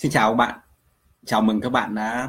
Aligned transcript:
Xin 0.00 0.10
chào 0.10 0.30
các 0.30 0.36
bạn. 0.36 0.58
Chào 1.26 1.42
mừng 1.42 1.60
các 1.60 1.68
bạn 1.68 1.94
đã 1.94 2.28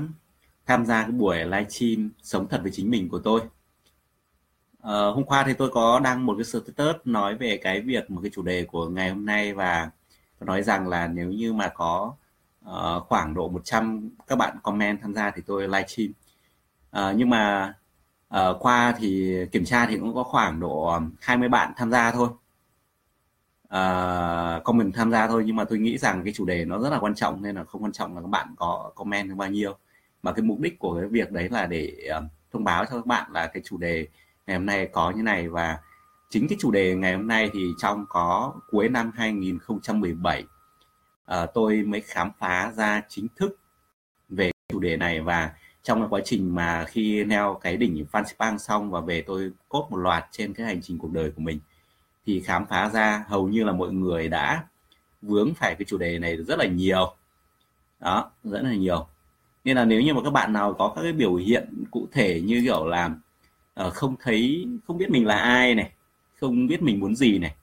tham 0.65 0.85
gia 0.85 1.01
cái 1.01 1.11
buổi 1.11 1.37
livestream 1.37 2.09
sống 2.23 2.47
thật 2.49 2.59
với 2.61 2.71
chính 2.71 2.89
mình 2.91 3.09
của 3.09 3.19
tôi. 3.19 3.41
À, 4.81 4.91
hôm 4.91 5.23
qua 5.23 5.43
thì 5.47 5.53
tôi 5.53 5.69
có 5.69 5.99
đăng 5.99 6.25
một 6.25 6.35
cái 6.37 6.43
status 6.43 6.95
nói 7.05 7.35
về 7.35 7.59
cái 7.63 7.81
việc 7.81 8.11
một 8.11 8.19
cái 8.23 8.31
chủ 8.33 8.41
đề 8.41 8.63
của 8.63 8.89
ngày 8.89 9.09
hôm 9.09 9.25
nay 9.25 9.53
và 9.53 9.91
tôi 10.39 10.47
nói 10.47 10.63
rằng 10.63 10.87
là 10.87 11.07
nếu 11.07 11.31
như 11.31 11.53
mà 11.53 11.67
có 11.67 12.15
uh, 12.65 13.03
khoảng 13.07 13.33
độ 13.33 13.49
100 13.49 14.09
các 14.27 14.35
bạn 14.35 14.57
comment 14.63 15.01
tham 15.01 15.13
gia 15.13 15.31
thì 15.31 15.41
tôi 15.45 15.67
livestream. 15.67 16.11
Uh, 16.97 17.17
nhưng 17.17 17.29
mà 17.29 17.73
uh, 18.35 18.57
qua 18.59 18.95
thì 18.97 19.35
kiểm 19.51 19.65
tra 19.65 19.85
thì 19.85 19.97
cũng 19.97 20.13
có 20.15 20.23
khoảng 20.23 20.59
độ 20.59 20.99
20 21.21 21.49
bạn 21.49 21.73
tham 21.77 21.91
gia 21.91 22.11
thôi 22.11 22.29
Ờ, 23.71 24.55
uh, 24.57 24.63
comment 24.63 24.93
tham 24.93 25.11
gia 25.11 25.27
thôi 25.27 25.43
nhưng 25.45 25.55
mà 25.55 25.63
tôi 25.63 25.79
nghĩ 25.79 25.97
rằng 25.97 26.23
cái 26.23 26.33
chủ 26.33 26.45
đề 26.45 26.65
nó 26.65 26.79
rất 26.79 26.89
là 26.89 26.99
quan 26.99 27.15
trọng 27.15 27.41
nên 27.41 27.55
là 27.55 27.63
không 27.63 27.83
quan 27.83 27.91
trọng 27.91 28.15
là 28.15 28.21
các 28.21 28.27
bạn 28.27 28.47
có 28.57 28.91
comment 28.95 29.37
bao 29.37 29.49
nhiêu. 29.49 29.75
Mà 30.23 30.31
cái 30.31 30.43
mục 30.43 30.59
đích 30.59 30.79
của 30.79 30.95
cái 30.99 31.09
việc 31.09 31.31
đấy 31.31 31.49
là 31.51 31.65
để 31.65 32.09
uh, 32.17 32.23
thông 32.51 32.63
báo 32.63 32.85
cho 32.85 32.95
các 32.95 33.05
bạn 33.05 33.31
là 33.33 33.47
cái 33.47 33.63
chủ 33.65 33.77
đề 33.77 34.07
ngày 34.47 34.57
hôm 34.57 34.65
nay 34.65 34.89
có 34.91 35.11
như 35.11 35.23
này. 35.23 35.49
Và 35.49 35.79
chính 36.29 36.47
cái 36.47 36.57
chủ 36.61 36.71
đề 36.71 36.95
ngày 36.95 37.15
hôm 37.15 37.27
nay 37.27 37.49
thì 37.53 37.59
trong 37.77 38.05
có 38.09 38.53
cuối 38.71 38.89
năm 38.89 39.11
2017 39.15 40.41
uh, 40.41 40.47
ờ, 41.25 41.45
tôi 41.45 41.83
mới 41.83 42.01
khám 42.01 42.31
phá 42.39 42.71
ra 42.75 43.01
chính 43.09 43.27
thức 43.35 43.59
về 44.29 44.51
chủ 44.69 44.79
đề 44.79 44.97
này. 44.97 45.21
Và 45.21 45.51
trong 45.83 45.99
cái 45.99 46.07
quá 46.09 46.21
trình 46.25 46.55
mà 46.55 46.85
khi 46.87 47.23
leo 47.23 47.59
cái 47.61 47.77
đỉnh 47.77 48.05
Phan 48.11 48.27
Xipang 48.27 48.59
xong 48.59 48.91
và 48.91 49.01
về 49.01 49.21
tôi 49.27 49.51
cốt 49.69 49.87
một 49.89 49.97
loạt 49.97 50.25
trên 50.31 50.53
cái 50.53 50.65
hành 50.65 50.81
trình 50.81 50.97
cuộc 50.97 51.11
đời 51.11 51.31
của 51.35 51.41
mình 51.41 51.59
thì 52.25 52.41
khám 52.41 52.65
phá 52.65 52.89
ra 52.89 53.23
hầu 53.27 53.47
như 53.47 53.63
là 53.63 53.71
mọi 53.71 53.93
người 53.93 54.27
đã 54.27 54.63
vướng 55.21 55.53
phải 55.53 55.75
cái 55.75 55.85
chủ 55.87 55.97
đề 55.97 56.19
này 56.19 56.37
rất 56.37 56.59
là 56.59 56.65
nhiều 56.65 57.15
đó 57.99 58.31
rất 58.43 58.61
là 58.61 58.73
nhiều 58.73 59.07
nên 59.63 59.75
là 59.75 59.85
nếu 59.85 60.01
như 60.01 60.13
mà 60.13 60.21
các 60.23 60.29
bạn 60.29 60.53
nào 60.53 60.73
có 60.73 60.93
các 60.95 61.01
cái 61.01 61.13
biểu 61.13 61.35
hiện 61.35 61.83
cụ 61.91 62.07
thể 62.11 62.41
như 62.41 62.61
kiểu 62.63 62.85
là 62.85 63.09
uh, 63.87 63.93
không 63.93 64.15
thấy 64.19 64.67
không 64.87 64.97
biết 64.97 65.09
mình 65.09 65.25
là 65.25 65.35
ai 65.35 65.75
này 65.75 65.91
không 66.39 66.67
biết 66.67 66.81
mình 66.81 66.99
muốn 66.99 67.15
gì 67.15 67.39
này 67.39 67.55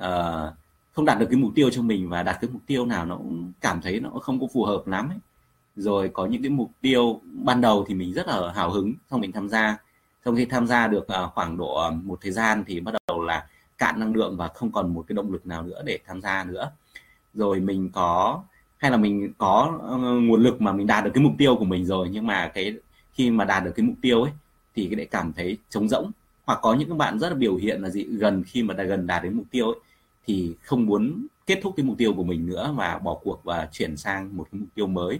uh, 0.00 0.54
không 0.92 1.04
đạt 1.04 1.18
được 1.18 1.26
cái 1.30 1.38
mục 1.40 1.52
tiêu 1.54 1.70
cho 1.70 1.82
mình 1.82 2.08
và 2.08 2.22
đạt 2.22 2.36
cái 2.40 2.50
mục 2.52 2.62
tiêu 2.66 2.86
nào 2.86 3.06
nó 3.06 3.16
cũng 3.16 3.52
cảm 3.60 3.80
thấy 3.80 4.00
nó 4.00 4.10
không 4.10 4.40
có 4.40 4.46
phù 4.52 4.64
hợp 4.64 4.86
lắm 4.86 5.08
ấy. 5.08 5.18
rồi 5.76 6.10
có 6.12 6.26
những 6.26 6.42
cái 6.42 6.50
mục 6.50 6.70
tiêu 6.80 7.20
ban 7.24 7.60
đầu 7.60 7.84
thì 7.88 7.94
mình 7.94 8.12
rất 8.12 8.26
là 8.28 8.52
hào 8.52 8.70
hứng 8.70 8.94
xong 9.10 9.20
mình 9.20 9.32
tham 9.32 9.48
gia 9.48 9.76
xong 10.24 10.36
khi 10.36 10.44
tham 10.44 10.66
gia 10.66 10.86
được 10.86 11.06
uh, 11.24 11.32
khoảng 11.34 11.56
độ 11.56 11.90
một 11.90 12.18
thời 12.22 12.32
gian 12.32 12.64
thì 12.66 12.80
bắt 12.80 12.92
đầu 12.92 12.97
cạn 13.78 14.00
năng 14.00 14.14
lượng 14.14 14.36
và 14.36 14.48
không 14.48 14.72
còn 14.72 14.94
một 14.94 15.04
cái 15.08 15.14
động 15.14 15.32
lực 15.32 15.46
nào 15.46 15.62
nữa 15.62 15.82
để 15.84 15.98
tham 16.06 16.20
gia 16.20 16.44
nữa. 16.44 16.70
Rồi 17.34 17.60
mình 17.60 17.90
có 17.92 18.42
hay 18.76 18.90
là 18.90 18.96
mình 18.96 19.32
có 19.38 19.78
ờ, 19.82 19.96
nguồn 19.98 20.42
lực 20.42 20.60
mà 20.60 20.72
mình 20.72 20.86
đạt 20.86 21.04
được 21.04 21.10
cái 21.14 21.24
mục 21.24 21.32
tiêu 21.38 21.56
của 21.56 21.64
mình 21.64 21.86
rồi 21.86 22.08
nhưng 22.12 22.26
mà 22.26 22.48
cái 22.54 22.74
khi 23.12 23.30
mà 23.30 23.44
đạt 23.44 23.64
được 23.64 23.72
cái 23.76 23.86
mục 23.86 23.96
tiêu 24.02 24.22
ấy 24.22 24.32
thì 24.74 24.86
cái 24.86 24.96
lại 24.96 25.06
cảm 25.06 25.32
thấy 25.32 25.58
trống 25.70 25.88
rỗng. 25.88 26.10
Hoặc 26.44 26.58
có 26.62 26.74
những 26.74 26.98
bạn 26.98 27.18
rất 27.18 27.28
là 27.28 27.34
biểu 27.34 27.56
hiện 27.56 27.82
là 27.82 27.90
gì 27.90 28.04
gần 28.04 28.44
khi 28.46 28.62
mà 28.62 28.74
đã 28.74 28.84
gần 28.84 29.06
đạt 29.06 29.22
đến 29.22 29.36
mục 29.36 29.46
tiêu 29.50 29.66
ấy, 29.66 29.80
thì 30.26 30.54
không 30.62 30.86
muốn 30.86 31.26
kết 31.46 31.60
thúc 31.62 31.74
cái 31.76 31.84
mục 31.84 31.98
tiêu 31.98 32.14
của 32.14 32.24
mình 32.24 32.46
nữa 32.46 32.74
và 32.76 32.98
bỏ 32.98 33.14
cuộc 33.14 33.44
và 33.44 33.68
chuyển 33.72 33.96
sang 33.96 34.36
một 34.36 34.48
cái 34.52 34.58
mục 34.60 34.68
tiêu 34.74 34.86
mới. 34.86 35.18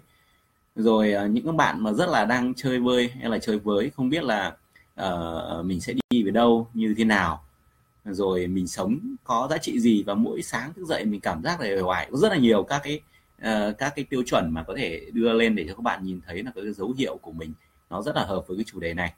Rồi 0.76 1.12
ờ, 1.12 1.26
những 1.26 1.46
các 1.46 1.54
bạn 1.54 1.82
mà 1.82 1.92
rất 1.92 2.08
là 2.08 2.24
đang 2.24 2.54
chơi 2.54 2.78
vơi 2.80 3.08
hay 3.08 3.30
là 3.30 3.38
chơi 3.38 3.58
với 3.58 3.90
không 3.96 4.08
biết 4.08 4.24
là 4.24 4.56
uh, 5.02 5.66
mình 5.66 5.80
sẽ 5.80 5.94
đi 6.10 6.22
về 6.22 6.30
đâu 6.30 6.68
như 6.74 6.94
thế 6.98 7.04
nào 7.04 7.42
rồi 8.14 8.46
mình 8.46 8.66
sống 8.66 8.98
có 9.24 9.46
giá 9.50 9.58
trị 9.58 9.80
gì 9.80 10.02
và 10.02 10.14
mỗi 10.14 10.42
sáng 10.42 10.72
thức 10.72 10.84
dậy 10.84 11.04
mình 11.04 11.20
cảm 11.20 11.42
giác 11.42 11.60
là 11.60 11.82
hoài 11.82 12.08
có 12.10 12.18
rất 12.18 12.28
là 12.28 12.38
nhiều 12.38 12.62
các 12.62 12.80
cái 12.84 13.00
uh, 13.42 13.78
các 13.78 13.92
cái 13.96 14.04
tiêu 14.04 14.22
chuẩn 14.26 14.50
mà 14.54 14.62
có 14.62 14.74
thể 14.76 15.06
đưa 15.12 15.32
lên 15.32 15.56
để 15.56 15.64
cho 15.68 15.74
các 15.74 15.82
bạn 15.82 16.04
nhìn 16.04 16.20
thấy 16.26 16.42
là 16.42 16.50
cái 16.54 16.72
dấu 16.72 16.94
hiệu 16.98 17.16
của 17.22 17.32
mình 17.32 17.52
nó 17.90 18.02
rất 18.02 18.16
là 18.16 18.24
hợp 18.24 18.46
với 18.46 18.56
cái 18.56 18.64
chủ 18.64 18.80
đề 18.80 18.94
này. 18.94 19.12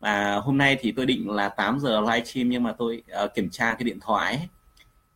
Và 0.00 0.36
hôm 0.36 0.58
nay 0.58 0.76
thì 0.80 0.92
tôi 0.92 1.06
định 1.06 1.30
là 1.30 1.48
8 1.48 1.80
giờ 1.80 2.00
livestream 2.00 2.48
nhưng 2.48 2.62
mà 2.62 2.74
tôi 2.78 3.02
uh, 3.24 3.34
kiểm 3.34 3.50
tra 3.50 3.74
cái 3.74 3.84
điện 3.84 3.98
thoại 4.00 4.36
ấy, 4.36 4.48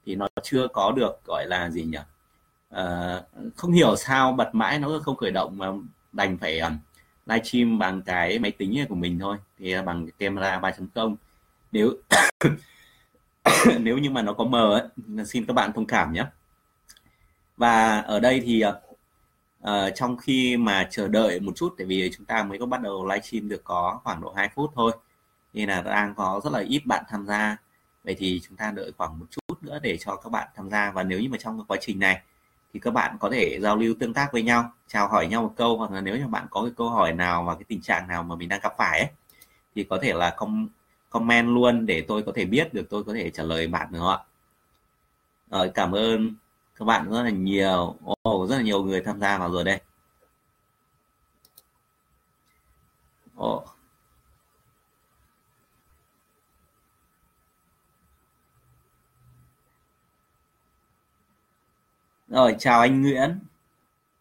thì 0.06 0.14
nó 0.14 0.28
chưa 0.42 0.68
có 0.72 0.92
được 0.92 1.24
gọi 1.26 1.46
là 1.46 1.70
gì 1.70 1.82
nhỉ? 1.82 1.98
Uh, 2.74 3.54
không 3.56 3.72
hiểu 3.72 3.96
sao 3.96 4.32
bật 4.32 4.54
mãi 4.54 4.78
nó 4.78 5.00
không 5.04 5.16
khởi 5.16 5.30
động 5.30 5.58
mà 5.58 5.66
đành 6.12 6.38
phải 6.38 6.52
live 6.52 6.76
livestream 7.26 7.78
bằng 7.78 8.02
cái 8.02 8.38
máy 8.38 8.50
tính 8.50 8.84
của 8.88 8.94
mình 8.94 9.18
thôi. 9.18 9.36
Thì 9.58 9.74
bằng 9.86 10.06
camera 10.18 10.60
3.0 10.60 11.16
nếu 11.72 11.96
nếu 13.80 13.98
như 13.98 14.10
mà 14.10 14.22
nó 14.22 14.32
có 14.32 14.44
mờ 14.44 14.78
ấy, 14.78 15.24
xin 15.24 15.46
các 15.46 15.52
bạn 15.52 15.72
thông 15.72 15.86
cảm 15.86 16.12
nhé. 16.12 16.24
Và 17.56 18.00
ở 18.00 18.20
đây 18.20 18.42
thì 18.44 18.64
uh, 19.62 19.68
trong 19.94 20.16
khi 20.16 20.56
mà 20.56 20.88
chờ 20.90 21.08
đợi 21.08 21.40
một 21.40 21.52
chút 21.56 21.74
tại 21.78 21.86
vì 21.86 22.10
chúng 22.16 22.26
ta 22.26 22.42
mới 22.42 22.58
có 22.58 22.66
bắt 22.66 22.82
đầu 22.82 23.06
livestream 23.06 23.48
được 23.48 23.64
có 23.64 24.00
khoảng 24.04 24.20
độ 24.20 24.32
2 24.36 24.48
phút 24.54 24.70
thôi 24.74 24.92
nên 25.52 25.68
là 25.68 25.82
đang 25.82 26.14
có 26.14 26.40
rất 26.44 26.52
là 26.52 26.60
ít 26.60 26.86
bạn 26.86 27.04
tham 27.08 27.26
gia. 27.26 27.56
Vậy 28.04 28.16
thì 28.18 28.40
chúng 28.48 28.56
ta 28.56 28.70
đợi 28.70 28.92
khoảng 28.98 29.18
một 29.18 29.26
chút 29.30 29.62
nữa 29.62 29.78
để 29.82 29.96
cho 29.96 30.16
các 30.16 30.30
bạn 30.30 30.48
tham 30.56 30.70
gia. 30.70 30.90
Và 30.90 31.02
nếu 31.02 31.20
như 31.20 31.28
mà 31.28 31.38
trong 31.38 31.58
cái 31.58 31.64
quá 31.68 31.78
trình 31.80 31.98
này 31.98 32.22
thì 32.74 32.80
các 32.80 32.90
bạn 32.90 33.16
có 33.20 33.30
thể 33.30 33.58
giao 33.62 33.76
lưu 33.76 33.94
tương 34.00 34.14
tác 34.14 34.32
với 34.32 34.42
nhau 34.42 34.72
chào 34.88 35.08
hỏi 35.08 35.26
nhau 35.26 35.42
một 35.42 35.52
câu 35.56 35.78
hoặc 35.78 35.90
là 35.90 36.00
nếu 36.00 36.16
như 36.16 36.26
bạn 36.26 36.46
có 36.50 36.62
cái 36.62 36.72
câu 36.76 36.90
hỏi 36.90 37.12
nào 37.12 37.44
và 37.44 37.54
cái 37.54 37.64
tình 37.68 37.80
trạng 37.80 38.08
nào 38.08 38.22
mà 38.22 38.36
mình 38.36 38.48
đang 38.48 38.60
gặp 38.62 38.72
phải 38.78 39.00
ấy, 39.00 39.08
thì 39.74 39.84
có 39.84 39.98
thể 40.02 40.12
là 40.14 40.30
com 40.36 40.68
comment 41.10 41.48
luôn 41.48 41.86
để 41.86 42.04
tôi 42.08 42.22
có 42.22 42.32
thể 42.34 42.44
biết 42.44 42.74
được 42.74 42.86
tôi 42.90 43.04
có 43.04 43.14
thể 43.14 43.30
trả 43.30 43.42
lời 43.42 43.66
bạn 43.66 43.88
được 43.92 43.98
không 43.98 44.08
ạ? 44.08 44.18
Rồi 45.50 45.70
cảm 45.74 45.92
ơn 45.92 46.34
các 46.76 46.84
bạn 46.84 47.10
rất 47.10 47.22
là 47.22 47.30
nhiều. 47.30 47.96
Oh, 48.28 48.48
rất 48.50 48.56
là 48.56 48.62
nhiều 48.62 48.82
người 48.84 49.00
tham 49.02 49.20
gia 49.20 49.38
vào 49.38 49.52
rồi 49.52 49.64
đây. 49.64 49.80
Oh. 53.40 53.78
rồi 62.28 62.56
chào 62.58 62.80
anh 62.80 63.02
Nguyễn. 63.02 63.38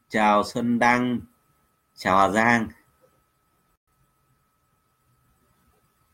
Chào 0.09 0.43
Xuân 0.43 0.79
Đăng. 0.79 1.19
Chào 1.95 2.17
Hà 2.17 2.29
Giang. 2.29 2.67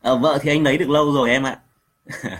À, 0.04 0.14
vợ 0.14 0.38
thì 0.42 0.50
anh 0.50 0.62
lấy 0.62 0.78
được 0.78 0.90
lâu 0.90 1.12
rồi 1.12 1.30
em 1.30 1.42
ạ. 1.42 1.60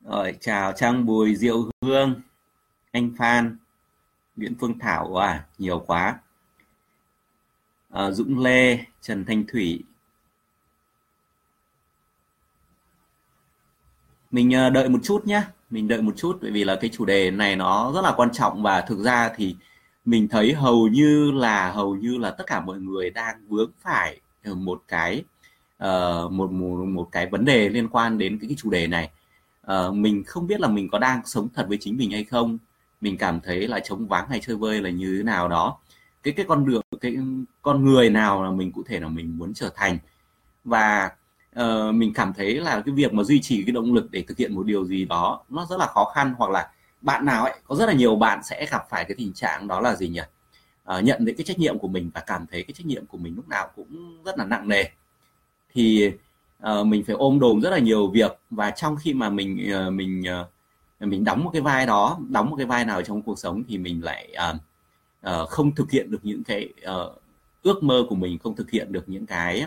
Rồi 0.00 0.36
chào 0.40 0.72
trang 0.72 1.06
bùi 1.06 1.36
diệu 1.36 1.70
hương 1.82 2.20
anh 2.92 3.14
phan 3.18 3.56
nguyễn 4.36 4.54
phương 4.60 4.78
thảo. 4.78 5.16
À 5.16 5.46
nhiều 5.58 5.84
quá. 5.86 6.18
À, 7.90 8.10
dũng 8.10 8.38
lê 8.38 8.78
trần 9.00 9.24
thanh 9.24 9.44
thủy. 9.46 9.84
Mình 14.30 14.52
ờ, 14.54 14.70
đợi 14.70 14.88
một 14.88 14.98
chút 15.02 15.26
nhé 15.26 15.42
mình 15.70 15.88
đợi 15.88 16.02
một 16.02 16.12
chút 16.16 16.38
bởi 16.42 16.50
vì 16.50 16.64
là 16.64 16.78
cái 16.80 16.90
chủ 16.92 17.04
đề 17.04 17.30
này 17.30 17.56
nó 17.56 17.92
rất 17.94 18.00
là 18.00 18.14
quan 18.16 18.32
trọng 18.32 18.62
và 18.62 18.80
thực 18.80 18.98
ra 18.98 19.30
thì 19.36 19.56
mình 20.04 20.28
thấy 20.28 20.52
hầu 20.52 20.88
như 20.88 21.30
là 21.30 21.72
hầu 21.72 21.96
như 21.96 22.18
là 22.18 22.30
tất 22.30 22.44
cả 22.46 22.60
mọi 22.60 22.78
người 22.80 23.10
đang 23.10 23.48
vướng 23.48 23.70
phải 23.82 24.20
Ờ, 24.44 24.54
một 24.54 24.82
cái 24.88 25.24
uh, 25.84 26.32
một, 26.32 26.52
một 26.52 26.84
một 26.84 27.08
cái 27.12 27.26
vấn 27.26 27.44
đề 27.44 27.68
liên 27.68 27.88
quan 27.88 28.18
đến 28.18 28.38
cái, 28.38 28.48
cái 28.48 28.56
chủ 28.58 28.70
đề 28.70 28.86
này. 28.86 29.10
Uh, 29.72 29.94
mình 29.94 30.24
không 30.26 30.46
biết 30.46 30.60
là 30.60 30.68
mình 30.68 30.88
có 30.92 30.98
đang 30.98 31.26
sống 31.26 31.48
thật 31.54 31.66
với 31.68 31.78
chính 31.80 31.96
mình 31.96 32.10
hay 32.10 32.24
không. 32.24 32.58
Mình 33.00 33.18
cảm 33.18 33.40
thấy 33.40 33.68
là 33.68 33.80
chống 33.80 34.08
vắng 34.08 34.28
hay 34.28 34.40
chơi 34.40 34.56
vơi 34.56 34.82
là 34.82 34.90
như 34.90 35.16
thế 35.16 35.22
nào 35.22 35.48
đó. 35.48 35.78
Cái 36.22 36.34
cái 36.36 36.46
con 36.48 36.66
đường 36.66 36.82
cái 37.00 37.16
con 37.62 37.84
người 37.84 38.10
nào 38.10 38.44
là 38.44 38.50
mình 38.50 38.72
cụ 38.72 38.82
thể 38.86 39.00
là 39.00 39.08
mình 39.08 39.38
muốn 39.38 39.54
trở 39.54 39.70
thành. 39.76 39.98
Và 40.64 41.10
uh, 41.60 41.94
mình 41.94 42.12
cảm 42.14 42.32
thấy 42.32 42.54
là 42.54 42.82
cái 42.86 42.94
việc 42.94 43.14
mà 43.14 43.22
duy 43.22 43.40
trì 43.40 43.62
cái 43.62 43.72
động 43.72 43.94
lực 43.94 44.10
để 44.10 44.24
thực 44.28 44.38
hiện 44.38 44.54
một 44.54 44.66
điều 44.66 44.84
gì 44.84 45.04
đó 45.04 45.44
nó 45.48 45.66
rất 45.70 45.76
là 45.78 45.86
khó 45.86 46.12
khăn 46.14 46.34
hoặc 46.38 46.50
là 46.50 46.70
bạn 47.00 47.26
nào 47.26 47.44
ấy 47.44 47.54
có 47.64 47.74
rất 47.74 47.86
là 47.86 47.92
nhiều 47.92 48.16
bạn 48.16 48.42
sẽ 48.42 48.66
gặp 48.70 48.86
phải 48.90 49.04
cái 49.04 49.14
tình 49.18 49.32
trạng 49.32 49.68
đó 49.68 49.80
là 49.80 49.94
gì 49.96 50.08
nhỉ? 50.08 50.20
Uh, 50.96 51.04
nhận 51.04 51.24
thấy 51.24 51.34
cái 51.34 51.44
trách 51.44 51.58
nhiệm 51.58 51.78
của 51.78 51.88
mình 51.88 52.10
và 52.14 52.20
cảm 52.20 52.46
thấy 52.50 52.62
cái 52.62 52.74
trách 52.74 52.86
nhiệm 52.86 53.06
của 53.06 53.18
mình 53.18 53.36
lúc 53.36 53.48
nào 53.48 53.70
cũng 53.76 54.22
rất 54.24 54.38
là 54.38 54.44
nặng 54.44 54.68
nề. 54.68 54.84
Thì 55.74 56.12
uh, 56.62 56.86
mình 56.86 57.04
phải 57.04 57.16
ôm 57.16 57.38
đồm 57.38 57.60
rất 57.60 57.70
là 57.70 57.78
nhiều 57.78 58.10
việc 58.10 58.38
và 58.50 58.70
trong 58.70 58.96
khi 58.96 59.14
mà 59.14 59.30
mình 59.30 59.72
uh, 59.86 59.92
mình 59.92 60.22
uh, 60.40 61.08
mình 61.08 61.24
đóng 61.24 61.44
một 61.44 61.50
cái 61.52 61.62
vai 61.62 61.86
đó 61.86 62.18
đóng 62.28 62.50
một 62.50 62.56
cái 62.56 62.66
vai 62.66 62.84
nào 62.84 63.02
trong 63.02 63.22
cuộc 63.22 63.38
sống 63.38 63.62
thì 63.68 63.78
mình 63.78 64.04
lại 64.04 64.34
uh, 64.50 64.56
uh, 65.42 65.48
không 65.48 65.74
thực 65.74 65.90
hiện 65.90 66.10
được 66.10 66.20
những 66.22 66.44
cái 66.44 66.68
uh, 66.82 67.22
ước 67.62 67.82
mơ 67.82 68.06
của 68.08 68.14
mình 68.14 68.38
không 68.38 68.56
thực 68.56 68.70
hiện 68.70 68.92
được 68.92 69.08
những 69.08 69.26
cái 69.26 69.66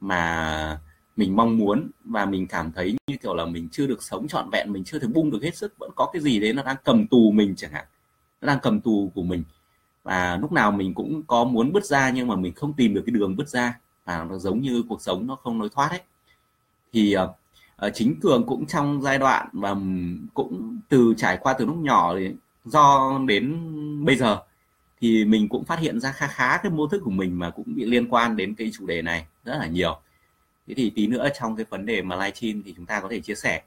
mà 0.00 0.80
mình 1.16 1.36
mong 1.36 1.58
muốn 1.58 1.90
và 2.04 2.24
mình 2.24 2.46
cảm 2.46 2.72
thấy 2.72 2.96
như 3.06 3.16
kiểu 3.16 3.34
là 3.34 3.44
mình 3.44 3.68
chưa 3.72 3.86
được 3.86 4.02
sống 4.02 4.28
trọn 4.28 4.50
vẹn 4.50 4.72
mình 4.72 4.84
chưa 4.84 4.98
thể 4.98 5.08
bung 5.08 5.30
được 5.30 5.42
hết 5.42 5.56
sức 5.56 5.74
vẫn 5.78 5.90
có 5.96 6.10
cái 6.12 6.22
gì 6.22 6.40
đấy 6.40 6.52
nó 6.52 6.62
đang 6.62 6.76
cầm 6.84 7.06
tù 7.06 7.30
mình 7.30 7.54
chẳng 7.56 7.72
hạn 7.72 7.84
nó 8.40 8.46
đang 8.46 8.58
cầm 8.62 8.80
tù 8.80 9.12
của 9.14 9.22
mình 9.22 9.44
và 10.10 10.38
lúc 10.40 10.52
nào 10.52 10.72
mình 10.72 10.94
cũng 10.94 11.22
có 11.26 11.44
muốn 11.44 11.72
bứt 11.72 11.84
ra 11.84 12.10
nhưng 12.10 12.28
mà 12.28 12.36
mình 12.36 12.52
không 12.54 12.72
tìm 12.72 12.94
được 12.94 13.02
cái 13.06 13.12
đường 13.12 13.36
bứt 13.36 13.48
ra. 13.48 13.78
Và 14.04 14.26
nó 14.30 14.38
giống 14.38 14.60
như 14.60 14.82
cuộc 14.88 15.02
sống 15.02 15.26
nó 15.26 15.36
không 15.36 15.60
lối 15.60 15.68
thoát 15.74 15.90
ấy. 15.90 16.00
Thì 16.92 17.16
uh, 17.16 17.90
chính 17.94 18.20
cường 18.20 18.46
cũng 18.46 18.66
trong 18.66 19.02
giai 19.02 19.18
đoạn 19.18 19.48
và 19.52 19.76
cũng 20.34 20.78
từ 20.88 21.14
trải 21.16 21.38
qua 21.40 21.52
từ 21.52 21.66
lúc 21.66 21.76
nhỏ 21.76 22.14
thì 22.18 22.30
do 22.64 23.18
đến 23.26 23.58
bây 24.04 24.16
giờ 24.16 24.42
thì 25.00 25.24
mình 25.24 25.48
cũng 25.48 25.64
phát 25.64 25.78
hiện 25.78 26.00
ra 26.00 26.12
khá 26.12 26.26
khá 26.26 26.56
cái 26.62 26.72
mô 26.72 26.86
thức 26.86 27.02
của 27.04 27.10
mình 27.10 27.38
mà 27.38 27.50
cũng 27.50 27.74
bị 27.74 27.84
liên 27.84 28.08
quan 28.10 28.36
đến 28.36 28.54
cái 28.54 28.70
chủ 28.78 28.86
đề 28.86 29.02
này 29.02 29.26
rất 29.44 29.58
là 29.58 29.66
nhiều. 29.66 30.00
Thế 30.66 30.74
thì 30.74 30.90
tí 30.90 31.06
nữa 31.06 31.28
trong 31.40 31.56
cái 31.56 31.66
vấn 31.70 31.86
đề 31.86 32.02
mà 32.02 32.16
livestream 32.16 32.62
thì 32.62 32.74
chúng 32.76 32.86
ta 32.86 33.00
có 33.00 33.08
thể 33.08 33.20
chia 33.20 33.34
sẻ. 33.34 33.62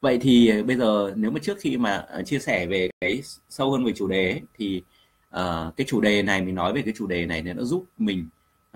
Vậy 0.00 0.18
thì 0.22 0.48
ờ, 0.48 0.62
bây 0.62 0.76
giờ 0.76 1.12
nếu 1.16 1.30
mà 1.30 1.40
trước 1.42 1.58
khi 1.60 1.76
mà 1.76 2.06
chia 2.26 2.38
sẻ 2.38 2.66
về 2.66 2.90
cái 3.00 3.22
sâu 3.48 3.72
hơn 3.72 3.84
về 3.84 3.92
chủ 3.92 4.08
đề 4.08 4.30
ấy, 4.30 4.42
thì 4.58 4.82
uh, 5.40 5.76
cái 5.76 5.86
chủ 5.88 6.00
đề 6.00 6.22
này 6.22 6.42
mình 6.42 6.54
nói 6.54 6.72
về 6.72 6.82
cái 6.82 6.94
chủ 6.96 7.06
đề 7.06 7.26
này 7.26 7.42
nó 7.42 7.62
giúp 7.62 7.84
mình 7.98 8.28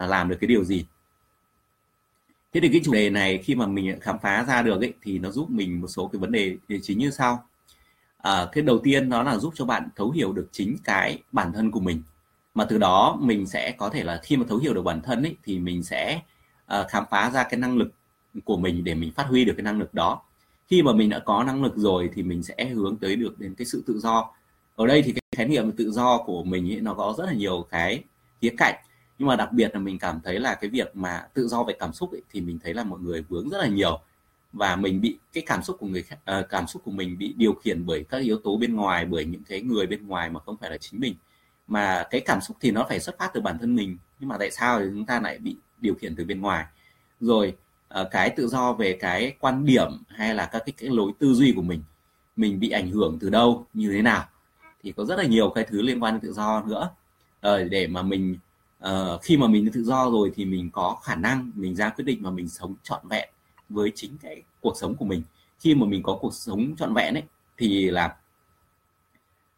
uh, 0.05 0.11
làm 0.11 0.29
được 0.29 0.37
cái 0.41 0.49
điều 0.49 0.65
gì. 0.65 0.85
Thế 2.53 2.61
thì 2.61 2.69
cái 2.69 2.81
chủ 2.85 2.93
đề 2.93 3.11
này 3.11 3.39
khi 3.39 3.55
mà 3.55 3.67
mình 3.67 4.01
khám 4.01 4.19
phá 4.19 4.45
ra 4.49 4.63
được 4.63 4.81
ấy, 4.81 4.95
thì 5.03 5.19
nó 5.19 5.31
giúp 5.31 5.51
mình 5.51 5.81
một 5.81 5.89
số 5.89 6.09
cái 6.13 6.21
vấn 6.21 6.33
đề 6.33 6.57
chính 6.83 6.99
như 6.99 7.11
sau. 7.11 7.45
Ờ, 8.19 8.45
à, 8.45 8.49
cái 8.53 8.65
đầu 8.65 8.79
tiên 8.79 9.09
đó 9.09 9.23
là 9.23 9.39
giúp 9.39 9.53
cho 9.57 9.65
bạn 9.65 9.89
thấu 9.97 10.11
hiểu 10.11 10.33
được 10.33 10.49
chính 10.53 10.77
cái 10.85 11.23
bản 11.33 11.53
thân 11.53 11.71
của 11.71 11.81
mình. 11.81 12.03
Mà 12.55 12.65
từ 12.65 12.79
đó 12.79 13.19
mình 13.21 13.47
sẽ 13.47 13.75
có 13.79 13.89
thể 13.89 14.05
là 14.05 14.21
khi 14.23 14.37
mà 14.37 14.45
thấu 14.49 14.59
hiểu 14.59 14.75
được 14.75 14.83
bản 14.83 15.01
thân 15.01 15.23
ấy, 15.23 15.37
thì 15.45 15.59
mình 15.59 15.83
sẽ 15.83 16.21
uh, 16.81 16.89
khám 16.89 17.05
phá 17.11 17.31
ra 17.31 17.43
cái 17.43 17.61
năng 17.61 17.77
lực 17.77 17.93
của 18.45 18.57
mình 18.57 18.85
để 18.85 18.95
mình 18.95 19.13
phát 19.13 19.27
huy 19.27 19.45
được 19.45 19.53
cái 19.57 19.65
năng 19.65 19.79
lực 19.79 19.95
đó. 19.95 20.23
Khi 20.69 20.83
mà 20.83 20.93
mình 20.93 21.09
đã 21.09 21.19
có 21.19 21.45
năng 21.45 21.63
lực 21.63 21.77
rồi 21.77 22.11
thì 22.15 22.23
mình 22.23 22.43
sẽ 22.43 22.65
hướng 22.65 22.97
tới 22.97 23.17
được 23.17 23.39
đến 23.39 23.55
cái 23.55 23.67
sự 23.67 23.83
tự 23.87 23.99
do 23.99 24.31
ở 24.79 24.87
đây 24.87 25.03
thì 25.03 25.13
cái 25.13 25.23
khái 25.37 25.49
niệm 25.49 25.73
tự 25.73 25.91
do 25.91 26.19
của 26.19 26.45
mình 26.45 26.73
ấy, 26.73 26.81
nó 26.81 26.95
có 26.95 27.15
rất 27.19 27.27
là 27.27 27.33
nhiều 27.33 27.67
cái 27.71 28.03
khía 28.41 28.55
cạnh. 28.59 28.75
Nhưng 29.19 29.29
mà 29.29 29.37
đặc 29.37 29.53
biệt 29.53 29.71
là 29.75 29.81
mình 29.81 29.99
cảm 29.99 30.21
thấy 30.25 30.41
là 30.41 30.55
cái 30.55 30.71
việc 30.71 30.97
mà 30.97 31.27
tự 31.35 31.49
do 31.49 31.63
về 31.63 31.75
cảm 31.79 31.93
xúc 31.93 32.13
ấy, 32.13 32.23
thì 32.31 32.41
mình 32.41 32.59
thấy 32.65 32.75
là 32.75 32.85
mọi 32.85 32.99
người 33.01 33.23
vướng 33.23 33.49
rất 33.49 33.59
là 33.59 33.67
nhiều. 33.67 34.01
Và 34.53 34.77
mình 34.77 35.01
bị 35.01 35.19
cái 35.33 35.43
cảm 35.47 35.63
xúc 35.63 35.77
của 35.81 35.87
người 35.87 36.05
uh, 36.13 36.49
cảm 36.49 36.67
xúc 36.67 36.83
của 36.85 36.91
mình 36.91 37.19
bị 37.19 37.35
điều 37.37 37.53
khiển 37.53 37.87
bởi 37.87 38.05
các 38.05 38.19
yếu 38.19 38.39
tố 38.45 38.57
bên 38.57 38.77
ngoài 38.77 39.05
bởi 39.05 39.25
những 39.25 39.43
cái 39.49 39.63
người 39.63 39.87
bên 39.87 40.07
ngoài 40.07 40.31
mà 40.31 40.41
không 40.41 40.57
phải 40.57 40.71
là 40.71 40.79
chính 40.79 41.01
mình. 41.01 41.15
Mà 41.67 42.07
cái 42.11 42.21
cảm 42.21 42.41
xúc 42.41 42.57
thì 42.61 42.71
nó 42.71 42.87
phải 42.89 43.01
xuất 43.01 43.19
phát 43.19 43.31
từ 43.35 43.41
bản 43.41 43.59
thân 43.59 43.77
mình 43.77 43.99
nhưng 44.21 44.29
mà 44.29 44.37
tại 44.39 44.51
sao 44.51 44.81
thì 44.81 44.87
chúng 44.89 45.07
ta 45.07 45.21
lại 45.21 45.39
bị 45.39 45.57
điều 45.81 45.95
khiển 45.95 46.17
từ 46.17 46.25
bên 46.25 46.41
ngoài? 46.41 46.65
Rồi 47.21 47.57
uh, 48.01 48.07
cái 48.11 48.31
tự 48.31 48.49
do 48.49 48.73
về 48.73 48.97
cái 49.01 49.35
quan 49.41 49.65
điểm 49.65 49.89
hay 50.09 50.35
là 50.35 50.47
các 50.47 50.63
cái, 50.67 50.73
cái 50.77 50.91
lối 50.91 51.13
tư 51.19 51.35
duy 51.35 51.53
của 51.57 51.63
mình 51.63 51.83
mình 52.37 52.61
bị 52.61 52.71
ảnh 52.71 52.91
hưởng 52.91 53.19
từ 53.21 53.31
đâu 53.31 53.67
như 53.75 53.93
thế 53.93 54.03
nào? 54.03 54.25
Thì 54.83 54.93
có 54.93 55.05
rất 55.05 55.17
là 55.19 55.25
nhiều 55.25 55.51
cái 55.51 55.65
thứ 55.69 55.83
liên 55.83 56.03
quan 56.03 56.15
đến 56.15 56.21
tự 56.21 56.33
do 56.33 56.63
nữa. 56.63 56.91
Ờ, 57.41 57.65
để 57.65 57.87
mà 57.87 58.03
mình 58.03 58.37
uh, 58.85 59.23
khi 59.23 59.37
mà 59.37 59.47
mình 59.47 59.71
tự 59.73 59.85
do 59.85 60.11
rồi 60.11 60.33
thì 60.35 60.45
mình 60.45 60.71
có 60.73 60.97
khả 61.03 61.15
năng 61.15 61.51
mình 61.55 61.75
ra 61.75 61.89
quyết 61.89 62.05
định 62.05 62.23
mà 62.23 62.31
mình 62.31 62.49
sống 62.49 62.75
trọn 62.83 63.09
vẹn 63.09 63.29
với 63.69 63.93
chính 63.95 64.17
cái 64.23 64.43
cuộc 64.61 64.77
sống 64.77 64.95
của 64.95 65.05
mình. 65.05 65.23
Khi 65.61 65.75
mà 65.75 65.87
mình 65.87 66.03
có 66.03 66.19
cuộc 66.21 66.35
sống 66.35 66.77
trọn 66.77 66.95
vẹn 66.95 67.15
ấy 67.15 67.23
thì 67.57 67.91
là 67.91 68.17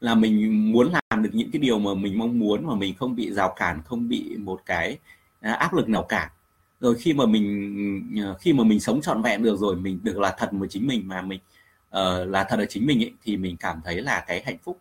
là 0.00 0.14
mình 0.14 0.72
muốn 0.72 0.92
làm 0.92 1.22
được 1.22 1.30
những 1.32 1.50
cái 1.50 1.60
điều 1.60 1.78
mà 1.78 1.94
mình 1.94 2.18
mong 2.18 2.38
muốn 2.38 2.66
mà 2.66 2.74
mình 2.74 2.94
không 2.94 3.16
bị 3.16 3.32
rào 3.32 3.52
cản 3.56 3.82
không 3.82 4.08
bị 4.08 4.36
một 4.38 4.60
cái 4.66 4.98
à, 5.40 5.52
áp 5.52 5.74
lực 5.74 5.88
nào 5.88 6.02
cả. 6.02 6.32
Rồi 6.80 6.94
khi 6.94 7.12
mà 7.14 7.26
mình 7.26 8.22
ờ, 8.24 8.36
khi 8.40 8.52
mà 8.52 8.64
mình 8.64 8.80
sống 8.80 9.00
trọn 9.00 9.22
vẹn 9.22 9.42
được 9.42 9.58
rồi 9.58 9.76
mình 9.76 9.98
được 10.02 10.18
là 10.18 10.34
thật 10.38 10.48
với 10.52 10.68
chính 10.68 10.86
mình 10.86 11.08
mà 11.08 11.22
mình 11.22 11.40
uh, 11.88 12.28
là 12.28 12.44
thật 12.44 12.58
ở 12.58 12.66
chính 12.68 12.86
mình 12.86 13.02
ấy, 13.02 13.12
thì 13.24 13.36
mình 13.36 13.56
cảm 13.56 13.80
thấy 13.84 14.02
là 14.02 14.24
cái 14.26 14.42
hạnh 14.46 14.58
phúc 14.64 14.78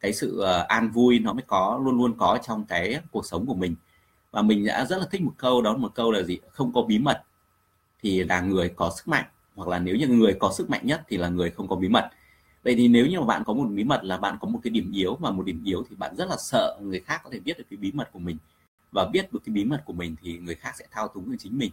cái 0.00 0.12
sự 0.12 0.40
ờ, 0.40 0.66
an 0.68 0.90
vui 0.90 1.18
nó 1.18 1.32
mới 1.32 1.42
có, 1.46 1.80
luôn 1.84 1.96
luôn 1.96 2.14
có 2.18 2.38
trong 2.46 2.64
cái 2.64 3.00
cuộc 3.10 3.26
sống 3.26 3.46
của 3.46 3.54
mình. 3.54 3.74
Và 4.30 4.42
mình 4.42 4.66
đã 4.66 4.84
rất 4.84 4.98
là 4.98 5.06
thích 5.10 5.22
một 5.22 5.32
câu 5.36 5.62
đó, 5.62 5.76
một 5.76 5.94
câu 5.94 6.12
là 6.12 6.22
gì? 6.22 6.38
Không 6.50 6.72
có 6.72 6.82
bí 6.82 6.98
mật 6.98 7.22
thì 8.02 8.24
là 8.24 8.40
người 8.40 8.68
có 8.68 8.90
sức 8.96 9.08
mạnh, 9.08 9.24
hoặc 9.54 9.68
là 9.68 9.78
nếu 9.78 9.96
như 9.96 10.08
người 10.08 10.36
có 10.40 10.52
sức 10.52 10.70
mạnh 10.70 10.86
nhất 10.86 11.02
thì 11.08 11.16
là 11.16 11.28
người 11.28 11.50
không 11.50 11.68
có 11.68 11.76
bí 11.76 11.88
mật. 11.88 12.10
Vậy 12.64 12.74
thì 12.74 12.88
nếu 12.88 13.06
như 13.06 13.20
mà 13.20 13.26
bạn 13.26 13.42
có 13.46 13.52
một 13.52 13.66
bí 13.70 13.84
mật 13.84 14.04
là 14.04 14.16
bạn 14.16 14.36
có 14.40 14.48
một 14.48 14.60
cái 14.62 14.70
điểm 14.70 14.92
yếu 14.92 15.14
và 15.14 15.30
một 15.30 15.46
điểm 15.46 15.62
yếu 15.64 15.84
thì 15.90 15.96
bạn 15.96 16.16
rất 16.16 16.28
là 16.28 16.36
sợ 16.38 16.78
người 16.82 17.00
khác 17.00 17.20
có 17.24 17.30
thể 17.32 17.40
biết 17.40 17.58
được 17.58 17.64
cái 17.70 17.76
bí 17.76 17.92
mật 17.92 18.12
của 18.12 18.18
mình. 18.18 18.36
Và 18.92 19.04
biết 19.04 19.32
được 19.32 19.40
cái 19.46 19.52
bí 19.52 19.64
mật 19.64 19.82
của 19.84 19.92
mình 19.92 20.16
thì 20.22 20.38
người 20.38 20.54
khác 20.54 20.72
sẽ 20.78 20.84
thao 20.90 21.08
túng 21.08 21.30
được 21.30 21.36
chính 21.38 21.58
mình. 21.58 21.70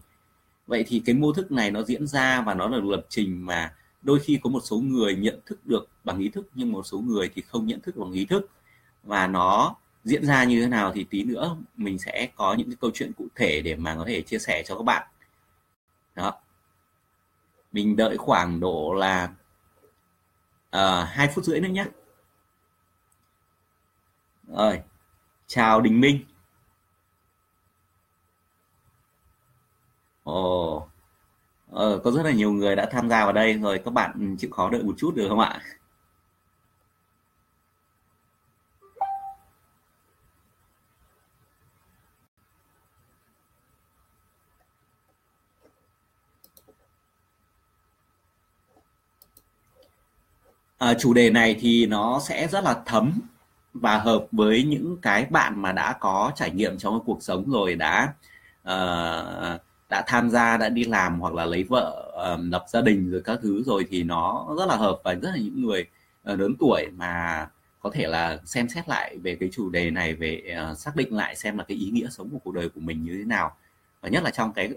Vậy 0.68 0.86
thì 0.88 1.00
cái 1.06 1.16
mô 1.16 1.34
thức 1.34 1.52
này 1.52 1.72
nó 1.72 1.84
diễn 1.84 2.08
ra 2.08 2.42
và 2.42 2.54
nó 2.54 2.68
là 2.68 2.78
lập 2.84 3.06
trình 3.10 3.46
mà 3.46 3.74
đôi 4.04 4.20
khi 4.20 4.40
có 4.44 4.50
một 4.50 4.60
số 4.64 4.78
người 4.78 5.16
nhận 5.16 5.40
thức 5.46 5.66
được 5.66 5.88
bằng 6.04 6.20
ý 6.20 6.30
thức 6.30 6.48
nhưng 6.54 6.72
một 6.72 6.84
số 6.84 7.00
người 7.00 7.32
thì 7.36 7.42
không 7.42 7.66
nhận 7.66 7.82
thức 7.82 7.98
bằng 7.98 8.12
ý 8.12 8.26
thức. 8.26 8.50
Và 9.04 9.28
nó 9.28 9.76
diễn 10.04 10.26
ra 10.26 10.44
như 10.44 10.62
thế 10.62 10.68
nào 10.68 10.92
thì 10.96 11.04
tí 11.04 11.24
nữa 11.24 11.58
mình 11.78 12.00
sẽ 12.00 12.30
có 12.36 12.54
những 12.54 12.68
cái 12.68 12.78
câu 12.82 12.92
chuyện 12.94 13.14
cụ 13.14 13.28
thể 13.36 13.62
để 13.62 13.76
mà 13.76 13.96
có 13.96 14.06
thể 14.08 14.22
chia 14.22 14.40
sẻ 14.40 14.64
cho 14.66 14.78
các 14.78 14.84
bạn. 14.84 15.08
Đó. 16.16 16.34
Mình 17.72 17.96
đợi 17.96 18.18
khoảng 18.18 18.60
độ 18.60 18.94
là 18.94 19.34
uh, 20.76 21.08
hai 21.08 21.28
phút 21.36 21.46
rưỡi 21.46 21.60
nữa 21.60 21.70
nhé 21.70 21.86
rồi. 24.48 24.82
Chào 25.48 25.82
đình 25.82 26.02
minh. 26.02 26.26
Ồ 30.24 30.88
ờ, 31.74 32.00
có 32.04 32.12
rất 32.12 32.24
là 32.24 32.32
nhiều 32.32 32.52
người 32.52 32.76
đã 32.76 32.86
tham 32.92 33.10
gia 33.10 33.24
vào 33.24 33.34
đây 33.34 33.54
rồi 33.54 33.80
các 33.86 33.94
bạn 33.94 34.36
chịu 34.40 34.50
khó 34.52 34.70
đợi 34.70 34.84
một 34.84 34.94
chút 34.98 35.16
được 35.16 35.26
không 35.30 35.40
ạ? 35.40 35.62
À, 50.78 50.94
chủ 51.00 51.14
đề 51.14 51.30
này 51.30 51.56
thì 51.60 51.86
nó 51.86 52.20
sẽ 52.28 52.48
rất 52.48 52.64
là 52.64 52.82
thấm 52.86 53.12
và 53.74 53.98
hợp 53.98 54.26
với 54.32 54.64
những 54.64 54.98
cái 55.02 55.26
bạn 55.26 55.62
mà 55.62 55.72
đã 55.72 55.94
có 56.00 56.32
trải 56.36 56.52
nghiệm 56.52 56.78
trong 56.78 56.94
cái 56.94 57.04
cuộc 57.06 57.24
sống 57.24 57.52
rồi 57.52 57.76
đã 57.76 58.14
uh, 58.62 59.62
đã 59.90 60.04
tham 60.08 60.30
gia 60.30 60.58
đã 60.58 60.70
đi 60.70 60.84
làm 60.84 61.20
hoặc 61.20 61.34
là 61.34 61.46
lấy 61.46 61.64
vợ 61.64 62.12
um, 62.36 62.52
lập 62.52 62.66
gia 62.68 62.82
đình 62.82 63.12
rồi 63.12 63.22
các 63.26 63.40
thứ 63.42 63.64
rồi 63.64 63.86
thì 63.90 64.04
nó 64.04 64.48
rất 64.58 64.66
là 64.66 64.76
hợp 64.76 65.00
và 65.04 65.14
rất 65.14 65.30
là 65.30 65.38
những 65.38 65.62
người 65.62 65.86
uh, 66.32 66.40
lớn 66.40 66.54
tuổi 66.60 66.88
mà 66.98 67.48
có 67.80 67.90
thể 67.94 68.08
là 68.08 68.38
xem 68.46 68.70
xét 68.70 68.90
lại 68.90 69.18
về 69.18 69.36
cái 69.36 69.50
chủ 69.52 69.70
đề 69.70 69.92
này 69.92 70.14
về 70.14 70.58
uh, 70.72 70.78
xác 70.78 70.96
định 70.96 71.14
lại 71.16 71.36
xem 71.36 71.58
là 71.58 71.64
cái 71.64 71.78
ý 71.78 71.90
nghĩa 71.92 72.08
sống 72.10 72.30
của 72.30 72.40
cuộc 72.40 72.54
đời 72.54 72.70
của 72.70 72.82
mình 72.82 73.04
như 73.04 73.18
thế 73.18 73.24
nào. 73.24 73.56
Và 74.02 74.10
nhất 74.10 74.24
là 74.24 74.30
trong 74.30 74.54
cái 74.54 74.74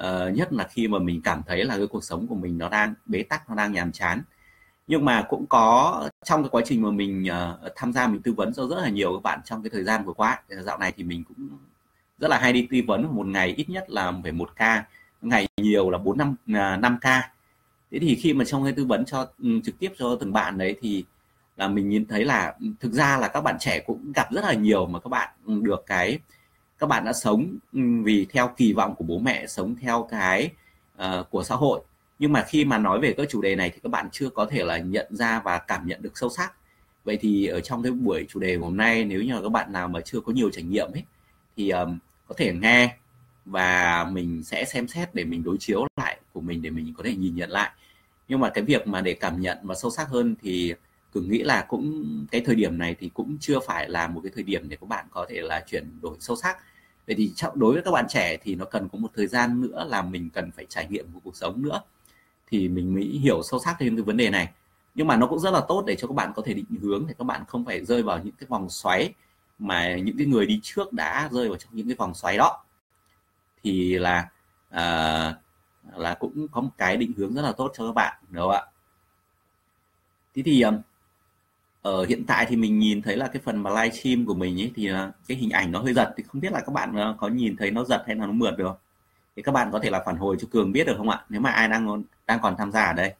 uh, 0.00 0.34
nhất 0.34 0.52
là 0.52 0.68
khi 0.70 0.88
mà 0.88 0.98
mình 0.98 1.20
cảm 1.24 1.42
thấy 1.46 1.64
là 1.64 1.76
cái 1.76 1.86
cuộc 1.86 2.04
sống 2.04 2.26
của 2.26 2.34
mình 2.34 2.58
nó 2.58 2.68
đang 2.68 2.94
bế 3.06 3.22
tắc 3.22 3.50
nó 3.50 3.54
đang 3.54 3.72
nhàm 3.72 3.92
chán. 3.92 4.22
Nhưng 4.86 5.04
mà 5.04 5.26
cũng 5.28 5.46
có 5.46 6.08
trong 6.24 6.42
cái 6.42 6.50
quá 6.50 6.62
trình 6.64 6.82
mà 6.82 6.90
mình 6.90 7.26
uh, 7.64 7.72
tham 7.76 7.92
gia 7.92 8.06
mình 8.06 8.22
tư 8.22 8.32
vấn 8.32 8.52
cho 8.54 8.66
rất 8.66 8.76
là 8.82 8.88
nhiều 8.88 9.12
các 9.14 9.22
bạn 9.22 9.40
trong 9.44 9.62
cái 9.62 9.70
thời 9.70 9.84
gian 9.84 10.04
vừa 10.04 10.12
qua 10.12 10.42
dạo 10.48 10.78
này 10.78 10.92
thì 10.96 11.04
mình 11.04 11.24
cũng 11.24 11.48
rất 12.20 12.28
là 12.28 12.38
hay 12.38 12.52
đi 12.52 12.68
tư 12.70 12.78
vấn 12.86 13.14
một 13.16 13.26
ngày 13.26 13.54
ít 13.56 13.70
nhất 13.70 13.90
là 13.90 14.12
phải 14.22 14.32
một 14.32 14.56
ca 14.56 14.84
ngày 15.22 15.48
nhiều 15.56 15.90
là 15.90 15.98
bốn 15.98 16.18
năm 16.18 16.34
à, 16.54 16.76
năm 16.76 16.98
ca. 17.00 17.30
Thế 17.90 17.98
thì 17.98 18.14
khi 18.14 18.34
mà 18.34 18.44
trong 18.44 18.64
cái 18.64 18.72
tư 18.72 18.84
vấn 18.84 19.04
cho 19.04 19.26
ừ, 19.38 19.60
trực 19.64 19.78
tiếp 19.78 19.92
cho 19.98 20.16
từng 20.20 20.32
bạn 20.32 20.58
đấy 20.58 20.76
thì 20.80 21.04
là 21.56 21.68
mình 21.68 21.88
nhìn 21.88 22.06
thấy 22.06 22.24
là 22.24 22.54
ừ, 22.60 22.66
thực 22.80 22.92
ra 22.92 23.18
là 23.18 23.28
các 23.28 23.40
bạn 23.40 23.56
trẻ 23.60 23.80
cũng 23.80 24.12
gặp 24.14 24.32
rất 24.32 24.44
là 24.44 24.54
nhiều 24.54 24.86
mà 24.86 24.98
các 24.98 25.08
bạn 25.08 25.28
ừ, 25.46 25.60
được 25.62 25.84
cái 25.86 26.18
các 26.78 26.86
bạn 26.86 27.04
đã 27.04 27.12
sống 27.12 27.56
vì 28.04 28.26
theo 28.30 28.50
kỳ 28.56 28.72
vọng 28.72 28.94
của 28.94 29.04
bố 29.04 29.18
mẹ 29.18 29.46
sống 29.46 29.76
theo 29.80 30.08
cái 30.10 30.50
uh, 31.02 31.30
của 31.30 31.42
xã 31.42 31.54
hội. 31.54 31.80
Nhưng 32.18 32.32
mà 32.32 32.44
khi 32.48 32.64
mà 32.64 32.78
nói 32.78 33.00
về 33.00 33.14
các 33.16 33.26
chủ 33.30 33.42
đề 33.42 33.56
này 33.56 33.70
thì 33.70 33.80
các 33.82 33.88
bạn 33.92 34.08
chưa 34.12 34.30
có 34.30 34.46
thể 34.46 34.64
là 34.64 34.78
nhận 34.78 35.06
ra 35.10 35.40
và 35.44 35.58
cảm 35.58 35.86
nhận 35.86 36.02
được 36.02 36.18
sâu 36.18 36.30
sắc. 36.30 36.52
Vậy 37.04 37.18
thì 37.20 37.46
ở 37.46 37.60
trong 37.60 37.82
cái 37.82 37.92
buổi 37.92 38.26
chủ 38.28 38.40
đề 38.40 38.56
hôm 38.56 38.76
nay 38.76 39.04
nếu 39.04 39.22
như 39.22 39.34
là 39.34 39.40
các 39.42 39.52
bạn 39.52 39.72
nào 39.72 39.88
mà 39.88 40.00
chưa 40.00 40.20
có 40.20 40.32
nhiều 40.32 40.50
trải 40.50 40.62
nghiệm 40.64 40.92
ấy 40.92 41.04
thì 41.56 41.70
um, 41.70 41.98
có 42.30 42.36
thể 42.38 42.52
nghe 42.52 42.96
và 43.44 44.04
mình 44.12 44.42
sẽ 44.42 44.64
xem 44.64 44.88
xét 44.88 45.14
để 45.14 45.24
mình 45.24 45.42
đối 45.42 45.56
chiếu 45.58 45.86
lại 45.96 46.20
của 46.32 46.40
mình 46.40 46.62
để 46.62 46.70
mình 46.70 46.94
có 46.96 47.02
thể 47.02 47.14
nhìn 47.14 47.34
nhận 47.34 47.50
lại. 47.50 47.70
Nhưng 48.28 48.40
mà 48.40 48.50
cái 48.50 48.64
việc 48.64 48.86
mà 48.86 49.00
để 49.00 49.14
cảm 49.14 49.40
nhận 49.40 49.58
và 49.62 49.74
sâu 49.74 49.90
sắc 49.90 50.08
hơn 50.08 50.34
thì 50.42 50.74
cường 51.12 51.30
nghĩ 51.30 51.38
là 51.42 51.64
cũng 51.68 52.04
cái 52.30 52.40
thời 52.40 52.54
điểm 52.54 52.78
này 52.78 52.96
thì 53.00 53.10
cũng 53.14 53.36
chưa 53.40 53.60
phải 53.66 53.88
là 53.88 54.08
một 54.08 54.20
cái 54.24 54.32
thời 54.34 54.44
điểm 54.44 54.68
để 54.68 54.76
các 54.80 54.88
bạn 54.88 55.06
có 55.10 55.26
thể 55.28 55.40
là 55.40 55.64
chuyển 55.66 56.00
đổi 56.02 56.16
sâu 56.20 56.36
sắc. 56.36 56.56
Vậy 57.06 57.16
thì 57.18 57.32
đối 57.54 57.72
với 57.72 57.82
các 57.82 57.90
bạn 57.90 58.06
trẻ 58.08 58.36
thì 58.42 58.54
nó 58.54 58.64
cần 58.64 58.88
có 58.88 58.98
một 58.98 59.10
thời 59.16 59.26
gian 59.26 59.60
nữa 59.60 59.86
là 59.88 60.02
mình 60.02 60.30
cần 60.30 60.50
phải 60.50 60.66
trải 60.68 60.86
nghiệm 60.90 61.12
một 61.12 61.20
cuộc 61.24 61.36
sống 61.36 61.62
nữa. 61.62 61.80
Thì 62.50 62.68
mình 62.68 62.94
mới 62.94 63.04
hiểu 63.04 63.42
sâu 63.42 63.60
sắc 63.60 63.76
thêm 63.78 63.96
cái 63.96 64.02
vấn 64.02 64.16
đề 64.16 64.30
này. 64.30 64.48
Nhưng 64.94 65.06
mà 65.06 65.16
nó 65.16 65.26
cũng 65.26 65.38
rất 65.38 65.50
là 65.50 65.60
tốt 65.68 65.84
để 65.86 65.96
cho 65.96 66.08
các 66.08 66.14
bạn 66.14 66.32
có 66.36 66.42
thể 66.46 66.54
định 66.54 66.80
hướng 66.82 67.04
để 67.08 67.14
các 67.18 67.24
bạn 67.24 67.44
không 67.48 67.64
phải 67.64 67.84
rơi 67.84 68.02
vào 68.02 68.20
những 68.24 68.34
cái 68.38 68.46
vòng 68.48 68.70
xoáy 68.70 69.12
mà 69.60 69.96
những 69.96 70.16
cái 70.18 70.26
người 70.26 70.46
đi 70.46 70.60
trước 70.62 70.92
đã 70.92 71.28
rơi 71.32 71.48
vào 71.48 71.58
trong 71.58 71.70
những 71.72 71.86
cái 71.86 71.96
vòng 71.98 72.14
xoáy 72.14 72.36
đó 72.36 72.64
thì 73.62 73.98
là 73.98 74.28
à, 74.70 75.34
là 75.96 76.14
cũng 76.14 76.46
có 76.52 76.60
một 76.60 76.70
cái 76.78 76.96
định 76.96 77.12
hướng 77.16 77.34
rất 77.34 77.42
là 77.42 77.52
tốt 77.52 77.72
cho 77.74 77.86
các 77.86 77.92
bạn 77.92 78.16
đúng 78.30 78.42
không 78.42 78.50
ạ? 78.52 78.62
Thế 80.34 80.42
thì 80.42 80.64
ở 81.82 82.04
hiện 82.04 82.24
tại 82.26 82.46
thì 82.48 82.56
mình 82.56 82.78
nhìn 82.78 83.02
thấy 83.02 83.16
là 83.16 83.28
cái 83.28 83.42
phần 83.44 83.62
mà 83.62 83.70
live 83.70 83.90
stream 83.96 84.26
của 84.26 84.34
mình 84.34 84.60
ấy 84.60 84.72
thì 84.76 84.88
à, 84.90 85.12
cái 85.28 85.36
hình 85.36 85.50
ảnh 85.50 85.72
nó 85.72 85.80
hơi 85.80 85.94
giật 85.94 86.14
thì 86.16 86.22
không 86.22 86.40
biết 86.40 86.52
là 86.52 86.60
các 86.60 86.72
bạn 86.72 86.96
à, 86.96 87.14
có 87.18 87.28
nhìn 87.28 87.56
thấy 87.56 87.70
nó 87.70 87.84
giật 87.84 88.02
hay 88.06 88.16
là 88.16 88.26
nó 88.26 88.32
mượt 88.32 88.58
được 88.58 88.64
không? 88.64 88.76
Thì 89.36 89.42
các 89.42 89.52
bạn 89.52 89.70
có 89.72 89.78
thể 89.78 89.90
là 89.90 90.02
phản 90.06 90.16
hồi 90.16 90.36
cho 90.40 90.48
cường 90.50 90.72
biết 90.72 90.86
được 90.86 90.94
không 90.96 91.08
ạ? 91.08 91.24
Nếu 91.28 91.40
mà 91.40 91.50
ai 91.50 91.68
đang 91.68 92.02
đang 92.26 92.40
còn 92.42 92.56
tham 92.58 92.72
gia 92.72 92.84
ở 92.84 92.92
đây. 92.92 93.14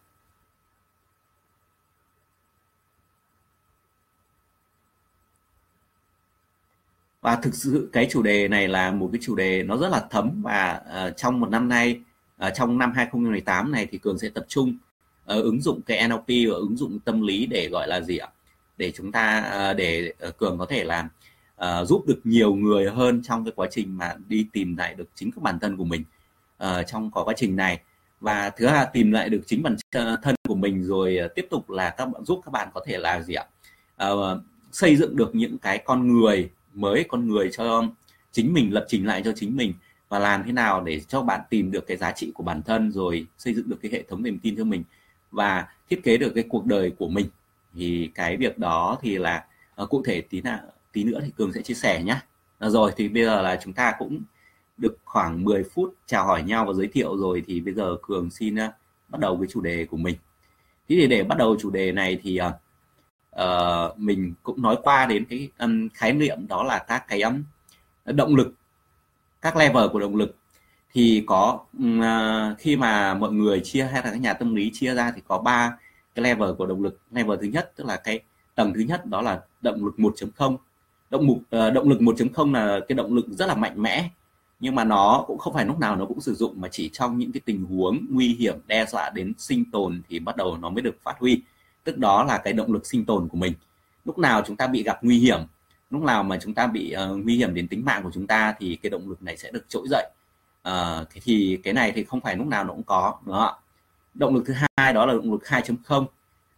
Và 7.20 7.36
thực 7.36 7.54
sự 7.54 7.88
cái 7.92 8.06
chủ 8.10 8.22
đề 8.22 8.48
này 8.48 8.68
là 8.68 8.90
một 8.90 9.08
cái 9.12 9.20
chủ 9.22 9.34
đề 9.34 9.62
nó 9.62 9.76
rất 9.76 9.88
là 9.88 10.06
thấm 10.10 10.42
và 10.42 10.80
uh, 11.06 11.16
trong 11.16 11.40
một 11.40 11.50
năm 11.50 11.68
nay 11.68 12.00
uh, 12.46 12.52
trong 12.54 12.78
năm 12.78 12.92
2018 12.92 13.72
này 13.72 13.86
thì 13.90 13.98
cường 13.98 14.18
sẽ 14.18 14.28
tập 14.28 14.44
trung 14.48 14.68
uh, 14.70 14.78
ứng 15.26 15.60
dụng 15.60 15.80
cái 15.82 16.08
NLP 16.08 16.28
và 16.28 16.54
ứng 16.54 16.76
dụng 16.76 16.98
tâm 16.98 17.22
lý 17.22 17.46
để 17.46 17.68
gọi 17.72 17.88
là 17.88 18.00
gì 18.00 18.18
ạ? 18.18 18.28
Để 18.76 18.92
chúng 18.92 19.12
ta 19.12 19.52
uh, 19.70 19.76
để 19.76 20.12
uh, 20.28 20.36
cường 20.36 20.58
có 20.58 20.66
thể 20.66 20.84
làm 20.84 21.08
uh, 21.64 21.88
giúp 21.88 22.06
được 22.06 22.20
nhiều 22.24 22.54
người 22.54 22.90
hơn 22.90 23.22
trong 23.22 23.44
cái 23.44 23.52
quá 23.56 23.68
trình 23.70 23.98
mà 23.98 24.14
đi 24.28 24.46
tìm 24.52 24.76
lại 24.76 24.94
được 24.94 25.08
chính 25.14 25.30
các 25.30 25.42
bản 25.42 25.58
thân 25.58 25.76
của 25.76 25.84
mình 25.84 26.04
uh, 26.64 26.86
trong 26.86 27.10
quá 27.10 27.34
trình 27.36 27.56
này. 27.56 27.80
Và 28.20 28.50
thứ 28.50 28.66
hai 28.66 28.86
tìm 28.92 29.12
lại 29.12 29.28
được 29.28 29.40
chính 29.46 29.62
bản 29.62 29.76
thân 30.22 30.34
của 30.48 30.54
mình 30.54 30.84
rồi 30.84 31.18
tiếp 31.34 31.46
tục 31.50 31.70
là 31.70 31.90
các 31.90 32.06
bạn 32.06 32.24
giúp 32.24 32.40
các 32.44 32.50
bạn 32.50 32.68
có 32.74 32.80
thể 32.86 32.98
là 32.98 33.22
gì 33.22 33.34
ạ? 33.34 33.44
Uh, 34.10 34.40
xây 34.72 34.96
dựng 34.96 35.16
được 35.16 35.34
những 35.34 35.58
cái 35.58 35.78
con 35.78 36.12
người 36.12 36.50
mới 36.80 37.04
con 37.08 37.28
người 37.28 37.50
cho 37.52 37.84
chính 38.32 38.52
mình 38.52 38.74
lập 38.74 38.86
trình 38.88 39.06
lại 39.06 39.22
cho 39.24 39.32
chính 39.36 39.56
mình 39.56 39.74
và 40.08 40.18
làm 40.18 40.42
thế 40.46 40.52
nào 40.52 40.82
để 40.82 41.00
cho 41.00 41.22
bạn 41.22 41.40
tìm 41.50 41.70
được 41.70 41.86
cái 41.86 41.96
giá 41.96 42.12
trị 42.12 42.32
của 42.34 42.42
bản 42.42 42.62
thân 42.62 42.92
rồi 42.92 43.26
xây 43.38 43.54
dựng 43.54 43.68
được 43.68 43.76
cái 43.82 43.90
hệ 43.92 44.02
thống 44.08 44.22
niềm 44.22 44.38
tin 44.38 44.56
cho 44.56 44.64
mình 44.64 44.84
và 45.30 45.66
thiết 45.90 46.00
kế 46.02 46.16
được 46.16 46.32
cái 46.34 46.44
cuộc 46.48 46.66
đời 46.66 46.92
của 46.98 47.08
mình. 47.08 47.26
Thì 47.74 48.10
cái 48.14 48.36
việc 48.36 48.58
đó 48.58 48.98
thì 49.02 49.18
là 49.18 49.44
uh, 49.82 49.90
cụ 49.90 50.02
thể 50.06 50.20
tí 50.20 50.40
nào 50.40 50.58
tí 50.92 51.04
nữa 51.04 51.20
thì 51.24 51.30
cường 51.36 51.52
sẽ 51.52 51.62
chia 51.62 51.74
sẻ 51.74 52.02
nhé 52.02 52.16
ờ, 52.58 52.70
rồi 52.70 52.92
thì 52.96 53.08
bây 53.08 53.24
giờ 53.24 53.42
là 53.42 53.60
chúng 53.64 53.72
ta 53.72 53.94
cũng 53.98 54.20
được 54.76 54.96
khoảng 55.04 55.44
10 55.44 55.64
phút 55.64 55.94
chào 56.06 56.26
hỏi 56.26 56.42
nhau 56.42 56.64
và 56.64 56.72
giới 56.72 56.88
thiệu 56.88 57.16
rồi 57.16 57.42
thì 57.46 57.60
bây 57.60 57.74
giờ 57.74 57.96
cường 58.02 58.30
xin 58.30 58.54
uh, 58.54 58.70
bắt 59.08 59.20
đầu 59.20 59.36
với 59.36 59.48
chủ 59.50 59.60
đề 59.60 59.86
của 59.86 59.96
mình. 59.96 60.16
Thế 60.88 60.96
thì 60.96 61.06
để 61.06 61.24
bắt 61.24 61.38
đầu 61.38 61.56
chủ 61.60 61.70
đề 61.70 61.92
này 61.92 62.18
thì 62.22 62.40
uh, 62.40 62.52
uh, 63.36 63.98
mình 63.98 64.34
cũng 64.42 64.62
nói 64.62 64.76
qua 64.82 65.06
đến 65.06 65.24
cái 65.24 65.48
um, 65.58 65.88
khái 65.94 66.12
niệm 66.12 66.46
đó 66.48 66.62
là 66.62 66.78
các 66.78 67.08
cái 67.08 67.22
um, 67.22 67.42
động 68.04 68.36
lực 68.36 68.54
các 69.40 69.56
level 69.56 69.88
của 69.92 70.00
động 70.00 70.16
lực. 70.16 70.36
Thì 70.92 71.24
có 71.26 71.58
uh, 71.76 72.58
khi 72.58 72.76
mà 72.76 73.14
mọi 73.14 73.32
người 73.32 73.60
chia 73.64 73.84
hay 73.84 74.02
là 74.04 74.10
các 74.10 74.20
nhà 74.20 74.32
tâm 74.32 74.54
lý 74.54 74.70
chia 74.74 74.94
ra 74.94 75.12
thì 75.14 75.22
có 75.28 75.38
ba 75.38 75.78
cái 76.14 76.22
level 76.22 76.52
của 76.58 76.66
động 76.66 76.82
lực. 76.82 77.00
Level 77.10 77.38
thứ 77.40 77.46
nhất 77.46 77.72
tức 77.76 77.86
là 77.86 77.96
cái 77.96 78.20
tầng 78.54 78.72
thứ 78.74 78.80
nhất 78.80 79.06
đó 79.06 79.22
là 79.22 79.40
động 79.60 79.84
lực 79.84 79.94
1.0 79.96 80.56
động 81.10 81.26
mục 81.26 81.38
uh, 81.38 81.72
động 81.74 81.88
lực 81.88 82.00
1.0 82.00 82.52
là 82.52 82.80
cái 82.88 82.96
động 82.96 83.14
lực 83.14 83.26
rất 83.28 83.46
là 83.46 83.54
mạnh 83.54 83.82
mẽ 83.82 84.10
nhưng 84.60 84.74
mà 84.74 84.84
nó 84.84 85.24
cũng 85.26 85.38
không 85.38 85.54
phải 85.54 85.66
lúc 85.66 85.78
nào 85.78 85.96
nó 85.96 86.04
cũng 86.04 86.20
sử 86.20 86.34
dụng 86.34 86.60
mà 86.60 86.68
chỉ 86.68 86.90
trong 86.92 87.18
những 87.18 87.32
cái 87.32 87.40
tình 87.44 87.64
huống 87.64 88.06
nguy 88.10 88.34
hiểm 88.34 88.58
đe 88.66 88.86
dọa 88.86 89.10
đến 89.10 89.32
sinh 89.38 89.64
tồn 89.70 90.02
thì 90.08 90.18
bắt 90.18 90.36
đầu 90.36 90.56
nó 90.56 90.70
mới 90.70 90.82
được 90.82 90.96
phát 91.02 91.14
huy 91.18 91.42
tức 91.84 91.98
đó 91.98 92.24
là 92.24 92.38
cái 92.38 92.52
động 92.52 92.72
lực 92.72 92.86
sinh 92.86 93.04
tồn 93.04 93.28
của 93.28 93.36
mình. 93.36 93.52
Lúc 94.04 94.18
nào 94.18 94.42
chúng 94.46 94.56
ta 94.56 94.66
bị 94.66 94.82
gặp 94.82 94.98
nguy 95.02 95.18
hiểm 95.18 95.40
lúc 95.90 96.02
nào 96.02 96.22
mà 96.22 96.38
chúng 96.40 96.54
ta 96.54 96.66
bị 96.66 96.94
uh, 96.96 97.24
nguy 97.24 97.36
hiểm 97.36 97.54
đến 97.54 97.68
tính 97.68 97.84
mạng 97.84 98.02
của 98.02 98.10
chúng 98.14 98.26
ta 98.26 98.54
thì 98.58 98.78
cái 98.82 98.90
động 98.90 99.08
lực 99.08 99.22
này 99.22 99.36
sẽ 99.36 99.50
được 99.50 99.64
trỗi 99.68 99.86
dậy. 99.90 100.10
Uh, 100.68 101.08
thì 101.10 101.58
cái 101.64 101.74
này 101.74 101.92
thì 101.92 102.04
không 102.04 102.20
phải 102.20 102.36
lúc 102.36 102.46
nào 102.46 102.64
nó 102.64 102.72
cũng 102.72 102.82
có 102.82 103.14
đúng 103.26 103.34
không 103.34 103.44
ạ? 103.44 103.52
Động 104.14 104.34
lực 104.34 104.44
thứ 104.46 104.54
hai 104.76 104.92
đó 104.92 105.06
là 105.06 105.12
động 105.12 105.32
lực 105.32 105.42
2.0 105.44 106.02
uh, 106.02 106.10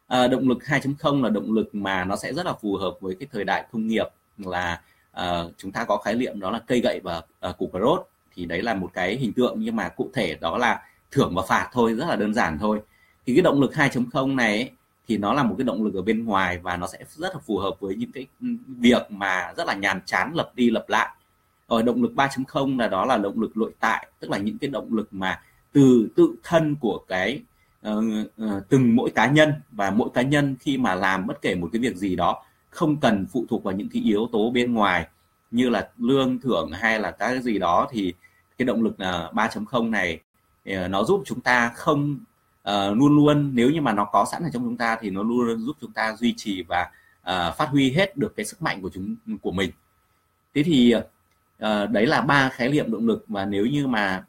ờ, 0.07 0.29
động 0.29 0.49
lực 0.49 0.59
2.0 0.59 1.23
là 1.23 1.29
động 1.29 1.52
lực 1.52 1.75
mà 1.75 2.05
nó 2.05 2.17
sẽ 2.17 2.33
rất 2.33 2.47
là 2.47 2.52
phù 2.52 2.76
hợp 2.76 2.95
với 3.00 3.17
cái 3.21 3.29
thời 3.33 3.45
đại 3.45 3.67
công 3.73 3.87
nghiệp 3.87 4.07
là 4.38 4.81
uh, 5.21 5.52
chúng 5.57 5.73
ta 5.73 5.85
có 5.85 5.97
khái 5.97 6.14
niệm 6.14 6.41
đó 6.41 6.50
là 6.50 6.61
cây 6.67 6.81
gậy 6.81 7.00
và 7.05 7.23
uh, 7.49 7.59
củ 7.59 7.71
cà 7.73 7.79
rốt. 7.81 8.09
Thì 8.35 8.47
đấy 8.47 8.62
là 8.62 8.75
một 8.75 8.91
cái 8.95 9.17
hình 9.17 9.33
tượng 9.33 9.55
nhưng 9.59 9.76
mà 9.76 9.88
cụ 9.88 10.11
thể 10.14 10.37
đó 10.41 10.59
là 10.59 10.83
thưởng 11.11 11.35
và 11.35 11.43
phạt 11.49 11.69
thôi 11.73 11.95
rất 11.95 12.07
là 12.09 12.17
đơn 12.17 12.35
giản 12.35 12.59
thôi. 12.59 12.81
Thì 13.26 13.35
cái 13.35 13.43
động 13.43 13.61
lực 13.61 13.73
2.0 13.73 14.35
này 14.35 14.57
ấy, 14.57 14.71
thì 15.12 15.19
nó 15.19 15.33
là 15.33 15.42
một 15.42 15.54
cái 15.59 15.64
động 15.64 15.85
lực 15.85 15.95
ở 15.95 16.02
bên 16.02 16.25
ngoài 16.25 16.59
và 16.59 16.76
nó 16.76 16.87
sẽ 16.87 16.99
rất 17.09 17.35
là 17.35 17.40
phù 17.47 17.59
hợp 17.59 17.81
với 17.81 17.95
những 17.95 18.12
cái 18.12 18.26
việc 18.66 19.11
mà 19.11 19.52
rất 19.57 19.66
là 19.66 19.75
nhàm 19.75 20.00
chán 20.07 20.35
lập 20.35 20.52
đi 20.54 20.71
lập 20.71 20.85
lại. 20.88 21.09
Rồi 21.69 21.83
động 21.83 22.02
lực 22.02 22.12
3.0 22.16 22.78
là 22.78 22.88
đó 22.88 23.04
là 23.04 23.16
động 23.16 23.40
lực 23.40 23.57
nội 23.57 23.73
tại 23.81 24.09
tức 24.21 24.31
là 24.31 24.38
những 24.38 24.59
cái 24.59 24.71
động 24.71 24.95
lực 24.95 25.09
mà 25.11 25.40
từ 25.73 26.09
tự 26.16 26.35
thân 26.42 26.76
của 26.81 27.00
cái 27.09 27.42
uh, 27.88 28.04
uh, 28.45 28.69
từng 28.69 28.97
mỗi 28.97 29.11
cá 29.11 29.26
nhân 29.26 29.52
và 29.71 29.90
mỗi 29.90 30.09
cá 30.14 30.23
nhân 30.23 30.57
khi 30.61 30.78
mà 30.78 30.95
làm 30.95 31.26
bất 31.26 31.42
kể 31.42 31.54
một 31.54 31.69
cái 31.73 31.83
việc 31.83 31.97
gì 31.97 32.16
đó 32.16 32.45
không 32.71 32.97
cần 32.97 33.26
phụ 33.33 33.47
thuộc 33.49 33.64
vào 33.64 33.75
những 33.75 33.88
cái 33.92 34.02
yếu 34.02 34.28
tố 34.33 34.50
bên 34.50 34.75
ngoài 34.75 35.07
như 35.50 35.69
là 35.69 35.88
lương 35.99 36.40
thưởng 36.40 36.71
hay 36.73 37.00
là 37.00 37.11
các 37.11 37.28
cái 37.28 37.42
gì 37.42 37.59
đó 37.59 37.88
thì 37.90 38.14
cái 38.59 38.66
động 38.66 38.83
lực 38.83 38.99
ờ, 38.99 39.31
là 39.35 39.49
3.0 39.49 39.90
này 39.90 40.21
uh, 40.71 40.90
nó 40.90 41.04
giúp 41.04 41.23
chúng 41.26 41.40
ta 41.40 41.69
không 41.75 42.19
uh, 42.69 42.97
luôn 42.97 43.16
luôn 43.16 43.50
nếu 43.54 43.71
như 43.71 43.81
mà 43.81 43.92
nó 43.92 44.04
có 44.04 44.26
sẵn 44.33 44.42
ở 44.42 44.50
trong 44.52 44.62
chúng 44.62 44.76
ta 44.76 44.99
thì 45.00 45.11
nó 45.11 45.23
luôn 45.23 45.47
luôn 45.47 45.61
giúp 45.61 45.76
chúng 45.81 45.92
ta 45.92 46.16
duy 46.16 46.35
trì 46.37 46.62
và 46.62 46.90
uh, 47.21 47.57
phát 47.57 47.69
huy 47.69 47.90
hết 47.90 48.16
được 48.16 48.37
cái 48.37 48.47
sức 48.47 48.62
mạnh 48.62 48.83
của 48.83 48.90
chúng 48.95 49.16
của 49.42 49.52
mình. 49.52 49.71
Thế 50.54 50.62
thì 50.62 50.95
uh, 50.97 51.90
đấy 51.90 52.07
là 52.07 52.21
ba 52.21 52.49
khái 52.49 52.69
niệm 52.69 52.92
động 52.92 53.07
lực 53.07 53.25
và 53.28 53.45
nếu 53.45 53.66
như 53.66 53.87
mà 53.87 54.25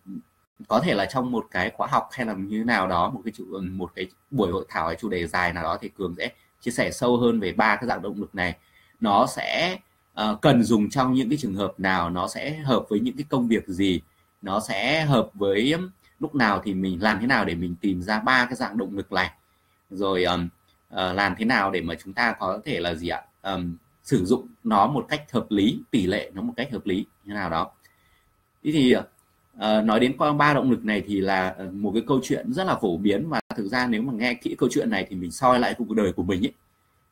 có 0.67 0.79
thể 0.79 0.93
là 0.93 1.05
trong 1.05 1.31
một 1.31 1.45
cái 1.51 1.71
khóa 1.77 1.87
học 1.87 2.09
hay 2.11 2.25
là 2.25 2.33
như 2.33 2.63
nào 2.63 2.87
đó 2.87 3.09
một 3.09 3.21
cái 3.25 3.31
chủ 3.35 3.45
một 3.71 3.91
cái 3.95 4.07
buổi 4.31 4.51
hội 4.51 4.65
thảo 4.69 4.87
hay 4.87 4.95
chủ 4.95 5.09
đề 5.09 5.27
dài 5.27 5.53
nào 5.53 5.63
đó 5.63 5.77
thì 5.81 5.89
cường 5.89 6.15
sẽ 6.17 6.29
chia 6.61 6.71
sẻ 6.71 6.91
sâu 6.91 7.17
hơn 7.17 7.39
về 7.39 7.51
ba 7.53 7.75
cái 7.75 7.87
dạng 7.87 8.01
động 8.01 8.19
lực 8.19 8.35
này. 8.35 8.55
Nó 8.99 9.27
sẽ 9.27 9.77
uh, 10.21 10.41
cần 10.41 10.63
dùng 10.63 10.89
trong 10.89 11.13
những 11.13 11.29
cái 11.29 11.37
trường 11.37 11.55
hợp 11.55 11.73
nào 11.77 12.09
nó 12.09 12.27
sẽ 12.27 12.53
hợp 12.53 12.85
với 12.89 12.99
những 12.99 13.17
cái 13.17 13.25
công 13.29 13.47
việc 13.47 13.67
gì 13.67 14.01
nó 14.41 14.59
sẽ 14.59 15.05
hợp 15.05 15.29
với 15.33 15.75
lúc 16.23 16.35
nào 16.35 16.61
thì 16.63 16.73
mình 16.73 17.03
làm 17.03 17.19
thế 17.19 17.27
nào 17.27 17.45
để 17.45 17.55
mình 17.55 17.75
tìm 17.81 18.01
ra 18.01 18.19
ba 18.19 18.45
cái 18.45 18.55
dạng 18.55 18.77
động 18.77 18.97
lực 18.97 19.11
này? 19.11 19.31
Rồi 19.89 20.23
um, 20.23 20.49
uh, 20.93 21.15
làm 21.15 21.35
thế 21.37 21.45
nào 21.45 21.71
để 21.71 21.81
mà 21.81 21.95
chúng 22.03 22.13
ta 22.13 22.35
có 22.39 22.59
thể 22.65 22.79
là 22.79 22.93
gì 22.95 23.07
ạ? 23.07 23.21
Um, 23.41 23.75
sử 24.03 24.25
dụng 24.25 24.47
nó 24.63 24.87
một 24.87 25.05
cách 25.09 25.31
hợp 25.31 25.45
lý 25.49 25.79
tỷ 25.91 26.07
lệ 26.07 26.31
nó 26.33 26.41
một 26.41 26.53
cách 26.57 26.71
hợp 26.71 26.85
lý 26.85 27.05
như 27.25 27.33
nào 27.33 27.49
đó. 27.49 27.71
Thế 28.63 28.71
thì 28.71 28.95
uh, 28.95 29.85
nói 29.85 29.99
đến 29.99 30.17
qua 30.17 30.33
ba 30.33 30.53
động 30.53 30.71
lực 30.71 30.85
này 30.85 31.03
thì 31.07 31.21
là 31.21 31.49
ờ, 31.57 31.69
một 31.71 31.91
cái 31.93 32.03
câu 32.07 32.19
chuyện 32.23 32.53
rất 32.53 32.63
là 32.63 32.75
phổ 32.75 32.97
biến 32.97 33.29
và 33.29 33.39
thực 33.55 33.67
ra 33.67 33.87
nếu 33.87 34.01
mà 34.01 34.13
nghe 34.13 34.33
kỹ 34.33 34.55
câu 34.57 34.69
chuyện 34.71 34.89
này 34.89 35.07
thì 35.09 35.15
mình 35.15 35.31
soi 35.31 35.59
lại 35.59 35.75
cuộc 35.77 35.95
đời 35.95 36.13
của 36.13 36.23
mình 36.23 36.45
ấy 36.45 36.53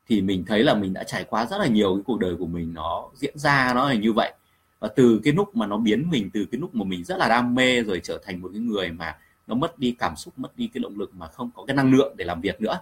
thì 0.08 0.22
mình 0.22 0.46
thấy 0.48 0.64
là 0.64 0.74
mình 0.74 0.94
đã 0.94 1.04
trải 1.04 1.24
qua 1.24 1.46
rất 1.46 1.58
là 1.58 1.68
nhiều 1.68 1.96
cái 1.96 2.04
cuộc 2.06 2.20
đời 2.20 2.36
của 2.40 2.46
mình 2.46 2.74
nó 2.74 3.10
diễn 3.16 3.38
ra 3.38 3.74
nó 3.76 3.90
là 3.90 3.94
như 3.94 4.14
vậy 4.14 4.34
và 4.82 4.88
từ 4.88 5.22
cái 5.24 5.34
lúc 5.34 5.56
mà 5.56 5.68
nó 5.68 5.78
biến 5.78 6.10
mình 6.10 6.30
từ 6.34 6.46
cái 6.52 6.62
lúc 6.62 6.76
mà 6.76 6.84
mình 6.84 7.04
rất 7.04 7.18
là 7.18 7.28
đam 7.30 7.56
mê 7.56 7.84
rồi 7.84 8.02
trở 8.04 8.20
thành 8.26 8.42
một 8.42 8.50
cái 8.54 8.62
người 8.62 8.92
mà 8.92 9.18
nó 9.48 9.56
mất 9.56 9.80
đi 9.80 9.96
cảm 10.00 10.16
xúc 10.16 10.34
mất 10.38 10.58
đi 10.58 10.70
cái 10.74 10.82
động 10.84 11.00
lực 11.00 11.16
mà 11.16 11.28
không 11.28 11.52
có 11.56 11.66
cái 11.66 11.76
năng 11.76 11.92
lượng 11.94 12.14
để 12.18 12.26
làm 12.26 12.42
việc 12.42 12.62
nữa 12.62 12.80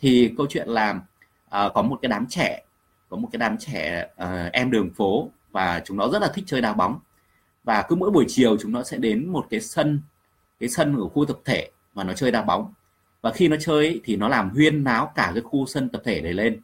thì 0.00 0.34
câu 0.36 0.46
chuyện 0.50 0.68
là 0.68 1.00
à, 1.50 1.68
có 1.74 1.82
một 1.82 1.98
cái 2.02 2.08
đám 2.08 2.26
trẻ 2.28 2.64
có 3.08 3.16
một 3.16 3.28
cái 3.32 3.38
đám 3.38 3.58
trẻ 3.58 4.08
à, 4.16 4.50
em 4.52 4.70
đường 4.70 4.90
phố 4.90 5.30
và 5.50 5.82
chúng 5.84 5.96
nó 5.96 6.08
rất 6.08 6.22
là 6.22 6.28
thích 6.34 6.44
chơi 6.46 6.60
đá 6.60 6.72
bóng. 6.72 6.98
Và 7.64 7.82
cứ 7.88 7.96
mỗi 7.96 8.10
buổi 8.10 8.24
chiều 8.28 8.56
chúng 8.60 8.72
nó 8.72 8.82
sẽ 8.82 8.96
đến 8.96 9.28
một 9.28 9.46
cái 9.50 9.60
sân 9.60 10.00
cái 10.60 10.68
sân 10.68 10.96
ở 10.96 11.08
khu 11.08 11.24
tập 11.24 11.38
thể 11.44 11.70
và 11.94 12.04
nó 12.04 12.12
chơi 12.12 12.30
đá 12.30 12.42
bóng. 12.42 12.72
Và 13.22 13.32
khi 13.32 13.48
nó 13.48 13.56
chơi 13.60 14.00
thì 14.04 14.16
nó 14.16 14.28
làm 14.28 14.50
huyên 14.50 14.84
náo 14.84 15.12
cả 15.14 15.30
cái 15.34 15.42
khu 15.42 15.66
sân 15.66 15.88
tập 15.88 16.02
thể 16.04 16.20
này 16.20 16.32
lên. 16.32 16.60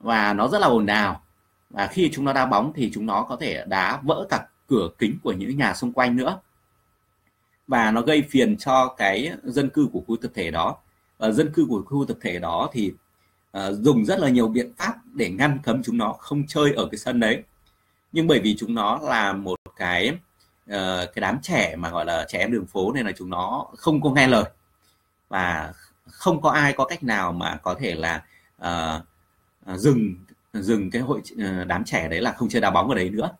Và 0.00 0.32
nó 0.32 0.48
rất 0.48 0.58
là 0.58 0.66
ồn 0.66 0.86
ào 0.86 1.23
và 1.70 1.86
khi 1.86 2.10
chúng 2.12 2.24
nó 2.24 2.32
đá 2.32 2.46
bóng 2.46 2.72
thì 2.76 2.90
chúng 2.94 3.06
nó 3.06 3.26
có 3.28 3.36
thể 3.36 3.64
đá 3.68 4.00
vỡ 4.02 4.26
cả 4.30 4.46
cửa 4.68 4.88
kính 4.98 5.18
của 5.22 5.32
những 5.32 5.56
nhà 5.56 5.74
xung 5.74 5.92
quanh 5.92 6.16
nữa. 6.16 6.40
Và 7.66 7.90
nó 7.90 8.00
gây 8.00 8.24
phiền 8.30 8.56
cho 8.56 8.94
cái 8.96 9.32
dân 9.42 9.70
cư 9.70 9.88
của 9.92 10.02
khu 10.06 10.16
tập 10.16 10.30
thể 10.34 10.50
đó. 10.50 10.76
Và 11.18 11.30
dân 11.30 11.52
cư 11.52 11.66
của 11.68 11.82
khu 11.86 12.04
tập 12.04 12.16
thể 12.20 12.38
đó 12.38 12.70
thì 12.72 12.92
uh, 13.58 13.62
dùng 13.72 14.04
rất 14.04 14.18
là 14.18 14.28
nhiều 14.28 14.48
biện 14.48 14.72
pháp 14.76 14.94
để 15.12 15.30
ngăn 15.30 15.58
cấm 15.62 15.82
chúng 15.82 15.98
nó 15.98 16.12
không 16.12 16.46
chơi 16.46 16.72
ở 16.72 16.88
cái 16.90 16.98
sân 16.98 17.20
đấy. 17.20 17.42
Nhưng 18.12 18.26
bởi 18.26 18.40
vì 18.40 18.56
chúng 18.56 18.74
nó 18.74 18.98
là 19.02 19.32
một 19.32 19.58
cái 19.76 20.08
uh, 20.10 20.74
cái 21.14 21.20
đám 21.20 21.38
trẻ 21.42 21.76
mà 21.76 21.90
gọi 21.90 22.04
là 22.04 22.26
trẻ 22.28 22.38
em 22.38 22.52
đường 22.52 22.66
phố 22.66 22.92
nên 22.92 23.06
là 23.06 23.12
chúng 23.12 23.30
nó 23.30 23.66
không 23.76 24.02
có 24.02 24.10
nghe 24.10 24.26
lời. 24.26 24.44
Và 25.28 25.72
không 26.06 26.40
có 26.40 26.50
ai 26.50 26.72
có 26.72 26.84
cách 26.84 27.02
nào 27.02 27.32
mà 27.32 27.56
có 27.62 27.74
thể 27.74 27.94
là 27.94 28.24
uh, 28.62 29.02
dừng 29.78 30.14
dừng 30.54 30.90
cái 30.90 31.02
hội 31.02 31.20
ờ, 31.38 31.64
đám 31.64 31.84
trẻ 31.84 32.08
đấy 32.08 32.20
là 32.20 32.32
không 32.32 32.48
chơi 32.48 32.62
đá 32.62 32.70
bóng 32.70 32.88
ở 32.88 32.94
đấy 32.94 33.10
nữa. 33.10 33.30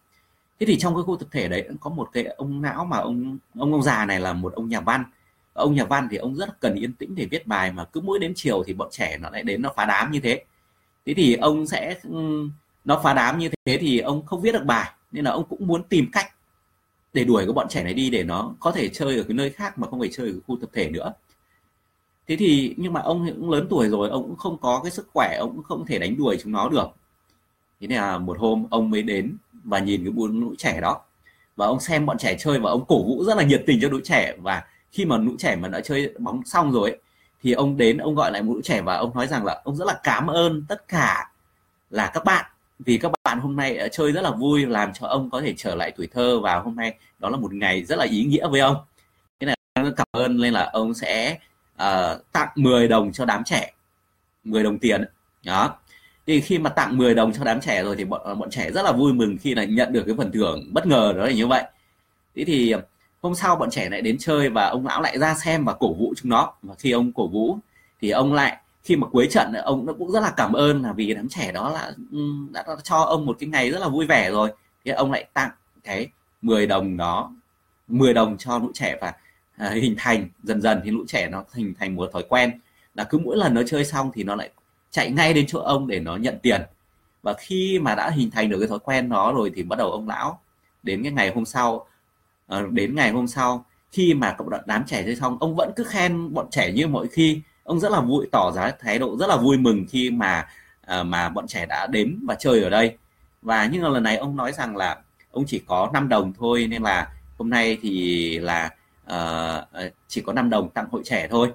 Thế 0.61 0.67
thì 0.67 0.79
trong 0.79 0.95
cái 0.95 1.03
khu 1.03 1.17
tập 1.17 1.29
thể 1.33 1.49
đấy 1.49 1.69
có 1.81 1.91
một 1.91 2.09
cái 2.13 2.25
ông 2.25 2.63
não 2.63 2.85
mà 2.85 2.99
ông 2.99 3.39
ông 3.59 3.73
ông 3.73 3.83
già 3.83 4.05
này 4.05 4.21
là 4.21 4.33
một 4.33 4.53
ông 4.55 4.69
nhà 4.69 4.81
văn. 4.81 5.05
Ông 5.53 5.75
nhà 5.75 5.85
văn 5.85 6.09
thì 6.11 6.17
ông 6.17 6.35
rất 6.35 6.61
cần 6.61 6.75
yên 6.75 6.93
tĩnh 6.93 7.15
để 7.15 7.27
viết 7.31 7.47
bài 7.47 7.73
mà 7.73 7.85
cứ 7.85 8.01
mỗi 8.01 8.19
đến 8.19 8.33
chiều 8.37 8.63
thì 8.67 8.75
bọn 8.75 8.89
trẻ 8.91 9.19
nó 9.19 9.31
lại 9.31 9.43
đến 9.43 9.63
nó 9.63 9.73
phá 9.77 9.85
đám 9.85 10.11
như 10.11 10.21
thế. 10.21 10.45
Thế 11.07 11.15
thì 11.15 11.35
ông 11.35 11.67
sẽ 11.67 11.95
ừ, 12.03 12.49
nó 12.85 13.01
phá 13.05 13.15
đám 13.15 13.39
như 13.39 13.51
thế 13.65 13.79
thì 13.79 13.99
ông 13.99 14.27
không 14.27 14.41
viết 14.41 14.53
được 14.53 14.65
bài, 14.65 14.91
nên 15.13 15.25
là 15.25 15.31
ông 15.31 15.45
cũng 15.49 15.67
muốn 15.67 15.83
tìm 15.83 16.09
cách 16.13 16.27
để 17.13 17.25
đuổi 17.25 17.45
cái 17.45 17.53
bọn 17.53 17.69
trẻ 17.69 17.83
này 17.85 17.95
đi 17.95 18.11
để 18.11 18.25
nó 18.25 18.55
có 18.61 18.73
thể 18.73 18.89
chơi 18.89 19.17
ở 19.17 19.23
cái 19.23 19.35
nơi 19.35 19.51
khác 19.51 19.79
mà 19.79 19.89
không 19.89 20.01
phải 20.01 20.09
chơi 20.13 20.29
ở 20.29 20.35
khu 20.47 20.57
tập 20.61 20.71
thể 20.73 20.91
nữa. 20.91 21.13
Thế 22.27 22.37
thì, 22.37 22.75
nhưng 22.79 22.93
mà 22.93 23.01
ông 23.01 23.27
cũng 23.37 23.51
lớn 23.51 23.67
tuổi 23.71 23.89
rồi, 23.89 24.09
ông 24.09 24.23
cũng 24.23 24.37
không 24.37 24.59
có 24.61 24.81
cái 24.83 24.91
sức 24.91 25.09
khỏe, 25.13 25.37
ông 25.41 25.51
cũng 25.55 25.63
không 25.63 25.87
thể 25.87 25.99
đánh 25.99 26.17
đuổi 26.17 26.39
chúng 26.43 26.53
nó 26.53 26.69
được 26.69 26.87
thế 27.87 27.97
là 27.97 28.19
một 28.19 28.39
hôm 28.39 28.67
ông 28.71 28.91
mới 28.91 29.03
đến 29.03 29.37
và 29.65 29.79
nhìn 29.79 30.05
cái 30.05 30.13
buôn 30.13 30.41
lũ 30.41 30.55
trẻ 30.59 30.81
đó. 30.81 31.01
Và 31.57 31.67
ông 31.67 31.81
xem 31.81 32.07
bọn 32.07 32.19
trẻ 32.19 32.37
chơi 32.39 32.59
và 32.59 32.71
ông 32.71 32.85
cổ 32.89 33.03
vũ 33.03 33.25
rất 33.25 33.37
là 33.37 33.43
nhiệt 33.43 33.63
tình 33.67 33.79
cho 33.83 33.89
lũ 33.89 34.01
trẻ. 34.05 34.35
Và 34.43 34.65
khi 34.93 35.05
mà 35.05 35.19
lũ 35.19 35.33
trẻ 35.39 35.57
mà 35.57 35.69
đã 35.69 35.81
chơi 35.81 36.15
bóng 36.19 36.45
xong 36.45 36.73
rồi 36.73 36.91
ấy, 36.91 37.01
thì 37.43 37.53
ông 37.53 37.77
đến 37.77 37.99
ông 37.99 38.15
gọi 38.15 38.33
lại 38.33 38.43
một 38.43 38.55
lũ 38.55 38.61
trẻ 38.65 38.83
và 38.83 38.97
ông 38.97 39.15
nói 39.15 39.27
rằng 39.27 39.45
là 39.45 39.61
ông 39.65 39.77
rất 39.77 39.85
là 39.85 40.01
cảm 40.03 40.27
ơn 40.27 40.65
tất 40.69 40.89
cả 40.89 41.31
là 41.91 42.11
các 42.15 42.25
bạn 42.25 42.45
vì 42.79 42.99
các 42.99 43.13
bạn 43.25 43.41
hôm 43.41 43.57
nay 43.57 43.77
đã 43.77 43.89
chơi 43.89 44.13
rất 44.13 44.21
là 44.23 44.31
vui 44.31 44.67
làm 44.67 44.93
cho 44.93 45.07
ông 45.07 45.31
có 45.31 45.41
thể 45.41 45.55
trở 45.57 45.75
lại 45.75 45.93
tuổi 45.97 46.07
thơ 46.07 46.41
và 46.41 46.59
hôm 46.59 46.77
nay 46.77 46.95
đó 47.19 47.29
là 47.29 47.37
một 47.37 47.55
ngày 47.55 47.85
rất 47.85 47.99
là 47.99 48.05
ý 48.05 48.25
nghĩa 48.25 48.49
với 48.49 48.61
ông. 48.61 48.77
Thế 49.41 49.47
là 49.47 49.55
cảm 49.97 50.07
ơn 50.13 50.41
nên 50.41 50.53
là 50.53 50.71
ông 50.73 50.95
sẽ 50.95 51.39
uh, 51.75 52.33
tặng 52.33 52.49
10 52.55 52.89
đồng 52.89 53.13
cho 53.13 53.25
đám 53.25 53.45
trẻ 53.45 53.73
10 54.45 54.63
đồng 54.63 54.79
tiền. 54.79 55.05
Đó 55.45 55.77
thì 56.27 56.41
khi 56.41 56.59
mà 56.59 56.71
tặng 56.71 56.97
10 56.97 57.15
đồng 57.15 57.33
cho 57.33 57.45
đám 57.45 57.61
trẻ 57.61 57.83
rồi 57.83 57.97
thì 57.97 58.05
bọn 58.05 58.21
ờ, 58.25 58.35
bọn 58.35 58.51
trẻ 58.51 58.71
rất 58.71 58.83
là 58.83 58.93
vui 58.93 59.13
mừng 59.13 59.37
khi 59.41 59.55
là 59.55 59.65
nhận 59.65 59.93
được 59.93 60.03
cái 60.07 60.15
phần 60.19 60.33
thưởng 60.33 60.69
bất 60.73 60.87
ngờ 60.87 61.13
đó 61.17 61.25
là 61.25 61.33
như 61.33 61.47
vậy. 61.47 61.65
Thế 62.37 62.45
thì 62.45 62.71
ờ, 62.71 62.83
hôm 63.23 63.35
sau 63.35 63.57
bọn 63.57 63.71
trẻ 63.71 63.89
lại 63.91 64.01
đến 64.01 64.17
chơi 64.19 64.49
và 64.49 64.67
ông 64.69 64.87
lão 64.87 65.03
lại 65.03 65.19
ra 65.19 65.35
xem 65.35 65.65
và 65.65 65.73
cổ 65.73 65.95
vũ 65.95 66.15
chúng 66.17 66.31
nó. 66.31 66.53
Và 66.63 66.75
khi 66.79 66.91
ông 66.91 67.13
cổ 67.13 67.29
vũ 67.29 67.59
thì 68.01 68.11
ông 68.11 68.35
lại 68.35 68.57
khi 68.85 68.97
mà 68.97 69.07
cuối 69.07 69.29
trận 69.31 69.53
ông 69.53 69.87
nó 69.87 69.93
cũng 69.99 70.11
rất 70.13 70.21
là 70.21 70.31
cảm 70.37 70.53
ơn 70.53 70.83
là 70.83 70.93
vì 70.93 71.15
đám 71.15 71.29
trẻ 71.29 71.53
đó 71.53 71.71
là 71.71 71.93
đã 72.53 72.65
cho 72.83 72.97
ông 72.97 73.27
một 73.27 73.37
cái 73.41 73.49
ngày 73.49 73.71
rất 73.71 73.79
là 73.79 73.89
vui 73.89 74.07
vẻ 74.07 74.31
rồi. 74.31 74.53
Thì 74.85 74.91
ông 74.91 75.13
lại 75.13 75.25
tặng 75.35 75.51
cái 75.85 76.09
10 76.43 76.67
đồng 76.67 76.97
đó 76.97 77.33
10 77.89 78.15
đồng 78.15 78.37
cho 78.39 78.59
lũ 78.59 78.71
trẻ 78.75 78.97
và 79.01 79.13
à, 79.57 79.71
hình 79.71 79.95
thành 79.99 80.29
dần 80.43 80.63
dần 80.63 80.81
thì 80.85 80.91
lũ 80.91 81.05
trẻ 81.09 81.29
nó 81.29 81.45
hình 81.55 81.75
thành 81.79 81.97
một 81.97 82.11
thói 82.13 82.23
quen 82.29 82.61
là 82.95 83.05
cứ 83.05 83.19
mỗi 83.19 83.37
lần 83.37 83.55
nó 83.55 83.63
chơi 83.67 83.85
xong 83.85 84.11
thì 84.15 84.25
nó 84.25 84.35
lại 84.35 84.51
chạy 84.95 85.11
ngay 85.11 85.35
đến 85.35 85.45
chỗ 85.49 85.59
ông 85.59 85.87
để 85.87 86.01
nó 86.01 86.17
nhận 86.17 86.39
tiền. 86.43 86.63
Và 87.23 87.35
khi 87.39 87.79
mà 87.79 87.95
đã 87.95 88.11
hình 88.11 88.31
thành 88.31 88.51
được 88.51 88.59
cái 88.59 88.69
thói 88.69 88.79
quen 88.79 89.09
đó 89.09 89.33
rồi 89.37 89.53
thì 89.55 89.63
bắt 89.63 89.79
đầu 89.79 89.91
ông 89.91 90.09
lão 90.09 90.41
đến 90.83 91.03
cái 91.03 91.13
ngày 91.13 91.33
hôm 91.35 91.45
sau 91.45 91.87
ờ, 92.47 92.67
đến 92.71 92.95
ngày 92.95 93.11
hôm 93.11 93.27
sau 93.27 93.65
khi 93.93 94.15
mà 94.15 94.35
cộng 94.39 94.49
đám 94.67 94.85
trẻ 94.87 95.03
chơi 95.05 95.17
xong 95.17 95.37
ông 95.41 95.55
vẫn 95.57 95.73
cứ 95.77 95.85
khen 95.85 96.35
bọn 96.35 96.47
trẻ 96.51 96.73
như 96.73 96.87
mọi 96.87 97.07
khi. 97.09 97.41
Ông 97.65 97.81
rất 97.81 97.93
là 97.93 98.01
vui 98.01 98.27
tỏ 98.33 98.53
ra 98.55 98.73
thái 98.81 98.99
độ 98.99 99.17
rất 99.17 99.27
là 99.27 99.37
vui 99.37 99.59
mừng 99.59 99.85
khi 99.91 100.11
mà 100.11 100.47
ờ, 100.87 101.05
mà 101.05 101.29
bọn 101.29 101.47
trẻ 101.47 101.67
đã 101.67 101.87
đến 101.87 102.19
và 102.27 102.35
chơi 102.35 102.63
ở 102.63 102.71
đây. 102.71 102.97
Và 103.43 103.69
nhưng 103.73 103.83
mà 103.83 103.89
lần 103.89 104.03
này 104.03 104.17
ông 104.17 104.37
nói 104.37 104.53
rằng 104.53 104.77
là 104.77 104.99
ông 105.31 105.45
chỉ 105.47 105.63
có 105.67 105.91
5 105.93 106.09
đồng 106.09 106.33
thôi 106.39 106.67
nên 106.71 106.83
là 106.83 107.13
hôm 107.39 107.51
nay 107.51 107.79
thì 107.83 108.39
là 108.39 108.71
uh, 109.07 109.93
chỉ 110.09 110.21
có 110.21 110.33
5 110.33 110.51
đồng 110.51 110.71
tặng 110.71 110.87
hội 110.91 111.03
trẻ 111.05 111.29
thôi 111.31 111.53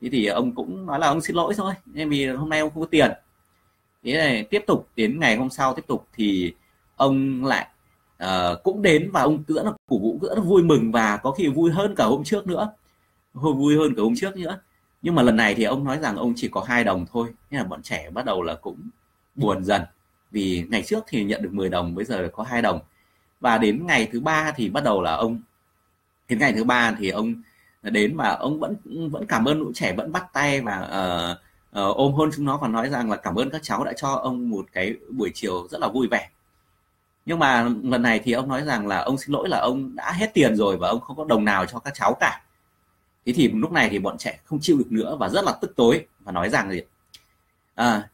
thế 0.00 0.08
thì 0.12 0.26
ông 0.26 0.54
cũng 0.54 0.86
nói 0.86 0.98
là 0.98 1.06
ông 1.06 1.20
xin 1.20 1.36
lỗi 1.36 1.54
thôi 1.56 1.74
nên 1.86 2.08
vì 2.08 2.26
hôm 2.26 2.48
nay 2.48 2.60
ông 2.60 2.70
không 2.70 2.82
có 2.82 2.88
tiền. 2.90 3.10
Thế 4.04 4.12
này 4.12 4.44
tiếp 4.44 4.64
tục 4.66 4.88
đến 4.96 5.20
ngày 5.20 5.36
hôm 5.36 5.50
sau 5.50 5.74
tiếp 5.74 5.84
tục 5.86 6.06
thì 6.14 6.54
ông 6.96 7.44
lại 7.44 7.66
uh, 8.24 8.62
cũng 8.62 8.82
đến 8.82 9.10
và 9.12 9.22
ông 9.22 9.44
rất 9.48 9.62
là 9.64 9.72
cổ 9.88 9.98
vũ 9.98 10.18
rất 10.22 10.34
là 10.34 10.40
vui 10.40 10.62
mừng 10.62 10.92
và 10.92 11.16
có 11.16 11.30
khi 11.30 11.48
vui 11.48 11.70
hơn 11.70 11.94
cả 11.96 12.04
hôm 12.04 12.24
trước 12.24 12.46
nữa. 12.46 12.72
Vui 13.34 13.76
hơn 13.76 13.94
cả 13.96 14.02
hôm 14.02 14.14
trước 14.16 14.36
nữa. 14.36 14.60
Nhưng 15.02 15.14
mà 15.14 15.22
lần 15.22 15.36
này 15.36 15.54
thì 15.54 15.64
ông 15.64 15.84
nói 15.84 15.98
rằng 15.98 16.16
ông 16.16 16.32
chỉ 16.36 16.48
có 16.48 16.60
hai 16.60 16.84
đồng 16.84 17.06
thôi 17.12 17.28
nên 17.50 17.60
là 17.60 17.66
bọn 17.66 17.82
trẻ 17.82 18.10
bắt 18.10 18.24
đầu 18.24 18.42
là 18.42 18.54
cũng 18.54 18.90
buồn 19.34 19.64
dần. 19.64 19.82
Vì 20.30 20.64
ngày 20.70 20.82
trước 20.82 21.04
thì 21.08 21.24
nhận 21.24 21.42
được 21.42 21.52
10 21.52 21.68
đồng 21.68 21.94
bây 21.94 22.04
giờ 22.04 22.28
có 22.32 22.42
hai 22.42 22.62
đồng. 22.62 22.80
Và 23.40 23.58
đến 23.58 23.86
ngày 23.86 24.08
thứ 24.12 24.20
ba 24.20 24.52
thì 24.56 24.70
bắt 24.70 24.84
đầu 24.84 25.02
là 25.02 25.12
ông 25.14 25.40
đến 26.28 26.38
ngày 26.38 26.52
thứ 26.52 26.64
ba 26.64 26.96
thì 26.98 27.10
ông 27.10 27.34
đến 27.82 28.16
và 28.16 28.28
ông 28.30 28.60
vẫn 28.60 28.76
vẫn 29.10 29.26
cảm 29.26 29.44
ơn 29.44 29.60
lũ 29.60 29.72
trẻ 29.74 29.92
vẫn 29.92 30.12
bắt 30.12 30.32
tay 30.32 30.60
và 30.60 30.80
uh, 30.80 31.80
uh, 31.80 31.96
ôm 31.96 32.12
hôn 32.12 32.30
chúng 32.36 32.44
nó 32.44 32.56
và 32.56 32.68
nói 32.68 32.88
rằng 32.88 33.10
là 33.10 33.16
cảm 33.16 33.34
ơn 33.34 33.50
các 33.50 33.62
cháu 33.62 33.84
đã 33.84 33.92
cho 33.96 34.08
ông 34.08 34.50
một 34.50 34.66
cái 34.72 34.94
buổi 35.10 35.30
chiều 35.34 35.68
rất 35.70 35.80
là 35.80 35.88
vui 35.88 36.08
vẻ. 36.10 36.28
Nhưng 37.26 37.38
mà 37.38 37.68
lần 37.82 38.02
này 38.02 38.20
thì 38.24 38.32
ông 38.32 38.48
nói 38.48 38.62
rằng 38.62 38.86
là 38.86 38.98
ông 38.98 39.18
xin 39.18 39.32
lỗi 39.32 39.48
là 39.48 39.58
ông 39.58 39.96
đã 39.96 40.12
hết 40.12 40.34
tiền 40.34 40.56
rồi 40.56 40.76
và 40.76 40.88
ông 40.88 41.00
không 41.00 41.16
có 41.16 41.24
đồng 41.24 41.44
nào 41.44 41.66
cho 41.66 41.78
các 41.78 41.94
cháu 41.94 42.14
cả. 42.20 42.42
Thế 43.26 43.32
thì 43.32 43.48
lúc 43.48 43.72
này 43.72 43.88
thì 43.90 43.98
bọn 43.98 44.18
trẻ 44.18 44.40
không 44.44 44.58
chịu 44.62 44.78
được 44.78 44.92
nữa 44.92 45.16
và 45.20 45.28
rất 45.28 45.44
là 45.44 45.52
tức 45.60 45.72
tối 45.76 46.06
và 46.20 46.32
nói 46.32 46.48
rằng 46.48 46.70
gì 46.70 46.80
à, 47.74 48.08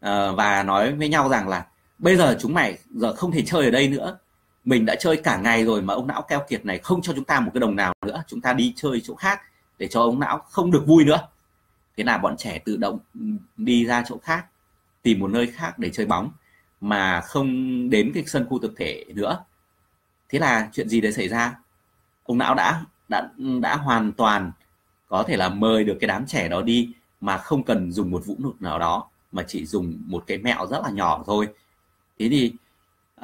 à, 0.00 0.32
và 0.32 0.62
nói 0.62 0.92
với 0.92 1.08
nhau 1.08 1.28
rằng 1.28 1.48
là 1.48 1.66
bây 1.98 2.16
giờ 2.16 2.36
chúng 2.40 2.54
mày 2.54 2.78
giờ 2.90 3.14
không 3.14 3.32
thể 3.32 3.42
chơi 3.46 3.64
ở 3.64 3.70
đây 3.70 3.88
nữa 3.88 4.18
mình 4.64 4.86
đã 4.86 4.94
chơi 5.00 5.16
cả 5.16 5.36
ngày 5.36 5.64
rồi 5.64 5.82
mà 5.82 5.94
ông 5.94 6.06
não 6.06 6.22
keo 6.22 6.44
kiệt 6.48 6.66
này 6.66 6.78
không 6.78 7.02
cho 7.02 7.12
chúng 7.16 7.24
ta 7.24 7.40
một 7.40 7.50
cái 7.54 7.60
đồng 7.60 7.76
nào 7.76 7.94
nữa. 8.06 8.22
Chúng 8.26 8.40
ta 8.40 8.52
đi 8.52 8.72
chơi 8.76 9.00
chỗ 9.04 9.14
khác 9.14 9.40
để 9.78 9.88
cho 9.88 10.00
ông 10.02 10.20
não 10.20 10.38
không 10.38 10.70
được 10.70 10.84
vui 10.86 11.04
nữa. 11.04 11.28
Thế 11.96 12.04
là 12.04 12.18
bọn 12.18 12.36
trẻ 12.36 12.58
tự 12.58 12.76
động 12.76 12.98
đi 13.56 13.86
ra 13.86 14.04
chỗ 14.08 14.18
khác, 14.22 14.46
tìm 15.02 15.20
một 15.20 15.28
nơi 15.28 15.46
khác 15.46 15.78
để 15.78 15.90
chơi 15.90 16.06
bóng 16.06 16.30
mà 16.80 17.20
không 17.20 17.90
đến 17.90 18.12
cái 18.14 18.24
sân 18.26 18.46
khu 18.48 18.58
tập 18.58 18.70
thể 18.76 19.04
nữa. 19.14 19.44
Thế 20.28 20.38
là 20.38 20.68
chuyện 20.72 20.88
gì 20.88 21.00
đấy 21.00 21.12
xảy 21.12 21.28
ra? 21.28 21.58
Ông 22.24 22.38
não 22.38 22.54
đã 22.54 22.84
đã 23.08 23.28
đã 23.60 23.76
hoàn 23.76 24.12
toàn 24.12 24.52
có 25.08 25.22
thể 25.22 25.36
là 25.36 25.48
mời 25.48 25.84
được 25.84 25.96
cái 26.00 26.08
đám 26.08 26.26
trẻ 26.26 26.48
đó 26.48 26.62
đi 26.62 26.92
mà 27.20 27.38
không 27.38 27.62
cần 27.62 27.92
dùng 27.92 28.10
một 28.10 28.22
vũ 28.26 28.36
lực 28.38 28.62
nào 28.62 28.78
đó, 28.78 29.08
mà 29.32 29.44
chỉ 29.48 29.66
dùng 29.66 30.02
một 30.06 30.24
cái 30.26 30.38
mẹo 30.38 30.66
rất 30.66 30.82
là 30.82 30.90
nhỏ 30.90 31.22
thôi. 31.26 31.48
Thế 32.18 32.28
thì 32.28 32.52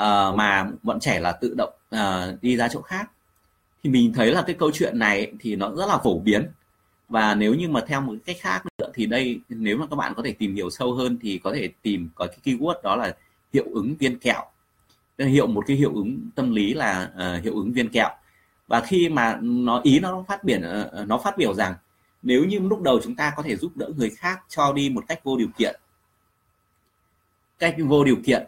uh, 0.02 0.34
mà 0.36 0.70
bọn 0.82 1.00
trẻ 1.00 1.20
là 1.20 1.32
tự 1.32 1.54
động 1.56 1.72
uh, 1.94 2.42
đi 2.42 2.56
ra 2.56 2.68
chỗ 2.68 2.82
khác. 2.82 3.10
Thì 3.82 3.90
mình 3.90 4.12
thấy 4.12 4.32
là 4.32 4.42
cái 4.42 4.56
câu 4.58 4.70
chuyện 4.74 4.98
này 4.98 5.32
thì 5.40 5.56
nó 5.56 5.70
rất 5.76 5.86
là 5.88 5.98
phổ 5.98 6.18
biến. 6.18 6.46
Và 7.08 7.34
nếu 7.34 7.54
như 7.54 7.68
mà 7.68 7.80
theo 7.86 8.00
một 8.00 8.14
cách 8.26 8.36
khác 8.40 8.62
nữa 8.78 8.90
thì 8.94 9.06
đây 9.06 9.40
nếu 9.48 9.76
mà 9.76 9.86
các 9.86 9.96
bạn 9.96 10.12
có 10.16 10.22
thể 10.22 10.32
tìm 10.32 10.54
hiểu 10.54 10.70
sâu 10.70 10.94
hơn 10.94 11.18
thì 11.22 11.40
có 11.44 11.52
thể 11.54 11.68
tìm 11.82 12.08
có 12.14 12.26
cái 12.26 12.38
keyword 12.44 12.82
đó 12.82 12.96
là 12.96 13.16
hiệu 13.52 13.64
ứng 13.74 13.94
viên 13.98 14.18
kẹo. 14.18 14.42
Hiệu 15.18 15.46
một 15.46 15.64
cái 15.66 15.76
hiệu 15.76 15.94
ứng 15.94 16.30
tâm 16.34 16.54
lý 16.54 16.74
là 16.74 17.10
uh, 17.14 17.44
hiệu 17.44 17.54
ứng 17.54 17.72
viên 17.72 17.88
kẹo. 17.88 18.08
Và 18.66 18.80
khi 18.80 19.08
mà 19.08 19.38
nó 19.42 19.80
ý 19.82 20.00
nó 20.00 20.24
phát 20.28 20.44
biểu 20.44 20.58
nó 21.06 21.18
phát 21.18 21.38
biểu 21.38 21.54
rằng 21.54 21.74
nếu 22.22 22.44
như 22.44 22.58
lúc 22.58 22.82
đầu 22.82 23.00
chúng 23.04 23.14
ta 23.14 23.32
có 23.36 23.42
thể 23.42 23.56
giúp 23.56 23.76
đỡ 23.76 23.90
người 23.96 24.10
khác 24.10 24.40
cho 24.48 24.72
đi 24.72 24.90
một 24.90 25.04
cách 25.08 25.24
vô 25.24 25.36
điều 25.36 25.48
kiện 25.58 25.80
cách 27.58 27.76
vô 27.78 28.04
điều 28.04 28.16
kiện 28.24 28.46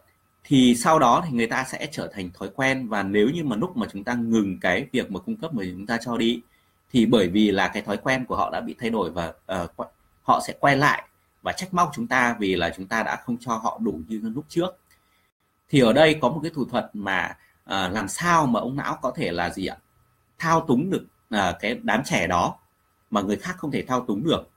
thì 0.51 0.75
sau 0.75 0.99
đó 0.99 1.25
thì 1.27 1.37
người 1.37 1.47
ta 1.47 1.65
sẽ 1.65 1.89
trở 1.93 2.11
thành 2.15 2.31
thói 2.39 2.51
quen 2.55 2.89
và 2.89 3.03
nếu 3.03 3.29
như 3.29 3.45
mà 3.45 3.57
lúc 3.57 3.77
mà 3.77 3.87
chúng 3.93 4.05
ta 4.05 4.15
ngừng 4.15 4.59
cái 4.61 4.87
việc 4.93 5.11
mà 5.11 5.21
cung 5.21 5.37
cấp 5.37 5.55
mà 5.55 5.65
chúng 5.73 5.87
ta 5.87 5.99
cho 6.05 6.17
đi 6.17 6.41
thì 6.93 7.07
bởi 7.07 7.29
vì 7.29 7.51
là 7.51 7.69
cái 7.69 7.83
thói 7.83 7.97
quen 7.97 8.25
của 8.27 8.37
họ 8.37 8.51
đã 8.51 8.61
bị 8.61 8.75
thay 8.79 8.91
đổi 8.91 9.11
và 9.11 9.33
uh, 9.63 9.71
họ 10.23 10.41
sẽ 10.47 10.55
quay 10.61 10.77
lại 10.77 11.09
và 11.43 11.53
trách 11.53 11.75
móc 11.75 11.91
chúng 11.95 12.07
ta 12.07 12.37
vì 12.39 12.57
là 12.57 12.73
chúng 12.77 12.87
ta 12.87 13.03
đã 13.03 13.17
không 13.17 13.37
cho 13.41 13.53
họ 13.53 13.81
đủ 13.83 14.01
như 14.09 14.21
lúc 14.23 14.45
trước. 14.49 14.79
Thì 15.69 15.81
ở 15.81 15.93
đây 15.93 16.19
có 16.21 16.29
một 16.29 16.41
cái 16.43 16.53
thủ 16.55 16.65
thuật 16.65 16.91
mà 16.93 17.37
uh, 17.65 17.93
làm 17.93 18.09
sao 18.09 18.47
mà 18.47 18.61
ông 18.61 18.77
não 18.77 18.99
có 19.03 19.13
thể 19.17 19.33
là 19.33 19.51
gì 19.51 19.67
ạ? 19.67 19.77
Thao 20.39 20.65
túng 20.69 20.91
được 20.91 21.03
uh, 21.35 21.57
cái 21.61 21.79
đám 21.83 22.03
trẻ 22.05 22.27
đó 22.27 22.59
mà 23.11 23.21
người 23.21 23.37
khác 23.37 23.55
không 23.59 23.71
thể 23.71 23.83
thao 23.83 24.01
túng 24.01 24.25
được. 24.25 24.49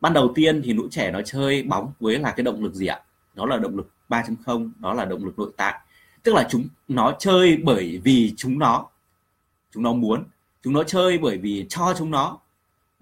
Ban 0.00 0.12
đầu 0.12 0.32
tiên 0.34 0.62
thì 0.64 0.72
lũ 0.72 0.88
trẻ 0.90 1.10
nó 1.10 1.22
chơi 1.22 1.62
bóng 1.62 1.92
với 2.00 2.18
là 2.18 2.30
cái 2.30 2.44
động 2.44 2.62
lực 2.62 2.74
gì 2.74 2.86
ạ? 2.86 3.00
Đó 3.34 3.46
là 3.46 3.58
động 3.58 3.76
lực 3.76 3.90
3.0 4.08 4.70
đó 4.78 4.94
là 4.94 5.04
động 5.04 5.24
lực 5.24 5.38
nội 5.38 5.50
tại. 5.56 5.80
Tức 6.22 6.34
là 6.34 6.46
chúng 6.50 6.68
nó 6.88 7.12
chơi 7.18 7.56
bởi 7.64 8.00
vì 8.04 8.34
chúng 8.36 8.58
nó 8.58 8.86
chúng 9.72 9.82
nó 9.82 9.92
muốn 9.92 10.24
chúng 10.62 10.72
nó 10.72 10.82
chơi 10.84 11.18
bởi 11.18 11.38
vì 11.38 11.66
cho 11.68 11.94
chúng 11.98 12.10
nó 12.10 12.38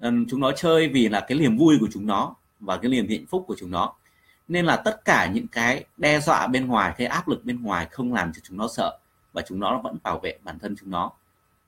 chúng 0.01 0.41
nó 0.41 0.53
chơi 0.53 0.89
vì 0.89 1.09
là 1.09 1.21
cái 1.21 1.39
niềm 1.39 1.59
vui 1.59 1.77
của 1.81 1.89
chúng 1.93 2.07
nó 2.07 2.35
và 2.61 2.77
cái 2.77 2.91
niềm 2.91 3.07
hạnh 3.09 3.27
phúc 3.27 3.45
của 3.49 3.57
chúng 3.59 3.71
nó. 3.71 3.93
Nên 4.49 4.67
là 4.67 4.77
tất 4.77 5.05
cả 5.05 5.31
những 5.35 5.49
cái 5.49 5.85
đe 5.97 6.21
dọa 6.21 6.47
bên 6.47 6.67
ngoài 6.67 6.95
cái 6.97 7.07
áp 7.07 7.29
lực 7.29 7.45
bên 7.45 7.63
ngoài 7.63 7.89
không 7.91 8.13
làm 8.13 8.33
cho 8.33 8.41
chúng 8.45 8.57
nó 8.57 8.69
sợ 8.69 8.99
và 9.33 9.43
chúng 9.43 9.61
nó 9.61 9.81
vẫn 9.85 9.97
bảo 10.03 10.19
vệ 10.19 10.39
bản 10.45 10.59
thân 10.59 10.77
chúng 10.81 10.91
nó. 10.91 11.11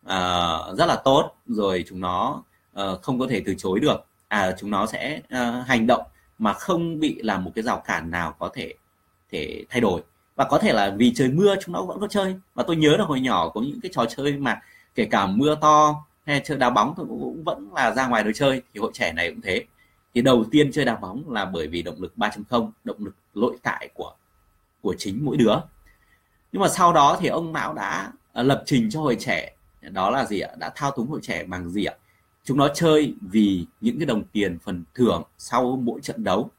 Uh, 0.03 0.79
rất 0.79 0.87
là 0.87 0.97
tốt 1.05 1.37
rồi 1.47 1.85
chúng 1.89 2.01
nó 2.01 2.43
uh, 2.81 3.03
không 3.03 3.19
có 3.21 3.27
thể 3.31 3.43
từ 3.47 3.55
chối 3.59 3.81
được. 3.81 4.07
À 4.29 4.55
chúng 4.59 4.71
nó 4.71 4.87
sẽ 4.87 5.21
uh, 5.25 5.67
hành 5.67 5.87
động 5.87 6.03
mà 6.39 6.53
không 6.53 7.01
bị 7.01 7.23
làm 7.23 7.45
một 7.45 7.53
cái 7.55 7.63
rào 7.63 7.83
cản 7.85 8.11
nào 8.11 8.35
có 8.39 8.51
thể 8.55 8.75
thể 9.33 9.65
thay 9.71 9.81
đổi. 9.81 10.03
Và 10.37 10.45
có 10.45 10.59
thể 10.59 10.73
là 10.73 10.95
vì 10.97 11.13
trời 11.15 11.29
mưa 11.29 11.57
chúng 11.61 11.73
nó 11.73 11.83
vẫn 11.83 12.01
có 12.01 12.09
chơi. 12.09 12.37
Và 12.55 12.65
tôi 12.67 12.77
nhớ 12.77 12.97
là 12.97 13.05
hồi 13.05 13.21
nhỏ 13.21 13.49
có 13.49 13.61
những 13.61 13.81
cái 13.81 13.91
trò 13.95 14.05
chơi 14.17 14.37
mà 14.37 14.61
kể 14.95 15.05
cả 15.11 15.27
mưa 15.27 15.55
to 15.61 16.05
hay 16.27 16.41
chơi 16.45 16.59
đá 16.59 16.71
bóng 16.71 16.95
tôi 16.97 17.07
cũng 17.07 17.45
vẫn 17.45 17.69
là 17.75 17.91
ra 17.91 18.09
ngoài 18.09 18.25
đồ 18.25 18.31
chơi, 18.35 18.63
thì 18.75 18.81
hội 18.81 18.91
trẻ 18.95 19.13
này 19.13 19.31
cũng 19.31 19.41
thế. 19.41 19.65
Thì 20.15 20.23
đầu 20.23 20.45
tiên 20.51 20.73
chơi 20.73 20.85
đá 20.85 20.97
bóng 20.97 21.31
là 21.31 21.45
bởi 21.45 21.67
vì 21.67 21.83
động 21.83 22.03
lực 22.03 22.13
3.0 22.17 22.71
động 22.85 23.05
lực 23.05 23.15
nội 23.35 23.57
tại 23.63 23.89
của 23.95 24.13
của 24.81 24.95
chính 24.99 25.25
mỗi 25.25 25.37
đứa. 25.37 25.55
Nhưng 26.53 26.63
mà 26.63 26.69
sau 26.69 26.93
đó 26.93 27.17
thì 27.21 27.29
ông 27.29 27.53
Mão 27.53 27.75
đã 27.75 28.13
à, 28.33 28.43
lập 28.43 28.63
trình 28.67 28.91
cho 28.91 29.01
hội 29.01 29.17
trẻ, 29.21 29.53
đó 29.83 30.11
là 30.11 30.25
gì 30.25 30.41
ạ? 30.41 30.51
Đã 30.59 30.73
thao 30.75 30.91
túng 30.91 31.09
hội 31.09 31.21
trẻ 31.23 31.45
bằng 31.45 31.71
gì 31.71 31.85
ạ? 31.85 31.95
Chúng 32.45 32.57
nó 32.57 32.69
chơi 32.69 33.15
vì 33.21 33.67
những 33.81 33.99
cái 33.99 34.07
đồng 34.07 34.23
tiền 34.33 34.59
phần 34.65 34.85
thưởng 34.95 35.23
sau 35.39 35.77
mỗi 35.77 36.01
trận 36.01 36.25
đấu. 36.25 36.51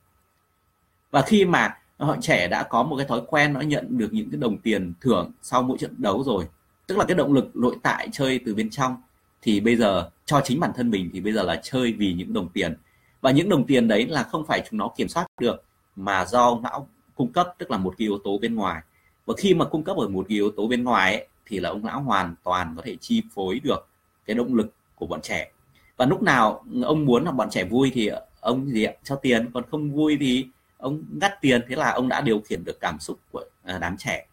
Và 1.11 1.21
khi 1.21 1.45
mà 1.45 1.77
họ 2.05 2.15
trẻ 2.21 2.47
đã 2.47 2.63
có 2.63 2.83
một 2.83 2.97
cái 2.97 3.05
thói 3.05 3.21
quen 3.27 3.53
nó 3.53 3.61
nhận 3.61 3.97
được 3.97 4.13
những 4.13 4.29
cái 4.31 4.39
đồng 4.39 4.57
tiền 4.57 4.93
thưởng 5.01 5.31
sau 5.41 5.63
mỗi 5.63 5.77
trận 5.77 5.93
đấu 5.97 6.23
rồi. 6.23 6.45
Tức 6.87 6.97
là 6.97 7.05
cái 7.05 7.15
động 7.15 7.33
lực 7.33 7.55
nội 7.55 7.75
tại 7.83 8.09
chơi 8.11 8.39
từ 8.45 8.55
bên 8.55 8.69
trong. 8.69 8.95
Thì 9.41 9.59
bây 9.59 9.75
giờ 9.75 10.09
cho 10.25 10.41
chính 10.43 10.59
bản 10.59 10.71
thân 10.75 10.89
mình 10.89 11.09
thì 11.13 11.19
bây 11.19 11.33
giờ 11.33 11.43
là 11.43 11.59
chơi 11.63 11.93
vì 11.93 12.13
những 12.13 12.33
đồng 12.33 12.49
tiền. 12.49 12.77
Và 13.21 13.31
những 13.31 13.49
đồng 13.49 13.67
tiền 13.67 13.87
đấy 13.87 14.07
là 14.07 14.23
không 14.23 14.45
phải 14.45 14.63
chúng 14.69 14.77
nó 14.77 14.89
kiểm 14.97 15.07
soát 15.07 15.27
được 15.39 15.63
mà 15.95 16.25
do 16.25 16.59
não 16.63 16.87
cung 17.15 17.31
cấp 17.31 17.47
tức 17.57 17.71
là 17.71 17.77
một 17.77 17.93
cái 17.97 18.05
yếu 18.07 18.17
tố 18.23 18.37
bên 18.37 18.55
ngoài. 18.55 18.81
Và 19.25 19.33
khi 19.37 19.53
mà 19.53 19.65
cung 19.65 19.83
cấp 19.83 19.97
ở 19.97 20.07
một 20.07 20.25
cái 20.29 20.35
yếu 20.35 20.51
tố 20.51 20.67
bên 20.67 20.83
ngoài 20.83 21.13
ấy, 21.13 21.27
thì 21.45 21.59
là 21.59 21.69
ông 21.69 21.85
lão 21.85 22.01
hoàn 22.01 22.35
toàn 22.43 22.73
có 22.75 22.81
thể 22.85 22.95
chi 22.95 23.23
phối 23.35 23.59
được 23.59 23.87
cái 24.25 24.35
động 24.35 24.55
lực 24.55 24.73
của 24.95 25.05
bọn 25.05 25.21
trẻ. 25.21 25.51
Và 25.97 26.05
lúc 26.05 26.21
nào 26.21 26.63
ông 26.83 27.05
muốn 27.05 27.25
là 27.25 27.31
bọn 27.31 27.49
trẻ 27.49 27.63
vui 27.63 27.91
thì 27.93 28.09
ông 28.39 28.69
gì 28.69 28.83
ạ? 28.83 28.93
Cho 29.03 29.15
tiền 29.15 29.51
còn 29.53 29.63
không 29.71 29.91
vui 29.91 30.17
thì 30.19 30.47
ông 30.77 31.03
ngắt 31.21 31.41
tiền, 31.41 31.61
thế 31.67 31.75
là 31.75 31.91
ông 31.91 32.07
đã 32.09 32.21
điều 32.21 32.41
khiển 32.41 32.63
được 32.63 32.79
cảm 32.79 32.99
xúc 32.99 33.19
của 33.31 33.43
à, 33.63 33.77
đám 33.77 33.97
trẻ. 33.97 34.27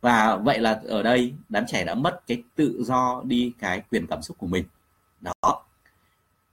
Và 0.00 0.36
vậy 0.36 0.58
là 0.58 0.80
ở 0.84 1.02
đây, 1.02 1.34
đám 1.48 1.64
trẻ 1.66 1.84
đã 1.84 1.94
mất 1.94 2.20
cái 2.26 2.42
tự 2.54 2.84
do 2.84 3.22
đi 3.24 3.52
cái 3.58 3.82
quyền 3.90 4.06
cảm 4.06 4.22
xúc 4.22 4.38
của 4.38 4.46
mình. 4.46 4.64
Đó. 5.20 5.64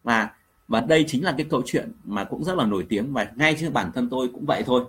Và 0.04 0.30
và 0.68 0.82
đây 0.82 1.06
chính 1.08 1.24
là 1.24 1.34
cái 1.38 1.46
câu 1.50 1.62
chuyện 1.66 1.92
mà 2.04 2.24
cũng 2.24 2.44
rất 2.44 2.58
là 2.58 2.66
nổi 2.66 2.86
tiếng 2.90 3.14
và 3.14 3.32
ngay 3.36 3.56
trên 3.60 3.74
bản 3.74 3.92
thân 3.92 4.10
tôi 4.10 4.28
cũng 4.34 4.46
vậy 4.46 4.64
thôi. 4.66 4.86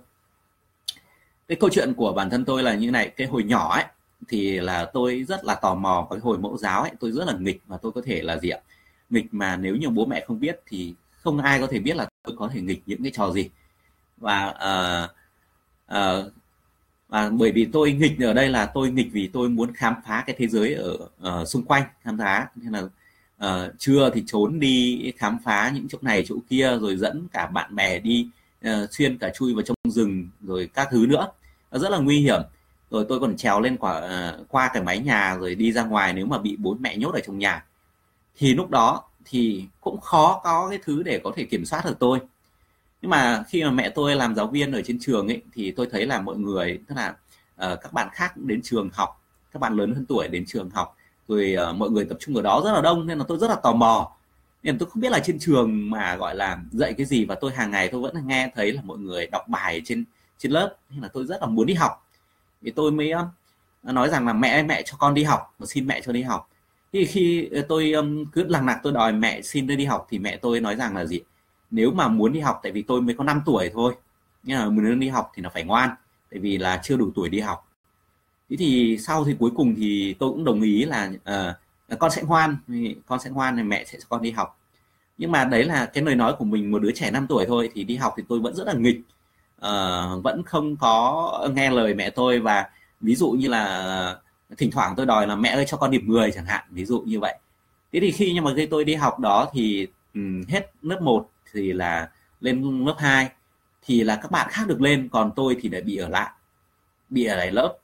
Cái 1.49 1.57
câu 1.61 1.71
chuyện 1.73 1.95
của 1.95 2.13
bản 2.13 2.31
thân 2.31 2.45
tôi 2.45 2.63
là 2.63 2.75
như 2.75 2.91
này, 2.91 3.09
cái 3.09 3.27
hồi 3.27 3.45
nhỏ 3.45 3.75
ấy, 3.75 3.85
thì 4.29 4.61
là 4.61 4.85
tôi 4.85 5.25
rất 5.29 5.45
là 5.45 5.55
tò 5.55 5.75
mò 5.75 6.07
cái 6.11 6.19
hồi 6.19 6.39
mẫu 6.39 6.57
giáo 6.57 6.83
ấy, 6.83 6.91
tôi 7.01 7.13
rất 7.13 7.25
là 7.25 7.35
nghịch 7.39 7.61
và 7.67 7.77
tôi 7.77 7.93
có 7.93 8.01
thể 8.05 8.23
là 8.23 8.39
gì 8.39 8.49
ạ? 8.49 8.61
Nghịch 9.11 9.27
mà 9.31 9.57
nếu 9.57 9.77
như 9.77 9.89
bố 9.89 10.07
mẹ 10.07 10.25
không 10.27 10.41
biết 10.41 10.61
thì 10.67 10.95
không 11.11 11.39
ai 11.39 11.61
có 11.61 11.67
thể 11.67 11.79
biết 11.79 11.97
là 11.97 12.09
tôi 12.23 12.37
có 12.39 12.49
thể 12.49 12.61
nghịch 12.61 12.83
những 12.87 13.03
cái 13.03 13.13
trò 13.15 13.33
gì 13.33 13.51
và 14.23 14.49
uh, 14.49 15.11
uh, 15.95 16.33
và 17.09 17.31
bởi 17.31 17.53
vì 17.53 17.69
tôi 17.73 17.93
nghịch 17.93 18.21
ở 18.21 18.33
đây 18.33 18.49
là 18.49 18.67
tôi 18.67 18.91
nghịch 18.91 19.13
vì 19.13 19.31
tôi 19.33 19.49
muốn 19.49 19.75
khám 19.75 19.95
phá 20.07 20.25
cái 20.27 20.37
thế 20.39 20.47
giới 20.47 20.75
ở 20.75 20.97
uh, 21.41 21.49
xung 21.49 21.65
quanh 21.65 21.83
khám 22.03 22.19
phá. 22.19 22.49
Nên 22.55 22.73
là 22.73 22.83
uh, 23.47 23.73
trưa 23.79 24.11
thì 24.15 24.25
trốn 24.27 24.61
đi 24.61 25.13
khám 25.17 25.39
phá 25.45 25.71
những 25.75 25.89
chỗ 25.89 25.99
này 26.03 26.25
chỗ 26.29 26.37
kia 26.49 26.79
rồi 26.81 26.97
dẫn 26.97 27.29
cả 27.33 27.47
bạn 27.47 27.77
bè 27.77 27.99
đi 27.99 28.29
uh, 28.69 28.73
xuyên 28.91 29.19
cả 29.19 29.31
chui 29.35 29.55
vào 29.55 29.63
trong 29.63 29.77
rừng 29.89 30.29
rồi 30.41 30.71
các 30.75 30.89
thứ 30.91 31.07
nữa. 31.07 31.27
Nó 31.73 31.79
rất 31.79 31.91
là 31.91 31.99
nguy 31.99 32.19
hiểm. 32.19 32.41
Rồi 32.91 33.07
tôi 33.09 33.21
còn 33.21 33.37
trèo 33.37 33.61
lên 33.61 33.77
quả 33.77 33.99
uh, 33.99 34.49
qua 34.49 34.71
cái 34.75 34.83
mái 34.83 34.99
nhà 34.99 35.37
rồi 35.37 35.55
đi 35.55 35.73
ra 35.73 35.85
ngoài 35.85 36.13
nếu 36.13 36.27
mà 36.27 36.39
bị 36.39 36.57
bố 36.59 36.77
mẹ 36.81 36.97
nhốt 36.97 37.15
ở 37.15 37.21
trong 37.21 37.39
nhà. 37.39 37.65
Thì 38.37 38.55
lúc 38.55 38.71
đó 38.71 39.03
thì 39.25 39.65
cũng 39.81 40.01
khó 40.01 40.41
có 40.45 40.69
cái 40.71 40.79
thứ 40.85 41.03
để 41.03 41.21
có 41.25 41.33
thể 41.37 41.45
kiểm 41.45 41.65
soát 41.65 41.85
được 41.85 41.97
tôi 41.99 42.19
nhưng 43.03 43.11
mà 43.11 43.45
khi 43.49 43.65
mà 43.65 43.71
mẹ 43.71 43.91
tôi 43.91 44.17
làm 44.17 44.35
giáo 44.35 44.47
viên 44.47 44.73
ở 44.73 44.83
trên 44.83 44.99
trường 45.01 45.29
ấy 45.29 45.43
thì 45.53 45.71
tôi 45.71 45.89
thấy 45.91 46.07
là 46.07 46.21
mọi 46.21 46.37
người 46.37 46.81
tức 46.89 46.95
là 46.95 47.09
uh, 47.73 47.81
các 47.83 47.93
bạn 47.93 48.09
khác 48.13 48.37
đến 48.37 48.61
trường 48.63 48.91
học 48.93 49.23
các 49.53 49.61
bạn 49.61 49.77
lớn 49.77 49.95
hơn 49.95 50.07
tuổi 50.09 50.29
đến 50.29 50.45
trường 50.47 50.71
học 50.71 50.97
rồi 51.29 51.57
uh, 51.71 51.77
mọi 51.77 51.91
người 51.91 52.05
tập 52.05 52.19
trung 52.21 52.37
ở 52.37 52.43
đó 52.43 52.63
rất 52.65 52.73
là 52.73 52.81
đông 52.81 53.07
nên 53.07 53.19
là 53.19 53.25
tôi 53.29 53.39
rất 53.39 53.51
là 53.51 53.57
tò 53.57 53.73
mò. 53.73 54.13
Nên 54.63 54.79
tôi 54.79 54.91
không 54.91 55.01
biết 55.01 55.13
là 55.13 55.21
trên 55.21 55.39
trường 55.39 55.91
mà 55.91 56.17
gọi 56.17 56.37
là 56.37 56.59
dạy 56.73 56.95
cái 56.95 57.07
gì 57.07 57.25
và 57.25 57.35
tôi 57.35 57.53
hàng 57.53 57.71
ngày 57.71 57.89
tôi 57.89 58.01
vẫn 58.01 58.27
nghe 58.27 58.51
thấy 58.55 58.73
là 58.73 58.83
mọi 58.85 58.99
người 58.99 59.27
đọc 59.27 59.49
bài 59.49 59.83
trên 59.85 60.05
trên 60.39 60.53
lớp 60.53 60.77
nên 60.91 61.03
là 61.03 61.09
tôi 61.09 61.27
rất 61.27 61.41
là 61.41 61.47
muốn 61.47 61.67
đi 61.67 61.75
học. 61.75 62.09
Thì 62.63 62.71
tôi 62.71 62.93
mới 62.93 63.13
nói 63.83 64.09
rằng 64.09 64.27
là 64.27 64.33
mẹ 64.33 64.63
mẹ 64.63 64.83
cho 64.83 64.97
con 64.99 65.15
đi 65.15 65.25
học 65.25 65.55
và 65.59 65.67
xin 65.67 65.87
mẹ 65.87 66.01
cho 66.01 66.13
đi 66.13 66.23
học. 66.23 66.49
Thì 66.93 67.05
khi 67.05 67.49
ờ, 67.49 67.63
tôi 67.69 67.93
cứ 68.33 68.45
lằng 68.45 68.67
nặc 68.67 68.79
tôi 68.83 68.93
đòi 68.93 69.13
mẹ 69.13 69.43
xin 69.43 69.67
tôi 69.67 69.77
đi 69.77 69.85
học 69.85 70.07
thì 70.11 70.19
mẹ 70.19 70.37
tôi 70.37 70.61
nói 70.61 70.77
rằng 70.77 70.97
là 70.97 71.05
gì? 71.05 71.21
Nếu 71.73 71.91
mà 71.91 72.09
muốn 72.09 72.33
đi 72.33 72.41
học 72.41 72.61
tại 72.63 72.73
vì 72.73 72.83
tôi 72.83 73.01
mới 73.03 73.15
có 73.15 73.25
5 73.25 73.43
tuổi 73.47 73.71
thôi. 73.75 73.95
Nhưng 74.43 74.59
mà 74.59 74.69
muốn 74.69 75.01
đi 75.01 75.09
học 75.09 75.33
thì 75.35 75.43
nó 75.43 75.51
phải 75.55 75.65
ngoan 75.65 75.91
tại 76.31 76.41
vì 76.41 76.59
là 76.59 76.81
chưa 76.85 76.97
đủ 76.97 77.11
tuổi 77.15 77.29
đi 77.29 77.41
học. 77.41 77.69
Thế 78.51 78.57
thì 78.57 78.99
sau 79.01 79.25
thì 79.25 79.37
cuối 79.39 79.51
cùng 79.57 79.75
thì 79.77 80.15
tôi 80.19 80.31
cũng 80.31 80.45
đồng 80.45 80.63
ý 80.63 80.85
là 80.85 81.13
uh, 81.91 81.99
con 81.99 82.11
sẽ 82.11 82.23
ngoan 82.23 82.57
con 83.07 83.21
sẽ 83.21 83.31
ngoan 83.31 83.57
thì 83.57 83.63
mẹ 83.63 83.85
sẽ 83.85 83.99
cho 83.99 84.07
con 84.09 84.23
đi 84.23 84.31
học. 84.31 84.59
Nhưng 85.19 85.33
mà 85.33 85.45
đấy 85.45 85.65
là 85.65 85.87
cái 85.87 86.05
lời 86.05 86.15
nói 86.15 86.35
của 86.39 86.45
mình 86.45 86.71
một 86.71 86.83
đứa 86.83 86.93
trẻ 86.93 87.11
5 87.11 87.27
tuổi 87.27 87.45
thôi 87.49 87.71
thì 87.75 87.85
đi 87.85 87.97
học 87.97 88.15
thì 88.17 88.23
tôi 88.29 88.41
vẫn 88.41 88.55
rất 88.55 88.67
là 88.67 88.75
nghịch. 88.75 89.01
Uh, 89.57 90.23
vẫn 90.25 90.43
không 90.47 90.77
có 90.77 91.49
nghe 91.55 91.71
lời 91.71 91.95
mẹ 91.95 92.11
tôi 92.11 92.39
và 92.41 92.71
ví 93.01 93.15
dụ 93.15 93.31
như 93.31 93.49
là 93.49 94.17
thỉnh 94.59 94.71
thoảng 94.71 94.95
tôi 94.97 95.07
đòi 95.07 95.27
là 95.27 95.37
mẹ 95.37 95.49
ơi 95.49 95.65
cho 95.69 95.77
con 95.77 95.91
điểm 95.91 96.03
10 96.07 96.31
chẳng 96.33 96.47
hạn 96.47 96.65
ví 96.71 96.85
dụ 96.85 97.01
như 97.01 97.21
vậy. 97.21 97.39
Thế 97.93 98.01
thì 98.01 98.13
khi 98.13 98.33
nhưng 98.35 98.45
mà 98.45 98.53
khi 98.57 98.67
tôi 98.67 98.85
đi 98.85 98.95
học 98.95 99.19
đó 99.19 99.49
thì 99.53 99.87
um, 100.15 100.43
hết 100.49 100.71
lớp 100.83 101.03
1 101.03 101.29
thì 101.53 101.73
là 101.73 102.11
lên 102.41 102.85
lớp 102.87 102.95
2 102.99 103.31
thì 103.83 104.05
là 104.05 104.17
các 104.17 104.31
bạn 104.31 104.49
khác 104.51 104.69
được 104.69 104.81
lên, 104.81 105.09
còn 105.13 105.33
tôi 105.37 105.57
thì 105.61 105.69
lại 105.69 105.83
bị 105.83 105.97
ở 105.97 106.09
lại, 106.09 106.31
bị 107.11 107.25
ở 107.25 107.37
lại 107.37 107.51
lớp. 107.51 107.79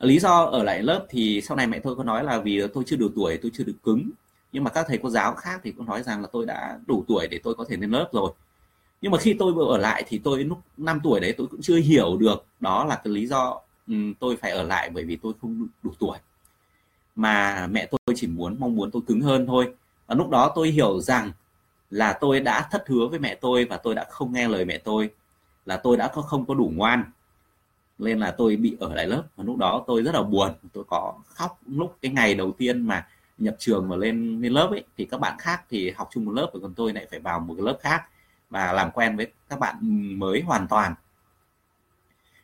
Lý 0.00 0.18
do 0.18 0.44
ở 0.44 0.62
lại 0.62 0.82
lớp 0.82 1.06
thì 1.10 1.40
sau 1.40 1.56
này 1.56 1.66
mẹ 1.66 1.78
tôi 1.78 1.96
có 1.96 2.04
nói 2.04 2.24
là 2.24 2.38
vì 2.38 2.62
tôi 2.74 2.84
chưa 2.86 2.96
đủ 2.96 3.08
tuổi, 3.16 3.38
tôi 3.42 3.50
chưa 3.54 3.64
được 3.64 3.76
cứng. 3.84 4.10
Nhưng 4.52 4.64
mà 4.64 4.70
các 4.70 4.86
thầy 4.88 4.98
cô 5.02 5.10
giáo 5.10 5.34
khác 5.34 5.60
thì 5.64 5.72
cũng 5.72 5.86
nói 5.86 6.02
rằng 6.02 6.22
là 6.22 6.28
tôi 6.32 6.46
đã 6.46 6.78
đủ 6.86 7.04
tuổi 7.08 7.26
để 7.30 7.40
tôi 7.42 7.54
có 7.54 7.64
thể 7.68 7.76
lên 7.76 7.90
lớp 7.90 8.08
rồi. 8.12 8.32
Nhưng 9.00 9.12
mà 9.12 9.18
khi 9.18 9.36
tôi 9.38 9.52
vừa 9.52 9.66
ở 9.66 9.78
lại 9.78 10.04
thì 10.08 10.18
tôi 10.24 10.44
lúc 10.44 10.58
5 10.76 11.00
tuổi 11.04 11.20
đấy 11.20 11.34
tôi 11.38 11.46
cũng 11.46 11.62
chưa 11.62 11.76
hiểu 11.76 12.16
được 12.16 12.44
đó 12.60 12.84
là 12.84 13.00
cái 13.04 13.12
lý 13.12 13.26
do 13.26 13.60
ừ, 13.88 13.94
tôi 14.20 14.36
phải 14.36 14.50
ở 14.50 14.62
lại 14.62 14.90
bởi 14.90 15.04
vì 15.04 15.16
tôi 15.16 15.32
không 15.40 15.68
đủ 15.82 15.90
tuổi. 15.98 16.18
Mà 17.16 17.66
mẹ 17.66 17.86
tôi 17.86 18.16
chỉ 18.16 18.26
muốn, 18.26 18.56
mong 18.58 18.76
muốn 18.76 18.90
tôi 18.90 19.02
cứng 19.06 19.20
hơn 19.20 19.46
thôi. 19.46 19.74
Và 20.06 20.14
lúc 20.14 20.30
đó 20.30 20.52
tôi 20.54 20.70
hiểu 20.70 21.00
rằng 21.00 21.32
là 21.94 22.12
tôi 22.12 22.40
đã 22.40 22.68
thất 22.70 22.88
hứa 22.88 23.06
với 23.06 23.18
mẹ 23.18 23.34
tôi 23.34 23.64
và 23.64 23.76
tôi 23.76 23.94
đã 23.94 24.06
không 24.10 24.32
nghe 24.32 24.48
lời 24.48 24.64
mẹ 24.64 24.78
tôi, 24.78 25.10
là 25.66 25.76
tôi 25.76 25.96
đã 25.96 26.08
có 26.14 26.22
không 26.22 26.46
có 26.46 26.54
đủ 26.54 26.72
ngoan, 26.74 27.04
nên 27.98 28.20
là 28.20 28.30
tôi 28.30 28.56
bị 28.56 28.76
ở 28.80 28.94
lại 28.94 29.06
lớp. 29.06 29.22
Và 29.36 29.44
lúc 29.44 29.56
đó 29.56 29.84
tôi 29.86 30.02
rất 30.02 30.14
là 30.14 30.22
buồn, 30.22 30.52
tôi 30.72 30.84
có 30.88 31.14
khóc 31.26 31.60
lúc 31.66 31.96
cái 32.02 32.12
ngày 32.12 32.34
đầu 32.34 32.52
tiên 32.52 32.86
mà 32.86 33.06
nhập 33.38 33.56
trường 33.58 33.88
mà 33.88 33.96
lên 33.96 34.40
lên 34.42 34.52
lớp 34.52 34.68
ấy. 34.70 34.84
Thì 34.96 35.04
các 35.04 35.20
bạn 35.20 35.38
khác 35.38 35.64
thì 35.70 35.90
học 35.90 36.08
chung 36.12 36.24
một 36.24 36.32
lớp 36.32 36.50
và 36.52 36.60
còn 36.62 36.74
tôi 36.74 36.92
lại 36.92 37.06
phải 37.10 37.20
vào 37.20 37.40
một 37.40 37.54
cái 37.56 37.66
lớp 37.66 37.78
khác 37.80 38.02
và 38.50 38.72
làm 38.72 38.90
quen 38.90 39.16
với 39.16 39.32
các 39.48 39.58
bạn 39.58 39.76
mới 40.18 40.40
hoàn 40.40 40.68
toàn. 40.68 40.94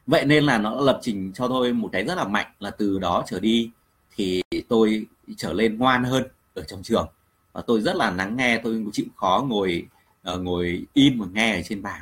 Vậy 0.06 0.24
nên 0.24 0.44
là 0.44 0.58
nó 0.58 0.80
lập 0.80 0.98
trình 1.02 1.32
cho 1.34 1.48
tôi 1.48 1.72
một 1.72 1.88
cái 1.92 2.04
rất 2.04 2.14
là 2.14 2.24
mạnh, 2.24 2.46
là 2.58 2.70
từ 2.70 2.98
đó 2.98 3.22
trở 3.26 3.40
đi 3.40 3.70
thì 4.16 4.42
tôi 4.68 5.06
trở 5.36 5.52
lên 5.52 5.78
ngoan 5.78 6.04
hơn 6.04 6.24
ở 6.54 6.62
trong 6.62 6.82
trường 6.82 7.08
và 7.52 7.62
tôi 7.66 7.80
rất 7.80 7.96
là 7.96 8.10
lắng 8.10 8.36
nghe 8.36 8.60
tôi 8.64 8.84
chịu 8.92 9.06
khó 9.16 9.44
ngồi 9.48 9.86
uh, 10.34 10.40
ngồi 10.40 10.86
im 10.92 11.20
và 11.20 11.26
nghe 11.32 11.56
ở 11.56 11.62
trên 11.62 11.82
bàn. 11.82 12.00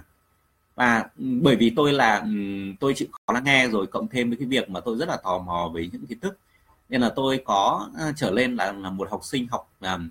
Và 0.74 1.04
bởi 1.16 1.56
vì 1.56 1.70
tôi 1.76 1.92
là 1.92 2.26
tôi 2.80 2.94
chịu 2.94 3.08
khó 3.12 3.32
lắng 3.32 3.44
nghe 3.44 3.68
rồi 3.68 3.86
cộng 3.86 4.08
thêm 4.08 4.28
với 4.30 4.38
cái 4.38 4.48
việc 4.48 4.70
mà 4.70 4.80
tôi 4.80 4.96
rất 4.96 5.08
là 5.08 5.16
tò 5.16 5.38
mò 5.38 5.70
về 5.74 5.88
những 5.92 6.06
kiến 6.06 6.20
thức. 6.20 6.38
Nên 6.88 7.00
là 7.00 7.08
tôi 7.16 7.42
có 7.44 7.88
uh, 8.08 8.16
trở 8.16 8.30
lên 8.30 8.56
là, 8.56 8.72
là 8.72 8.90
một 8.90 9.10
học 9.10 9.24
sinh 9.24 9.46
học 9.50 9.70
um, 9.80 10.08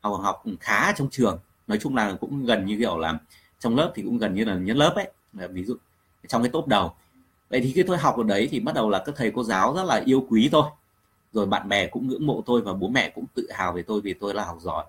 học 0.00 0.20
học 0.22 0.42
khá 0.60 0.92
trong 0.92 1.08
trường. 1.10 1.38
Nói 1.66 1.78
chung 1.78 1.96
là 1.96 2.16
cũng 2.20 2.44
gần 2.44 2.66
như 2.66 2.76
kiểu 2.78 2.98
là 2.98 3.18
trong 3.58 3.76
lớp 3.76 3.92
thì 3.94 4.02
cũng 4.02 4.18
gần 4.18 4.34
như 4.34 4.44
là 4.44 4.54
nhất 4.54 4.76
lớp 4.76 4.92
ấy. 4.96 5.10
Ví 5.32 5.64
dụ 5.64 5.76
trong 6.28 6.42
cái 6.42 6.50
top 6.50 6.66
đầu. 6.66 6.92
Vậy 7.50 7.60
thì 7.60 7.72
khi 7.72 7.82
tôi 7.82 7.98
học 7.98 8.16
ở 8.16 8.22
đấy 8.22 8.48
thì 8.50 8.60
bắt 8.60 8.74
đầu 8.74 8.90
là 8.90 9.02
các 9.06 9.14
thầy 9.16 9.32
cô 9.34 9.44
giáo 9.44 9.74
rất 9.74 9.84
là 9.84 10.02
yêu 10.04 10.26
quý 10.28 10.48
tôi 10.52 10.64
rồi 11.32 11.46
bạn 11.46 11.68
bè 11.68 11.86
cũng 11.86 12.08
ngưỡng 12.08 12.26
mộ 12.26 12.42
tôi 12.46 12.60
và 12.60 12.72
bố 12.72 12.88
mẹ 12.88 13.10
cũng 13.14 13.24
tự 13.34 13.48
hào 13.52 13.72
về 13.72 13.82
tôi 13.82 14.00
vì 14.00 14.14
tôi 14.14 14.34
là 14.34 14.44
học 14.44 14.58
giỏi. 14.60 14.84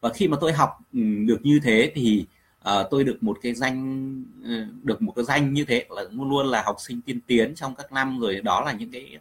Và 0.00 0.10
khi 0.14 0.28
mà 0.28 0.36
tôi 0.40 0.52
học 0.52 0.78
ừ, 0.92 1.00
được 1.26 1.38
như 1.42 1.60
thế 1.62 1.92
thì 1.94 2.26
uh, 2.68 2.86
tôi 2.90 3.04
được 3.04 3.22
một 3.22 3.38
cái 3.42 3.54
danh 3.54 4.24
ừ, 4.44 4.66
được 4.82 5.02
một 5.02 5.12
cái 5.16 5.24
danh 5.24 5.52
như 5.52 5.64
thế 5.64 5.86
là 5.90 6.02
luôn 6.10 6.30
luôn 6.30 6.46
là 6.46 6.62
học 6.62 6.76
sinh 6.78 7.00
tiên 7.00 7.20
tiến 7.26 7.54
trong 7.54 7.74
các 7.74 7.92
năm. 7.92 8.20
Rồi 8.20 8.40
đó 8.40 8.60
là 8.60 8.72
những 8.72 8.90
cái 8.90 9.18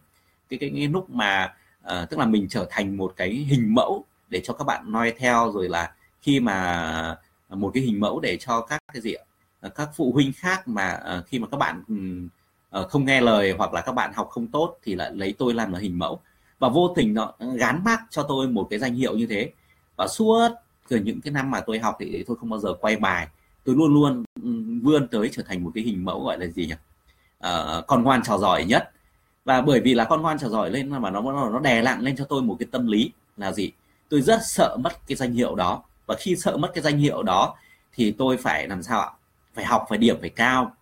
cái 0.49 0.59
cái, 0.59 0.71
cái 0.75 0.87
lúc 0.87 1.09
mà 1.09 1.53
uh, 1.83 2.09
tức 2.09 2.19
là 2.19 2.25
mình 2.25 2.47
trở 2.49 2.67
thành 2.69 2.97
một 2.97 3.13
cái 3.15 3.29
hình 3.29 3.75
mẫu 3.75 4.05
để 4.29 4.41
cho 4.43 4.53
các 4.53 4.63
bạn 4.63 4.91
noi 4.91 5.13
theo. 5.17 5.51
Rồi 5.51 5.69
là 5.69 5.93
khi 6.21 6.39
mà 6.39 7.17
một 7.49 7.71
cái 7.73 7.83
hình 7.83 7.99
mẫu 7.99 8.19
để 8.19 8.37
cho 8.37 8.61
các 8.61 8.83
cái 8.93 9.01
gì 9.01 9.13
ờ, 9.61 9.69
các 9.69 9.89
phụ 9.95 10.11
huynh 10.13 10.31
khác 10.35 10.67
mà 10.67 10.99
uh, 11.17 11.27
khi 11.27 11.39
mà 11.39 11.47
các 11.51 11.57
bạn 11.57 11.83
uh, 12.79 12.89
không 12.89 13.05
nghe 13.05 13.21
lời 13.21 13.53
hoặc 13.57 13.73
là 13.73 13.81
các 13.81 13.91
bạn 13.91 14.13
học 14.13 14.29
không 14.29 14.47
tốt 14.47 14.77
thì 14.83 14.95
lại 14.95 15.11
lấy 15.13 15.35
tôi 15.37 15.53
làm 15.53 15.73
là 15.73 15.79
hình 15.79 15.99
mẫu 15.99 16.21
và 16.59 16.69
vô 16.69 16.93
tình 16.95 17.13
nó 17.13 17.33
gắn 17.55 17.81
mác 17.83 18.01
cho 18.09 18.23
tôi 18.23 18.47
một 18.47 18.67
cái 18.69 18.79
danh 18.79 18.95
hiệu 18.95 19.17
như 19.17 19.27
thế. 19.29 19.51
Và 19.95 20.07
suốt 20.07 20.49
từ 20.87 20.97
những 20.97 21.21
cái 21.21 21.33
năm 21.33 21.51
mà 21.51 21.59
tôi 21.59 21.79
học 21.79 21.95
thì 21.99 22.23
tôi 22.27 22.37
không 22.39 22.49
bao 22.49 22.59
giờ 22.59 22.73
quay 22.73 22.95
bài. 22.95 23.27
Tôi 23.63 23.75
luôn 23.75 23.93
luôn 23.93 24.23
vươn 24.83 25.07
tới 25.07 25.29
trở 25.31 25.43
thành 25.43 25.63
một 25.63 25.71
cái 25.75 25.83
hình 25.83 26.05
mẫu 26.05 26.23
gọi 26.23 26.39
là 26.39 26.47
gì 26.47 26.65
nhỉ? 26.65 26.73
À, 27.39 27.81
con 27.87 28.03
ngoan 28.03 28.23
trò 28.23 28.37
giỏi 28.37 28.65
nhất. 28.65 28.91
Và 29.45 29.61
bởi 29.61 29.81
vì 29.81 29.93
là 29.93 30.03
con 30.03 30.21
ngoan 30.21 30.39
trò 30.39 30.49
giỏi 30.49 30.71
lên 30.71 30.89
mà 30.89 31.09
nó 31.09 31.21
nó 31.21 31.59
đè 31.59 31.81
nặng 31.81 32.01
lên 32.01 32.15
cho 32.15 32.25
tôi 32.25 32.41
một 32.41 32.55
cái 32.59 32.67
tâm 32.71 32.87
lý 32.87 33.11
là 33.37 33.51
gì? 33.51 33.71
Tôi 34.09 34.21
rất 34.21 34.39
sợ 34.43 34.77
mất 34.79 35.07
cái 35.07 35.15
danh 35.15 35.33
hiệu 35.33 35.55
đó. 35.55 35.83
Và 36.05 36.15
khi 36.19 36.35
sợ 36.35 36.57
mất 36.57 36.71
cái 36.73 36.83
danh 36.83 36.97
hiệu 36.97 37.23
đó 37.23 37.55
thì 37.93 38.11
tôi 38.11 38.37
phải 38.37 38.67
làm 38.67 38.83
sao 38.83 39.01
ạ? 39.01 39.09
Phải 39.53 39.65
học 39.65 39.85
phải 39.89 39.97
điểm 39.97 40.17
phải 40.19 40.29
cao 40.29 40.75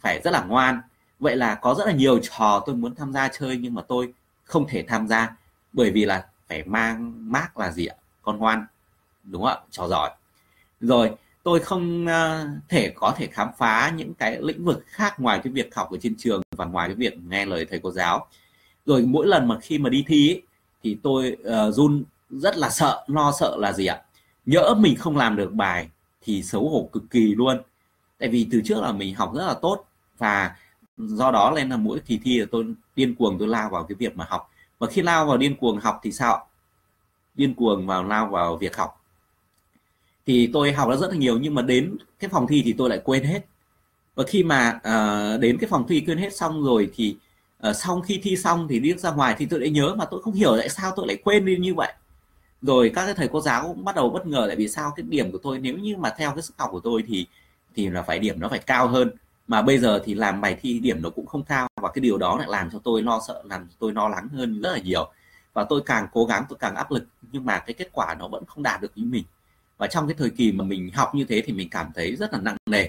phải 0.00 0.20
rất 0.24 0.30
là 0.30 0.44
ngoan. 0.44 0.80
Vậy 1.20 1.36
là 1.36 1.54
có 1.54 1.74
rất 1.74 1.86
là 1.86 1.92
nhiều 1.92 2.18
trò 2.22 2.62
tôi 2.66 2.74
muốn 2.76 2.94
tham 2.94 3.12
gia 3.12 3.28
chơi 3.28 3.56
nhưng 3.56 3.74
mà 3.74 3.82
tôi 3.88 4.12
không 4.44 4.66
thể 4.68 4.84
tham 4.88 5.08
gia 5.08 5.36
bởi 5.72 5.90
vì 5.90 6.04
là 6.04 6.26
phải 6.48 6.62
mang 6.64 7.12
mác 7.32 7.58
là 7.58 7.70
gì 7.72 7.86
ạ? 7.86 7.96
Con 8.22 8.38
ngoan 8.38 8.66
đúng 9.24 9.42
không 9.42 9.50
ạ? 9.50 9.66
Trò 9.70 9.88
giỏi. 9.88 10.10
Rồi 10.80 11.10
tôi 11.42 11.60
không 11.60 12.06
ờ, 12.06 12.48
thể 12.68 12.92
có 12.94 13.14
thể 13.16 13.26
khám 13.26 13.48
phá 13.58 13.92
những 13.96 14.14
cái 14.14 14.38
lĩnh 14.42 14.64
vực 14.64 14.84
khác 14.86 15.20
ngoài 15.20 15.40
cái 15.44 15.52
việc 15.52 15.74
học 15.74 15.90
ở 15.90 15.98
trên 16.02 16.14
trường 16.18 16.42
và 16.56 16.64
ngoài 16.64 16.88
cái 16.88 16.94
việc 16.94 17.14
nghe 17.28 17.46
lời 17.46 17.66
thầy 17.70 17.80
cô 17.82 17.90
giáo. 17.90 18.26
Rồi 18.86 19.02
mỗi 19.02 19.26
lần 19.26 19.48
mà 19.48 19.58
khi 19.60 19.78
mà 19.78 19.90
đi 19.90 20.04
thi 20.06 20.30
ấy, 20.30 20.42
thì 20.82 20.96
tôi 21.02 21.36
uh, 21.42 21.74
run 21.74 22.04
rất 22.30 22.56
là 22.56 22.70
sợ 22.70 23.04
lo 23.06 23.32
sợ 23.40 23.56
là 23.58 23.72
gì 23.72 23.86
ạ? 23.86 24.02
Nhỡ 24.46 24.74
mình 24.78 24.96
không 24.96 25.16
làm 25.16 25.36
được 25.36 25.52
bài 25.52 25.88
thì 26.22 26.42
xấu 26.42 26.68
hổ 26.68 26.88
cực 26.92 27.02
kỳ 27.10 27.34
luôn. 27.34 27.62
Tại 28.18 28.28
vì 28.28 28.48
từ 28.52 28.60
trước 28.64 28.80
là 28.82 28.92
mình 28.92 29.14
học 29.14 29.32
rất 29.34 29.46
là 29.46 29.54
tốt 29.54 29.84
và 30.18 30.56
do 30.96 31.30
đó 31.30 31.52
nên 31.56 31.68
là 31.70 31.76
mỗi 31.76 32.00
kỳ 32.00 32.20
thi 32.24 32.38
là 32.38 32.46
tôi 32.50 32.64
điên 32.96 33.14
cuồng 33.14 33.38
tôi 33.38 33.48
lao 33.48 33.70
vào 33.70 33.84
cái 33.84 33.94
việc 33.94 34.16
mà 34.16 34.26
học. 34.28 34.50
Và 34.78 34.86
khi 34.86 35.02
lao 35.02 35.26
vào 35.26 35.36
điên 35.36 35.56
cuồng 35.56 35.78
học 35.78 36.00
thì 36.02 36.12
sao 36.12 36.46
điên 37.34 37.54
cuồng 37.54 37.86
vào 37.86 38.04
lao 38.04 38.26
vào 38.26 38.56
việc 38.56 38.76
học. 38.76 39.04
Thì 40.26 40.50
tôi 40.52 40.72
học 40.72 40.88
đã 40.88 40.96
rất 40.96 41.10
là 41.10 41.16
nhiều 41.16 41.38
nhưng 41.38 41.54
mà 41.54 41.62
đến 41.62 41.96
cái 42.18 42.30
phòng 42.30 42.46
thi 42.46 42.62
thì 42.64 42.72
tôi 42.72 42.88
lại 42.88 43.00
quên 43.04 43.24
hết. 43.24 43.46
Và 44.14 44.24
khi 44.26 44.44
mà 44.44 44.72
uh, 44.76 45.40
đến 45.40 45.58
cái 45.58 45.68
phòng 45.68 45.86
thi 45.88 46.00
quên 46.06 46.18
hết 46.18 46.36
xong 46.36 46.64
rồi 46.64 46.90
thì 46.94 47.16
uh, 47.68 47.76
sau 47.76 48.00
khi 48.00 48.20
thi 48.22 48.36
xong 48.36 48.68
thì 48.68 48.80
đi 48.80 48.92
ra 48.92 49.10
ngoài 49.10 49.34
thì 49.38 49.46
tôi 49.46 49.60
lại 49.60 49.70
nhớ 49.70 49.94
mà 49.94 50.04
tôi 50.04 50.22
không 50.22 50.34
hiểu 50.34 50.56
tại 50.58 50.68
sao 50.68 50.92
tôi 50.96 51.06
lại 51.06 51.16
quên 51.16 51.44
đi 51.44 51.56
như 51.56 51.74
vậy. 51.74 51.92
Rồi 52.62 52.92
các 52.94 53.04
cái 53.04 53.14
thầy 53.14 53.28
cô 53.28 53.40
giáo 53.40 53.62
cũng 53.68 53.84
bắt 53.84 53.96
đầu 53.96 54.10
bất 54.10 54.26
ngờ 54.26 54.46
lại 54.46 54.56
vì 54.56 54.68
sao 54.68 54.92
cái 54.96 55.06
điểm 55.08 55.32
của 55.32 55.38
tôi 55.38 55.58
nếu 55.58 55.78
như 55.78 55.96
mà 55.96 56.14
theo 56.18 56.30
cái 56.30 56.42
sức 56.42 56.54
học 56.58 56.68
của 56.72 56.80
tôi 56.80 57.04
thì 57.06 57.26
thì 57.74 57.90
là 57.90 58.02
phải 58.02 58.18
điểm 58.18 58.40
nó 58.40 58.48
phải 58.48 58.58
cao 58.58 58.88
hơn 58.88 59.10
mà 59.52 59.62
bây 59.62 59.78
giờ 59.78 60.02
thì 60.04 60.14
làm 60.14 60.40
bài 60.40 60.56
thi 60.60 60.78
điểm 60.78 61.02
nó 61.02 61.10
cũng 61.10 61.26
không 61.26 61.42
cao 61.42 61.68
và 61.82 61.90
cái 61.94 62.00
điều 62.00 62.18
đó 62.18 62.38
lại 62.38 62.48
làm 62.50 62.70
cho 62.70 62.78
tôi 62.84 63.02
lo 63.02 63.20
sợ 63.28 63.42
làm 63.44 63.68
cho 63.68 63.74
tôi 63.78 63.92
lo 63.92 64.08
lắng 64.08 64.28
hơn 64.28 64.60
rất 64.62 64.72
là 64.72 64.78
nhiều. 64.78 65.12
Và 65.52 65.64
tôi 65.64 65.82
càng 65.86 66.06
cố 66.12 66.24
gắng 66.24 66.44
tôi 66.48 66.58
càng 66.60 66.74
áp 66.74 66.90
lực 66.90 67.04
nhưng 67.32 67.44
mà 67.44 67.58
cái 67.58 67.74
kết 67.74 67.88
quả 67.92 68.14
nó 68.18 68.28
vẫn 68.28 68.44
không 68.46 68.62
đạt 68.62 68.80
được 68.80 68.92
như 68.94 69.04
mình. 69.04 69.24
Và 69.78 69.86
trong 69.86 70.06
cái 70.06 70.14
thời 70.18 70.30
kỳ 70.30 70.52
mà 70.52 70.64
mình 70.64 70.90
học 70.94 71.14
như 71.14 71.24
thế 71.24 71.42
thì 71.46 71.52
mình 71.52 71.68
cảm 71.70 71.90
thấy 71.94 72.16
rất 72.16 72.32
là 72.32 72.38
nặng 72.40 72.56
nề 72.70 72.88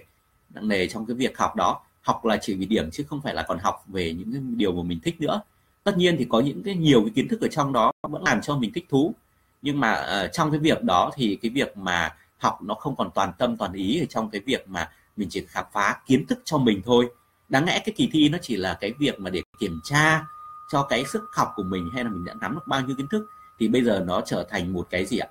nặng 0.50 0.68
nề 0.68 0.88
trong 0.88 1.06
cái 1.06 1.16
việc 1.16 1.38
học 1.38 1.56
đó. 1.56 1.82
Học 2.02 2.26
là 2.26 2.38
chỉ 2.42 2.56
vì 2.56 2.66
điểm 2.66 2.92
chứ 2.92 3.04
không 3.10 3.22
phải 3.22 3.34
là 3.34 3.46
còn 3.48 3.60
học 3.60 3.84
về 3.88 4.14
những 4.14 4.32
cái 4.32 4.42
điều 4.56 4.72
mà 4.72 4.84
mình 4.84 5.00
thích 5.04 5.22
nữa. 5.22 5.42
Tất 5.84 5.98
nhiên 5.98 6.16
thì 6.20 6.26
có 6.30 6.40
những 6.40 6.64
cái 6.64 6.76
nhiều 6.76 7.02
cái 7.02 7.12
kiến 7.16 7.28
thức 7.28 7.42
ở 7.42 7.48
trong 7.48 7.74
đó 7.74 7.92
vẫn 8.02 8.24
làm 8.24 8.42
cho 8.42 8.58
mình 8.58 8.74
thích 8.74 8.86
thú. 8.90 9.14
Nhưng 9.62 9.80
mà 9.80 9.92
uh, 10.26 10.34
trong 10.34 10.52
cái 10.52 10.60
việc 10.60 10.84
đó 10.84 11.12
thì 11.16 11.36
cái 11.42 11.52
việc 11.52 11.78
mà 11.78 12.16
học 12.38 12.62
nó 12.62 12.74
không 12.74 12.96
còn 12.96 13.10
toàn 13.16 13.32
tâm 13.38 13.58
toàn 13.58 13.74
ý 13.74 14.00
ở 14.00 14.06
trong 14.06 14.30
cái 14.30 14.42
việc 14.46 14.68
mà 14.68 14.90
mình 15.18 15.28
chỉ 15.32 15.46
khám 15.48 15.66
phá 15.74 16.02
kiến 16.06 16.28
thức 16.28 16.40
cho 16.46 16.58
mình 16.58 16.82
thôi. 16.86 17.10
Đáng 17.50 17.66
lẽ 17.66 17.80
cái 17.86 17.94
kỳ 17.98 18.10
thi 18.12 18.30
nó 18.30 18.38
chỉ 18.42 18.56
là 18.56 18.78
cái 18.82 18.94
việc 19.00 19.20
mà 19.20 19.30
để 19.30 19.42
kiểm 19.60 19.80
tra 19.84 20.26
cho 20.72 20.84
cái 20.84 21.06
sức 21.06 21.24
học 21.34 21.52
của 21.56 21.64
mình 21.64 21.90
hay 21.94 22.04
là 22.04 22.10
mình 22.10 22.26
đã 22.26 22.34
nắm 22.42 22.56
được 22.56 22.68
bao 22.68 22.82
nhiêu 22.82 22.96
kiến 22.96 23.08
thức, 23.12 23.26
thì 23.60 23.68
bây 23.68 23.84
giờ 23.84 24.04
nó 24.08 24.22
trở 24.26 24.48
thành 24.50 24.74
một 24.74 24.88
cái 24.90 25.06
gì 25.06 25.18
ạ? 25.18 25.28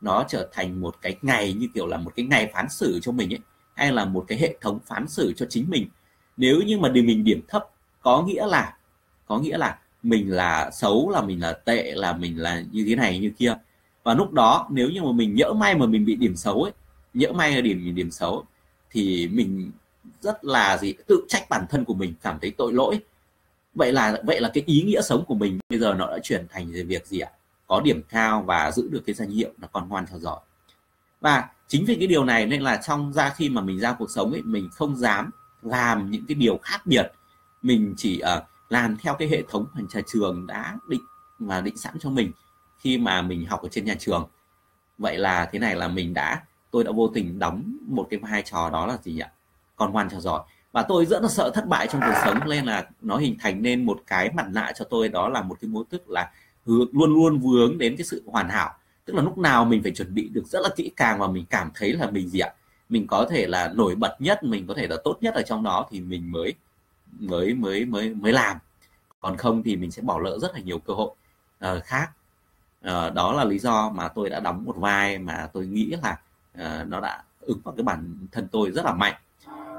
Nó 0.00 0.24
trở 0.28 0.48
thành 0.52 0.80
một 0.80 0.96
cái 1.02 1.16
ngày 1.22 1.52
như 1.52 1.68
kiểu 1.74 1.86
là 1.86 1.96
một 1.96 2.12
cái 2.16 2.26
ngày 2.26 2.50
phán 2.54 2.68
xử 2.70 3.00
cho 3.02 3.12
mình 3.12 3.32
ấy, 3.32 3.40
hay 3.74 3.92
là 3.92 4.04
một 4.04 4.24
cái 4.28 4.38
hệ 4.38 4.56
thống 4.60 4.78
phán 4.86 5.08
xử 5.08 5.32
cho 5.36 5.46
chính 5.48 5.70
mình. 5.70 5.88
Nếu 6.36 6.60
như 6.60 6.78
mà 6.78 6.88
để 6.88 7.02
mình 7.02 7.24
điểm 7.24 7.40
thấp, 7.48 7.64
có 8.00 8.22
nghĩa 8.22 8.46
là, 8.46 8.76
có 9.26 9.38
nghĩa 9.38 9.58
là 9.58 9.78
mình 10.02 10.30
là 10.30 10.70
xấu, 10.70 11.10
là 11.10 11.22
mình 11.22 11.40
là 11.40 11.52
tệ, 11.52 11.92
là 11.94 12.12
mình 12.12 12.42
là 12.42 12.62
như 12.72 12.84
thế 12.88 12.96
này 12.96 13.18
như 13.18 13.30
kia. 13.38 13.54
Và 14.02 14.14
lúc 14.14 14.32
đó, 14.32 14.68
nếu 14.70 14.90
như 14.90 15.02
mà 15.02 15.12
mình 15.12 15.34
nhỡ 15.34 15.52
may 15.52 15.74
mà 15.74 15.86
mình 15.86 16.04
bị 16.04 16.14
điểm 16.14 16.36
xấu 16.36 16.62
ấy, 16.62 16.72
nhỡ 17.14 17.32
may 17.32 17.54
là 17.54 17.60
điểm, 17.60 17.84
mình 17.84 17.94
điểm 17.94 18.10
xấu 18.10 18.44
thì 18.90 19.28
mình 19.32 19.70
rất 20.20 20.44
là 20.44 20.78
gì 20.78 20.94
tự 21.06 21.24
trách 21.28 21.48
bản 21.48 21.66
thân 21.70 21.84
của 21.84 21.94
mình 21.94 22.14
cảm 22.22 22.38
thấy 22.40 22.50
tội 22.50 22.72
lỗi. 22.72 23.00
Vậy 23.74 23.92
là 23.92 24.22
vậy 24.24 24.40
là 24.40 24.50
cái 24.54 24.64
ý 24.66 24.82
nghĩa 24.82 25.02
sống 25.02 25.24
của 25.24 25.34
mình 25.34 25.58
bây 25.68 25.78
giờ 25.78 25.94
nó 25.94 26.06
đã 26.06 26.18
chuyển 26.22 26.46
thành 26.50 26.72
về 26.72 26.82
việc 26.82 27.06
gì 27.06 27.18
ạ? 27.20 27.30
Có 27.66 27.80
điểm 27.80 28.02
cao 28.08 28.42
và 28.42 28.70
giữ 28.70 28.88
được 28.90 29.02
cái 29.06 29.14
danh 29.14 29.30
hiệu 29.30 29.50
là 29.62 29.68
con 29.72 29.88
ngoan 29.88 30.06
theo 30.06 30.18
dõi. 30.18 30.40
Và 31.20 31.48
chính 31.68 31.84
vì 31.84 31.94
cái 31.94 32.06
điều 32.06 32.24
này 32.24 32.46
nên 32.46 32.62
là 32.62 32.76
trong 32.76 33.12
ra 33.12 33.32
khi 33.36 33.48
mà 33.48 33.62
mình 33.62 33.80
ra 33.80 33.92
cuộc 33.98 34.10
sống 34.10 34.32
ấy 34.32 34.42
mình 34.42 34.68
không 34.72 34.96
dám 34.96 35.30
làm 35.62 36.10
những 36.10 36.24
cái 36.28 36.34
điều 36.34 36.58
khác 36.62 36.86
biệt. 36.86 37.12
Mình 37.62 37.94
chỉ 37.96 38.22
uh, 38.36 38.44
làm 38.68 38.96
theo 38.96 39.14
cái 39.14 39.28
hệ 39.28 39.42
thống 39.48 39.66
hành 39.74 39.88
trà 39.88 40.00
trường 40.06 40.46
đã 40.46 40.78
định 40.88 41.02
và 41.38 41.60
định 41.60 41.76
sẵn 41.76 41.98
cho 42.00 42.10
mình 42.10 42.32
khi 42.78 42.98
mà 42.98 43.22
mình 43.22 43.46
học 43.46 43.62
ở 43.62 43.68
trên 43.68 43.84
nhà 43.84 43.94
trường. 43.98 44.28
Vậy 44.98 45.18
là 45.18 45.48
thế 45.52 45.58
này 45.58 45.76
là 45.76 45.88
mình 45.88 46.14
đã 46.14 46.42
tôi 46.70 46.84
đã 46.84 46.90
vô 46.90 47.08
tình 47.08 47.38
đóng 47.38 47.76
một 47.86 48.06
cái 48.10 48.20
vai 48.20 48.42
trò 48.42 48.70
đó 48.70 48.86
là 48.86 48.98
gì 49.02 49.18
ạ? 49.18 49.30
Con 49.76 49.92
ngoan 49.92 50.10
trò 50.10 50.20
giỏi. 50.20 50.42
Và 50.72 50.82
tôi 50.82 51.06
rất 51.06 51.22
là 51.22 51.28
sợ 51.28 51.50
thất 51.54 51.66
bại 51.66 51.86
trong 51.86 52.00
cuộc 52.00 52.20
sống 52.24 52.38
nên 52.48 52.64
là 52.64 52.88
nó 53.00 53.16
hình 53.16 53.36
thành 53.40 53.62
nên 53.62 53.86
một 53.86 54.00
cái 54.06 54.30
mặt 54.30 54.46
nạ 54.50 54.72
cho 54.74 54.84
tôi 54.84 55.08
đó 55.08 55.28
là 55.28 55.42
một 55.42 55.56
cái 55.60 55.68
mô 55.68 55.84
thức 55.84 56.10
là 56.10 56.30
luôn 56.66 57.14
luôn 57.14 57.38
vướng 57.38 57.78
đến 57.78 57.96
cái 57.96 58.04
sự 58.04 58.22
hoàn 58.26 58.48
hảo. 58.48 58.74
Tức 59.04 59.16
là 59.16 59.22
lúc 59.22 59.38
nào 59.38 59.64
mình 59.64 59.82
phải 59.82 59.92
chuẩn 59.92 60.14
bị 60.14 60.28
được 60.28 60.46
rất 60.46 60.60
là 60.62 60.68
kỹ 60.76 60.90
càng 60.96 61.18
và 61.18 61.26
mình 61.26 61.44
cảm 61.50 61.70
thấy 61.74 61.92
là 61.92 62.10
mình 62.10 62.28
gì 62.28 62.38
ạ? 62.38 62.54
Mình 62.88 63.06
có 63.06 63.26
thể 63.30 63.46
là 63.46 63.72
nổi 63.74 63.94
bật 63.94 64.16
nhất 64.20 64.44
mình 64.44 64.66
có 64.66 64.74
thể 64.74 64.86
là 64.86 64.96
tốt 65.04 65.18
nhất 65.20 65.34
ở 65.34 65.42
trong 65.42 65.62
đó 65.62 65.86
thì 65.90 66.00
mình 66.00 66.32
mới 66.32 66.54
mới 67.18 67.54
mới 67.54 67.84
mới 67.84 68.14
mới 68.14 68.32
làm. 68.32 68.56
Còn 69.20 69.36
không 69.36 69.62
thì 69.62 69.76
mình 69.76 69.90
sẽ 69.90 70.02
bỏ 70.02 70.18
lỡ 70.18 70.38
rất 70.38 70.54
là 70.54 70.60
nhiều 70.60 70.78
cơ 70.78 70.94
hội 70.94 71.10
uh, 71.76 71.84
khác. 71.84 72.10
Uh, 72.80 73.14
đó 73.14 73.32
là 73.32 73.44
lý 73.44 73.58
do 73.58 73.90
mà 73.90 74.08
tôi 74.08 74.30
đã 74.30 74.40
đóng 74.40 74.64
một 74.64 74.76
vai 74.76 75.18
mà 75.18 75.48
tôi 75.52 75.66
nghĩ 75.66 75.86
là 76.02 76.18
uh, 76.58 76.88
nó 76.88 77.00
đã 77.00 77.22
ứng 77.40 77.60
vào 77.64 77.74
cái 77.74 77.84
bản 77.84 78.14
thân 78.32 78.48
tôi 78.52 78.70
rất 78.70 78.84
là 78.84 78.94
mạnh. 78.94 79.14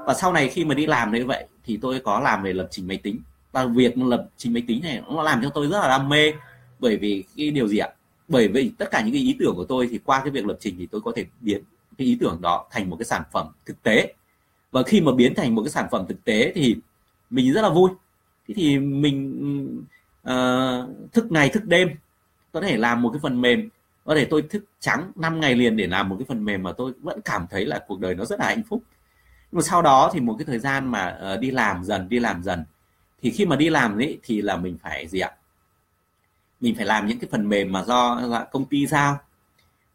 Và 0.06 0.14
sau 0.14 0.32
này 0.32 0.48
khi 0.48 0.64
mà 0.64 0.74
đi 0.74 0.86
làm 0.86 1.12
như 1.12 1.26
vậy 1.26 1.46
thì 1.64 1.78
tôi 1.82 2.00
có 2.00 2.20
làm 2.20 2.42
về 2.42 2.52
lập 2.52 2.68
trình 2.70 2.88
máy 2.88 2.96
tính. 2.96 3.20
Và 3.52 3.64
việc 3.64 3.98
lập 3.98 4.28
trình 4.36 4.52
máy 4.52 4.62
tính 4.66 4.82
này 4.82 5.02
nó 5.08 5.22
làm 5.22 5.42
cho 5.42 5.50
tôi 5.50 5.68
rất 5.68 5.80
là 5.80 5.88
đam 5.88 6.08
mê. 6.08 6.32
Bởi 6.78 6.96
vì 6.96 7.24
cái 7.36 7.50
điều 7.50 7.68
gì 7.68 7.78
ạ? 7.78 7.88
Bởi 8.28 8.48
vì 8.48 8.72
tất 8.78 8.90
cả 8.90 9.00
những 9.02 9.12
cái 9.12 9.22
ý 9.22 9.36
tưởng 9.38 9.56
của 9.56 9.64
tôi 9.64 9.88
thì 9.90 9.98
qua 10.04 10.20
cái 10.20 10.30
việc 10.30 10.46
lập 10.46 10.56
trình 10.60 10.74
thì 10.78 10.86
tôi 10.86 11.00
có 11.00 11.12
thể 11.16 11.26
biến 11.40 11.62
cái 11.98 12.06
ý 12.06 12.16
tưởng 12.20 12.38
đó 12.40 12.66
thành 12.70 12.90
một 12.90 12.96
cái 12.96 13.04
sản 13.04 13.22
phẩm 13.32 13.46
thực 13.66 13.82
tế. 13.82 14.14
Và 14.70 14.82
khi 14.82 15.00
mà 15.00 15.12
biến 15.12 15.34
thành 15.34 15.54
một 15.54 15.62
cái 15.62 15.70
sản 15.70 15.86
phẩm 15.90 16.06
thực 16.08 16.24
tế 16.24 16.52
thì 16.54 16.76
mình 17.30 17.52
rất 17.52 17.62
là 17.62 17.68
vui. 17.68 17.90
Thế 18.48 18.54
thì 18.54 18.78
mình 18.78 19.34
uh, 20.28 21.12
thức 21.12 21.32
ngày 21.32 21.48
thức 21.48 21.64
đêm 21.64 21.88
có 22.52 22.60
thể 22.60 22.76
làm 22.76 23.02
một 23.02 23.10
cái 23.10 23.20
phần 23.22 23.40
mềm 23.40 23.68
có 24.04 24.14
thể 24.14 24.24
tôi 24.24 24.42
thức 24.42 24.64
trắng 24.80 25.12
5 25.14 25.40
ngày 25.40 25.54
liền 25.54 25.76
để 25.76 25.86
làm 25.86 26.08
một 26.08 26.16
cái 26.18 26.26
phần 26.28 26.44
mềm 26.44 26.62
mà 26.62 26.72
tôi 26.72 26.92
vẫn 27.02 27.20
cảm 27.20 27.46
thấy 27.50 27.66
là 27.66 27.84
cuộc 27.86 28.00
đời 28.00 28.14
nó 28.14 28.24
rất 28.24 28.40
là 28.40 28.46
hạnh 28.46 28.62
phúc. 28.68 28.82
Nhưng 29.52 29.58
mà 29.58 29.62
sau 29.62 29.82
đó 29.82 30.10
thì 30.14 30.20
một 30.20 30.34
cái 30.38 30.44
thời 30.44 30.58
gian 30.58 30.90
mà 30.90 31.18
uh, 31.34 31.40
đi 31.40 31.50
làm 31.50 31.84
dần 31.84 32.08
đi 32.08 32.18
làm 32.18 32.42
dần 32.42 32.64
thì 33.22 33.30
khi 33.30 33.46
mà 33.46 33.56
đi 33.56 33.70
làm 33.70 33.98
ấy 33.98 34.18
thì 34.22 34.42
là 34.42 34.56
mình 34.56 34.78
phải 34.82 35.08
gì 35.08 35.20
ạ? 35.20 35.30
Mình 36.60 36.74
phải 36.74 36.86
làm 36.86 37.06
những 37.06 37.18
cái 37.18 37.28
phần 37.30 37.48
mềm 37.48 37.72
mà 37.72 37.84
do 37.84 38.20
công 38.52 38.64
ty 38.64 38.86
giao. 38.86 39.18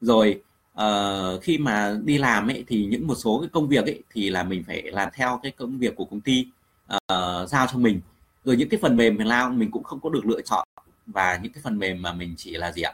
Rồi 0.02 0.42
uh, 0.82 1.42
khi 1.42 1.58
mà 1.58 1.98
đi 2.04 2.18
làm 2.18 2.48
ấy 2.48 2.64
thì 2.68 2.86
những 2.86 3.08
một 3.08 3.16
số 3.16 3.40
cái 3.42 3.50
công 3.54 3.68
việc 3.68 3.86
ấy 3.86 4.04
thì 4.14 4.30
là 4.30 4.44
mình 4.44 4.64
phải 4.68 4.82
làm 4.82 5.10
theo 5.14 5.40
cái 5.44 5.52
công 5.52 5.78
việc 5.78 5.96
của 5.96 6.06
công 6.06 6.22
ty 6.22 6.48
uh, 6.94 7.50
giao 7.50 7.68
cho 7.72 7.78
mình. 7.78 8.02
Rồi 8.46 8.56
những 8.56 8.70
cái 8.70 8.80
phần 8.82 8.98
mềm 8.98 9.16
mình 9.18 9.28
làm 9.28 9.60
mình 9.60 9.72
cũng 9.72 9.84
không 9.84 10.00
có 10.00 10.10
được 10.10 10.26
lựa 10.26 10.42
chọn. 10.42 10.68
Và 11.06 11.40
những 11.44 11.54
cái 11.54 11.62
phần 11.64 11.80
mềm 11.80 12.02
mà 12.02 12.14
mình 12.14 12.34
chỉ 12.38 12.52
là 12.52 12.72
gì 12.72 12.82
ạ? 12.82 12.94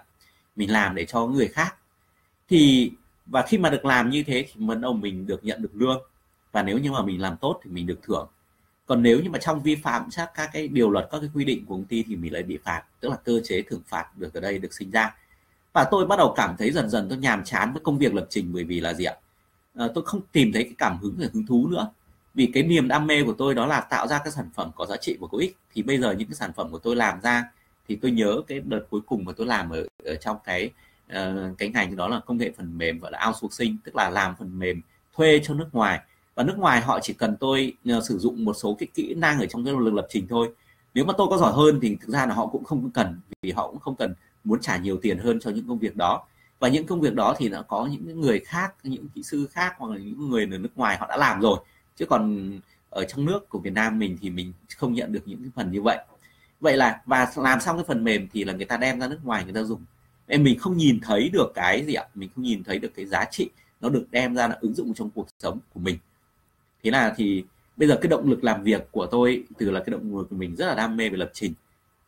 Mình 0.55 0.71
làm 0.71 0.95
để 0.95 1.05
cho 1.05 1.25
người 1.25 1.47
khác. 1.47 1.75
Thì 2.49 2.91
và 3.25 3.41
khi 3.41 3.57
mà 3.57 3.69
được 3.69 3.85
làm 3.85 4.09
như 4.09 4.23
thế 4.23 4.45
thì 4.53 4.65
bắt 4.65 4.79
đầu 4.79 4.93
mình 4.93 5.27
được 5.27 5.43
nhận 5.43 5.61
được 5.61 5.71
lương. 5.73 6.01
Và 6.51 6.63
nếu 6.63 6.77
như 6.77 6.91
mà 6.91 7.01
mình 7.01 7.21
làm 7.21 7.37
tốt 7.37 7.59
thì 7.63 7.71
mình 7.71 7.87
được 7.87 7.99
thưởng. 8.03 8.27
Còn 8.85 9.03
nếu 9.03 9.19
như 9.19 9.29
mà 9.29 9.39
trong 9.39 9.61
vi 9.61 9.75
phạm 9.75 10.09
chắc 10.09 10.31
các 10.35 10.49
cái 10.53 10.67
điều 10.67 10.89
luật 10.89 11.07
các 11.11 11.19
cái 11.19 11.29
quy 11.33 11.45
định 11.45 11.65
của 11.65 11.75
công 11.75 11.85
ty 11.85 12.03
thì 12.07 12.15
mình 12.15 12.33
lại 12.33 12.43
bị 12.43 12.57
phạt 12.63 12.83
tức 12.99 13.09
là 13.09 13.15
cơ 13.15 13.39
chế 13.43 13.61
thưởng 13.61 13.81
phạt 13.87 14.17
được 14.17 14.33
ở 14.33 14.39
đây 14.39 14.57
được 14.57 14.73
sinh 14.73 14.91
ra. 14.91 15.15
Và 15.73 15.83
tôi 15.91 16.05
bắt 16.05 16.15
đầu 16.17 16.33
cảm 16.35 16.55
thấy 16.57 16.71
dần 16.71 16.89
dần 16.89 17.09
tôi 17.09 17.17
nhàm 17.17 17.43
chán 17.43 17.73
với 17.73 17.81
công 17.83 17.97
việc 17.97 18.13
lập 18.13 18.27
trình 18.29 18.49
bởi 18.53 18.63
vì 18.63 18.79
là 18.79 18.93
gì 18.93 19.05
ạ? 19.05 19.15
À, 19.75 19.87
tôi 19.95 20.03
không 20.05 20.21
tìm 20.31 20.51
thấy 20.53 20.63
cái 20.63 20.73
cảm 20.77 20.97
hứng 20.97 21.15
và 21.17 21.27
hứng 21.33 21.45
thú 21.45 21.67
nữa. 21.67 21.91
Vì 22.33 22.51
cái 22.53 22.63
niềm 22.63 22.87
đam 22.87 23.07
mê 23.07 23.23
của 23.23 23.33
tôi 23.33 23.55
đó 23.55 23.65
là 23.65 23.81
tạo 23.81 24.07
ra 24.07 24.21
các 24.23 24.33
sản 24.33 24.49
phẩm 24.53 24.71
có 24.75 24.85
giá 24.85 24.97
trị 24.97 25.17
và 25.19 25.27
có 25.31 25.37
ích. 25.37 25.57
Thì 25.73 25.83
bây 25.83 25.97
giờ 25.97 26.11
những 26.11 26.27
cái 26.27 26.35
sản 26.35 26.53
phẩm 26.53 26.71
của 26.71 26.79
tôi 26.79 26.95
làm 26.95 27.21
ra 27.21 27.51
thì 27.87 27.95
tôi 27.95 28.11
nhớ 28.11 28.41
cái 28.47 28.59
đợt 28.59 28.85
cuối 28.89 29.01
cùng 29.05 29.25
mà 29.25 29.31
tôi 29.37 29.47
làm 29.47 29.69
ở, 29.69 29.85
ở 30.05 30.15
trong 30.15 30.37
cái 30.43 30.71
uh, 31.11 31.57
cái 31.57 31.69
ngành 31.69 31.95
đó 31.95 32.07
là 32.07 32.19
công 32.19 32.37
nghệ 32.37 32.51
phần 32.57 32.77
mềm 32.77 32.99
gọi 32.99 33.11
là 33.11 33.27
outsourcing 33.27 33.77
tức 33.83 33.95
là 33.95 34.09
làm 34.09 34.35
phần 34.39 34.59
mềm 34.59 34.81
thuê 35.15 35.39
cho 35.43 35.53
nước 35.53 35.67
ngoài. 35.71 35.99
Và 36.35 36.43
nước 36.43 36.57
ngoài 36.57 36.81
họ 36.81 36.99
chỉ 36.99 37.13
cần 37.13 37.35
tôi 37.39 37.73
uh, 37.97 38.03
sử 38.03 38.17
dụng 38.17 38.45
một 38.45 38.53
số 38.53 38.75
cái 38.79 38.87
kỹ 38.93 39.13
năng 39.13 39.39
ở 39.39 39.45
trong 39.45 39.65
cái 39.65 39.73
lực 39.73 39.93
lập 39.93 40.07
trình 40.09 40.27
thôi. 40.29 40.49
Nếu 40.93 41.05
mà 41.05 41.13
tôi 41.17 41.27
có 41.29 41.37
giỏi 41.37 41.53
hơn 41.53 41.79
thì 41.81 41.97
thực 42.01 42.09
ra 42.09 42.25
là 42.25 42.33
họ 42.33 42.47
cũng 42.47 42.63
không 42.63 42.91
cần 42.91 43.19
vì 43.41 43.51
họ 43.51 43.67
cũng 43.67 43.79
không 43.79 43.95
cần 43.95 44.13
muốn 44.43 44.61
trả 44.61 44.77
nhiều 44.77 44.97
tiền 45.01 45.17
hơn 45.17 45.39
cho 45.39 45.51
những 45.51 45.67
công 45.67 45.79
việc 45.79 45.95
đó. 45.95 46.25
Và 46.59 46.69
những 46.69 46.85
công 46.85 47.01
việc 47.01 47.13
đó 47.13 47.35
thì 47.37 47.49
nó 47.49 47.61
có 47.61 47.85
những 47.85 48.21
người 48.21 48.39
khác 48.39 48.75
những 48.83 49.07
kỹ 49.09 49.23
sư 49.23 49.47
khác 49.51 49.75
hoặc 49.77 49.91
là 49.91 49.97
những 49.97 50.29
người 50.29 50.47
ở 50.51 50.57
nước 50.57 50.69
ngoài 50.75 50.97
họ 50.97 51.07
đã 51.09 51.17
làm 51.17 51.41
rồi. 51.41 51.59
Chứ 51.95 52.05
còn 52.05 52.51
ở 52.89 53.03
trong 53.03 53.25
nước 53.25 53.49
của 53.49 53.59
Việt 53.59 53.73
Nam 53.73 53.99
mình 53.99 54.17
thì 54.21 54.29
mình 54.29 54.53
không 54.77 54.93
nhận 54.93 55.11
được 55.11 55.21
những 55.25 55.41
cái 55.41 55.51
phần 55.55 55.71
như 55.71 55.81
vậy 55.81 55.97
vậy 56.63 56.77
là, 56.77 57.01
và 57.05 57.27
làm 57.35 57.59
xong 57.59 57.77
cái 57.77 57.85
phần 57.87 58.03
mềm 58.03 58.27
thì 58.33 58.43
là 58.43 58.53
người 58.53 58.65
ta 58.65 58.77
đem 58.77 58.99
ra 58.99 59.07
nước 59.07 59.19
ngoài 59.23 59.43
người 59.43 59.53
ta 59.53 59.63
dùng. 59.63 59.85
Em 60.27 60.43
mình 60.43 60.59
không 60.59 60.77
nhìn 60.77 60.99
thấy 61.03 61.29
được 61.29 61.51
cái 61.55 61.85
gì 61.85 61.93
ạ? 61.93 62.03
Mình 62.15 62.29
không 62.35 62.43
nhìn 62.43 62.63
thấy 62.63 62.79
được 62.79 62.91
cái 62.95 63.05
giá 63.05 63.25
trị 63.31 63.49
nó 63.81 63.89
được 63.89 64.05
đem 64.11 64.35
ra 64.35 64.47
là 64.47 64.57
ứng 64.61 64.73
dụng 64.73 64.93
trong 64.93 65.09
cuộc 65.09 65.27
sống 65.39 65.59
của 65.73 65.79
mình. 65.79 65.97
Thế 66.83 66.91
là 66.91 67.13
thì 67.17 67.43
bây 67.77 67.87
giờ 67.87 67.97
cái 68.01 68.09
động 68.09 68.29
lực 68.29 68.43
làm 68.43 68.63
việc 68.63 68.87
của 68.91 69.05
tôi, 69.05 69.43
từ 69.57 69.71
là 69.71 69.79
cái 69.79 69.91
động 69.91 70.17
lực 70.17 70.27
của 70.29 70.35
mình 70.35 70.55
rất 70.55 70.65
là 70.65 70.75
đam 70.75 70.97
mê 70.97 71.09
về 71.09 71.17
lập 71.17 71.29
trình, 71.33 71.53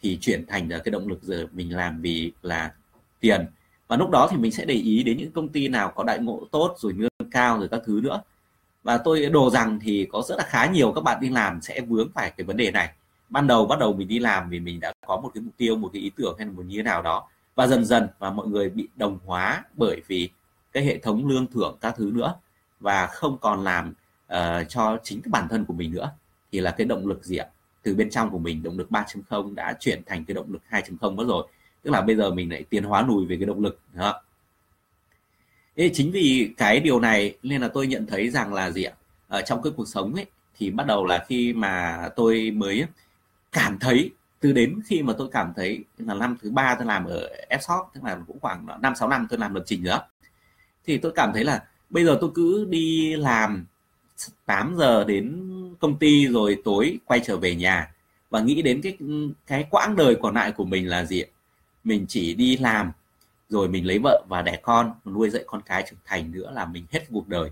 thì 0.02 0.18
chuyển 0.22 0.46
thành 0.48 0.72
là 0.72 0.78
cái 0.78 0.91
động 0.91 1.08
lực 1.08 1.24
giờ 1.24 1.48
mình 1.52 1.76
làm 1.76 2.02
vì 2.02 2.32
là 2.41 2.74
tiền. 3.20 3.46
Và 3.88 3.98
lúc 3.98 4.10
đó 4.10 4.28
thì 4.32 4.38
mình 4.38 4.52
sẽ 4.52 4.65
để 4.65 4.74
ý 4.74 5.04
đến 5.04 5.18
những 5.18 5.32
công 5.32 5.50
ty 5.50 5.68
nào 5.68 5.91
có 5.96 6.04
đại 6.04 6.20
ngộ 6.20 6.48
tốt, 6.52 6.76
rồi 6.78 6.94
lương 6.94 7.32
cao, 7.32 7.60
rồi 7.60 7.68
các 7.68 7.82
thứ 7.86 8.00
nữa. 8.04 8.22
Và 8.84 8.98
tôi 8.98 9.26
đồ 9.26 9.50
rằng 9.50 9.80
thì 9.80 10.08
có 10.12 10.22
rất 10.28 10.36
là 10.38 10.44
khá 10.44 10.65
nhiều 10.65 10.91
các 10.91 11.02
bạn 11.02 11.22
đi 11.22 11.30
làm 11.30 11.62
sẽ 11.62 11.82
vướng 11.82 12.12
phải 12.13 12.32
cái 12.38 12.46
vấn 12.46 12.58
đề 12.58 12.72
này 12.72 12.89
ban 13.29 13.47
đầu 13.47 13.65
bắt 13.65 13.79
đầu 13.79 13.93
mình 13.93 14.07
đi 14.07 14.19
làm 14.19 14.49
vì 14.49 14.59
mình 14.59 14.79
đã 14.79 14.93
có 15.07 15.17
một 15.17 15.31
cái 15.33 15.41
mục 15.41 15.53
tiêu 15.57 15.75
một 15.75 15.89
cái 15.93 16.01
ý 16.01 16.11
tưởng 16.15 16.35
hay 16.38 16.47
là 16.47 16.53
một 16.53 16.65
như 16.65 16.77
thế 16.77 16.83
nào 16.83 17.01
đó. 17.01 17.27
Và 17.55 17.67
dần 17.67 17.85
dần 17.85 18.07
và 18.19 18.29
mọi 18.29 18.47
người 18.47 18.69
bị 18.69 18.88
đồng 18.95 19.19
hóa 19.25 19.63
bởi 19.73 20.01
vì 20.07 20.29
cái 20.73 20.85
hệ 20.85 20.97
thống 20.97 21.27
lương 21.27 21.47
thưởng 21.47 21.77
các 21.81 21.95
thứ 21.97 22.11
nữa 22.13 22.35
và 22.79 23.07
không 23.07 23.38
còn 23.41 23.63
làm 23.63 23.93
uh, 24.33 24.69
cho 24.69 24.97
chính 25.03 25.21
cái 25.21 25.29
bản 25.29 25.47
thân 25.49 25.65
của 25.65 25.73
mình 25.73 25.91
nữa 25.91 26.11
thì 26.51 26.59
là 26.59 26.71
cái 26.71 26.88
động 26.88 27.07
lực 27.07 27.23
gì 27.23 27.38
ạ? 27.38 27.47
Từ 27.83 27.95
bên 27.95 28.09
trong 28.09 28.29
của 28.29 28.38
mình 28.38 28.63
động 28.63 28.77
lực 28.77 28.89
3.0 28.89 29.55
đã 29.55 29.75
chuyển 29.79 30.01
thành 30.05 30.25
cái 30.25 30.35
động 30.35 30.51
lực 30.51 30.61
2.0 30.69 31.15
mất 31.15 31.25
rồi. 31.27 31.47
Tức 31.83 31.91
là 31.91 32.01
bây 32.01 32.15
giờ 32.15 32.31
mình 32.31 32.51
lại 32.51 32.63
tiến 32.69 32.83
hóa 32.83 33.01
lùi 33.01 33.25
về 33.25 33.35
cái 33.35 33.45
động 33.45 33.61
lực 33.61 33.79
đó. 33.93 34.21
Thế 35.75 35.89
chính 35.93 36.11
vì 36.11 36.53
cái 36.57 36.79
điều 36.79 36.99
này 36.99 37.38
nên 37.43 37.61
là 37.61 37.67
tôi 37.67 37.88
nhận 37.88 38.05
thấy 38.05 38.29
rằng 38.29 38.53
là 38.53 38.71
gì 38.71 38.83
ạ? 38.83 38.93
Ở 39.27 39.41
trong 39.41 39.61
cái 39.61 39.73
cuộc 39.75 39.88
sống 39.88 40.13
ấy 40.13 40.25
thì 40.57 40.69
bắt 40.69 40.88
đầu 40.88 41.05
là 41.05 41.25
khi 41.27 41.53
mà 41.53 42.09
tôi 42.15 42.51
mới 42.51 42.85
cảm 43.56 43.80
thấy, 43.80 44.12
từ 44.39 44.52
đến 44.52 44.80
khi 44.86 45.02
mà 45.02 45.13
tôi 45.18 45.30
cảm 45.32 45.54
thấy 45.56 45.84
là 45.98 46.13
năm 46.13 46.38
thứ 46.41 46.52
ba 46.52 46.76
tôi 46.76 46.88
làm 46.88 47.06
ở 47.06 47.30
Fshop 47.50 47.86
tức 47.94 48.04
là 48.04 48.18
cũng 48.28 48.39
khoảng 48.39 48.68
năm, 48.82 48.96
sáu 48.96 49.10
năm 49.10 49.28
tôi 49.30 49.39
làm 49.39 49.54
lập 49.54 49.63
trình 49.65 49.84
nữa 49.84 50.00
thì 50.86 50.98
tôi 50.98 51.12
cảm 51.15 51.32
thấy 51.34 51.44
là 51.44 51.63
bây 51.89 52.06
giờ 52.06 52.18
tôi 52.22 52.30
cứ 52.36 52.65
đi 52.70 53.15
làm 53.15 53.65
8 54.46 54.76
giờ 54.78 55.04
đến 55.04 55.41
công 55.80 55.98
ty 55.98 56.28
rồi 56.28 56.62
tối 56.65 57.00
quay 57.06 57.20
trở 57.26 57.38
về 57.38 57.56
nhà 57.56 57.91
và 58.30 58.41
nghĩ 58.41 58.62
đến 58.62 58.82
cái 58.82 58.98
cái 59.48 59.68
quãng 59.70 59.96
đời 59.96 60.15
còn 60.22 60.36
lại 60.36 60.52
của 60.52 60.65
mình 60.65 60.89
là 60.89 61.06
gì 61.06 61.24
mình 61.84 62.06
chỉ 62.08 62.34
đi 62.34 62.58
làm, 62.58 62.91
rồi 63.50 63.70
mình 63.70 63.88
lấy 63.88 64.00
vợ 64.04 64.26
và 64.30 64.41
đẻ 64.41 64.60
con, 64.62 64.91
nuôi 65.06 65.30
dạy 65.30 65.44
con 65.48 65.62
cái 65.62 65.86
trưởng 65.89 66.00
thành 66.06 66.32
nữa 66.32 66.52
là 66.54 66.65
mình 66.65 66.86
hết 66.91 67.06
cuộc 67.12 67.28
đời. 67.28 67.50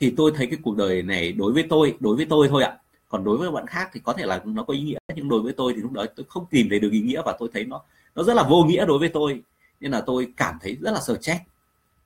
Thì 0.00 0.14
tôi 0.16 0.32
thấy 0.36 0.46
cái 0.46 0.58
cuộc 0.62 0.76
đời 0.76 1.02
này 1.02 1.32
đối 1.32 1.52
với 1.52 1.66
tôi, 1.68 1.96
đối 2.00 2.16
với 2.16 2.26
tôi 2.26 2.48
thôi 2.48 2.62
ạ 2.62 2.78
còn 3.14 3.24
đối 3.24 3.36
với 3.36 3.50
bạn 3.50 3.66
khác 3.66 3.90
thì 3.92 4.00
có 4.04 4.12
thể 4.12 4.26
là 4.26 4.42
nó 4.44 4.62
có 4.62 4.74
ý 4.74 4.80
nghĩa 4.80 4.98
nhưng 5.14 5.28
đối 5.28 5.42
với 5.42 5.52
tôi 5.52 5.72
thì 5.76 5.82
lúc 5.82 5.92
đó 5.92 6.04
tôi 6.16 6.26
không 6.28 6.46
tìm 6.50 6.66
thấy 6.70 6.80
được 6.80 6.90
ý 6.92 7.00
nghĩa 7.00 7.22
và 7.24 7.36
tôi 7.38 7.48
thấy 7.52 7.64
nó 7.64 7.80
nó 8.14 8.22
rất 8.22 8.34
là 8.34 8.42
vô 8.42 8.64
nghĩa 8.64 8.86
đối 8.86 8.98
với 8.98 9.08
tôi. 9.08 9.42
Nên 9.80 9.92
là 9.92 10.00
tôi 10.00 10.32
cảm 10.36 10.58
thấy 10.62 10.76
rất 10.80 10.90
là 10.90 11.00
sợ 11.00 11.16
chết. 11.20 11.38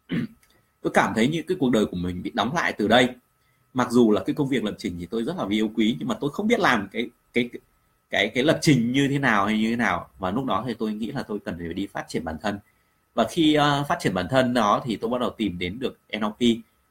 Tôi 0.83 0.91
cảm 0.95 1.13
thấy 1.15 1.29
như 1.29 1.43
cái 1.43 1.57
cuộc 1.61 1.71
đời 1.71 1.87
của 1.87 1.97
mình 1.97 2.23
bị 2.23 2.31
đóng 2.35 2.55
lại 2.55 2.73
từ 2.73 2.89
đây. 2.89 3.09
Mặc 3.75 3.91
dù 3.91 4.13
là 4.13 4.23
cái 4.27 4.35
công 4.35 4.49
việc 4.49 4.65
lập 4.65 4.75
trình 4.79 4.97
thì 4.99 5.07
tôi 5.07 5.23
rất 5.23 5.37
là 5.37 5.45
yêu 5.49 5.71
quý 5.75 5.97
nhưng 5.99 6.09
mà 6.09 6.15
tôi 6.21 6.31
không 6.31 6.47
biết 6.49 6.61
làm 6.61 6.89
cái 6.93 7.11
cái 7.33 7.51
cái 8.11 8.29
cái 8.35 8.45
lập 8.45 8.59
trình 8.63 8.93
như 8.93 9.09
thế 9.09 9.19
nào 9.19 9.47
hay 9.47 9.59
như 9.59 9.71
thế 9.71 9.77
nào. 9.77 10.09
Và 10.19 10.31
lúc 10.31 10.45
đó 10.45 10.65
thì 10.67 10.75
tôi 10.75 10.93
nghĩ 10.93 11.13
là 11.13 11.23
tôi 11.23 11.39
cần 11.45 11.55
phải 11.59 11.75
đi 11.75 11.87
phát 11.87 12.05
triển 12.09 12.25
bản 12.25 12.37
thân. 12.43 12.59
Và 13.15 13.27
khi 13.31 13.59
uh, 13.59 13.89
phát 13.89 13.97
triển 14.01 14.15
bản 14.15 14.27
thân 14.31 14.55
đó 14.55 14.83
thì 14.85 14.97
tôi 14.97 15.11
bắt 15.11 15.21
đầu 15.21 15.31
tìm 15.31 15.59
đến 15.59 15.79
được 15.79 15.99
NLP 16.19 16.41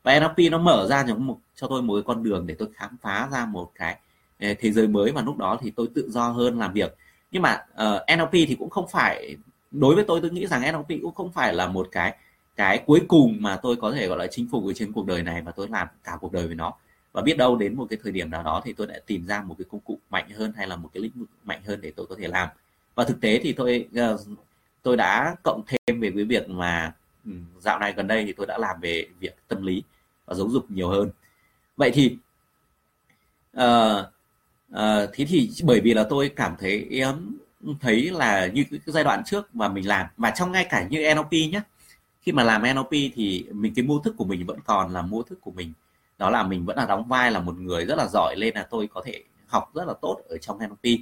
và 0.04 0.20
NLP 0.20 0.52
nó 0.52 0.58
mở 0.58 0.88
ra 0.90 1.06
cho 1.08 1.16
một 1.16 1.38
cho 1.56 1.68
tôi 1.68 1.82
một 1.82 1.94
cái 1.96 2.04
con 2.06 2.24
đường 2.24 2.48
để 2.48 2.56
tôi 2.60 2.70
khám 2.74 2.98
phá 3.02 3.30
ra 3.32 3.46
một 3.46 3.72
cái 3.76 3.98
Ờ, 4.40 4.54
thế 4.60 4.72
giới 4.72 4.88
mới 4.88 5.12
và 5.12 5.22
lúc 5.22 5.38
đó 5.38 5.58
thì 5.62 5.72
tôi 5.72 5.88
tự 5.96 6.10
do 6.10 6.30
hơn 6.30 6.60
làm 6.60 6.74
việc. 6.74 6.96
Nhưng 7.32 7.42
mà 7.42 7.66
ờ, 7.74 8.06
uh, 8.12 8.18
NLP 8.18 8.32
thì 8.32 8.56
cũng 8.60 8.70
không 8.70 8.88
phải 8.92 9.36
đối 9.72 9.96
với 9.96 10.04
tôi 10.08 10.22
tôi 10.22 10.32
nghĩ 10.32 10.48
rằng 10.48 10.62
NLP 10.62 11.02
cũng 11.02 11.16
không 11.16 11.32
phải 11.32 11.54
là 11.54 11.68
một 11.68 11.88
cái 11.92 12.18
cái 12.56 12.84
cuối 12.86 13.02
cùng 13.08 13.38
mà 13.40 13.58
tôi 13.58 13.76
có 13.76 13.92
thể 13.92 14.08
gọi 14.08 14.18
là 14.18 14.28
chinh 14.28 14.48
phục 14.52 14.66
ở 14.66 14.74
trên 14.74 14.94
cuộc 14.94 15.06
đời 15.06 15.24
này 15.24 15.42
và 15.42 15.52
tôi 15.52 15.68
làm 15.68 15.88
cả 16.04 16.18
cuộc 16.22 16.32
đời 16.32 16.48
với 16.48 16.56
nó. 16.56 16.74
Và 17.14 17.22
biết 17.22 17.38
đâu 17.38 17.56
đến 17.56 17.76
một 17.76 17.88
cái 17.90 18.00
thời 18.04 18.12
điểm 18.12 18.30
nào 18.30 18.44
đó 18.44 18.62
thì 18.66 18.74
tôi 18.74 18.88
đã 18.88 19.00
tìm 19.06 19.28
ra 19.28 19.42
một 19.42 19.56
cái 19.58 19.66
công 19.72 19.82
cụ 19.82 20.00
mạnh 20.10 20.30
hơn 20.30 20.54
hay 20.58 20.68
là 20.68 20.76
một 20.76 20.90
cái 20.94 21.04
lĩnh 21.04 21.12
vực 21.16 21.30
mạnh 21.44 21.62
hơn 21.66 21.82
để 21.82 21.92
tôi 21.96 22.06
có 22.08 22.16
thể 22.20 22.28
làm. 22.28 22.50
Và 22.96 23.04
thực 23.04 23.22
tế 23.22 23.40
thì 23.44 23.54
tôi 23.54 23.88
uh, 24.14 24.20
tôi 24.84 24.98
đã 24.98 25.36
cộng 25.44 25.62
thêm 25.68 26.00
về 26.00 26.12
cái 26.16 26.24
việc 26.24 26.50
mà 26.50 26.94
ừ, 27.26 27.32
dạo 27.60 27.80
này 27.80 27.94
gần 27.94 28.08
đây 28.08 28.26
thì 28.26 28.34
tôi 28.34 28.46
đã 28.48 28.58
làm 28.58 28.80
về 28.82 29.08
việc 29.20 29.36
tâm 29.48 29.66
lý 29.66 29.84
và 30.26 30.34
giáo 30.36 30.50
dục 30.50 30.72
nhiều 30.72 30.90
hơn. 30.90 31.10
Vậy 31.78 31.92
thì 31.94 32.18
uh, 33.58 34.06
Ờ, 34.72 35.10
thế 35.14 35.26
thì 35.26 35.50
bởi 35.64 35.82
vì 35.82 35.94
là 35.94 36.04
tôi 36.10 36.30
cảm 36.36 36.56
thấy 36.60 36.88
em 36.92 37.38
thấy 37.82 38.12
là 38.12 38.48
như 38.48 38.64
cái 38.72 38.80
giai 38.86 39.04
đoạn 39.04 39.24
trước 39.26 39.56
mà 39.56 39.68
mình 39.70 39.88
làm 39.88 40.08
và 40.18 40.32
trong 40.32 40.52
ngay 40.52 40.66
cả 40.70 40.88
như 40.90 41.04
NLP 41.04 41.32
nhé 41.52 41.62
khi 42.22 42.32
mà 42.32 42.44
làm 42.44 42.64
NLP 42.64 43.12
thì 43.16 43.46
mình, 43.52 43.74
cái 43.76 43.86
mô 43.86 44.00
thức 44.00 44.16
của 44.18 44.26
mình 44.26 44.46
vẫn 44.46 44.60
còn 44.66 44.94
là 44.94 45.02
mô 45.02 45.24
thức 45.24 45.40
của 45.42 45.52
mình. 45.52 45.74
Đó 46.18 46.30
là 46.30 46.44
mình 46.44 46.66
vẫn 46.66 46.78
là 46.78 46.86
đóng 46.86 47.08
vai 47.08 47.32
là 47.32 47.40
một 47.40 47.60
người 47.60 47.86
rất 47.86 47.96
là 47.98 48.08
giỏi 48.14 48.36
lên 48.38 48.56
là 48.56 48.64
tôi 48.72 48.88
có 48.94 49.04
thể 49.06 49.24
học 49.48 49.72
rất 49.76 49.86
là 49.88 49.94
tốt 50.02 50.18
ở 50.30 50.38
trong 50.38 50.60
NLP 50.60 51.00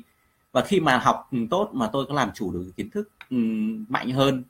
và 0.52 0.62
khi 0.62 0.80
mà 0.80 0.98
học 0.98 1.30
tốt 1.50 1.70
mà 1.74 1.90
tôi 1.94 2.06
có 2.10 2.16
làm 2.16 2.32
chủ 2.36 2.52
được 2.54 2.72
kiến 2.78 2.90
thức 2.90 3.10
ừ, 3.30 3.38
mạnh 3.90 4.12
hơn 4.12 4.44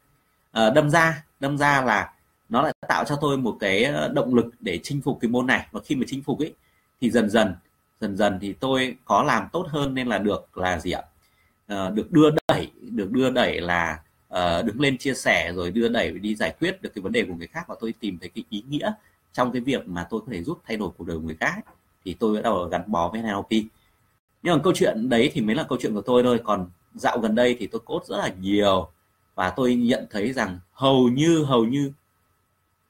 ờ, 0.51 0.69
đâm 0.69 0.89
ra 0.89 1.23
đâm 1.39 1.57
ra 1.57 1.81
là 1.81 2.13
nó 2.49 2.61
lại 2.61 2.73
tạo 2.87 3.03
cho 3.05 3.15
tôi 3.21 3.37
một 3.37 3.57
cái 3.59 3.83
ờ, 3.83 4.07
động 4.07 4.35
lực 4.35 4.45
để 4.59 4.79
chinh 4.83 5.01
phục 5.01 5.17
cái 5.21 5.31
môn 5.31 5.47
này. 5.47 5.67
Và 5.71 5.79
khi 5.85 5.95
mà 5.95 6.03
chinh 6.07 6.23
phục 6.23 6.39
ấy, 6.39 6.53
thì 7.01 7.09
dần 7.11 7.29
dần 7.29 7.55
dần 8.01 8.17
dần 8.17 8.39
thì 8.41 8.53
tôi 8.53 8.95
có 9.05 9.23
làm 9.23 9.47
tốt 9.53 9.67
hơn 9.69 9.93
nên 9.93 10.07
là 10.07 10.17
được 10.17 10.57
là 10.57 10.79
gì 10.79 10.91
ạ? 10.91 11.01
À, 11.67 11.89
được 11.89 12.11
đưa 12.11 12.29
đẩy 12.47 12.71
được 12.81 13.11
đưa 13.11 13.29
đẩy 13.29 13.61
là 13.61 13.99
uh, 14.33 14.65
đứng 14.65 14.81
lên 14.81 14.97
chia 14.97 15.13
sẻ 15.13 15.53
rồi 15.55 15.71
đưa 15.71 15.87
đẩy 15.87 16.11
đi 16.11 16.35
giải 16.35 16.55
quyết 16.59 16.81
được 16.81 16.89
cái 16.95 17.01
vấn 17.01 17.11
đề 17.11 17.25
của 17.27 17.33
người 17.33 17.47
khác 17.47 17.65
và 17.67 17.75
tôi 17.79 17.93
tìm 17.99 18.17
thấy 18.19 18.29
cái 18.29 18.43
ý 18.49 18.63
nghĩa 18.69 18.93
trong 19.33 19.51
cái 19.51 19.61
việc 19.61 19.87
mà 19.87 20.07
tôi 20.09 20.21
có 20.21 20.27
thể 20.31 20.43
giúp 20.43 20.61
thay 20.67 20.77
đổi 20.77 20.89
cuộc 20.97 21.07
đời 21.07 21.17
của 21.17 21.23
người 21.23 21.37
khác 21.39 21.55
thì 22.05 22.13
tôi 22.13 22.35
bắt 22.35 22.41
đầu 22.43 22.65
gắn 22.71 22.81
bó 22.87 23.09
với 23.09 23.21
NLP 23.21 23.51
nhưng 24.43 24.55
mà 24.55 24.61
câu 24.63 24.73
chuyện 24.75 25.09
đấy 25.09 25.31
thì 25.33 25.41
mới 25.41 25.55
là 25.55 25.63
câu 25.69 25.77
chuyện 25.81 25.93
của 25.93 26.01
tôi 26.01 26.23
thôi 26.23 26.39
còn 26.43 26.69
dạo 26.93 27.19
gần 27.19 27.35
đây 27.35 27.55
thì 27.59 27.67
tôi 27.67 27.81
cốt 27.85 28.05
rất 28.05 28.17
là 28.17 28.33
nhiều 28.41 28.91
và 29.35 29.49
tôi 29.49 29.75
nhận 29.75 30.07
thấy 30.11 30.33
rằng 30.33 30.59
hầu 30.71 31.07
như 31.09 31.43
hầu 31.43 31.65
như 31.65 31.91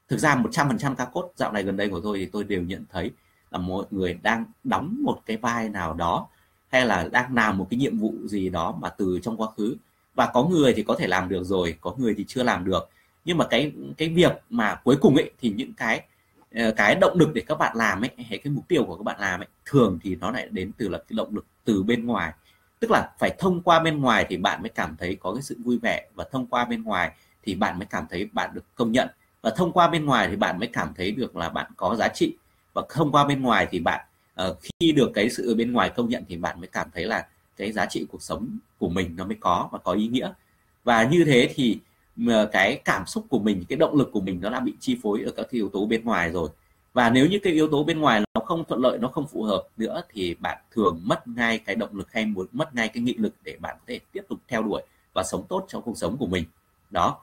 thực 0.08 0.18
ra 0.18 0.36
100% 0.36 0.94
các 0.94 1.08
cốt 1.12 1.32
dạo 1.36 1.52
này 1.52 1.62
gần 1.62 1.76
đây 1.76 1.88
của 1.88 2.00
tôi 2.00 2.18
thì 2.18 2.26
tôi 2.26 2.44
đều 2.44 2.62
nhận 2.62 2.84
thấy 2.92 3.10
mọi 3.56 3.84
người 3.90 4.18
đang 4.22 4.44
đóng 4.64 4.96
một 5.02 5.20
cái 5.26 5.36
vai 5.36 5.68
nào 5.68 5.94
đó, 5.94 6.26
hay 6.68 6.86
là 6.86 7.08
đang 7.12 7.34
làm 7.34 7.58
một 7.58 7.66
cái 7.70 7.78
nhiệm 7.78 7.98
vụ 7.98 8.14
gì 8.24 8.48
đó 8.48 8.74
mà 8.80 8.88
từ 8.88 9.18
trong 9.22 9.36
quá 9.36 9.48
khứ. 9.56 9.76
Và 10.14 10.26
có 10.26 10.44
người 10.44 10.74
thì 10.74 10.82
có 10.82 10.94
thể 10.98 11.06
làm 11.06 11.28
được 11.28 11.44
rồi, 11.44 11.76
có 11.80 11.94
người 11.98 12.14
thì 12.18 12.24
chưa 12.28 12.42
làm 12.42 12.64
được. 12.64 12.88
Nhưng 13.24 13.38
mà 13.38 13.46
cái 13.50 13.72
cái 13.96 14.08
việc 14.08 14.32
mà 14.50 14.74
cuối 14.74 14.96
cùng 15.00 15.16
ấy, 15.16 15.30
thì 15.40 15.54
những 15.56 15.72
cái 15.72 16.02
ờ, 16.54 16.72
cái 16.76 16.94
động 16.94 17.18
lực 17.18 17.34
để 17.34 17.42
các 17.46 17.58
bạn 17.58 17.76
làm 17.76 18.04
ấy, 18.04 18.10
hay 18.28 18.38
cái 18.38 18.52
mục 18.52 18.68
tiêu 18.68 18.84
của 18.84 18.96
các 18.96 19.02
bạn 19.02 19.20
làm 19.20 19.40
ấy, 19.40 19.48
thường 19.64 19.98
thì 20.02 20.16
nó 20.16 20.30
lại 20.30 20.48
đến 20.50 20.72
từ 20.76 20.88
là 20.88 20.98
cái 20.98 21.16
động 21.16 21.34
lực 21.34 21.46
từ 21.64 21.82
bên 21.82 22.06
ngoài. 22.06 22.32
Tức 22.80 22.90
là 22.90 23.10
phải 23.18 23.34
thông 23.38 23.62
qua 23.62 23.80
bên 23.80 24.00
ngoài 24.00 24.26
thì 24.28 24.36
bạn 24.36 24.62
mới 24.62 24.68
cảm 24.68 24.96
thấy 24.98 25.14
có 25.14 25.34
cái 25.34 25.42
sự 25.42 25.56
vui 25.64 25.78
vẻ, 25.78 26.08
và 26.14 26.24
thông 26.32 26.46
qua 26.46 26.64
bên 26.64 26.82
ngoài 26.82 27.12
thì 27.42 27.54
bạn 27.54 27.78
mới 27.78 27.86
cảm 27.86 28.06
thấy 28.10 28.28
bạn 28.32 28.50
được 28.54 28.64
công 28.74 28.92
nhận. 28.92 29.08
Và 29.42 29.50
thông 29.50 29.72
qua 29.72 29.88
bên 29.88 30.04
ngoài 30.04 30.28
thì 30.30 30.36
bạn 30.36 30.58
mới 30.58 30.68
cảm 30.68 30.94
thấy 30.96 31.10
được 31.10 31.36
là 31.36 31.48
bạn 31.48 31.70
có 31.76 31.96
giá 31.98 32.08
trị 32.08 32.36
và 32.76 32.82
thông 32.88 33.12
qua 33.12 33.24
bên 33.24 33.42
ngoài 33.42 33.68
thì 33.70 33.80
bạn 33.80 34.06
uh, 34.42 34.56
khi 34.60 34.92
được 34.92 35.10
cái 35.14 35.30
sự 35.30 35.54
bên 35.54 35.72
ngoài 35.72 35.90
công 35.96 36.08
nhận 36.08 36.24
thì 36.28 36.36
bạn 36.36 36.60
mới 36.60 36.68
cảm 36.68 36.88
thấy 36.94 37.04
là 37.04 37.26
cái 37.56 37.72
giá 37.72 37.86
trị 37.86 38.06
cuộc 38.10 38.22
sống 38.22 38.58
của 38.78 38.88
mình 38.88 39.16
nó 39.16 39.24
mới 39.24 39.36
có 39.40 39.68
và 39.72 39.78
có 39.78 39.92
ý 39.92 40.08
nghĩa. 40.08 40.32
Và 40.84 41.04
như 41.04 41.24
thế 41.24 41.50
thì 41.54 41.78
ờ, 42.28 42.46
cái 42.52 42.80
cảm 42.84 43.06
xúc 43.06 43.26
của 43.28 43.38
mình 43.38 43.64
cái 43.68 43.76
động 43.76 43.96
lực 43.96 44.10
của 44.12 44.20
mình 44.20 44.40
nó 44.42 44.50
đã 44.50 44.60
bị 44.60 44.72
chi 44.80 44.98
phối 45.02 45.22
ở 45.22 45.32
các 45.36 45.50
yếu 45.50 45.68
tố 45.68 45.86
bên 45.86 46.04
ngoài 46.04 46.30
rồi. 46.30 46.48
Và 46.92 47.10
nếu 47.10 47.26
như 47.26 47.38
cái 47.42 47.52
yếu 47.52 47.68
tố 47.68 47.84
bên 47.84 48.00
ngoài 48.00 48.20
nó 48.34 48.40
không 48.40 48.64
thuận 48.68 48.80
lợi 48.80 48.98
nó 48.98 49.08
không 49.08 49.26
phù 49.26 49.42
hợp 49.42 49.62
nữa 49.76 50.02
thì 50.12 50.34
bạn 50.34 50.58
thường 50.70 51.00
mất 51.04 51.28
ngay 51.28 51.58
cái 51.58 51.76
động 51.76 51.96
lực 51.96 52.12
hay 52.12 52.26
muốn 52.26 52.46
mất 52.52 52.74
ngay 52.74 52.88
cái 52.88 53.02
nghị 53.02 53.14
lực 53.14 53.34
để 53.42 53.56
bạn 53.60 53.76
có 53.78 53.84
thể 53.86 54.00
tiếp 54.12 54.22
tục 54.28 54.38
theo 54.48 54.62
đuổi 54.62 54.82
và 55.12 55.22
sống 55.22 55.44
tốt 55.48 55.64
trong 55.68 55.82
cuộc 55.82 55.98
sống 55.98 56.16
của 56.16 56.26
mình. 56.26 56.44
Đó. 56.90 57.18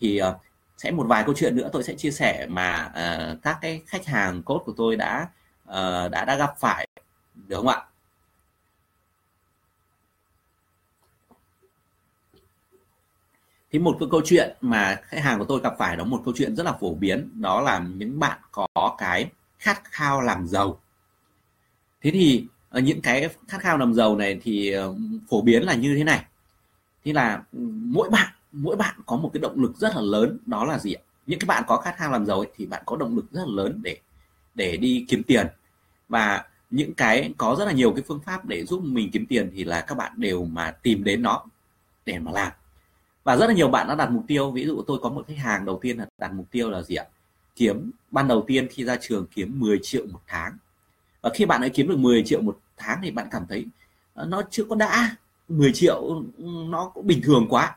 Thì 0.00 0.20
uh, 0.22 0.36
sẽ 0.80 0.90
một 0.90 1.06
vài 1.08 1.24
câu 1.24 1.34
chuyện 1.34 1.56
nữa 1.56 1.68
tôi 1.72 1.82
sẽ 1.82 1.94
chia 1.94 2.10
sẻ 2.10 2.46
mà 2.50 2.86
uh, 2.88 3.42
các 3.42 3.58
cái 3.60 3.82
khách 3.86 4.06
hàng 4.06 4.42
cốt 4.42 4.62
của 4.66 4.72
tôi 4.76 4.96
đã 4.96 5.28
uh, 5.68 6.10
đã 6.10 6.24
đã 6.24 6.36
gặp 6.36 6.54
phải 6.58 6.86
được 7.34 7.56
không 7.56 7.68
ạ? 7.68 7.82
Thì 13.72 13.78
một 13.78 13.96
cái 14.00 14.08
câu 14.10 14.20
chuyện 14.24 14.56
mà 14.60 15.00
khách 15.02 15.20
hàng 15.20 15.38
của 15.38 15.44
tôi 15.44 15.60
gặp 15.60 15.74
phải 15.78 15.96
đó 15.96 16.04
một 16.04 16.22
câu 16.24 16.34
chuyện 16.36 16.56
rất 16.56 16.62
là 16.66 16.72
phổ 16.72 16.94
biến 16.94 17.30
đó 17.40 17.60
là 17.60 17.78
những 17.78 18.20
bạn 18.20 18.38
có 18.52 18.94
cái 18.98 19.30
khát 19.58 19.84
khao 19.84 20.20
làm 20.20 20.46
giàu. 20.46 20.80
Thế 22.02 22.10
thì 22.10 22.46
ờ, 22.70 22.80
những 22.80 23.02
cái 23.02 23.28
khát 23.48 23.60
khao 23.60 23.78
làm 23.78 23.94
giàu 23.94 24.16
này 24.16 24.40
thì 24.42 24.74
phổ 25.30 25.42
biến 25.42 25.62
là 25.62 25.74
như 25.74 25.94
thế 25.96 26.04
này. 26.04 26.24
Thì 27.04 27.12
là 27.12 27.42
ừ, 27.52 27.58
mỗi 27.84 28.10
bạn 28.10 28.28
mỗi 28.52 28.76
bạn 28.76 28.94
có 29.06 29.16
một 29.16 29.30
cái 29.32 29.40
động 29.40 29.60
lực 29.60 29.76
rất 29.76 29.96
là 29.96 30.02
lớn 30.02 30.38
đó 30.46 30.64
là 30.64 30.78
gì 30.78 30.92
ạ? 30.92 31.02
Những 31.26 31.38
cái 31.38 31.46
bạn 31.46 31.64
có 31.66 31.76
khát 31.76 31.94
khao 31.96 32.10
làm 32.12 32.26
giàu 32.26 32.38
ấy, 32.38 32.48
thì 32.56 32.66
bạn 32.66 32.82
có 32.86 32.96
động 32.96 33.16
lực 33.16 33.24
rất 33.32 33.40
là 33.46 33.52
lớn 33.54 33.80
để 33.82 33.98
để 34.54 34.76
đi 34.76 35.04
kiếm 35.08 35.22
tiền. 35.22 35.46
Và 36.08 36.44
những 36.70 36.94
cái 36.94 37.32
có 37.38 37.56
rất 37.58 37.64
là 37.64 37.72
nhiều 37.72 37.92
cái 37.92 38.02
phương 38.08 38.20
pháp 38.20 38.46
để 38.46 38.64
giúp 38.64 38.82
mình 38.84 39.10
kiếm 39.12 39.26
tiền 39.26 39.50
thì 39.54 39.64
là 39.64 39.80
các 39.80 39.94
bạn 39.94 40.12
đều 40.16 40.44
mà 40.44 40.70
tìm 40.70 41.04
đến 41.04 41.22
nó 41.22 41.44
để 42.06 42.18
mà 42.18 42.32
làm. 42.32 42.52
Và 43.24 43.36
rất 43.36 43.46
là 43.46 43.52
nhiều 43.52 43.68
bạn 43.68 43.88
đã 43.88 43.94
đặt 43.94 44.10
mục 44.10 44.24
tiêu 44.26 44.50
ví 44.50 44.66
dụ 44.66 44.82
tôi 44.86 44.98
có 45.02 45.08
một 45.08 45.24
khách 45.28 45.38
hàng 45.38 45.64
đầu 45.64 45.78
tiên 45.82 45.98
là 45.98 46.06
đặt 46.18 46.32
mục 46.32 46.50
tiêu 46.50 46.70
là 46.70 46.82
gì 46.82 46.94
ạ? 46.94 47.04
Kiếm 47.56 47.90
ban 48.10 48.28
đầu 48.28 48.44
tiên 48.46 48.68
khi 48.70 48.84
ra 48.84 48.96
trường 49.00 49.26
kiếm 49.34 49.60
10 49.60 49.78
triệu 49.82 50.06
một 50.06 50.20
tháng. 50.26 50.52
Và 51.22 51.30
khi 51.34 51.46
bạn 51.46 51.60
ấy 51.60 51.70
kiếm 51.70 51.88
được 51.88 51.98
10 51.98 52.22
triệu 52.26 52.40
một 52.40 52.58
tháng 52.76 52.98
thì 53.02 53.10
bạn 53.10 53.28
cảm 53.30 53.46
thấy 53.48 53.66
ờ, 54.14 54.26
nó 54.26 54.42
chưa 54.50 54.64
có 54.64 54.74
đã 54.74 55.16
10 55.48 55.72
triệu 55.72 56.22
ừ, 56.38 56.44
nó 56.68 56.90
cũng 56.94 57.06
bình 57.06 57.20
thường 57.24 57.46
quá 57.48 57.76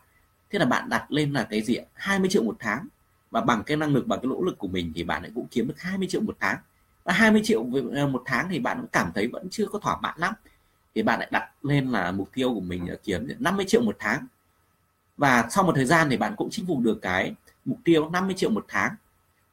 thế 0.54 0.60
là 0.60 0.66
bạn 0.66 0.90
đặt 0.90 1.12
lên 1.12 1.34
là 1.34 1.44
cái 1.44 1.62
gì 1.62 1.78
20 1.94 2.30
triệu 2.30 2.44
một 2.44 2.56
tháng. 2.60 2.88
Và 3.32 3.42
bằng 3.42 3.64
cái 3.66 3.78
năng 3.78 3.94
lực, 3.94 4.08
bằng 4.08 4.20
cái 4.20 4.28
nỗ 4.28 4.42
lực 4.42 4.58
của 4.58 4.68
mình 4.68 4.92
thì 4.96 5.04
bạn 5.04 5.22
ấy 5.22 5.32
cũng 5.36 5.48
kiếm 5.52 5.68
được 5.68 5.80
20 5.82 6.08
triệu 6.08 6.22
một 6.22 6.36
tháng. 6.40 6.58
Và 7.04 7.14
20 7.14 7.42
triệu 7.44 7.66
ờ, 7.96 8.08
một 8.08 8.24
tháng 8.26 8.48
thì 8.50 8.60
bạn 8.60 8.78
cũng 8.82 8.90
cảm 8.92 9.12
thấy 9.16 9.28
vẫn 9.28 9.50
chưa 9.50 9.66
có 9.66 9.80
thỏa 9.80 9.98
mãn 10.02 10.16
lắm. 10.18 10.34
Thì 10.96 11.04
bạn 11.04 11.20
lại 11.20 11.28
đặt 11.32 11.50
lên 11.64 11.92
là 11.92 12.12
mục 12.12 12.30
tiêu 12.34 12.54
của 12.54 12.60
mình 12.60 12.90
là 12.90 12.96
kiếm 13.04 13.28
50 13.40 13.66
triệu 13.68 13.82
một 13.82 13.96
tháng. 14.00 14.28
Và 15.18 15.48
sau 15.50 15.64
một 15.64 15.74
thời 15.76 15.86
gian 15.86 16.08
thì 16.10 16.18
bạn 16.18 16.34
cũng 16.38 16.50
chinh 16.52 16.66
phục 16.68 16.80
được 16.80 17.00
cái 17.02 17.36
mục 17.66 17.80
tiêu 17.84 18.10
50 18.10 18.36
triệu 18.38 18.50
một 18.50 18.66
tháng. 18.68 18.96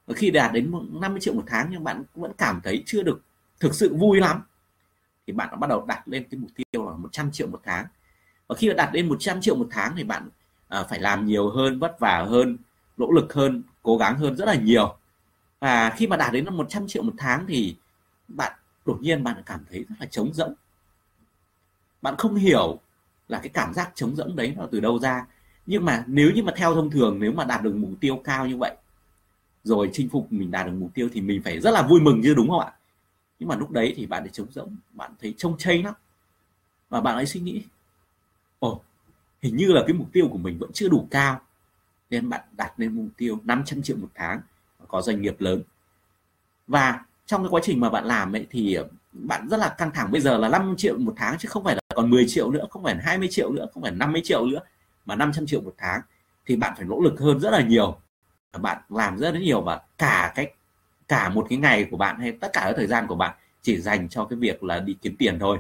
Và 0.07 0.15
khi 0.15 0.31
đạt 0.31 0.53
đến 0.53 0.73
50 1.01 1.21
triệu 1.21 1.35
một 1.35 1.45
tháng 1.47 1.69
nhưng 1.71 1.85
bạn 1.85 2.03
vẫn 2.15 2.33
cảm 2.39 2.61
thấy 2.65 2.83
chưa 2.87 3.03
được 3.03 3.23
thực 3.61 3.75
sự 3.75 3.95
vui 3.95 4.21
lắm, 4.21 4.43
thì 5.27 5.33
bạn 5.33 5.61
bắt 5.61 5.71
đầu 5.71 5.85
đặt 5.87 6.09
lên 6.09 6.25
cái 6.31 6.41
mục 6.41 6.51
tiêu 6.57 6.91
là 6.91 6.97
100 6.97 7.33
triệu 7.33 7.47
một 7.47 7.61
tháng. 7.65 7.87
Và 8.47 8.55
khi 8.55 8.73
đạt 8.77 8.93
đến 8.93 9.09
100 9.09 9.41
triệu 9.41 9.57
một 9.57 9.69
tháng 9.71 9.97
thì 9.97 10.05
bạn 10.05 10.29
à, 10.71 10.85
phải 10.85 11.01
làm 11.01 11.27
nhiều 11.27 11.51
hơn 11.51 11.79
vất 11.79 12.01
vả 12.01 12.27
hơn 12.29 12.57
nỗ 12.97 13.11
lực 13.11 13.33
hơn 13.33 13.62
cố 13.83 13.97
gắng 13.97 14.18
hơn 14.18 14.37
rất 14.37 14.45
là 14.45 14.55
nhiều. 14.55 14.97
Và 15.61 15.91
khi 15.97 16.07
mà 16.07 16.16
đạt 16.16 16.33
đến 16.33 16.45
100 16.51 16.87
triệu 16.89 17.03
một 17.03 17.12
tháng 17.18 17.47
thì 17.49 17.77
bạn 18.29 18.53
đột 18.87 18.99
nhiên 19.01 19.25
bạn 19.25 19.43
cảm 19.47 19.61
thấy 19.71 19.85
rất 19.89 19.97
là 20.01 20.07
trống 20.07 20.35
rỗng. 20.35 20.55
Bạn 22.03 22.14
không 22.18 22.35
hiểu 22.35 22.79
là 23.29 23.39
cái 23.39 23.49
cảm 23.49 23.75
giác 23.75 23.93
trống 23.95 24.16
rỗng 24.16 24.37
đấy 24.37 24.55
nó 24.57 24.66
từ 24.73 24.81
đâu 24.81 24.99
ra. 24.99 25.27
Nhưng 25.66 25.85
mà 25.85 26.05
nếu 26.07 26.31
như 26.31 26.43
mà 26.43 26.53
theo 26.57 26.75
thông 26.75 26.91
thường 26.91 27.18
nếu 27.21 27.33
mà 27.33 27.45
đạt 27.45 27.62
được 27.62 27.75
mục 27.77 27.91
tiêu 28.01 28.21
cao 28.25 28.47
như 28.47 28.57
vậy 28.57 28.77
rồi 29.64 29.91
chinh 29.93 30.09
phục 30.09 30.33
mình 30.33 30.51
đạt 30.51 30.66
được 30.66 30.73
mục 30.79 30.91
tiêu 30.95 31.09
thì 31.12 31.21
mình 31.21 31.43
phải 31.43 31.61
rất 31.61 31.71
là 31.71 31.83
vui 31.83 32.01
mừng 32.01 32.21
chứ 32.25 32.35
đúng 32.35 32.51
không 32.51 32.61
ạ? 32.61 32.73
Nhưng 33.39 33.49
mà 33.49 33.57
lúc 33.57 33.71
đấy 33.71 33.95
thì 33.97 34.07
bạn 34.07 34.23
ấy 34.23 34.31
trống 34.33 34.47
rỗng 34.51 34.77
bạn 34.93 35.12
thấy 35.21 35.35
trông 35.37 35.59
chay 35.59 35.83
lắm. 35.83 35.95
Và 36.89 37.01
bạn 37.01 37.14
ấy 37.14 37.27
suy 37.27 37.41
nghĩ 37.41 37.62
ồ 38.59 38.81
hình 39.43 39.57
như 39.57 39.72
là 39.72 39.82
cái 39.86 39.95
mục 39.97 40.09
tiêu 40.12 40.28
của 40.32 40.38
mình 40.38 40.59
vẫn 40.59 40.70
chưa 40.72 40.88
đủ 40.88 41.09
cao. 41.11 41.41
Nên 42.11 42.28
bạn 42.28 42.41
đặt 42.57 42.72
lên 42.76 42.93
mục 42.93 43.07
tiêu 43.16 43.38
500 43.45 43.82
triệu 43.82 43.97
một 43.97 44.09
tháng, 44.14 44.41
có 44.88 45.03
doanh 45.03 45.22
nghiệp 45.22 45.36
lớn. 45.38 45.62
Và 46.66 47.05
trong 47.26 47.43
cái 47.43 47.51
quá 47.51 47.61
trình 47.64 47.80
mà 47.80 47.91
bạn 47.91 48.05
làm 48.05 48.36
ấy 48.36 48.47
thì 48.51 48.74
ờ, 48.74 48.88
bạn 49.12 49.49
rất 49.49 49.57
là 49.57 49.68
căng 49.78 49.91
thẳng. 49.95 50.12
Bây 50.12 50.20
giờ 50.20 50.38
là 50.38 50.49
5 50.49 50.74
triệu 50.78 50.99
một 50.99 51.14
tháng 51.16 51.38
chứ 51.38 51.49
không 51.49 51.64
phải 51.64 51.74
là 51.74 51.80
còn 51.95 52.11
10 52.11 52.28
triệu 52.28 52.51
nữa, 52.51 52.66
không 52.70 52.82
phải 52.82 52.95
là 52.95 53.01
20 53.05 53.28
triệu 53.30 53.53
nữa, 53.53 53.66
không 53.74 53.82
phải 53.82 53.93
là 53.93 53.99
50 53.99 54.20
triệu 54.24 54.47
nữa, 54.47 54.61
mà 55.07 55.16
500 55.16 55.47
triệu 55.47 55.61
một 55.61 55.74
tháng 55.78 56.01
thì 56.47 56.57
bạn 56.57 56.74
phải 56.76 56.86
nỗ 56.86 57.01
lực 57.01 57.20
hơn 57.20 57.41
rất 57.41 57.51
là 57.51 57.62
nhiều. 57.62 58.01
Bạn 58.59 58.82
làm 58.88 59.18
rất 59.18 59.34
là 59.34 59.41
nhiều 59.41 59.61
và 59.61 59.80
cả 59.99 60.32
cái, 60.34 60.55
cả 61.09 61.28
một 61.28 61.47
cái 61.49 61.59
ngày 61.59 61.88
của 61.91 61.97
bạn 61.97 62.20
hay 62.20 62.32
tất 62.32 62.51
cả 62.53 62.61
cái 62.61 62.74
thời 62.76 62.86
gian 62.86 63.07
của 63.07 63.14
bạn 63.14 63.34
chỉ 63.62 63.80
dành 63.80 64.09
cho 64.09 64.24
cái 64.24 64.38
việc 64.38 64.62
là 64.62 64.80
đi 64.80 64.97
kiếm 65.03 65.16
tiền 65.18 65.38
thôi. 65.38 65.59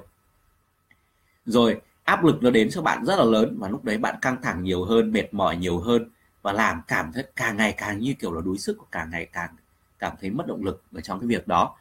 Rồi 1.46 1.80
áp 2.10 2.24
lực 2.24 2.42
nó 2.42 2.50
đến 2.50 2.70
cho 2.70 2.82
bạn 2.82 3.04
rất 3.04 3.16
là 3.16 3.24
lớn 3.24 3.56
và 3.58 3.68
lúc 3.68 3.84
đấy 3.84 3.98
bạn 3.98 4.14
căng 4.22 4.42
thẳng 4.42 4.62
nhiều 4.62 4.84
hơn, 4.84 5.12
mệt 5.12 5.34
mỏi 5.34 5.56
nhiều 5.56 5.78
hơn 5.78 6.10
và 6.42 6.52
làm 6.52 6.82
cảm 6.86 7.12
thấy 7.12 7.24
càng 7.36 7.56
ngày 7.56 7.74
càng 7.76 7.98
như 7.98 8.14
kiểu 8.14 8.32
là 8.32 8.40
đuối 8.44 8.58
sức 8.58 8.76
và 8.78 8.84
càng 8.90 9.10
ngày 9.10 9.26
càng 9.32 9.50
cảm 9.98 10.12
thấy 10.20 10.30
mất 10.30 10.46
động 10.46 10.64
lực 10.64 10.82
ở 10.94 11.00
trong 11.00 11.20
cái 11.20 11.26
việc 11.26 11.48
đó. 11.48 11.76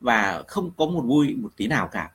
Và 0.00 0.42
không 0.48 0.70
có 0.76 0.86
một 0.86 1.00
vui 1.00 1.34
một 1.34 1.48
tí 1.56 1.66
nào 1.66 1.88
cả. 1.88 2.10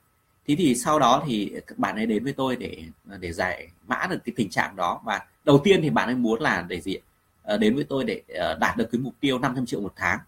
Thế 0.47 0.55
thì 0.55 0.75
sau 0.75 0.99
đó 0.99 1.23
thì 1.27 1.53
các 1.67 1.77
bạn 1.77 1.95
ấy 1.95 2.05
đến 2.05 2.23
với 2.23 2.33
tôi 2.33 2.55
để 2.55 2.83
để 3.19 3.31
giải 3.31 3.67
mã 3.87 4.07
được 4.09 4.17
cái 4.25 4.33
tình 4.35 4.49
trạng 4.49 4.75
đó 4.75 5.01
và 5.05 5.25
đầu 5.45 5.61
tiên 5.63 5.81
thì 5.81 5.89
bạn 5.89 6.07
ấy 6.07 6.15
muốn 6.15 6.41
là 6.41 6.65
để 6.67 6.81
gì 6.81 6.97
ờ, 7.43 7.57
đến 7.57 7.75
với 7.75 7.83
tôi 7.83 8.03
để 8.03 8.21
ờ, 8.27 8.57
đạt 8.59 8.77
được 8.77 8.87
cái 8.91 9.01
mục 9.01 9.13
tiêu 9.19 9.39
500 9.39 9.65
triệu 9.65 9.81
một 9.81 9.93
tháng. 9.95 10.19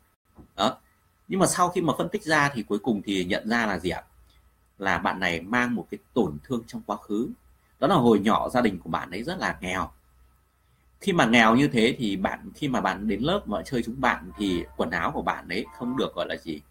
Đó. 0.56 0.78
Nhưng 1.28 1.40
mà 1.40 1.48
sau 1.48 1.70
khi 1.70 1.82
mà 1.82 1.94
phân 1.98 2.10
tích 2.10 2.24
ra 2.24 2.52
thì 2.54 2.64
cuối 2.64 2.80
cùng 2.80 3.02
thì 3.06 3.26
nhận 3.26 3.50
ra 3.50 3.66
là 3.66 3.80
gì 3.80 3.90
ạ? 3.90 4.02
Là 4.80 4.98
bạn 4.98 5.20
này 5.20 5.42
mang 5.42 5.76
một 5.76 5.88
cái 5.92 5.98
tổn 6.14 6.38
thương 6.44 6.64
trong 6.68 6.82
quá 6.86 6.98
khứ. 6.98 7.30
Đó 7.80 7.88
là 7.88 7.96
hồi 7.96 8.20
nhỏ 8.20 8.50
gia 8.50 8.62
đình 8.62 8.80
của 8.80 8.90
bạn 8.90 9.12
ấy 9.12 9.24
rất 9.24 9.40
là 9.40 9.58
nghèo. 9.62 9.92
Khi 11.02 11.14
mà 11.14 11.26
nghèo 11.26 11.56
như 11.56 11.68
thế 11.68 11.96
thì 11.98 12.16
bạn 12.16 12.50
khi 12.56 12.68
mà 12.68 12.82
bạn 12.82 13.08
đến 13.08 13.22
lớp 13.22 13.42
và 13.46 13.64
chơi 13.64 13.84
chúng 13.84 14.02
bạn 14.02 14.32
thì 14.38 14.64
quần 14.78 14.92
áo 14.92 15.12
của 15.12 15.22
bạn 15.22 15.50
ấy 15.50 15.66
không 15.78 15.98
được 15.98 16.16
gọi 16.16 16.26
là 16.30 16.36
gì 16.36 16.62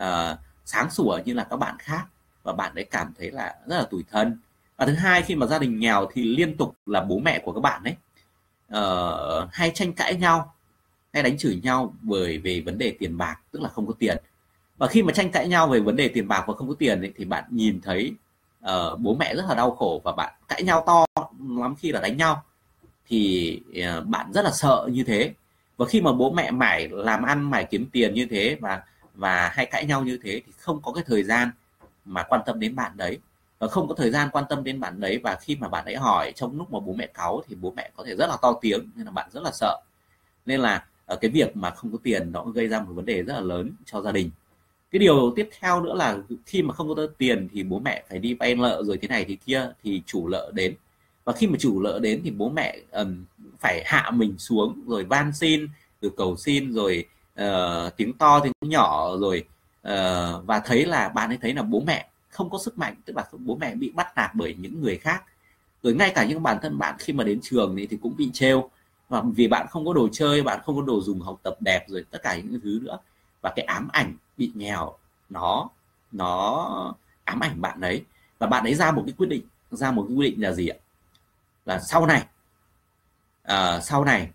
uh, 0.00 0.38
sáng 0.64 0.90
sủa 0.90 1.18
như 1.24 1.34
là 1.34 1.44
các 1.44 1.56
bạn 1.56 1.76
khác. 1.78 2.04
Và 2.42 2.52
bạn 2.52 2.74
ấy 2.74 2.84
cảm 2.84 3.12
thấy 3.18 3.30
là 3.30 3.56
rất 3.66 3.76
là 3.76 3.84
tủi 3.84 4.04
thân. 4.10 4.38
Và 4.76 4.86
thứ 4.86 4.94
hai 4.94 5.22
khi 5.22 5.34
mà 5.34 5.46
gia 5.46 5.58
đình 5.58 5.78
nghèo 5.78 6.08
thì 6.12 6.24
liên 6.24 6.56
tục 6.56 6.76
là 6.86 7.00
bố 7.00 7.18
mẹ 7.18 7.38
của 7.44 7.52
các 7.52 7.60
bạn 7.60 7.82
ấy 7.84 7.96
uh, 8.78 9.48
hay 9.52 9.70
tranh 9.74 9.92
cãi 9.92 10.16
nhau 10.16 10.54
hay 11.12 11.22
đánh 11.22 11.38
chửi 11.38 11.60
nhau 11.62 11.94
bởi 12.00 12.38
về 12.38 12.60
vấn 12.60 12.78
đề 12.78 12.96
tiền 12.98 13.16
bạc 13.16 13.40
tức 13.50 13.62
là 13.62 13.68
không 13.68 13.86
có 13.86 13.92
tiền 13.98 14.16
và 14.78 14.86
khi 14.86 15.02
mà 15.02 15.12
tranh 15.12 15.30
cãi 15.30 15.48
nhau 15.48 15.68
về 15.68 15.80
vấn 15.80 15.96
đề 15.96 16.08
tiền 16.08 16.28
bạc 16.28 16.44
và 16.46 16.54
không 16.54 16.68
có 16.68 16.74
tiền 16.78 17.00
ấy, 17.00 17.12
thì 17.16 17.24
bạn 17.24 17.44
nhìn 17.50 17.80
thấy 17.80 18.14
uh, 18.64 18.98
bố 18.98 19.14
mẹ 19.14 19.34
rất 19.34 19.44
là 19.48 19.54
đau 19.54 19.70
khổ 19.70 20.00
và 20.04 20.12
bạn 20.12 20.32
cãi 20.48 20.62
nhau 20.62 20.84
to 20.86 21.06
lắm 21.60 21.74
khi 21.78 21.92
là 21.92 22.00
đánh 22.00 22.16
nhau. 22.16 22.42
Thì 23.08 23.60
uh, 23.98 24.06
bạn 24.06 24.32
rất 24.32 24.44
là 24.44 24.50
sợ 24.50 24.88
như 24.92 25.04
thế. 25.04 25.32
Và 25.76 25.86
khi 25.86 26.00
mà 26.00 26.12
bố 26.12 26.32
mẹ 26.32 26.50
mải 26.50 26.88
làm 26.88 27.22
ăn 27.22 27.50
mải 27.50 27.64
kiếm 27.64 27.86
tiền 27.92 28.14
như 28.14 28.26
thế 28.30 28.56
và 28.60 28.82
và 29.14 29.48
hay 29.48 29.66
cãi 29.66 29.84
nhau 29.84 30.04
như 30.04 30.18
thế 30.22 30.40
thì 30.46 30.52
không 30.58 30.82
có 30.82 30.92
cái 30.92 31.04
thời 31.06 31.22
gian 31.22 31.50
mà 32.04 32.22
quan 32.22 32.40
tâm 32.46 32.60
đến 32.60 32.74
bạn 32.74 32.92
đấy. 32.96 33.18
Và 33.58 33.68
không 33.68 33.88
có 33.88 33.94
thời 33.94 34.10
gian 34.10 34.28
quan 34.32 34.44
tâm 34.48 34.64
đến 34.64 34.80
bạn 34.80 35.00
đấy 35.00 35.20
và 35.22 35.36
khi 35.40 35.56
mà 35.56 35.68
bạn 35.68 35.84
ấy 35.84 35.96
hỏi 35.96 36.32
trong 36.36 36.58
lúc 36.58 36.72
mà 36.72 36.80
bố 36.80 36.92
mẹ 36.92 37.06
cáu 37.06 37.42
thì 37.48 37.54
bố 37.60 37.72
mẹ 37.76 37.90
có 37.96 38.04
thể 38.04 38.16
rất 38.16 38.26
là 38.26 38.36
to 38.42 38.52
tiếng 38.60 38.90
nên 38.94 39.06
là 39.06 39.12
bạn 39.12 39.30
rất 39.32 39.42
là 39.42 39.50
sợ. 39.52 39.80
Nên 40.46 40.60
là 40.60 40.84
ờ, 41.06 41.16
cái 41.16 41.30
việc 41.30 41.56
mà 41.56 41.70
không 41.70 41.92
có 41.92 41.98
tiền 42.02 42.32
nó 42.32 42.44
gây 42.44 42.68
ra 42.68 42.80
một 42.80 42.92
vấn 42.92 43.04
đề 43.04 43.22
rất 43.22 43.34
là 43.34 43.40
lớn 43.40 43.70
cho 43.84 44.00
gia 44.00 44.12
đình 44.12 44.30
cái 44.92 44.98
điều 44.98 45.32
tiếp 45.36 45.48
theo 45.60 45.82
nữa 45.82 45.94
là 45.94 46.18
khi 46.46 46.62
mà 46.62 46.74
không 46.74 46.94
có 46.94 47.06
tiền 47.18 47.48
thì 47.52 47.62
bố 47.62 47.78
mẹ 47.78 48.04
phải 48.08 48.18
đi 48.18 48.34
vay 48.34 48.54
nợ 48.54 48.82
rồi 48.86 48.98
thế 48.98 49.08
này 49.08 49.24
thì 49.24 49.36
kia 49.36 49.70
thì 49.84 50.02
chủ 50.06 50.28
nợ 50.28 50.50
đến. 50.54 50.74
Và 51.24 51.32
khi 51.32 51.46
mà 51.46 51.56
chủ 51.58 51.80
nợ 51.80 51.98
đến 52.02 52.20
thì 52.24 52.30
bố 52.30 52.48
mẹ 52.48 52.78
um, 52.90 53.24
phải 53.60 53.82
hạ 53.86 54.10
mình 54.14 54.38
xuống 54.38 54.82
rồi 54.86 55.04
van 55.04 55.32
xin 55.32 55.68
rồi 56.02 56.12
cầu 56.16 56.36
xin 56.36 56.72
rồi 56.72 57.04
uh, 57.40 57.96
tiếng 57.96 58.12
to 58.12 58.40
tiếng 58.40 58.52
nhỏ 58.60 59.16
rồi 59.16 59.44
uh, 59.88 60.46
và 60.46 60.62
thấy 60.64 60.86
là 60.86 61.08
bạn 61.08 61.30
ấy 61.30 61.38
thấy 61.42 61.54
là 61.54 61.62
bố 61.62 61.82
mẹ 61.86 62.08
không 62.28 62.50
có 62.50 62.58
sức 62.58 62.78
mạnh 62.78 62.94
tức 63.04 63.16
là 63.16 63.24
bố 63.38 63.56
mẹ 63.56 63.74
bị 63.74 63.90
bắt 63.90 64.06
nạt 64.16 64.30
bởi 64.34 64.54
những 64.58 64.82
người 64.82 64.96
khác. 64.96 65.22
Rồi 65.82 65.94
ngay 65.94 66.12
cả 66.14 66.24
những 66.24 66.42
bản 66.42 66.58
thân 66.62 66.78
bạn 66.78 66.94
khi 66.98 67.12
mà 67.12 67.24
đến 67.24 67.40
trường 67.42 67.76
thì, 67.76 67.86
thì 67.86 67.96
cũng 68.02 68.16
bị 68.16 68.30
trêu. 68.32 68.70
Và 69.08 69.22
vì 69.36 69.48
bạn 69.48 69.66
không 69.70 69.86
có 69.86 69.92
đồ 69.92 70.08
chơi 70.12 70.42
bạn 70.42 70.60
không 70.64 70.76
có 70.76 70.82
đồ 70.82 71.00
dùng 71.00 71.20
học 71.20 71.40
tập 71.42 71.56
đẹp 71.60 71.84
rồi 71.88 72.04
tất 72.10 72.22
cả 72.22 72.36
những 72.36 72.60
thứ 72.60 72.80
nữa 72.82 72.98
và 73.42 73.52
cái 73.56 73.64
ám 73.64 73.88
ảnh 73.92 74.14
bị 74.36 74.52
nghèo 74.54 74.96
nó 75.30 75.68
nó 76.12 76.94
ám 77.24 77.40
ảnh 77.40 77.60
bạn 77.60 77.80
ấy. 77.80 78.04
Và 78.38 78.46
bạn 78.46 78.64
ấy 78.64 78.74
ra 78.74 78.90
một 78.90 79.02
cái 79.06 79.14
quyết 79.18 79.28
định 79.28 79.42
ra 79.70 79.90
một 79.90 80.04
cái 80.08 80.16
quyết 80.16 80.30
định 80.30 80.42
là 80.42 80.52
gì 80.52 80.68
ạ? 80.68 80.76
Là 81.64 81.80
sau 81.80 82.06
này 82.06 82.26
à, 83.42 83.80
sau 83.80 84.04
này 84.04 84.28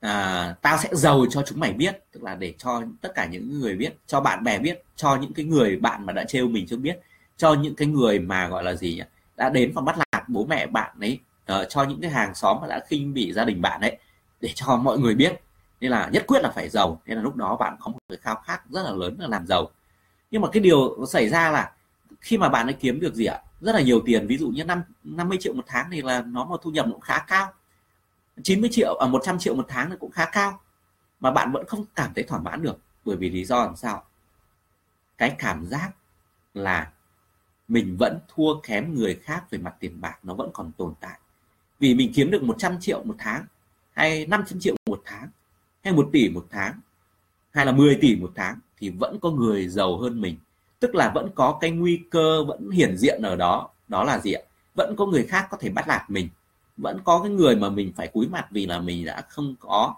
à, 0.00 0.54
tao 0.62 0.78
sẽ 0.78 0.88
giàu 0.92 1.26
cho 1.30 1.42
chúng 1.42 1.60
mày 1.60 1.72
biết 1.72 2.04
tức 2.12 2.22
là 2.22 2.34
để 2.34 2.54
cho 2.58 2.82
tất 3.00 3.14
cả 3.14 3.26
những 3.26 3.60
người 3.60 3.76
biết 3.76 3.96
cho 4.06 4.20
bạn 4.20 4.44
bè 4.44 4.58
biết 4.58 4.82
cho 4.96 5.16
những 5.16 5.32
cái 5.32 5.44
người 5.44 5.76
bạn 5.76 6.06
mà 6.06 6.12
đã 6.12 6.24
trêu 6.24 6.48
mình 6.48 6.66
chưa 6.66 6.76
biết 6.76 7.00
cho 7.36 7.54
những 7.54 7.74
cái 7.74 7.88
người 7.88 8.18
mà 8.18 8.48
gọi 8.48 8.64
là 8.64 8.74
gì 8.74 8.94
nhỉ? 8.94 9.02
Đã 9.36 9.48
đến 9.48 9.72
và 9.74 9.82
bắt 9.82 9.96
lạc 10.12 10.28
bố 10.28 10.44
mẹ 10.44 10.66
bạn 10.66 10.96
ấy 11.00 11.18
uh, 11.52 11.68
cho 11.68 11.82
những 11.82 12.00
cái 12.00 12.10
hàng 12.10 12.34
xóm 12.34 12.58
mà 12.60 12.66
đã 12.66 12.80
khinh 12.88 13.14
bị 13.14 13.32
gia 13.32 13.44
đình 13.44 13.62
bạn 13.62 13.80
ấy 13.80 13.98
để 14.40 14.52
cho 14.54 14.76
mọi 14.76 14.98
người 14.98 15.14
biết 15.14 15.40
nên 15.80 15.90
là 15.90 16.08
nhất 16.12 16.24
quyết 16.26 16.42
là 16.42 16.50
phải 16.50 16.68
giàu. 16.68 17.02
Nên 17.06 17.16
là 17.16 17.22
lúc 17.22 17.36
đó 17.36 17.56
bạn 17.56 17.76
có 17.80 17.90
một 17.90 17.98
cái 18.08 18.18
khao 18.22 18.36
khát 18.44 18.62
rất 18.70 18.82
là 18.82 18.90
lớn 18.90 19.16
là 19.18 19.28
làm 19.28 19.46
giàu. 19.46 19.70
Nhưng 20.30 20.42
mà 20.42 20.48
cái 20.52 20.62
điều 20.62 21.06
xảy 21.06 21.28
ra 21.28 21.50
là 21.50 21.72
khi 22.20 22.38
mà 22.38 22.48
bạn 22.48 22.66
ấy 22.66 22.74
kiếm 22.80 23.00
được 23.00 23.14
gì 23.14 23.24
ạ? 23.24 23.40
Rất 23.60 23.74
là 23.74 23.80
nhiều 23.80 24.02
tiền. 24.06 24.26
Ví 24.26 24.38
dụ 24.38 24.48
như 24.48 24.64
năm 24.64 24.82
50 25.04 25.38
triệu 25.40 25.54
một 25.54 25.64
tháng 25.66 25.90
thì 25.90 26.02
là 26.02 26.22
nó 26.22 26.44
một 26.44 26.60
thu 26.62 26.70
nhập 26.70 26.86
cũng 26.90 27.00
khá 27.00 27.24
cao. 27.26 27.52
90 28.42 28.70
triệu 28.72 28.94
ở 28.94 29.06
à 29.06 29.08
100 29.08 29.38
triệu 29.38 29.54
một 29.54 29.66
tháng 29.68 29.90
thì 29.90 29.96
cũng 30.00 30.10
khá 30.10 30.24
cao. 30.32 30.60
Mà 31.20 31.30
bạn 31.30 31.52
vẫn 31.52 31.66
không 31.66 31.84
cảm 31.94 32.14
thấy 32.14 32.24
thỏa 32.24 32.38
mãn 32.38 32.62
được 32.62 32.78
bởi 33.04 33.16
vì 33.16 33.30
lý 33.30 33.44
do 33.44 33.64
làm 33.64 33.76
sao 33.76 34.04
cái 35.18 35.34
cảm 35.38 35.66
giác 35.66 35.90
là 36.54 36.90
mình 37.68 37.96
vẫn 37.98 38.18
thua 38.28 38.60
kém 38.60 38.94
người 38.94 39.14
khác 39.22 39.50
về 39.50 39.58
mặt 39.58 39.74
tiền 39.80 40.00
bạc 40.00 40.18
nó 40.22 40.34
vẫn 40.34 40.50
còn 40.52 40.72
tồn 40.72 40.94
tại. 41.00 41.18
Vì 41.78 41.94
mình 41.94 42.12
kiếm 42.14 42.30
được 42.30 42.42
100 42.42 42.80
triệu 42.80 43.04
một 43.04 43.14
tháng 43.18 43.44
hay 43.92 44.26
500 44.26 44.60
triệu 44.60 44.76
một 44.86 45.02
tháng 45.04 45.28
hay 45.88 45.96
1 45.96 46.08
tỷ 46.12 46.28
một 46.28 46.46
tháng, 46.50 46.80
hay 47.50 47.66
là 47.66 47.72
10 47.72 47.98
tỷ 48.00 48.16
một 48.16 48.32
tháng, 48.34 48.58
thì 48.78 48.90
vẫn 48.90 49.18
có 49.20 49.30
người 49.30 49.68
giàu 49.68 49.98
hơn 49.98 50.20
mình. 50.20 50.36
Tức 50.80 50.94
là 50.94 51.12
vẫn 51.14 51.28
có 51.34 51.58
cái 51.60 51.70
nguy 51.70 52.00
cơ 52.10 52.44
vẫn 52.44 52.70
hiển 52.70 52.96
diện 52.96 53.22
ở 53.22 53.36
đó. 53.36 53.68
Đó 53.88 54.04
là 54.04 54.18
gì 54.18 54.32
ạ? 54.32 54.42
Vẫn 54.74 54.94
có 54.96 55.06
người 55.06 55.22
khác 55.22 55.46
có 55.50 55.56
thể 55.60 55.68
bắt 55.68 55.88
nạt 55.88 56.10
mình. 56.10 56.28
Vẫn 56.76 56.98
có 57.04 57.20
cái 57.22 57.30
người 57.30 57.56
mà 57.56 57.68
mình 57.70 57.92
phải 57.96 58.08
cúi 58.08 58.28
mặt 58.28 58.46
vì 58.50 58.66
là 58.66 58.80
mình 58.80 59.04
đã 59.04 59.20
không 59.28 59.54
có 59.60 59.94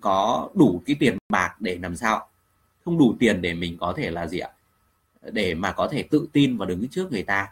có 0.00 0.48
đủ 0.54 0.82
cái 0.86 0.96
tiền 1.00 1.18
bạc 1.28 1.56
để 1.60 1.78
làm 1.82 1.96
sao 1.96 2.28
không 2.84 2.98
đủ 2.98 3.16
tiền 3.18 3.42
để 3.42 3.54
mình 3.54 3.76
có 3.80 3.92
thể 3.96 4.10
là 4.10 4.26
gì 4.26 4.38
ạ? 4.38 4.50
Để 5.32 5.54
mà 5.54 5.72
có 5.72 5.88
thể 5.88 6.02
tự 6.02 6.28
tin 6.32 6.56
và 6.56 6.66
đứng 6.66 6.88
trước 6.88 7.12
người 7.12 7.22
ta. 7.22 7.48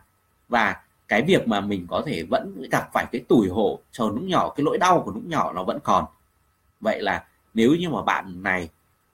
Và 0.49 0.83
cái 1.09 1.23
việc 1.23 1.49
mà 1.49 1.61
mình 1.61 1.87
có 1.91 2.03
thể 2.07 2.23
vẫn 2.23 2.63
gặp 2.71 2.89
phải 2.93 3.07
cái 3.13 3.21
tủi 3.29 3.49
hổ 3.49 3.79
cho 3.93 4.09
lúc 4.09 4.23
nhỏ, 4.23 4.53
cái 4.57 4.65
nỗi 4.65 4.79
đau 4.79 5.03
của 5.05 5.11
lúc 5.11 5.27
nhỏ 5.27 5.53
nó 5.53 5.65
vẫn 5.65 5.79
còn. 5.85 6.05
Vậy 6.81 7.03
là 7.03 7.25
nếu 7.55 7.75
như 7.75 7.89
mà 7.89 8.03
bạn 8.03 8.43
này 8.43 8.69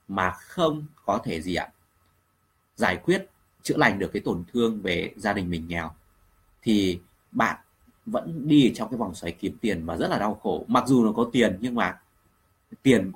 mà 0.07 0.31
không 0.31 0.85
có 1.05 1.19
thể 1.23 1.41
gì 1.41 1.55
ạ 1.55 1.67
giải 2.75 2.97
quyết 2.97 3.25
chữa 3.63 3.77
lành 3.77 3.99
được 3.99 4.09
cái 4.13 4.21
tổn 4.25 4.43
thương 4.53 4.81
về 4.81 5.13
gia 5.15 5.33
đình 5.33 5.49
mình 5.49 5.67
nghèo 5.67 5.91
thì 6.61 6.99
bạn 7.31 7.57
vẫn 8.05 8.47
đi 8.47 8.71
trong 8.75 8.89
cái 8.89 8.97
vòng 8.97 9.15
xoáy 9.15 9.31
kiếm 9.31 9.57
tiền 9.61 9.85
mà 9.85 9.97
rất 9.97 10.07
là 10.09 10.19
đau 10.19 10.39
khổ. 10.43 10.65
Mặc 10.67 10.83
dù 10.87 11.05
nó 11.05 11.11
có 11.11 11.29
tiền 11.33 11.57
nhưng 11.61 11.75
mà 11.75 11.99
tiền 12.83 13.11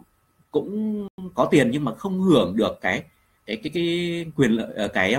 cũng 0.51 1.07
có 1.35 1.47
tiền 1.51 1.71
nhưng 1.71 1.85
mà 1.85 1.95
không 1.95 2.21
hưởng 2.21 2.55
được 2.55 2.77
cái 2.81 3.03
cái 3.45 3.57
cái 3.63 3.71
cái 3.73 4.25
quyền 4.35 4.51
lợi 4.51 4.73
ờ, 4.75 4.87
cái 4.87 5.15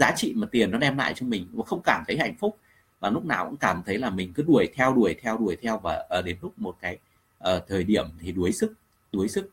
giá 0.00 0.12
trị 0.16 0.32
mà 0.36 0.46
tiền 0.50 0.70
nó 0.70 0.78
đem 0.78 0.98
lại 0.98 1.12
cho 1.16 1.26
mình. 1.26 1.46
Và 1.52 1.64
không 1.64 1.80
cảm 1.84 2.04
thấy 2.06 2.18
hạnh 2.18 2.34
phúc 2.38 2.58
và 3.00 3.10
lúc 3.10 3.24
nào 3.24 3.46
cũng 3.46 3.56
cảm 3.56 3.82
thấy 3.86 3.98
là 3.98 4.10
mình 4.10 4.32
cứ 4.32 4.42
đuổi 4.42 4.68
theo 4.74 4.94
đuổi 4.94 5.14
theo 5.22 5.38
đuổi 5.38 5.56
theo 5.62 5.78
và 5.78 6.06
ờ, 6.08 6.22
đến 6.22 6.36
lúc 6.42 6.58
một 6.58 6.76
cái 6.80 6.98
uh, 7.38 7.62
thời 7.68 7.84
điểm 7.84 8.06
thì 8.20 8.32
đuối 8.32 8.52
sức 8.52 8.72
đuối 9.12 9.28
sức 9.28 9.50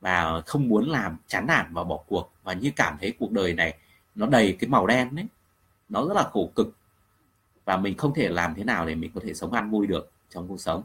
và 0.00 0.42
không 0.46 0.68
muốn 0.68 0.90
làm 0.90 1.16
chán 1.26 1.46
nản 1.46 1.66
và 1.72 1.84
bỏ 1.84 1.96
cuộc. 2.06 2.32
Và 2.42 2.52
như 2.52 2.70
cảm 2.76 2.96
thấy 3.00 3.14
cuộc 3.18 3.32
đời 3.32 3.54
này 3.54 3.78
nó 4.14 4.26
đầy 4.26 4.56
cái 4.60 4.68
màu 4.68 4.86
đen 4.86 5.14
đấy 5.14 5.26
nó 5.88 6.06
rất 6.06 6.14
là 6.14 6.22
khổ 6.32 6.50
cực. 6.54 6.76
Và 7.64 7.76
mình 7.76 7.96
không 7.96 8.14
thể 8.14 8.28
làm 8.28 8.54
thế 8.54 8.64
nào 8.64 8.86
để 8.86 8.94
mình 8.94 9.10
có 9.14 9.20
thể 9.24 9.34
sống 9.34 9.52
an 9.52 9.70
vui 9.70 9.86
được 9.86 10.10
trong 10.30 10.48
cuộc 10.48 10.60
sống. 10.60 10.82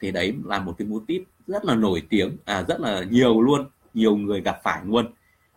Thì 0.00 0.10
đấy 0.10 0.34
là 0.44 0.58
một 0.58 0.74
cái 0.78 0.88
mô 0.88 1.00
típ 1.06 1.22
rất 1.46 1.64
là 1.64 1.74
nổi 1.74 2.02
tiếng 2.08 2.36
à, 2.44 2.64
rất 2.68 2.80
là 2.80 3.04
nhiều 3.10 3.42
luôn 3.42 3.70
nhiều 3.94 4.16
người 4.16 4.40
gặp 4.40 4.60
phải 4.62 4.80
luôn. 4.84 5.12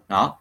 Đó. 0.07 0.39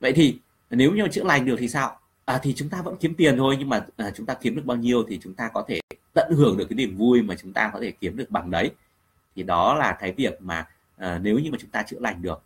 Vậy 0.00 0.12
thì 0.12 0.38
nếu 0.70 0.92
như 0.92 1.08
chữa 1.08 1.24
lành 1.24 1.44
được 1.44 1.56
thì 1.58 1.68
sao? 1.68 1.98
À, 2.24 2.38
thì 2.42 2.54
chúng 2.54 2.68
ta 2.68 2.82
vẫn 2.82 2.96
kiếm 3.00 3.14
tiền 3.14 3.36
thôi 3.36 3.56
nhưng 3.58 3.68
mà 3.68 3.86
à, 3.96 4.10
chúng 4.14 4.26
ta 4.26 4.34
kiếm 4.34 4.56
được 4.56 4.64
bao 4.64 4.76
nhiêu 4.76 5.04
thì 5.08 5.18
chúng 5.22 5.34
ta 5.34 5.50
có 5.54 5.64
thể 5.68 5.80
tận 6.14 6.32
hưởng 6.36 6.56
được 6.56 6.66
cái 6.68 6.76
niềm 6.76 6.96
vui 6.96 7.22
mà 7.22 7.34
chúng 7.34 7.52
ta 7.52 7.70
có 7.72 7.80
thể 7.80 7.90
kiếm 7.90 8.16
được 8.16 8.30
bằng 8.30 8.50
đấy. 8.50 8.70
Thì 9.36 9.42
đó 9.42 9.74
là 9.74 9.96
cái 10.00 10.12
việc 10.12 10.42
mà 10.42 10.68
à, 11.00 11.18
nếu 11.18 11.38
như 11.38 11.50
mà 11.50 11.58
chúng 11.60 11.70
ta 11.70 11.82
chữa 11.82 11.98
lành 12.00 12.22
được. 12.22 12.42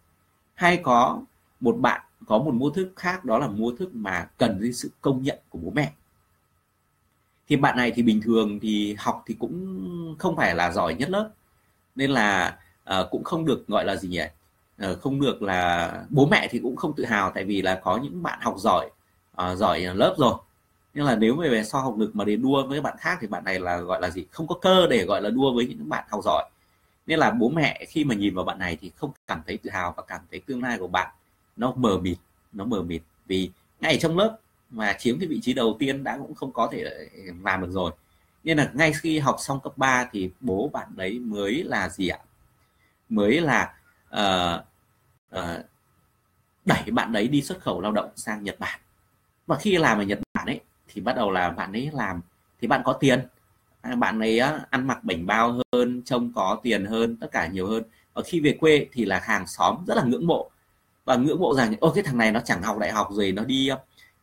Hay 0.54 0.76
có 0.76 1.22
một 1.60 1.76
bạn 1.80 2.00
có 2.26 2.38
một 2.38 2.54
mô 2.54 2.70
thức 2.70 2.92
khác 2.96 3.24
đó 3.24 3.38
là 3.38 3.48
mô 3.48 3.72
thức 3.72 3.94
mà 3.94 4.28
cần 4.38 4.60
đến 4.60 4.72
sự 4.72 4.90
công 5.00 5.22
nhận 5.22 5.38
của 5.48 5.58
bố 5.62 5.70
mẹ. 5.74 5.92
Thì 7.48 7.56
bạn 7.56 7.76
này 7.76 7.92
thì 7.94 8.02
bình 8.02 8.20
thường 8.22 8.60
thì 8.60 8.96
học 8.98 9.22
thì 9.26 9.36
cũng 9.38 10.16
không 10.18 10.36
phải 10.36 10.54
là 10.54 10.70
giỏi 10.72 10.94
nhất 10.94 11.10
lớp 11.10 11.30
nên 11.96 12.10
là 12.10 12.58
à, 12.84 13.04
cũng 13.10 13.24
không 13.24 13.44
được 13.44 13.66
gọi 13.68 13.84
là 13.84 13.96
gì 13.96 14.08
nhỉ? 14.08 14.22
À, 14.78 14.88
không 15.00 15.20
được 15.20 15.42
là 15.42 15.92
bố 16.10 16.26
mẹ 16.26 16.48
thì 16.50 16.58
cũng 16.58 16.76
không 16.76 16.92
tự 16.96 17.04
hào 17.04 17.30
tại 17.34 17.44
vì 17.44 17.62
là 17.62 17.80
có 17.84 17.96
những 18.02 18.22
bạn 18.22 18.38
học 18.42 18.54
giỏi 18.58 18.90
à, 19.36 19.54
giỏi 19.54 19.80
lớp 19.80 20.14
rồi. 20.18 20.34
Nhưng 20.94 21.04
là 21.06 21.16
nếu 21.16 21.34
mà 21.34 21.48
về 21.50 21.64
so 21.64 21.80
học 21.80 21.94
lực 21.98 22.16
mà 22.16 22.24
để 22.24 22.36
đua 22.36 22.66
với 22.66 22.80
bạn 22.80 22.96
khác 22.98 23.18
thì 23.20 23.26
bạn 23.26 23.44
này 23.44 23.60
là 23.60 23.76
gọi 23.76 24.00
là 24.00 24.10
gì? 24.10 24.26
Không 24.30 24.46
có 24.46 24.54
cơ 24.62 24.86
để 24.90 25.04
gọi 25.04 25.22
là 25.22 25.30
đua 25.30 25.54
với 25.54 25.66
những 25.66 25.88
bạn 25.88 26.04
học 26.08 26.20
giỏi 26.24 26.44
nên 27.06 27.18
là 27.18 27.30
bố 27.30 27.48
mẹ 27.48 27.84
khi 27.88 28.04
mà 28.04 28.14
nhìn 28.14 28.34
vào 28.34 28.44
bạn 28.44 28.58
này 28.58 28.78
thì 28.80 28.92
không 28.96 29.10
cảm 29.26 29.42
thấy 29.46 29.58
tự 29.58 29.70
hào 29.70 29.94
và 29.96 30.02
cảm 30.06 30.20
thấy 30.30 30.40
tương 30.40 30.62
lai 30.62 30.78
của 30.78 30.88
bạn 30.88 31.10
nó 31.56 31.72
mờ 31.76 31.98
mịt 31.98 32.18
nó 32.54 32.64
mờ 32.64 32.82
mịt. 32.82 33.02
Vì 33.26 33.50
ngay 33.80 33.98
trong 34.00 34.18
lớp 34.18 34.38
mà 34.70 34.96
chiếm 34.98 35.18
cái 35.18 35.28
vị 35.28 35.40
trí 35.42 35.52
đầu 35.52 35.76
tiên 35.78 36.04
đã 36.04 36.18
cũng 36.18 36.34
không 36.34 36.52
có 36.52 36.68
thể 36.72 36.82
ờ, 36.82 36.90
làm 37.44 37.60
được 37.60 37.70
rồi. 37.70 37.92
Nên 38.44 38.58
là 38.58 38.70
ngay 38.74 38.92
khi 38.92 39.18
học 39.18 39.36
xong 39.38 39.60
cấp 39.60 39.72
3 39.78 40.08
thì 40.12 40.30
bố 40.40 40.70
bạn 40.72 40.88
đấy 40.96 41.18
mới 41.18 41.64
là 41.64 41.88
gì 41.88 42.08
ạ? 42.08 42.18
Mới 43.08 43.40
là 43.40 43.74
uh, 44.14 44.60
uh, 45.38 45.64
đẩy 46.64 46.82
bạn 46.92 47.12
đấy 47.12 47.28
đi 47.28 47.42
xuất 47.42 47.60
khẩu 47.60 47.80
lao 47.80 47.92
động 47.92 48.10
sang 48.16 48.44
Nhật 48.44 48.56
Bản. 48.58 48.80
Và 49.46 49.56
khi 49.56 49.76
làm 49.76 49.98
ở 49.98 50.02
Nhật 50.02 50.18
Bản 50.34 50.46
ấy 50.46 50.60
thì 50.88 51.00
bắt 51.00 51.16
đầu 51.16 51.30
là 51.30 51.50
bạn 51.50 51.72
ấy 51.72 51.90
làm 51.92 52.20
thì 52.60 52.68
bạn 52.68 52.82
có 52.84 52.92
tiền 52.92 53.26
bạn 53.98 54.20
ấy 54.20 54.38
ăn 54.70 54.86
mặc 54.86 55.04
bảnh 55.04 55.26
bao 55.26 55.60
hơn 55.72 56.02
trông 56.04 56.32
có 56.34 56.60
tiền 56.62 56.84
hơn 56.86 57.16
tất 57.16 57.26
cả 57.32 57.46
nhiều 57.46 57.66
hơn. 57.66 57.82
Và 58.14 58.22
khi 58.22 58.40
về 58.40 58.56
quê 58.60 58.86
thì 58.92 59.04
là 59.04 59.20
hàng 59.24 59.46
xóm 59.46 59.84
rất 59.86 59.96
là 59.96 60.02
ngưỡng 60.04 60.26
mộ. 60.26 60.50
Và 61.04 61.16
ngưỡng 61.16 61.40
mộ 61.40 61.54
rằng 61.54 61.74
ô 61.80 61.92
cái 61.94 62.04
thằng 62.04 62.18
này 62.18 62.32
nó 62.32 62.40
chẳng 62.40 62.62
học 62.62 62.78
đại 62.78 62.92
học 62.92 63.08
rồi 63.10 63.32
nó 63.32 63.44
đi 63.44 63.70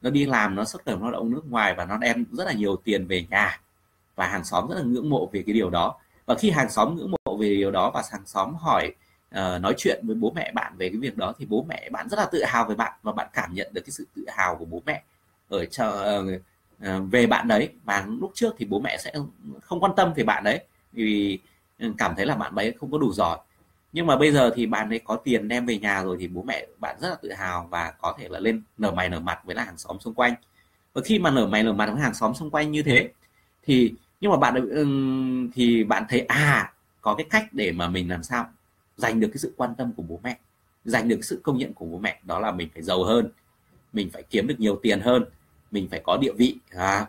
nó 0.02 0.10
đi 0.10 0.26
làm 0.26 0.56
nó 0.56 0.66
xuất 0.66 0.86
khẩu 0.86 1.00
lao 1.00 1.12
động 1.12 1.32
nước 1.32 1.44
ngoài 1.50 1.74
và 1.78 1.86
nó 1.86 1.98
đem 1.98 2.26
rất 2.32 2.46
là 2.46 2.54
nhiều 2.54 2.76
tiền 2.76 3.08
về 3.08 3.26
nhà. 3.30 3.62
Và 4.16 4.28
hàng 4.28 4.44
xóm 4.44 4.68
rất 4.70 4.76
là 4.76 4.84
ngưỡng 4.84 5.10
mộ 5.10 5.30
về 5.34 5.44
cái 5.46 5.54
điều 5.54 5.70
đó. 5.70 5.96
Và 6.26 6.36
khi 6.36 6.50
hàng 6.50 6.70
xóm 6.70 6.96
ngưỡng 6.96 7.12
mộ 7.12 7.38
về 7.38 7.48
điều 7.48 7.72
đó 7.72 7.92
và 7.94 8.04
hàng 8.12 8.26
xóm 8.26 8.56
hỏi 8.56 8.94
uh, 9.36 9.62
nói 9.62 9.74
chuyện 9.78 10.08
với 10.08 10.16
bố 10.16 10.32
mẹ 10.36 10.52
bạn 10.56 10.74
về 10.78 10.90
cái 10.90 10.98
việc 10.98 11.18
đó 11.18 11.34
thì 11.38 11.46
bố 11.46 11.66
mẹ 11.70 11.90
bạn 11.92 12.10
rất 12.10 12.18
là 12.20 12.26
tự 12.32 12.44
hào 12.44 12.66
về 12.66 12.76
bạn 12.76 12.94
và 13.04 13.12
bạn 13.12 13.28
cảm 13.34 13.54
nhận 13.54 13.74
được 13.74 13.82
cái 13.82 13.92
sự 13.92 14.08
tự 14.16 14.26
hào 14.28 14.56
của 14.56 14.66
bố 14.66 14.82
mẹ 14.86 15.04
ở 15.50 15.66
cho 15.66 16.20
uh, 16.20 16.36
uh, 16.36 16.42
Ờ, 16.82 17.02
về 17.02 17.28
bạn 17.28 17.48
đấy, 17.48 17.70
mà 17.86 18.06
lúc 18.20 18.32
trước 18.34 18.56
thì 18.58 18.66
bố 18.66 18.80
mẹ 18.80 18.98
sẽ 18.98 19.14
không 19.64 19.80
quan 19.80 19.92
tâm 19.96 20.14
về 20.14 20.24
bạn 20.24 20.44
đấy, 20.44 20.64
vì 20.94 21.40
ừ, 21.80 21.94
cảm 21.98 22.16
thấy 22.16 22.26
là 22.26 22.36
bạn 22.36 22.56
ấy 22.56 22.74
không 22.80 22.92
có 22.92 22.98
đủ 22.98 23.14
giỏi. 23.14 23.38
Nhưng 23.94 24.06
mà 24.06 24.18
bây 24.18 24.32
giờ 24.32 24.52
thì 24.56 24.66
bạn 24.66 24.90
ấy 24.90 25.00
có 25.00 25.16
tiền 25.16 25.48
đem 25.48 25.66
về 25.66 25.78
nhà 25.78 26.04
rồi 26.04 26.18
thì 26.20 26.28
bố 26.28 26.44
mẹ 26.44 26.68
bạn 26.80 26.96
rất 27.02 27.10
là 27.10 27.16
tự 27.22 27.32
hào 27.34 27.68
và 27.72 27.94
có 28.02 28.16
thể 28.20 28.28
là 28.30 28.40
lên 28.40 28.62
nở 28.78 28.92
mày 28.92 29.10
nở 29.10 29.20
mặt 29.20 29.40
với 29.46 29.56
là 29.56 29.64
hàng 29.64 29.78
xóm 29.78 30.00
xung 30.00 30.14
quanh. 30.14 30.34
Và 30.94 31.02
khi 31.06 31.20
mà 31.20 31.32
nở 31.32 31.48
mày 31.48 31.64
nở 31.64 31.74
mặt 31.74 31.90
với 31.92 32.02
hàng 32.02 32.14
xóm 32.14 32.34
xung 32.34 32.50
quanh 32.50 32.72
như 32.72 32.84
thế, 32.84 33.10
thì, 33.64 33.94
nhưng 34.22 34.32
mà 34.32 34.38
bạn 34.38 34.56
ừ, 34.70 34.86
thì 35.54 35.84
bạn 35.84 36.06
thấy 36.10 36.20
à 36.22 36.74
có 37.02 37.16
cái 37.16 37.26
cách 37.30 37.46
để 37.52 37.72
mà 37.72 37.88
mình 37.88 38.10
làm 38.10 38.24
sao 38.24 38.46
giành 38.98 39.20
được 39.20 39.28
cái 39.28 39.38
sự 39.38 39.54
quan 39.58 39.76
tâm 39.76 39.92
của 39.98 40.04
bố 40.04 40.20
mẹ, 40.24 40.38
giành 40.86 41.08
được 41.08 41.20
sự 41.26 41.42
công 41.44 41.58
nhận 41.58 41.74
của 41.74 41.86
bố 41.86 41.98
mẹ, 41.98 42.20
đó 42.24 42.40
là 42.40 42.52
mình 42.52 42.70
phải 42.74 42.84
giàu 42.84 43.04
hơn, 43.04 43.30
mình 43.94 44.10
phải 44.14 44.24
kiếm 44.24 44.48
được 44.48 44.60
nhiều 44.60 44.80
tiền 44.84 45.00
hơn 45.02 45.26
mình 45.72 45.88
phải 45.92 46.02
có 46.04 46.18
địa 46.18 46.34
vị 46.38 46.56
à, 46.70 47.06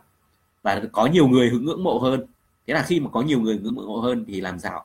và 0.62 0.82
có 0.92 1.06
nhiều 1.06 1.28
người 1.28 1.48
hứng 1.48 1.64
ngưỡng 1.64 1.84
mộ 1.84 1.98
hơn. 1.98 2.26
Thế 2.66 2.74
là 2.74 2.82
khi 2.82 3.00
mà 3.00 3.10
có 3.12 3.22
nhiều 3.22 3.40
người 3.40 3.58
ngưỡng 3.58 3.74
mộ 3.74 4.00
hơn 4.00 4.24
thì 4.28 4.40
làm 4.40 4.58
sao? 4.58 4.84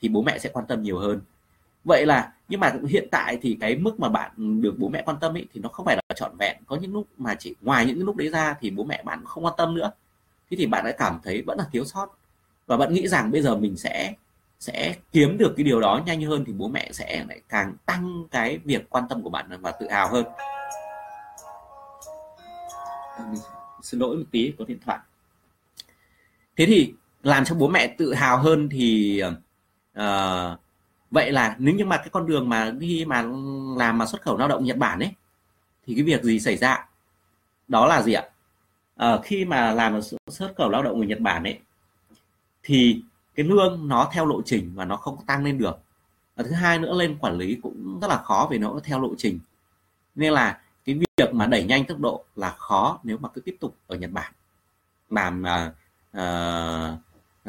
Thì 0.00 0.08
bố 0.08 0.22
mẹ 0.22 0.38
sẽ 0.38 0.50
quan 0.52 0.66
tâm 0.66 0.82
nhiều 0.82 0.98
hơn. 0.98 1.20
Vậy 1.84 2.06
là 2.06 2.32
nhưng 2.48 2.60
mà 2.60 2.72
hiện 2.88 3.08
tại 3.10 3.38
thì 3.42 3.56
cái 3.60 3.76
mức 3.76 4.00
mà 4.00 4.08
bạn 4.08 4.60
được 4.62 4.74
bố 4.78 4.88
mẹ 4.88 5.02
quan 5.06 5.16
tâm 5.20 5.36
ấy 5.36 5.46
thì 5.54 5.60
nó 5.60 5.68
không 5.68 5.86
phải 5.86 5.96
là 5.96 6.14
trọn 6.14 6.36
vẹn. 6.38 6.56
Có 6.66 6.76
những 6.76 6.92
lúc 6.92 7.06
mà 7.18 7.34
chỉ 7.34 7.54
ngoài 7.60 7.86
những 7.86 8.04
lúc 8.04 8.16
đấy 8.16 8.28
ra 8.28 8.56
thì 8.60 8.70
bố 8.70 8.84
mẹ 8.84 9.02
bạn 9.02 9.24
không 9.24 9.44
quan 9.44 9.54
tâm 9.56 9.74
nữa. 9.74 9.90
Thế 10.50 10.56
thì 10.56 10.66
bạn 10.66 10.84
đã 10.84 10.92
cảm 10.98 11.20
thấy 11.24 11.42
vẫn 11.46 11.58
là 11.58 11.64
thiếu 11.72 11.84
sót. 11.84 12.06
Và 12.66 12.76
bạn 12.76 12.92
nghĩ 12.92 13.08
rằng 13.08 13.30
bây 13.30 13.42
giờ 13.42 13.56
mình 13.56 13.76
sẽ 13.76 14.14
sẽ 14.60 14.94
kiếm 15.12 15.38
được 15.38 15.54
cái 15.56 15.64
điều 15.64 15.80
đó 15.80 16.00
nhanh 16.06 16.22
hơn 16.22 16.44
thì 16.46 16.52
bố 16.52 16.68
mẹ 16.68 16.88
sẽ 16.92 17.24
lại 17.28 17.40
càng 17.48 17.74
tăng 17.86 18.24
cái 18.30 18.58
việc 18.64 18.90
quan 18.90 19.04
tâm 19.08 19.22
của 19.22 19.30
bạn 19.30 19.46
và 19.60 19.70
tự 19.70 19.88
hào 19.90 20.08
hơn. 20.08 20.24
Ờ, 23.16 23.24
xin 23.82 24.00
lỗi 24.00 24.16
một 24.16 24.24
tí 24.30 24.52
có 24.58 24.64
điện 24.64 24.78
thoại. 24.84 24.98
Thế 26.56 26.66
thì 26.66 26.92
làm 27.22 27.44
cho 27.44 27.54
bố 27.54 27.68
mẹ 27.68 27.86
tự 27.98 28.14
hào 28.14 28.38
hơn 28.38 28.68
thì 28.68 29.22
uh, 29.98 30.02
vậy 31.10 31.32
là 31.32 31.56
nếu 31.58 31.74
như 31.74 31.84
mà 31.84 31.96
cái 31.96 32.08
con 32.12 32.26
đường 32.26 32.48
mà 32.48 32.72
khi 32.80 33.04
mà 33.04 33.24
làm 33.76 33.98
mà 33.98 34.06
xuất 34.06 34.22
khẩu 34.22 34.36
lao 34.36 34.48
động 34.48 34.64
Nhật 34.64 34.76
Bản 34.76 34.98
ấy 34.98 35.12
thì 35.86 35.94
cái 35.94 36.04
việc 36.04 36.22
gì 36.22 36.40
xảy 36.40 36.56
ra? 36.56 36.88
Đó 37.68 37.86
là 37.86 38.02
gì 38.02 38.12
ạ? 38.12 38.24
À, 38.96 39.18
khi 39.24 39.44
mà 39.44 39.72
làm 39.72 40.00
xuất 40.28 40.52
khẩu 40.56 40.70
lao 40.70 40.82
động 40.82 41.00
ở 41.00 41.06
Nhật 41.06 41.20
Bản 41.20 41.44
ấy 41.44 41.58
thì 42.62 43.02
cái 43.34 43.46
lương 43.46 43.88
nó 43.88 44.10
theo 44.12 44.26
lộ 44.26 44.42
trình 44.42 44.72
và 44.74 44.84
nó 44.84 44.96
không 44.96 45.26
tăng 45.26 45.44
lên 45.44 45.58
được. 45.58 45.78
Và 46.36 46.44
thứ 46.44 46.52
hai 46.52 46.78
nữa 46.78 46.94
lên 46.94 47.18
quản 47.18 47.38
lý 47.38 47.58
cũng 47.62 47.98
rất 48.00 48.08
là 48.08 48.16
khó 48.16 48.48
vì 48.50 48.58
nó 48.58 48.80
theo 48.84 49.00
lộ 49.00 49.14
trình. 49.18 49.38
Nên 50.14 50.32
là 50.32 50.60
cái 50.84 50.94
việc 51.16 51.34
mà 51.34 51.46
đẩy 51.46 51.64
nhanh 51.64 51.84
tốc 51.84 51.98
độ 52.00 52.24
là 52.36 52.50
khó 52.50 53.00
nếu 53.02 53.18
mà 53.18 53.28
cứ 53.28 53.40
tiếp 53.40 53.56
tục 53.60 53.76
ở 53.86 53.96
Nhật 53.96 54.10
Bản 54.10 54.32
làm 55.10 55.42
uh, 55.42 55.72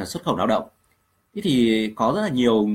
uh, 0.02 0.08
xuất 0.08 0.24
khẩu 0.24 0.38
lao 0.38 0.48
động. 0.48 0.68
Thế 1.36 1.42
thì 1.42 1.94
có 1.96 2.12
rất 2.16 2.22
là 2.22 2.30
nhiều 2.30 2.68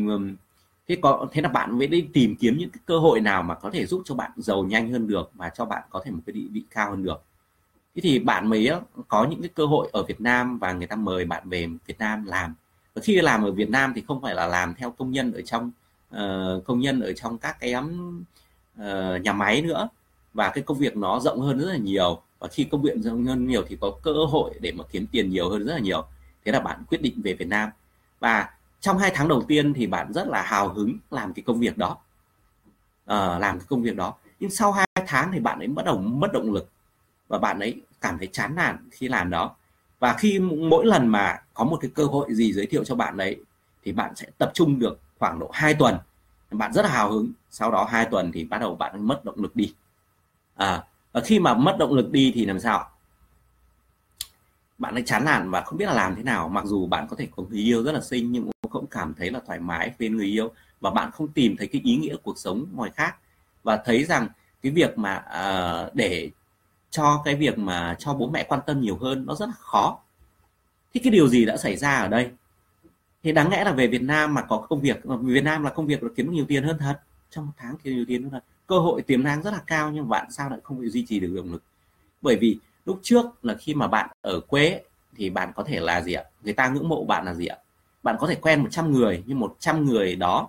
thế 0.89 0.97
có 1.03 1.27
thế 1.33 1.43
là 1.43 1.49
bạn 1.49 1.79
mới 1.79 1.87
đi 1.87 2.09
tìm 2.13 2.37
kiếm 2.37 2.59
những 2.59 2.71
cái 2.71 2.81
cơ 2.87 2.99
hội 2.99 3.21
nào 3.21 3.43
mà 3.43 3.55
có 3.55 3.71
thể 3.71 3.87
giúp 3.87 4.03
cho 4.05 4.15
bạn 4.15 4.31
giàu 4.37 4.65
nhanh 4.65 4.93
hơn 4.93 5.07
được 5.09 5.31
và 5.35 5.49
cho 5.49 5.65
bạn 5.65 5.83
có 5.91 6.03
thể 6.05 6.11
một 6.11 6.21
cái 6.27 6.33
địa 6.33 6.49
vị 6.51 6.63
cao 6.71 6.91
hơn 6.91 7.03
được. 7.03 7.23
Thế 7.95 8.01
thì 8.01 8.19
bạn 8.19 8.49
mới 8.49 8.71
có 9.09 9.27
những 9.31 9.43
cái 9.43 9.51
cơ 9.55 9.67
hội 9.67 9.89
ở 9.93 10.03
Việt 10.03 10.21
Nam 10.21 10.59
và 10.59 10.73
người 10.73 10.87
ta 10.87 10.97
mời 10.97 11.25
bạn 11.25 11.49
về 11.49 11.69
Việt 11.87 11.99
Nam 11.99 12.25
làm. 12.25 12.55
Và 12.95 13.03
khi 13.03 13.21
làm 13.21 13.43
ở 13.43 13.53
Việt 13.53 13.71
Nam 13.71 13.93
thì 13.95 14.03
không 14.09 14.23
phải 14.23 14.35
là 14.35 14.47
làm 14.47 14.75
theo 14.75 14.91
công 14.91 15.11
nhân 15.11 15.33
ở 15.33 15.43
trong 15.43 15.71
uh, 16.15 16.65
công 16.65 16.81
nhân 16.81 17.01
ở 17.01 17.13
trong 17.13 17.39
các 17.39 17.61
cái 17.61 17.73
um, 17.73 18.25
uh, 18.81 19.23
nhà 19.23 19.33
máy 19.33 19.63
nữa 19.63 19.89
và 20.35 20.51
cái 20.51 20.65
công 20.65 20.79
việc 20.79 20.97
nó 20.97 21.21
rộng 21.21 21.41
hơn 21.41 21.59
rất 21.59 21.67
là 21.67 21.77
nhiều. 21.77 22.23
Và 22.39 22.49
khi 22.49 22.65
công 22.65 22.83
việc 22.83 22.93
rộng 22.97 23.25
hơn 23.25 23.47
nhiều 23.47 23.65
thì 23.69 23.77
có 23.81 23.93
cơ 24.03 24.13
hội 24.13 24.55
để 24.61 24.73
mà 24.73 24.85
kiếm 24.91 25.07
tiền 25.13 25.31
nhiều 25.31 25.51
hơn 25.51 25.67
rất 25.67 25.73
là 25.73 25.79
nhiều. 25.79 26.05
Thế 26.45 26.53
là 26.53 26.61
bạn 26.61 26.83
quyết 26.91 27.03
định 27.03 27.23
về 27.23 27.35
Việt 27.35 27.49
Nam. 27.49 27.71
Và 28.21 28.51
trong 28.81 28.99
hai 28.99 29.13
tháng 29.15 29.29
đầu 29.29 29.43
tiên 29.49 29.75
thì 29.75 29.87
bạn 29.87 30.13
rất 30.13 30.29
là 30.29 30.43
hào 30.43 30.69
hứng 30.69 30.99
làm 31.11 31.33
cái 31.33 31.43
công 31.47 31.61
việc 31.61 31.79
đó. 31.79 31.97
À, 33.07 33.39
làm 33.39 33.59
cái 33.59 33.67
công 33.69 33.83
việc 33.83 33.97
đó. 33.97 34.15
Nhưng 34.41 34.51
sau 34.51 34.73
hai 34.73 34.87
tháng 35.07 35.33
thì 35.33 35.41
bạn 35.41 35.59
ấy 35.59 35.69
bắt 35.69 35.85
đầu 35.85 35.99
mất 35.99 36.33
động 36.33 36.53
lực. 36.53 36.69
Và 37.29 37.39
bạn 37.39 37.61
ấy 37.61 37.83
cảm 38.01 38.19
thấy 38.19 38.29
chán 38.33 38.55
nản 38.55 38.89
khi 38.91 39.09
làm 39.09 39.31
đó. 39.31 39.55
Và 39.99 40.13
khi 40.13 40.39
mỗi 40.41 40.87
lần 40.87 41.09
mà 41.09 41.39
có 41.55 41.65
một 41.65 41.79
cái 41.81 41.91
cơ 41.95 42.05
hội 42.05 42.35
gì 42.35 42.53
giới 42.53 42.67
thiệu 42.67 42.85
cho 42.85 42.95
bạn 42.95 43.17
đấy 43.17 43.37
thì 43.85 43.93
bạn 43.93 44.17
sẽ 44.17 44.27
tập 44.39 44.51
trung 44.55 44.79
được 44.79 45.01
khoảng 45.19 45.39
độ 45.39 45.51
2 45.53 45.75
tuần. 45.75 45.99
Bạn 46.51 46.73
rất 46.73 46.83
là 46.83 46.89
hào 46.89 47.13
hứng. 47.13 47.33
Sau 47.51 47.71
đó 47.71 47.85
hai 47.91 48.07
tuần 48.11 48.33
thì 48.33 48.45
bắt 48.45 48.59
đầu 48.59 48.75
bạn 48.75 49.07
mất 49.07 49.25
động 49.25 49.43
lực 49.43 49.57
đi 49.57 49.75
à, 50.59 50.85
và 51.13 51.21
khi 51.21 51.39
mà 51.39 51.55
mất 51.55 51.77
động 51.79 51.95
lực 51.95 52.11
đi 52.13 52.33
thì 52.35 52.45
làm 52.45 52.61
sao 52.61 52.91
bạn 54.79 54.95
ấy 54.95 55.03
chán 55.07 55.25
nản 55.25 55.51
và 55.51 55.61
không 55.61 55.79
biết 55.79 55.87
là 55.87 55.95
làm 55.95 56.15
thế 56.17 56.23
nào 56.23 56.49
mặc 56.49 56.65
dù 56.65 56.87
bạn 56.87 57.07
có 57.11 57.17
thể 57.17 57.29
có 57.37 57.43
người 57.51 57.59
yêu 57.59 57.83
rất 57.83 57.93
là 57.93 58.01
xinh 58.01 58.33
nhưng 58.33 58.51
cũng 58.63 58.73
không 58.73 58.87
cảm 58.87 59.15
thấy 59.15 59.31
là 59.31 59.41
thoải 59.47 59.59
mái 59.59 59.93
bên 59.99 60.17
người 60.17 60.27
yêu 60.27 60.53
và 60.81 60.91
bạn 60.91 61.11
không 61.11 61.29
tìm 61.29 61.57
thấy 61.57 61.67
cái 61.67 61.83
ý 61.85 61.97
nghĩa 61.97 62.17
cuộc 62.23 62.39
sống 62.39 62.67
ngoài 62.75 62.91
khác. 62.95 63.17
Và 63.63 63.77
thấy 63.85 64.05
rằng 64.05 64.29
cái 64.63 64.73
việc 64.73 64.99
mà 64.99 65.25
uh, 65.27 65.95
để 65.95 66.31
cho 66.91 67.23
cái 67.25 67.35
việc 67.35 67.59
mà 67.59 67.97
cho 67.99 68.15
bố 68.15 68.31
mẹ 68.31 68.45
quan 68.49 68.61
tâm 68.67 68.81
nhiều 68.81 68.97
hơn 68.97 69.27
nó 69.27 69.35
rất 69.35 69.47
là 69.47 69.55
khó. 69.59 69.99
Thì 70.95 71.01
cái 71.01 71.11
điều 71.11 71.29
gì 71.29 71.45
đã 71.45 71.57
xảy 71.57 71.77
ra 71.77 71.97
ở 71.99 72.09
đây? 72.09 72.31
Thì 73.23 73.33
đáng 73.33 73.51
lẽ 73.51 73.65
là 73.65 73.73
về 73.73 73.87
Việt 73.87 74.03
Nam 74.03 74.35
mà 74.35 74.43
có 74.43 74.67
công 74.69 74.81
việc 74.81 74.97
Việt 75.21 75.45
Nam 75.45 75.63
là 75.63 75.71
công 75.71 75.87
việc 75.87 76.03
là 76.03 76.09
kiếm 76.17 76.27
được 76.27 76.33
nhiều 76.33 76.45
tiền 76.49 76.65
hơn 76.65 76.79
thật 76.79 77.01
trong 77.31 77.47
một 77.47 77.53
tháng 77.57 77.77
kiếm 77.83 77.97
nhiều 77.97 78.05
tiền 78.09 78.23
hơn 78.23 78.31
thật 78.31 78.45
cơ 78.69 78.79
hội 78.79 79.03
tiềm 79.03 79.23
năng 79.23 79.43
rất 79.43 79.51
là 79.51 79.61
cao 79.67 79.91
nhưng 79.91 80.09
bạn 80.09 80.31
sao 80.31 80.51
lại 80.51 80.59
không 80.63 80.81
bị 80.81 80.89
duy 80.89 81.07
trì 81.09 81.21
được 81.21 81.33
động 81.37 81.53
lực? 81.53 81.63
Bởi 82.23 82.37
vì 82.37 82.59
lúc 82.85 83.01
trước 83.03 83.45
là 83.45 83.55
khi 83.55 83.75
mà 83.75 83.87
bạn 83.87 84.11
ở 84.21 84.41
quê 84.41 84.83
thì 85.17 85.31
bạn 85.31 85.53
có 85.55 85.63
thể 85.63 85.81
là 85.81 86.01
gì 86.03 86.13
ạ? 86.13 86.25
Người 86.43 86.53
ta 86.53 86.69
ngưỡng 86.69 86.89
mộ 86.89 87.05
bạn 87.05 87.25
là 87.25 87.35
gì 87.35 87.47
ạ? 87.47 87.57
Bạn 88.03 88.17
có 88.21 88.27
thể 88.27 88.35
quen 88.35 88.61
100 88.61 88.93
người 88.93 89.23
nhưng 89.27 89.39
100 89.39 89.85
người 89.85 90.17
đó 90.17 90.49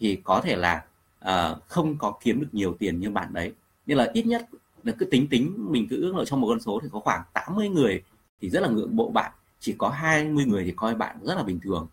thì 0.00 0.20
có 0.24 0.40
thể 0.40 0.56
là 0.56 0.84
uh, 1.24 1.68
không 1.68 1.98
có 1.98 2.12
kiếm 2.22 2.40
được 2.40 2.48
nhiều 2.52 2.76
tiền 2.78 3.00
như 3.00 3.10
bạn 3.10 3.32
đấy. 3.32 3.52
Nên 3.86 3.98
là 3.98 4.10
ít 4.12 4.26
nhất 4.26 4.48
là 4.84 4.92
cứ 4.98 5.04
tính 5.04 5.28
tính 5.28 5.54
mình 5.58 5.86
cứ 5.90 6.02
ước 6.02 6.16
lượng 6.16 6.26
trong 6.26 6.40
một 6.40 6.46
con 6.48 6.60
số 6.60 6.80
thì 6.82 6.88
có 6.92 7.00
khoảng 7.00 7.22
80 7.32 7.68
người 7.68 8.02
thì 8.40 8.50
rất 8.50 8.60
là 8.60 8.68
ngưỡng 8.68 8.96
mộ 8.96 9.10
bạn. 9.10 9.32
Chỉ 9.60 9.74
có 9.78 9.88
20 9.88 10.44
người 10.44 10.64
thì 10.64 10.72
coi 10.76 10.94
bạn 10.94 11.16
rất 11.22 11.34
là 11.34 11.42
bình 11.42 11.60
thường. 11.62 11.88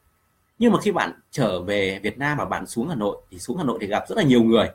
Nhưng 0.59 0.71
mà 0.71 0.79
khi 0.81 0.91
bạn 0.91 1.11
trở 1.31 1.61
về 1.61 1.99
Việt 2.03 2.17
Nam 2.17 2.37
và 2.37 2.45
bạn 2.45 2.67
xuống 2.67 2.89
Hà 2.89 2.95
Nội 2.95 3.17
thì 3.31 3.39
xuống 3.39 3.57
Hà 3.57 3.63
Nội 3.63 3.77
thì 3.81 3.87
gặp 3.87 4.03
rất 4.09 4.17
là 4.17 4.23
nhiều 4.23 4.43
người 4.43 4.69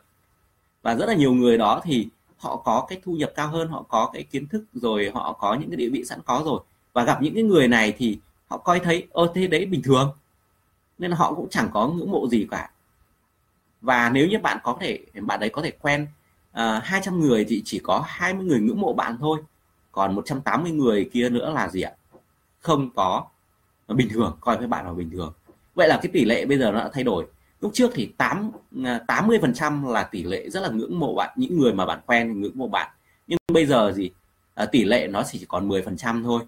và 0.85 0.95
rất 0.95 1.07
là 1.07 1.14
nhiều 1.14 1.35
người 1.35 1.59
đó 1.59 1.80
thì 1.85 2.09
họ 2.37 2.57
có 2.57 2.87
cái 2.89 3.01
thu 3.05 3.12
nhập 3.12 3.32
cao 3.35 3.49
hơn 3.49 3.68
họ 3.68 3.82
có 3.89 4.11
cái 4.12 4.22
kiến 4.22 4.49
thức 4.49 4.64
rồi 4.74 5.11
họ 5.14 5.32
có 5.32 5.55
những 5.55 5.70
cái 5.70 5.76
địa 5.76 5.89
vị 5.89 6.05
sẵn 6.05 6.18
có 6.24 6.43
rồi. 6.45 6.61
Và 6.93 7.05
gặp 7.05 7.22
những 7.22 7.35
cái 7.35 7.43
người 7.43 7.68
này 7.68 7.95
thì 7.99 8.18
họ 8.49 8.59
coi 8.59 8.80
thấy 8.80 9.07
ơ 9.12 9.32
thế 9.35 9.47
đấy 9.47 9.66
bình 9.66 9.82
thường. 9.82 10.12
Nên 10.99 11.11
là 11.11 11.16
họ 11.16 11.35
cũng 11.35 11.49
chẳng 11.51 11.68
có 11.72 11.89
ngưỡng 11.89 12.11
mộ 12.11 12.28
gì 12.28 12.47
cả. 12.51 12.70
Và 13.80 14.11
nếu 14.11 14.28
như 14.28 14.39
bạn 14.39 14.59
có 14.62 14.76
thể 14.80 14.99
bạn 15.20 15.41
đấy 15.41 15.51
có 15.51 15.62
thể 15.62 15.70
quen 15.70 16.07
à, 16.53 16.76
uh, 16.76 16.85
200 16.85 17.20
người 17.20 17.45
thì 17.49 17.62
chỉ 17.64 17.78
có 17.78 18.05
20 18.07 18.45
người 18.47 18.61
ngưỡng 18.61 18.80
mộ 18.80 18.93
bạn 18.93 19.16
thôi. 19.20 19.41
Còn 19.93 20.14
180 20.14 20.72
người 20.72 21.11
kia 21.12 21.28
nữa 21.28 21.53
là 21.55 21.68
gì 21.68 21.82
ạ? 21.82 21.93
Không 22.61 22.91
có 22.95 23.24
bình 23.89 24.09
thường 24.11 24.37
coi 24.41 24.59
với 24.59 24.66
bạn 24.66 24.87
là 24.87 24.93
bình 24.93 25.11
thường. 25.11 25.32
Vậy 25.74 25.89
là 25.89 25.99
cái 26.03 26.11
tỷ 26.12 26.24
lệ 26.24 26.45
bây 26.45 26.59
giờ 26.59 26.70
nó 26.72 26.78
đã 26.78 26.91
thay 26.93 27.05
đổi 27.05 27.26
lúc 27.64 27.74
trước 27.74 27.90
thì 27.94 28.12
8 28.16 28.50
80 29.06 29.36
à, 29.36 29.40
phần 29.40 29.54
trăm 29.54 29.84
là 29.86 30.02
tỷ 30.02 30.22
lệ 30.22 30.50
rất 30.50 30.60
là 30.60 30.68
ngưỡng 30.68 30.98
mộ 30.98 31.14
bạn 31.14 31.34
những 31.36 31.58
người 31.58 31.72
mà 31.72 31.86
bạn 31.86 32.00
quen 32.06 32.40
ngưỡng 32.40 32.58
mộ 32.58 32.68
bạn. 32.68 32.90
Nhưng 33.26 33.38
bây 33.52 33.66
giờ 33.66 33.92
gì 33.92 34.10
à, 34.54 34.66
tỷ 34.66 34.84
lệ 34.84 35.06
nó 35.06 35.22
chỉ 35.22 35.44
còn 35.48 35.68
10 35.68 35.82
phần 35.82 35.96
trăm 35.96 36.22
thôi. 36.22 36.42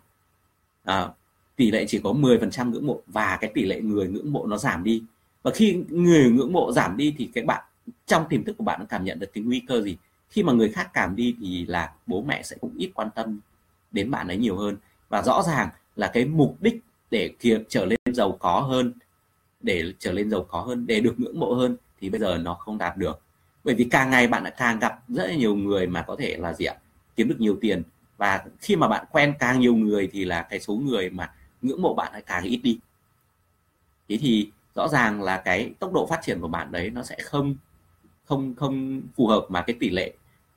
À, 0.84 1.08
tỷ 1.56 1.70
lệ 1.70 1.84
chỉ 1.88 2.00
có 2.04 2.12
10 2.12 2.38
phần 2.38 2.50
trăm 2.50 2.72
ngưỡng 2.72 2.86
mộ 2.86 3.00
và 3.06 3.38
cái 3.40 3.50
tỷ 3.54 3.64
lệ 3.64 3.80
người 3.80 4.08
ngưỡng 4.08 4.32
mộ 4.32 4.46
nó 4.46 4.56
giảm 4.56 4.84
đi. 4.84 5.02
Và 5.42 5.50
khi 5.54 5.82
người 5.88 6.30
ngưỡng 6.30 6.52
mộ 6.52 6.72
giảm 6.72 6.96
đi 6.96 7.14
thì 7.18 7.30
cái 7.34 7.44
bạn 7.44 7.64
trong 8.06 8.28
tiềm 8.28 8.44
thức 8.44 8.56
của 8.58 8.64
bạn 8.64 8.80
nó 8.80 8.86
cảm 8.88 9.04
nhận 9.04 9.18
được 9.18 9.32
cái 9.34 9.44
nguy 9.44 9.60
cơ 9.60 9.82
gì. 9.82 9.96
Khi 10.30 10.42
mà 10.42 10.52
người 10.52 10.68
khác 10.68 10.90
cảm 10.92 11.16
đi 11.16 11.36
thì 11.40 11.66
là 11.66 11.92
bố 12.06 12.22
mẹ 12.22 12.42
sẽ 12.42 12.56
cũng 12.60 12.74
ít 12.78 12.90
quan 12.94 13.08
tâm 13.14 13.40
đến 13.92 14.10
bạn 14.10 14.28
ấy 14.28 14.36
nhiều 14.36 14.56
hơn. 14.56 14.76
Và 15.08 15.22
rõ 15.22 15.42
ràng 15.42 15.68
là 15.96 16.10
cái 16.14 16.24
mục 16.24 16.56
đích 16.60 16.80
để 17.10 17.34
kia 17.38 17.58
trở 17.68 17.84
lên 17.84 17.98
giàu 18.12 18.36
có 18.40 18.60
hơn 18.60 18.92
để 19.60 19.92
trở 19.98 20.12
lên 20.12 20.30
giàu 20.30 20.44
có 20.44 20.60
hơn, 20.60 20.86
để 20.86 21.00
được 21.00 21.20
ngưỡng 21.20 21.40
mộ 21.40 21.54
hơn, 21.54 21.76
thì 22.00 22.10
bây 22.10 22.20
giờ 22.20 22.38
nó 22.38 22.54
không 22.54 22.78
đạt 22.78 22.96
được. 22.96 23.20
Bởi 23.64 23.74
vì 23.74 23.84
càng 23.90 24.10
ngày 24.10 24.26
bạn 24.28 24.42
lại 24.42 24.52
càng 24.56 24.78
gặp 24.78 25.02
rất 25.08 25.26
là 25.26 25.34
nhiều 25.34 25.56
người 25.56 25.86
mà 25.86 26.02
có 26.02 26.16
thể 26.18 26.36
là 26.36 26.52
gì 26.52 26.64
ạ, 26.64 26.74
kiếm 27.16 27.28
được 27.28 27.40
nhiều 27.40 27.58
tiền. 27.60 27.82
Và 28.16 28.44
khi 28.60 28.76
mà 28.76 28.88
bạn 28.88 29.06
quen 29.10 29.34
càng 29.38 29.60
nhiều 29.60 29.74
người 29.74 30.08
thì 30.12 30.24
là 30.24 30.42
cái 30.42 30.60
số 30.60 30.74
người 30.74 31.10
mà 31.10 31.32
ngưỡng 31.62 31.82
mộ 31.82 31.94
bạn 31.94 32.12
lại 32.12 32.22
càng 32.26 32.44
ít 32.44 32.60
đi. 32.62 32.78
Thế 34.08 34.18
thì 34.20 34.50
rõ 34.74 34.88
ràng 34.88 35.22
là 35.22 35.42
cái 35.44 35.74
tốc 35.78 35.92
độ 35.92 36.06
phát 36.06 36.20
triển 36.22 36.40
của 36.40 36.48
bạn 36.48 36.72
đấy 36.72 36.90
nó 36.90 37.02
sẽ 37.02 37.16
không 37.22 37.56
không 38.24 38.54
không 38.54 39.02
phù 39.16 39.26
hợp 39.26 39.46
mà 39.48 39.62
cái 39.62 39.76
tỷ 39.80 39.90
lệ, 39.90 40.12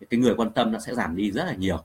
cái 0.10 0.20
người 0.20 0.36
quan 0.36 0.50
tâm 0.50 0.72
nó 0.72 0.80
sẽ 0.80 0.96
giảm 0.96 1.16
đi 1.16 1.32
rất 1.32 1.46
là 1.46 1.56
nhiều. 1.56 1.84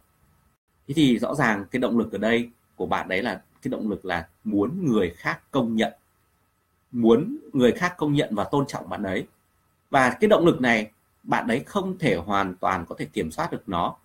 Thế 0.89 0.95
thì 0.95 1.19
rõ 1.19 1.35
ràng 1.35 1.65
cái 1.71 1.81
động 1.81 1.99
lực 1.99 2.12
ở 2.12 2.19
đây 2.19 2.51
của 2.77 2.87
bạn 2.87 3.09
đấy 3.09 3.23
là, 3.23 3.43
cái 3.62 3.71
động 3.71 3.91
lực 3.91 4.05
là 4.05 4.29
muốn 4.45 4.87
người 4.87 5.11
khác 5.11 5.41
công 5.51 5.77
nhận 5.77 5.93
muốn 6.95 7.37
người 7.53 7.73
khác 7.73 7.95
công 7.97 8.13
nhận 8.13 8.35
và 8.35 8.45
tôn 8.45 8.67
trọng 8.67 8.89
bạn 8.89 9.03
ấy. 9.03 9.27
Và 9.91 10.11
cái 10.21 10.29
động 10.29 10.47
lực 10.47 10.61
này 10.61 10.91
bạn 11.23 11.49
ấy 11.49 11.61
không 11.61 11.99
thể 11.99 12.17
hoàn 12.17 12.55
toàn 12.55 12.85
có 12.89 12.95
thể 12.99 13.05
kiểm 13.05 13.31
soát 13.31 13.53
được 13.53 13.63
nó. 13.67 13.97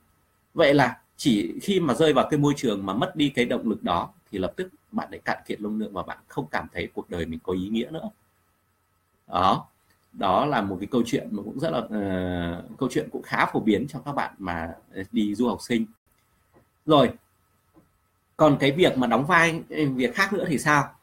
Vậy 0.54 0.74
là 0.74 1.02
chỉ 1.18 1.60
khi 1.62 1.80
mà 1.80 1.94
rơi 1.94 2.14
vào 2.14 2.28
cái 2.30 2.40
môi 2.40 2.54
trường 2.58 2.86
mà 2.86 2.94
mất 2.94 3.16
đi 3.16 3.30
cái 3.30 3.46
động 3.46 3.70
lực 3.70 3.84
đó 3.84 4.10
thì 4.32 4.38
lập 4.38 4.54
tức 4.56 4.70
bạn 4.92 5.12
ấy 5.12 5.20
cạn 5.20 5.38
kiệt 5.46 5.62
năng 5.62 5.78
lượng 5.78 5.94
và 5.94 6.04
bạn 6.04 6.18
không 6.28 6.48
cảm 6.52 6.68
thấy 6.74 6.88
cuộc 6.94 7.10
đời 7.10 7.26
mình 7.26 7.40
có 7.44 7.54
ý 7.54 7.70
nghĩa 7.70 7.90
nữa. 7.92 8.10
Đó 9.28 9.68
đó 10.14 10.46
là 10.46 10.62
một 10.62 10.78
cái 10.80 10.88
câu 10.92 11.04
chuyện 11.06 11.28
mà 11.32 11.44
cũng 11.44 11.60
rất 11.60 11.70
là 11.72 11.80
uh, 11.80 12.78
câu 12.80 12.90
chuyện 12.92 13.10
cũng 13.12 13.22
khá 13.22 13.46
phổ 13.46 13.60
biến 13.60 13.88
cho 13.90 14.00
các 14.00 14.12
bạn 14.12 14.34
mà 14.38 14.74
đi 15.12 15.36
du 15.36 15.48
học 15.48 15.62
sinh. 15.62 15.86
Rồi 16.86 17.12
còn 18.38 18.58
cái 18.60 18.72
việc 18.72 18.98
mà 18.98 19.08
đóng 19.08 19.26
vai 19.26 19.64
ừ, 19.70 19.90
việc 19.90 20.16
khác 20.16 20.34
nữa 20.34 20.46
thì 20.48 20.58
sao? 20.58 20.94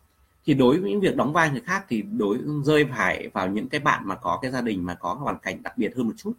Thì 0.47 0.55
đối 0.55 0.81
với 0.81 0.91
những 0.91 1.01
việc 1.01 1.17
đóng 1.17 1.33
vai 1.33 1.51
người 1.51 1.61
khác 1.61 1.85
thì 1.89 2.03
đối 2.03 2.39
rơi 2.65 2.85
phải 2.97 3.29
vào 3.33 3.49
những 3.49 3.69
cái 3.69 3.81
bạn 3.81 4.03
mà 4.05 4.15
có 4.15 4.39
cái 4.43 4.51
gia 4.51 4.61
đình 4.61 4.87
mà 4.87 4.95
có 4.95 5.15
hoàn 5.15 5.39
cảnh 5.39 5.63
đặc 5.63 5.79
biệt 5.79 5.97
hơn 5.97 6.07
một 6.07 6.13
chút. 6.17 6.33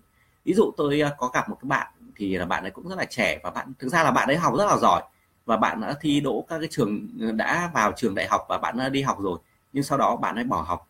Ví 0.46 0.54
dụ 0.54 0.72
tôi 0.78 1.02
à, 1.02 1.12
có 1.18 1.28
gặp 1.34 1.50
một 1.50 1.58
cái 1.62 1.68
bạn 1.68 1.88
thì 2.16 2.38
là 2.38 2.46
bạn 2.46 2.64
ấy 2.64 2.72
cũng 2.72 2.90
rất 2.90 2.98
là 2.98 3.06
trẻ 3.06 3.40
và 3.44 3.50
bạn, 3.50 3.74
thực 3.80 3.88
ra 3.88 4.04
là 4.04 4.12
bạn 4.12 4.28
ấy 4.28 4.38
học 4.38 4.54
rất 4.58 4.66
là 4.66 4.78
giỏi 4.78 5.04
và 5.46 5.58
bạn 5.58 5.82
đã 5.82 5.96
thi 6.02 6.20
đỗ 6.20 6.46
các 6.50 6.60
cái 6.60 6.68
trường, 6.72 7.08
đã 7.38 7.72
vào 7.74 7.92
trường 7.96 8.16
đại 8.16 8.28
học 8.28 8.46
và 8.50 8.58
bạn 8.58 8.78
đã 8.78 8.90
đi 8.90 9.02
học 9.02 9.18
rồi, 9.22 9.40
nhưng 9.74 9.84
sau 9.84 9.98
đó 9.98 10.16
bạn 10.16 10.36
ấy 10.36 10.44
bỏ 10.44 10.62
học. 10.62 10.88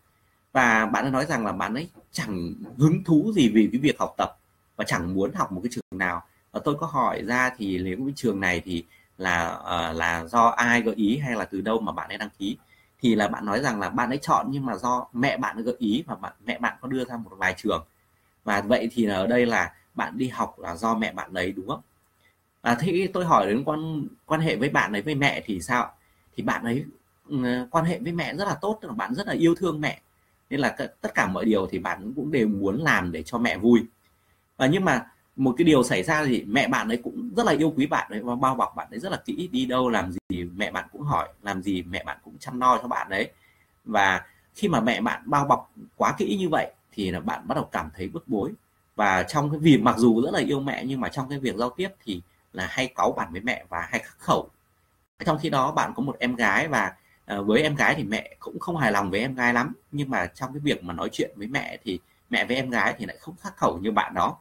Và 0.52 0.86
bạn 0.86 1.04
ấy 1.04 1.10
nói 1.10 1.26
rằng 1.26 1.46
là 1.46 1.52
bạn 1.52 1.74
ấy 1.74 1.88
chẳng 2.12 2.54
hứng 2.78 3.04
thú 3.04 3.32
gì 3.34 3.48
vì 3.48 3.68
cái 3.72 3.80
việc 3.80 3.98
học 3.98 4.14
tập 4.18 4.38
và 4.76 4.84
chẳng 4.84 5.14
muốn 5.14 5.32
học 5.34 5.52
một 5.52 5.60
cái 5.64 5.70
trường 5.72 5.98
nào. 5.98 6.22
Và 6.52 6.60
tôi 6.64 6.74
có 6.80 6.86
hỏi 6.86 7.22
ra 7.24 7.50
thì 7.58 7.78
nếu 7.78 7.96
cái 7.98 8.12
trường 8.16 8.40
này 8.40 8.62
thì 8.64 8.84
là 9.18 9.44
ờ, 9.46 9.92
là 9.92 10.24
do 10.24 10.46
ai 10.46 10.82
gợi 10.82 10.94
ý 10.94 11.18
hay 11.18 11.36
là 11.36 11.44
từ 11.44 11.60
đâu 11.60 11.80
mà 11.80 11.92
bạn 11.92 12.08
ấy 12.08 12.18
đăng 12.18 12.30
ký? 12.38 12.56
Thì 13.00 13.14
là 13.14 13.28
bạn 13.28 13.46
nói 13.46 13.60
rằng 13.60 13.80
là 13.80 13.88
bạn 13.88 14.10
ấy 14.10 14.18
chọn 14.22 14.46
nhưng 14.50 14.66
mà 14.66 14.76
do 14.76 15.06
mẹ 15.12 15.36
bạn 15.36 15.62
gợi 15.62 15.74
ý 15.78 16.04
và 16.06 16.14
bạn 16.14 16.32
mẹ 16.44 16.58
bạn 16.58 16.76
có 16.80 16.88
đưa 16.88 17.04
ra 17.04 17.16
một 17.16 17.30
vài 17.36 17.54
trường. 17.56 17.86
Và 18.44 18.60
vậy 18.60 18.88
thì 18.92 19.04
ở 19.04 19.26
đây 19.26 19.46
là 19.46 19.72
bạn 19.94 20.18
đi 20.18 20.28
học 20.28 20.58
là 20.58 20.76
do 20.76 20.94
mẹ 20.94 21.12
bạn 21.12 21.32
đấy 21.34 21.52
đúng 21.52 21.68
không? 21.68 21.80
À, 22.62 22.76
thế 22.80 23.08
tôi 23.12 23.24
hỏi 23.24 23.46
đến 23.46 23.64
quan 23.64 24.06
quan 24.26 24.40
hệ 24.40 24.56
với 24.56 24.68
bạn 24.68 24.92
ấy 24.92 25.02
với 25.02 25.14
mẹ 25.14 25.42
thì 25.44 25.60
sao? 25.60 25.92
Thì 26.36 26.42
bạn 26.42 26.64
ấy 26.64 26.84
ừ, 27.28 27.36
quan 27.70 27.84
hệ 27.84 27.98
với 27.98 28.12
mẹ 28.12 28.34
rất 28.34 28.44
là 28.48 28.54
tốt 28.60 28.78
tức 28.82 28.88
là 28.88 28.94
bạn 28.94 29.14
rất 29.14 29.26
là 29.26 29.32
yêu 29.32 29.54
thương 29.54 29.80
mẹ. 29.80 30.00
Nên 30.50 30.60
là 30.60 30.76
tất 31.00 31.14
cả 31.14 31.26
mọi 31.26 31.44
điều 31.44 31.66
thì 31.66 31.78
bạn 31.78 32.12
cũng 32.16 32.32
đều 32.32 32.48
muốn 32.48 32.82
làm 32.82 33.12
để 33.12 33.22
cho 33.22 33.38
mẹ 33.38 33.58
vui. 33.58 33.80
Và 34.56 34.66
nhưng 34.66 34.84
mà 34.84 35.06
một 35.38 35.54
cái 35.58 35.64
điều 35.64 35.82
xảy 35.82 36.02
ra 36.02 36.24
thì 36.24 36.44
mẹ 36.48 36.68
bạn 36.68 36.88
ấy 36.88 36.96
cũng 37.04 37.30
rất 37.36 37.46
là 37.46 37.52
yêu 37.52 37.72
quý 37.76 37.86
bạn 37.86 38.10
ấy 38.10 38.20
và 38.20 38.34
bao 38.34 38.54
bọc 38.54 38.76
bạn 38.76 38.88
ấy 38.90 39.00
rất 39.00 39.12
là 39.12 39.22
kỹ, 39.24 39.48
đi 39.52 39.66
đâu 39.66 39.88
làm 39.90 40.12
gì 40.12 40.44
mẹ 40.56 40.70
bạn 40.70 40.88
cũng 40.92 41.02
hỏi, 41.02 41.28
làm 41.42 41.62
gì 41.62 41.82
mẹ 41.82 42.04
bạn 42.04 42.18
cũng 42.24 42.34
chăm 42.38 42.60
lo 42.60 42.78
cho 42.82 42.88
bạn 42.88 43.08
đấy 43.08 43.30
và 43.84 44.22
khi 44.54 44.68
mà 44.68 44.80
mẹ 44.80 45.00
bạn 45.00 45.22
bao 45.24 45.44
bọc 45.44 45.72
quá 45.96 46.14
kỹ 46.18 46.36
như 46.40 46.48
vậy 46.48 46.70
thì 46.92 47.10
là 47.10 47.20
bạn 47.20 47.48
bắt 47.48 47.54
đầu 47.54 47.64
cảm 47.72 47.90
thấy 47.96 48.08
bức 48.08 48.28
bối. 48.28 48.52
Và 48.96 49.22
trong 49.22 49.50
cái 49.50 49.58
việc 49.58 49.78
mặc 49.82 49.98
dù 49.98 50.22
rất 50.22 50.30
là 50.34 50.40
yêu 50.40 50.60
mẹ 50.60 50.84
nhưng 50.86 51.00
mà 51.00 51.08
trong 51.08 51.28
cái 51.28 51.38
việc 51.38 51.56
giao 51.56 51.70
tiếp 51.70 51.88
thì 52.04 52.22
là 52.52 52.66
hay 52.70 52.86
cáu 52.96 53.12
bản 53.12 53.32
với 53.32 53.40
mẹ 53.40 53.64
và 53.68 53.80
hay 53.90 54.00
khắc 54.00 54.18
khẩu. 54.18 54.48
Trong 55.24 55.38
khi 55.38 55.50
đó 55.50 55.72
bạn 55.72 55.92
có 55.96 56.02
một 56.02 56.16
em 56.18 56.36
gái 56.36 56.68
và 56.68 56.92
ờ, 57.26 57.42
với 57.42 57.62
em 57.62 57.74
gái 57.74 57.94
thì 57.94 58.04
mẹ 58.04 58.36
cũng 58.38 58.58
không 58.58 58.76
hài 58.76 58.92
lòng 58.92 59.10
với 59.10 59.20
em 59.20 59.34
gái 59.34 59.52
lắm. 59.52 59.72
Nhưng 59.92 60.10
mà 60.10 60.26
trong 60.26 60.52
cái 60.52 60.60
việc 60.60 60.84
mà 60.84 60.94
nói 60.94 61.08
chuyện 61.12 61.30
với 61.36 61.46
mẹ 61.46 61.78
thì 61.84 62.00
mẹ 62.30 62.44
với 62.44 62.56
em 62.56 62.70
gái 62.70 62.94
thì 62.98 63.06
lại 63.06 63.16
không 63.20 63.34
khắc 63.40 63.56
khẩu 63.56 63.78
như 63.78 63.92
bạn 63.92 64.14
đó 64.14 64.36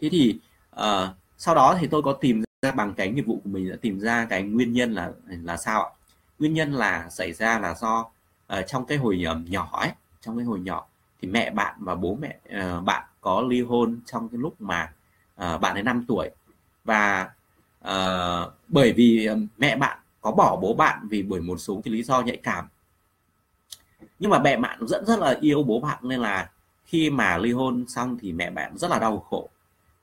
thế 0.00 0.08
thì 0.08 0.38
uh, 0.76 1.08
sau 1.38 1.54
đó 1.54 1.76
thì 1.80 1.86
tôi 1.86 2.02
có 2.02 2.12
tìm 2.12 2.42
ra 2.62 2.72
bằng 2.72 2.94
cái 2.94 3.10
nghiệp 3.10 3.22
vụ 3.22 3.40
của 3.44 3.50
mình 3.50 3.70
đã 3.70 3.76
tìm 3.80 4.00
ra 4.00 4.26
cái 4.30 4.42
nguyên 4.42 4.72
nhân 4.72 4.92
là 4.92 5.10
là 5.28 5.56
sao 5.56 5.82
ạ? 5.82 5.90
Nguyên 6.38 6.54
nhân 6.54 6.72
là 6.72 7.08
xảy 7.10 7.32
ra 7.32 7.58
là 7.58 7.74
do 7.74 8.00
uh, 8.58 8.66
trong 8.66 8.86
cái 8.86 8.98
hồi 8.98 9.22
ờ, 9.26 9.40
nhỏ 9.48 9.68
ấy 9.72 9.90
trong 10.20 10.36
cái 10.36 10.44
hồi 10.44 10.60
nhỏ 10.60 10.86
thì 11.22 11.28
mẹ 11.28 11.50
bạn 11.50 11.74
và 11.78 11.94
bố 11.94 12.18
mẹ 12.20 12.38
uh, 12.48 12.84
bạn 12.84 13.02
có 13.20 13.40
ly 13.48 13.62
hôn 13.62 14.00
trong 14.06 14.28
cái 14.28 14.38
lúc 14.38 14.60
mà 14.60 14.92
uh, 15.34 15.60
bạn 15.60 15.74
ấy 15.74 15.82
5 15.82 16.04
tuổi. 16.08 16.30
Và 16.84 17.30
uh, 17.84 18.52
bởi 18.68 18.92
vì 18.92 19.28
mẹ 19.58 19.76
bạn 19.76 19.98
có 20.20 20.30
bỏ 20.30 20.56
bố 20.56 20.74
bạn 20.74 21.08
vì 21.08 21.22
bởi 21.22 21.40
một 21.40 21.56
số 21.56 21.80
cái 21.84 21.94
lý 21.94 22.02
do 22.02 22.20
nhạy 22.20 22.36
cảm. 22.36 22.68
Nhưng 24.18 24.30
mà 24.30 24.38
mẹ 24.38 24.56
bạn 24.56 24.86
rất 24.86 25.06
rất 25.06 25.18
là 25.18 25.36
yêu 25.40 25.62
bố 25.62 25.80
bạn 25.80 25.98
nên 26.02 26.20
là 26.20 26.50
khi 26.84 27.10
mà 27.10 27.38
ly 27.38 27.52
hôn 27.52 27.84
xong 27.88 28.18
thì 28.20 28.32
mẹ 28.32 28.50
bạn 28.50 28.78
rất 28.78 28.90
là 28.90 28.98
đau 28.98 29.26
khổ 29.30 29.48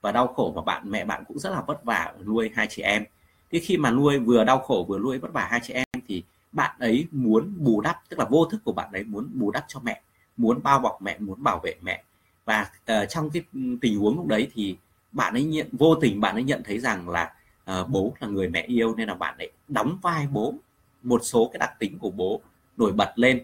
và 0.06 0.12
đau 0.12 0.28
khổ 0.28 0.52
và 0.56 0.62
bạn 0.62 0.92
mẹ 0.92 1.06
bạn 1.06 1.24
cũng 1.28 1.40
rất 1.40 1.50
là 1.50 1.62
vất 1.62 1.84
vả 1.84 2.14
nuôi 2.26 2.52
hai 2.56 2.68
chị 2.70 2.82
em. 2.82 3.04
Thế 3.52 3.60
khi 3.60 3.78
mà 3.78 3.92
nuôi 3.92 4.20
vừa 4.20 4.44
đau 4.44 4.60
khổ 4.60 4.86
vừa 4.88 5.00
nuôi 5.00 5.18
vất 5.18 5.34
vả 5.34 5.48
hai 5.52 5.60
chị 5.64 5.74
em 5.74 5.86
thì 6.08 6.24
bạn 6.52 6.76
ấy 6.80 7.08
muốn 7.12 7.54
bù 7.58 7.82
đắp 7.82 7.98
tức 8.10 8.20
là 8.20 8.26
vô 8.26 8.46
thức 8.46 8.62
của 8.64 8.72
bạn 8.72 8.92
ấy 8.92 9.04
muốn 9.04 9.30
bù 9.34 9.52
đắp 9.52 9.66
cho 9.68 9.80
mẹ 9.80 10.02
muốn 10.38 10.64
bao 10.64 10.80
bọc 10.80 11.02
mẹ 11.02 11.18
muốn 11.20 11.44
bảo 11.44 11.60
vệ 11.64 11.74
mẹ. 11.82 12.04
Và 12.46 12.70
uh, 12.92 13.10
trong 13.10 13.30
cái 13.30 13.44
tình 13.82 14.00
huống 14.00 14.16
lúc 14.16 14.28
đấy 14.28 14.48
thì 14.54 14.78
bạn 15.12 15.34
ấy 15.34 15.44
nhận 15.44 15.68
vô 15.72 15.96
tình 15.96 16.22
bạn 16.22 16.36
ấy 16.36 16.44
nhận 16.44 16.62
thấy 16.64 16.80
rằng 16.80 17.10
là 17.10 17.34
uh, 17.82 17.90
bố 17.90 18.14
là 18.20 18.28
người 18.28 18.50
mẹ 18.50 18.62
yêu 18.62 18.96
nên 18.96 19.08
là 19.08 19.14
bạn 19.14 19.38
ấy 19.38 19.52
đóng 19.68 19.98
vai 20.02 20.28
bố 20.32 20.54
một 21.04 21.22
số 21.24 21.50
cái 21.54 21.60
đặc 21.60 21.80
tính 21.80 22.00
của 22.00 22.10
bố 22.10 22.42
nổi 22.78 22.92
bật 22.92 23.14
lên 23.16 23.44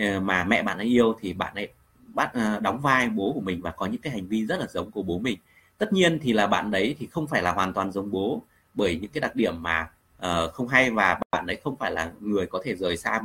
uh, 0.00 0.22
mà 0.22 0.44
mẹ 0.44 0.62
bạn 0.62 0.78
ấy 0.78 0.86
yêu 0.86 1.16
thì 1.20 1.32
bạn 1.32 1.54
ấy 1.54 1.68
bắt 2.14 2.32
uh, 2.36 2.62
đóng 2.62 2.80
vai 2.80 3.08
bố 3.08 3.32
của 3.32 3.40
mình 3.40 3.60
và 3.62 3.70
có 3.70 3.86
những 3.86 4.00
cái 4.00 4.12
hành 4.12 4.26
vi 4.26 4.46
rất 4.46 4.60
là 4.60 4.66
giống 4.66 4.90
của 4.90 5.02
bố 5.02 5.18
mình 5.18 5.38
tất 5.78 5.92
nhiên 5.92 6.18
thì 6.22 6.32
là 6.32 6.46
bạn 6.46 6.70
đấy 6.70 6.96
thì 6.98 7.06
không 7.06 7.26
phải 7.26 7.42
là 7.42 7.52
hoàn 7.52 7.72
toàn 7.72 7.92
giống 7.92 8.10
bố 8.10 8.42
bởi 8.74 8.98
những 9.02 9.10
cái 9.10 9.20
đặc 9.20 9.36
điểm 9.36 9.62
mà 9.62 9.90
uh, 10.26 10.52
không 10.52 10.68
hay 10.68 10.90
và 10.90 11.20
bạn 11.30 11.46
đấy 11.46 11.60
không 11.64 11.76
phải 11.76 11.90
là 11.90 12.12
người 12.20 12.46
có 12.46 12.60
thể 12.64 12.74
rời 12.74 12.96
xa 12.96 13.20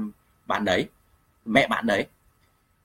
bạn 0.46 0.66
đấy 0.66 0.88
mẹ 1.46 1.68
bạn 1.68 1.86
đấy. 1.86 2.06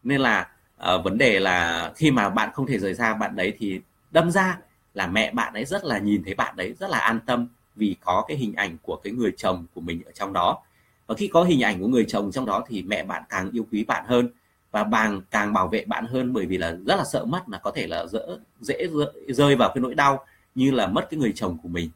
Nên 0.02 0.20
là 0.20 0.48
uh, 0.94 1.04
vấn 1.04 1.18
đề 1.18 1.40
là 1.40 1.92
khi 1.96 2.10
mà 2.10 2.30
bạn 2.30 2.50
không 2.54 2.66
thể 2.66 2.78
rời 2.78 2.94
xa 2.94 3.14
bạn 3.14 3.36
đấy 3.36 3.52
thì 3.58 3.80
đâm 4.10 4.30
ra 4.30 4.58
là 4.94 5.06
mẹ 5.06 5.32
bạn 5.32 5.54
ấy 5.54 5.64
rất 5.64 5.84
là 5.84 5.98
nhìn 5.98 6.24
thấy 6.24 6.34
bạn 6.34 6.56
đấy 6.56 6.74
rất 6.80 6.90
là 6.90 6.98
an 6.98 7.20
tâm 7.26 7.48
vì 7.76 7.96
có 8.04 8.24
cái 8.28 8.36
hình 8.36 8.54
ảnh 8.54 8.76
của 8.82 8.96
cái 8.96 9.12
người 9.12 9.32
chồng 9.36 9.66
của 9.74 9.80
mình 9.80 10.02
ở 10.06 10.12
trong 10.12 10.32
đó. 10.32 10.58
Và 11.06 11.14
khi 11.14 11.28
có 11.28 11.44
hình 11.44 11.60
ảnh 11.60 11.80
của 11.80 11.88
người 11.88 12.04
chồng 12.08 12.32
trong 12.32 12.46
đó 12.46 12.64
thì 12.68 12.82
mẹ 12.82 13.04
bạn 13.04 13.22
càng 13.28 13.50
yêu 13.50 13.66
quý 13.72 13.84
bạn 13.84 14.04
hơn 14.06 14.30
và 14.70 14.84
bạn 14.84 15.20
càng 15.30 15.52
bảo 15.52 15.68
vệ 15.68 15.84
bạn 15.84 16.06
hơn 16.06 16.32
bởi 16.32 16.46
vì 16.46 16.58
là 16.58 16.76
rất 16.86 16.96
là 16.96 17.04
sợ 17.04 17.24
mất 17.24 17.48
là 17.48 17.58
có 17.58 17.70
thể 17.70 17.86
là 17.86 18.06
dễ 18.06 18.20
dễ 18.60 18.88
rơi 19.28 19.56
vào 19.56 19.72
cái 19.74 19.82
nỗi 19.82 19.94
đau 19.94 20.26
như 20.54 20.70
là 20.70 20.86
mất 20.86 21.06
cái 21.10 21.20
người 21.20 21.32
chồng 21.36 21.58
của 21.62 21.68
mình. 21.68 21.90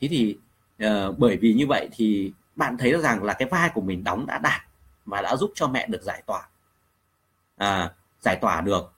Thế 0.00 0.08
thì 0.08 0.36
uh, 0.84 1.18
bởi 1.18 1.36
vì 1.36 1.54
như 1.54 1.66
vậy 1.66 1.88
thì 1.92 2.32
bạn 2.56 2.76
thấy 2.76 2.92
rằng 3.02 3.22
là 3.22 3.32
cái 3.32 3.48
vai 3.48 3.70
của 3.74 3.80
mình 3.80 4.04
đóng 4.04 4.26
đã 4.26 4.38
đạt 4.38 4.60
và 5.06 5.22
đã 5.22 5.36
giúp 5.36 5.52
cho 5.54 5.68
mẹ 5.68 5.86
được 5.86 6.02
giải 6.02 6.22
tỏa. 6.26 6.48
À, 7.56 7.92
giải 8.20 8.36
tỏa 8.36 8.60
được 8.60 8.92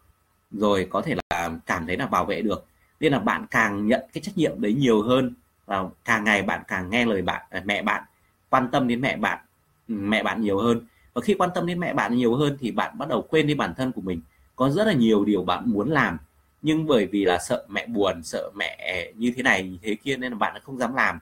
rồi 0.50 0.86
có 0.90 1.02
thể 1.02 1.14
là 1.30 1.50
cảm 1.66 1.86
thấy 1.86 1.96
là 1.96 2.06
bảo 2.06 2.24
vệ 2.24 2.42
được. 2.42 2.66
Nên 3.00 3.12
là 3.12 3.18
bạn 3.18 3.46
càng 3.50 3.86
nhận 3.86 4.00
cái 4.12 4.22
trách 4.22 4.38
nhiệm 4.38 4.60
đấy 4.60 4.74
nhiều 4.74 5.02
hơn 5.02 5.34
và 5.66 5.84
càng 6.04 6.24
ngày 6.24 6.42
bạn 6.42 6.62
càng 6.68 6.90
nghe 6.90 7.04
lời 7.06 7.22
bạn 7.22 7.46
à, 7.50 7.62
mẹ 7.64 7.82
bạn 7.82 8.04
quan 8.50 8.68
tâm 8.72 8.88
đến 8.88 9.00
mẹ 9.00 9.16
bạn 9.16 9.38
ừ, 9.88 9.94
mẹ 9.94 10.22
bạn 10.22 10.40
nhiều 10.40 10.58
hơn 10.58 10.86
và 11.14 11.22
khi 11.22 11.34
quan 11.34 11.50
tâm 11.54 11.66
đến 11.66 11.80
mẹ 11.80 11.94
bạn 11.94 12.16
nhiều 12.16 12.34
hơn 12.34 12.56
thì 12.60 12.70
bạn 12.70 12.98
bắt 12.98 13.08
đầu 13.08 13.22
quên 13.22 13.46
đi 13.46 13.54
bản 13.54 13.74
thân 13.74 13.92
của 13.92 14.00
mình. 14.00 14.20
Có 14.56 14.70
rất 14.70 14.86
là 14.86 14.92
nhiều 14.92 15.24
điều 15.24 15.44
bạn 15.44 15.70
muốn 15.70 15.90
làm, 15.90 16.18
nhưng 16.62 16.86
bởi 16.86 17.06
vì 17.06 17.24
là 17.24 17.38
sợ 17.38 17.66
mẹ 17.68 17.86
buồn, 17.86 18.22
sợ 18.22 18.50
mẹ 18.54 19.12
như 19.16 19.32
thế 19.36 19.42
này, 19.42 19.62
như 19.62 19.78
thế 19.82 19.94
kia 19.94 20.16
nên 20.16 20.32
là 20.32 20.38
bạn 20.38 20.62
không 20.62 20.78
dám 20.78 20.94
làm. 20.94 21.18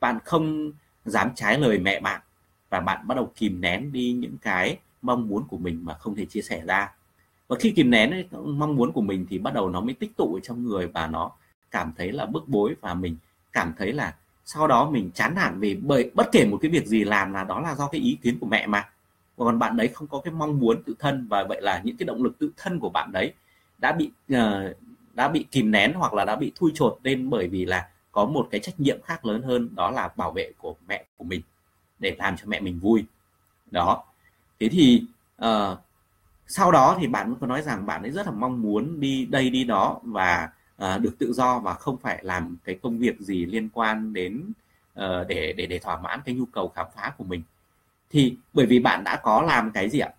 Bạn 0.00 0.18
không 0.24 0.72
dám 1.04 1.30
trái 1.34 1.58
lời 1.58 1.78
mẹ 1.78 2.00
bạn 2.00 2.20
và 2.70 2.80
bạn 2.80 3.06
bắt 3.08 3.14
đầu 3.14 3.32
kìm 3.36 3.60
nén 3.60 3.92
đi 3.92 4.12
những 4.12 4.36
cái 4.42 4.78
mong 5.02 5.28
muốn 5.28 5.44
của 5.48 5.58
mình 5.58 5.80
mà 5.82 5.94
không 5.94 6.14
thể 6.14 6.24
chia 6.24 6.42
sẻ 6.42 6.62
ra. 6.66 6.92
Và 7.48 7.56
khi 7.60 7.70
kìm 7.70 7.90
nén 7.90 8.26
mong 8.32 8.76
muốn 8.76 8.92
của 8.92 9.00
mình 9.00 9.26
thì 9.30 9.38
bắt 9.38 9.54
đầu 9.54 9.70
nó 9.70 9.80
mới 9.80 9.94
tích 9.94 10.16
tụ 10.16 10.40
trong 10.42 10.64
người 10.64 10.86
và 10.86 11.06
nó 11.06 11.30
cảm 11.70 11.92
thấy 11.96 12.12
là 12.12 12.26
bức 12.26 12.48
bối 12.48 12.74
và 12.80 12.94
mình 12.94 13.16
cảm 13.52 13.74
thấy 13.78 13.92
là 13.92 14.14
sau 14.44 14.66
đó 14.66 14.90
mình 14.90 15.10
chán 15.14 15.34
nản 15.34 15.60
vì 15.60 15.74
bởi 15.74 16.10
bất 16.14 16.28
kể 16.32 16.46
một 16.46 16.58
cái 16.62 16.70
việc 16.70 16.86
gì 16.86 17.04
làm 17.04 17.32
là 17.32 17.44
đó 17.44 17.60
là 17.60 17.74
do 17.74 17.88
cái 17.88 18.00
ý 18.00 18.18
kiến 18.22 18.38
của 18.40 18.46
mẹ 18.46 18.66
mà 18.66 18.88
còn 19.36 19.58
bạn 19.58 19.76
đấy 19.76 19.88
không 19.88 20.08
có 20.08 20.20
cái 20.20 20.34
mong 20.34 20.58
muốn 20.58 20.82
tự 20.82 20.94
thân 20.98 21.26
và 21.28 21.44
vậy 21.44 21.60
là 21.62 21.80
những 21.84 21.96
cái 21.96 22.06
động 22.06 22.22
lực 22.22 22.38
tự 22.38 22.50
thân 22.56 22.80
của 22.80 22.90
bạn 22.90 23.12
đấy 23.12 23.32
đã 23.78 23.92
bị 23.92 24.10
uh, 24.34 24.76
đã 25.14 25.28
bị 25.28 25.46
kìm 25.50 25.70
nén 25.70 25.92
hoặc 25.92 26.14
là 26.14 26.24
đã 26.24 26.36
bị 26.36 26.52
thui 26.54 26.72
chột 26.74 26.98
lên 27.02 27.30
bởi 27.30 27.48
vì 27.48 27.64
là 27.64 27.88
có 28.12 28.24
một 28.24 28.48
cái 28.50 28.60
trách 28.60 28.80
nhiệm 28.80 29.02
khác 29.02 29.24
lớn 29.24 29.42
hơn 29.42 29.74
đó 29.74 29.90
là 29.90 30.08
bảo 30.16 30.32
vệ 30.32 30.52
của 30.58 30.74
mẹ 30.88 31.04
của 31.16 31.24
mình 31.24 31.40
để 31.98 32.16
làm 32.18 32.36
cho 32.36 32.44
mẹ 32.46 32.60
mình 32.60 32.78
vui. 32.78 33.04
Đó. 33.70 34.04
Thế 34.60 34.68
thì 34.68 35.02
uh, 35.44 35.78
sau 36.46 36.72
đó 36.72 36.96
thì 37.00 37.06
bạn 37.06 37.34
có 37.40 37.46
nói 37.46 37.62
rằng 37.62 37.86
bạn 37.86 38.02
ấy 38.02 38.10
rất 38.10 38.26
là 38.26 38.32
mong 38.32 38.62
muốn 38.62 39.00
đi 39.00 39.26
đây 39.26 39.50
đi 39.50 39.64
đó 39.64 40.00
và 40.02 40.48
uh, 40.84 41.00
được 41.00 41.14
tự 41.18 41.32
do 41.32 41.58
và 41.58 41.74
không 41.74 41.96
phải 41.96 42.18
làm 42.22 42.56
cái 42.64 42.78
công 42.82 42.98
việc 42.98 43.20
gì 43.20 43.46
liên 43.46 43.68
quan 43.68 44.12
đến 44.12 44.52
uh, 45.00 45.28
để 45.28 45.54
để 45.56 45.66
để 45.66 45.78
thỏa 45.78 46.00
mãn 46.00 46.20
cái 46.24 46.34
nhu 46.34 46.44
cầu 46.46 46.68
khám 46.68 46.86
phá 46.94 47.12
của 47.18 47.24
mình 47.24 47.42
thì 48.14 48.36
bởi 48.52 48.66
vì 48.66 48.78
bạn 48.78 49.04
đã 49.04 49.16
có 49.22 49.42
làm 49.42 49.70
cái 49.70 49.90
gì 49.90 49.98
ạ? 49.98 50.10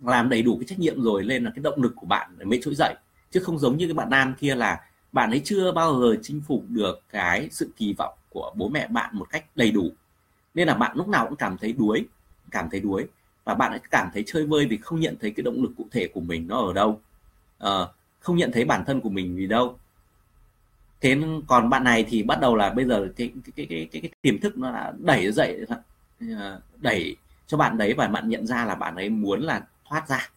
Làm 0.00 0.28
đầy 0.28 0.42
đủ 0.42 0.56
cái 0.56 0.64
trách 0.66 0.78
nhiệm 0.78 1.02
rồi 1.02 1.24
nên 1.24 1.44
là 1.44 1.50
cái 1.54 1.62
động 1.62 1.82
lực 1.82 1.92
của 1.96 2.06
bạn 2.06 2.36
mới 2.44 2.60
trỗi 2.62 2.74
dậy. 2.74 2.94
Chứ 3.30 3.40
không 3.40 3.58
giống 3.58 3.76
như 3.76 3.86
cái 3.86 3.94
bạn 3.94 4.10
nam 4.10 4.34
kia 4.40 4.54
là 4.54 4.80
bạn 5.12 5.30
ấy 5.30 5.40
chưa 5.44 5.72
bao 5.72 6.00
giờ 6.00 6.16
chinh 6.22 6.42
phục 6.46 6.64
được 6.68 7.00
cái 7.10 7.48
sự 7.50 7.70
kỳ 7.76 7.94
vọng 7.98 8.14
của 8.30 8.52
bố 8.56 8.68
mẹ 8.68 8.86
bạn 8.86 9.10
một 9.12 9.30
cách 9.30 9.44
đầy 9.54 9.70
đủ. 9.70 9.90
Nên 10.54 10.68
là 10.68 10.74
bạn 10.74 10.96
lúc 10.96 11.08
nào 11.08 11.26
cũng 11.26 11.36
cảm 11.36 11.56
thấy 11.58 11.72
đuối 11.72 12.06
cảm 12.50 12.68
thấy 12.70 12.80
đuối. 12.80 13.06
Và 13.44 13.54
bạn 13.54 13.70
ấy 13.70 13.80
cảm 13.90 14.10
thấy 14.14 14.22
chơi 14.26 14.46
vơi 14.46 14.66
vì 14.66 14.76
không 14.76 15.00
nhận 15.00 15.16
thấy 15.20 15.30
cái 15.30 15.44
động 15.44 15.62
lực 15.62 15.72
cụ 15.76 15.86
thể 15.92 16.08
của 16.08 16.20
mình 16.20 16.46
nó 16.48 16.66
ở 16.66 16.72
đâu. 16.72 17.00
À, 17.58 17.86
không 18.20 18.36
nhận 18.36 18.52
thấy 18.52 18.64
bản 18.64 18.84
thân 18.86 19.00
của 19.00 19.10
mình 19.10 19.36
vì 19.36 19.46
đâu. 19.46 19.78
Thế 21.00 21.18
còn 21.46 21.70
bạn 21.70 21.84
này 21.84 22.04
thì 22.08 22.22
bắt 22.22 22.40
đầu 22.40 22.56
là 22.56 22.70
bây 22.70 22.84
giờ 22.84 23.08
cái 23.16 23.32
cái 23.44 23.52
cái 23.56 23.66
cái, 23.66 23.88
cái, 23.92 24.02
cái 24.02 24.10
tiềm 24.22 24.40
thức 24.40 24.58
nó 24.58 24.72
đã 24.72 24.92
đẩy 24.98 25.32
dậy 25.32 25.66
Ờ, 26.20 26.60
đẩy 26.80 27.16
cho 27.46 27.56
bạn 27.56 27.78
đấy 27.78 27.94
và 27.96 28.06
bạn 28.06 28.28
nhận 28.28 28.46
ra 28.46 28.64
là 28.64 28.74
bạn 28.74 28.96
ấy 28.96 29.10
muốn 29.10 29.40
là 29.40 29.62
thoát 29.88 30.08
ra. 30.08 30.30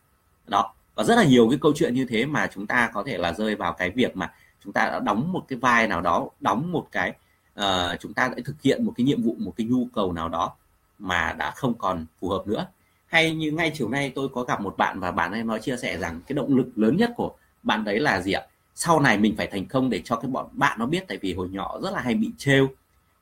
Đó 0.48 0.74
và 0.96 1.04
rất 1.04 1.16
là 1.16 1.24
nhiều 1.24 1.50
cái 1.50 1.60
câu 1.62 1.74
chuyện 1.76 1.94
như 1.96 2.06
thế 2.06 2.26
mà 2.26 2.48
chúng 2.54 2.68
ta 2.68 2.90
có 2.94 3.04
thể 3.04 3.18
là 3.18 3.34
rơi 3.34 3.56
vào 3.56 3.74
cái 3.74 3.90
việc 3.90 4.18
mà 4.18 4.34
chúng 4.64 4.74
ta 4.74 4.86
đã 4.86 5.00
đóng 5.00 5.32
một 5.32 5.46
cái 5.48 5.60
vai 5.60 5.88
nào 5.88 6.02
đó 6.02 6.30
đóng 6.40 6.72
một 6.72 6.88
cái 6.92 7.14
uh, 7.60 8.00
chúng 8.00 8.14
ta 8.14 8.28
đã 8.28 8.36
thực 8.46 8.62
hiện 8.62 8.86
một 8.86 8.94
cái 8.98 9.06
nhiệm 9.06 9.22
vụ 9.22 9.36
một 9.40 9.54
cái 9.58 9.68
nhu 9.68 9.88
cầu 9.94 10.14
nào 10.14 10.30
đó 10.30 10.56
mà 11.00 11.36
đã 11.38 11.52
không 11.52 11.74
còn 11.74 12.06
phù 12.20 12.30
hợp 12.30 12.48
nữa. 12.48 12.68
Hay 13.08 13.36
như 13.36 13.52
ngay 13.52 13.72
chiều 13.76 13.90
nay 13.90 14.12
tôi 14.16 14.30
có 14.30 14.44
gặp 14.44 14.62
một 14.62 14.78
bạn 14.78 15.00
và 15.00 15.12
bạn 15.12 15.32
ấy 15.32 15.44
nói 15.44 15.60
chia 15.60 15.78
sẻ 15.78 15.98
rằng 15.98 16.22
cái 16.28 16.34
động 16.34 16.56
lực 16.58 16.68
lớn 16.76 16.98
nhất 16.98 17.12
của 17.16 17.32
bạn 17.64 17.84
đấy 17.84 18.00
là 18.00 18.22
gì 18.22 18.32
ạ? 18.32 18.42
Sau 18.76 19.00
này 19.00 19.18
mình 19.18 19.36
phải 19.38 19.48
thành 19.48 19.66
công 19.66 19.90
để 19.90 20.02
cho 20.06 20.16
cái 20.16 20.32
bọn 20.32 20.48
bạn 20.52 20.80
nó 20.80 20.86
biết 20.86 21.04
tại 21.08 21.18
vì 21.22 21.34
hồi 21.34 21.50
nhỏ 21.50 21.80
rất 21.84 21.94
là 21.94 22.02
hay 22.02 22.14
bị 22.14 22.32
trêu. 22.38 22.68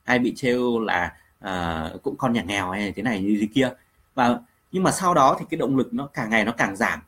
Hay 0.04 0.20
bị 0.20 0.34
trêu 0.36 0.80
là 0.80 1.14
à, 1.46 1.90
cũng 2.04 2.16
con 2.18 2.34
nhà 2.34 2.44
nghèo 2.44 2.72
hay 2.72 2.92
thế 2.92 3.04
này 3.04 3.22
như 3.22 3.38
thế 3.42 3.48
kia. 3.54 3.70
Và 4.16 4.40
nhưng 4.72 4.84
mà 4.84 4.92
sau 4.92 5.14
đó 5.14 5.36
thì 5.40 5.46
cái 5.50 5.58
động 5.58 5.78
lực 5.78 5.94
nó 5.94 6.08
càng 6.14 6.30
ngày 6.30 6.46
nó 6.46 6.52
càng 6.52 6.76
giảm. 6.76 7.00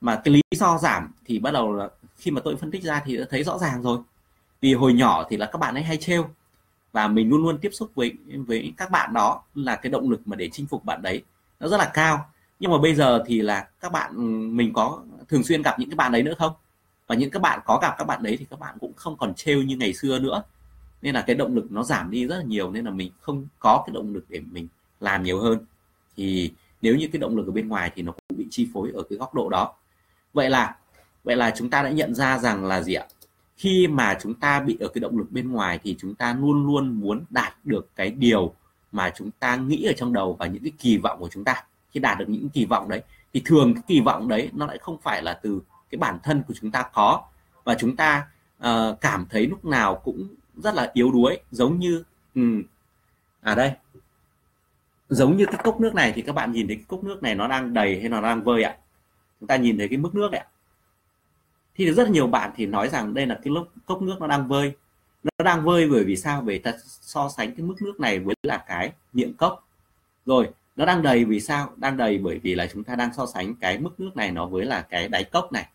Mà 0.00 0.20
cái 0.24 0.34
lý 0.34 0.40
do 0.50 0.78
giảm 0.78 1.12
thì 1.24 1.38
bắt 1.38 1.50
đầu 1.50 1.72
là 1.72 1.88
khi 2.16 2.30
mà 2.30 2.40
tôi 2.44 2.56
phân 2.56 2.70
tích 2.70 2.82
ra 2.82 3.02
thì 3.04 3.16
đã 3.16 3.24
thấy 3.30 3.44
rõ 3.44 3.58
ràng 3.58 3.82
rồi. 3.82 3.98
Vì 4.60 4.74
hồi 4.74 4.92
nhỏ 4.92 5.26
thì 5.30 5.36
là 5.36 5.46
các 5.46 5.58
bạn 5.58 5.74
ấy 5.74 5.82
hay 5.82 5.96
trêu. 5.96 6.28
Và 6.92 7.08
mình 7.08 7.28
luôn 7.28 7.42
luôn 7.42 7.58
tiếp 7.58 7.70
xúc 7.72 7.90
với 7.94 8.12
với 8.46 8.72
các 8.76 8.90
bạn 8.90 9.14
đó 9.14 9.42
là 9.54 9.76
cái 9.76 9.90
động 9.90 10.10
lực 10.10 10.20
mà 10.24 10.36
để 10.36 10.48
chinh 10.52 10.66
phục 10.66 10.84
bạn 10.84 11.02
đấy. 11.02 11.22
Nó 11.60 11.68
rất 11.68 11.76
là 11.76 11.90
cao. 11.94 12.30
Nhưng 12.60 12.70
mà 12.70 12.78
bây 12.78 12.94
giờ 12.94 13.22
thì 13.26 13.40
là 13.42 13.68
các 13.80 13.92
bạn 13.92 14.10
mình 14.56 14.72
có 14.72 15.02
thường 15.28 15.44
xuyên 15.44 15.62
gặp 15.62 15.78
những 15.78 15.90
cái 15.90 15.96
bạn 15.96 16.12
đấy 16.12 16.22
nữa 16.22 16.34
không? 16.38 16.52
Và 17.06 17.14
những 17.14 17.30
các 17.30 17.42
bạn 17.42 17.60
có 17.64 17.78
gặp 17.82 17.94
các 17.98 18.04
bạn 18.04 18.22
đấy 18.22 18.36
thì 18.38 18.46
các 18.50 18.58
bạn 18.58 18.76
cũng 18.80 18.92
không 18.96 19.16
còn 19.16 19.34
trêu 19.34 19.62
như 19.62 19.76
ngày 19.76 19.94
xưa 19.94 20.18
nữa 20.18 20.42
nên 21.02 21.14
là 21.14 21.22
cái 21.26 21.36
động 21.36 21.54
lực 21.54 21.72
nó 21.72 21.82
giảm 21.82 22.10
đi 22.10 22.26
rất 22.26 22.36
là 22.36 22.44
nhiều 22.44 22.70
nên 22.70 22.84
là 22.84 22.90
mình 22.90 23.12
không 23.20 23.46
có 23.58 23.82
cái 23.86 23.94
động 23.94 24.14
lực 24.14 24.24
để 24.28 24.40
mình 24.50 24.68
làm 25.00 25.22
nhiều 25.22 25.40
hơn. 25.40 25.58
Thì 26.16 26.52
nếu 26.82 26.96
như 26.96 27.08
cái 27.12 27.20
động 27.20 27.36
lực 27.36 27.46
ở 27.46 27.52
bên 27.52 27.68
ngoài 27.68 27.90
thì 27.94 28.02
nó 28.02 28.12
cũng 28.12 28.38
bị 28.38 28.46
chi 28.50 28.68
phối 28.74 28.90
ở 28.94 29.02
cái 29.02 29.18
góc 29.18 29.34
độ 29.34 29.48
đó. 29.48 29.74
Vậy 30.32 30.50
là 30.50 30.76
vậy 31.24 31.36
là 31.36 31.52
chúng 31.56 31.70
ta 31.70 31.82
đã 31.82 31.90
nhận 31.90 32.14
ra 32.14 32.38
rằng 32.38 32.64
là 32.64 32.82
gì 32.82 32.94
ạ? 32.94 33.06
Khi 33.56 33.86
mà 33.88 34.18
chúng 34.20 34.34
ta 34.34 34.60
bị 34.60 34.76
ở 34.80 34.88
cái 34.88 35.00
động 35.00 35.18
lực 35.18 35.32
bên 35.32 35.52
ngoài 35.52 35.78
thì 35.82 35.96
chúng 35.98 36.14
ta 36.14 36.36
luôn 36.40 36.66
luôn 36.66 37.00
muốn 37.00 37.24
đạt 37.30 37.54
được 37.64 37.88
cái 37.96 38.10
điều 38.10 38.54
mà 38.92 39.12
chúng 39.16 39.30
ta 39.30 39.56
nghĩ 39.56 39.84
ở 39.84 39.92
trong 39.92 40.12
đầu 40.12 40.36
và 40.38 40.46
những 40.46 40.62
cái 40.62 40.72
kỳ 40.78 40.98
vọng 40.98 41.20
của 41.20 41.28
chúng 41.28 41.44
ta. 41.44 41.64
Khi 41.90 42.00
đạt 42.00 42.18
được 42.18 42.28
những 42.28 42.48
kỳ 42.48 42.64
vọng 42.64 42.88
đấy 42.88 43.02
thì 43.32 43.42
thường 43.44 43.74
cái 43.74 43.82
kỳ 43.86 44.00
vọng 44.00 44.28
đấy 44.28 44.50
nó 44.52 44.66
lại 44.66 44.78
không 44.78 44.98
phải 45.02 45.22
là 45.22 45.32
từ 45.42 45.60
cái 45.90 45.98
bản 45.98 46.18
thân 46.22 46.42
của 46.48 46.54
chúng 46.60 46.70
ta 46.70 46.84
có. 46.94 47.22
Và 47.64 47.74
chúng 47.74 47.96
ta 47.96 48.26
uh, 48.58 49.00
cảm 49.00 49.26
thấy 49.30 49.46
lúc 49.46 49.64
nào 49.64 50.00
cũng 50.04 50.28
rất 50.60 50.74
là 50.74 50.90
yếu 50.94 51.12
đuối 51.12 51.38
giống 51.50 51.78
như 51.78 52.04
ừ, 52.34 52.42
à 53.40 53.54
đây 53.54 53.72
giống 55.10 55.36
như 55.36 55.46
cái 55.46 55.60
cốc 55.64 55.80
nước 55.80 55.94
này 55.94 56.12
thì 56.16 56.22
các 56.22 56.32
bạn 56.32 56.52
nhìn 56.52 56.66
thấy 56.66 56.76
cái 56.76 56.84
cốc 56.88 57.04
nước 57.04 57.22
này 57.22 57.34
nó 57.34 57.48
đang 57.48 57.74
đầy 57.74 58.00
hay 58.00 58.08
nó 58.08 58.20
đang 58.20 58.44
vơi 58.44 58.62
ạ? 58.62 58.76
Chúng 59.40 59.46
ta 59.46 59.56
nhìn 59.56 59.78
thấy 59.78 59.88
cái 59.88 59.98
mức 59.98 60.14
nước 60.14 60.32
ạ. 60.32 60.46
Thì 61.74 61.92
rất 61.92 62.10
nhiều 62.10 62.26
bạn 62.26 62.50
thì 62.56 62.66
nói 62.66 62.88
rằng 62.88 63.14
đây 63.14 63.26
là 63.26 63.34
cái 63.34 63.52
lúc 63.52 63.68
cốc 63.86 64.02
nước 64.02 64.16
nó 64.20 64.26
đang 64.26 64.48
vơi. 64.48 64.72
Nó 65.24 65.44
đang 65.44 65.64
vơi 65.64 65.88
bởi 65.88 66.04
vì 66.04 66.16
sao? 66.16 66.40
Bởi 66.40 66.58
ta 66.58 66.72
so 66.84 67.28
sánh 67.28 67.54
cái 67.54 67.66
mức 67.66 67.74
nước 67.80 68.00
này 68.00 68.18
với 68.18 68.34
là 68.42 68.64
cái 68.68 68.92
miệng 69.12 69.34
cốc. 69.34 69.68
Rồi 70.26 70.50
nó 70.76 70.84
đang 70.84 71.02
đầy 71.02 71.24
vì 71.24 71.40
sao? 71.40 71.72
Đang 71.76 71.96
đầy 71.96 72.18
bởi 72.18 72.38
vì 72.38 72.54
là 72.54 72.66
chúng 72.72 72.84
ta 72.84 72.94
đang 72.94 73.14
so 73.14 73.26
sánh 73.26 73.54
cái 73.54 73.78
mức 73.78 74.00
nước 74.00 74.16
này 74.16 74.30
nó 74.30 74.46
với 74.46 74.64
là 74.64 74.86
cái 74.90 75.08
đáy 75.08 75.24
cốc 75.24 75.52
này. 75.52 75.66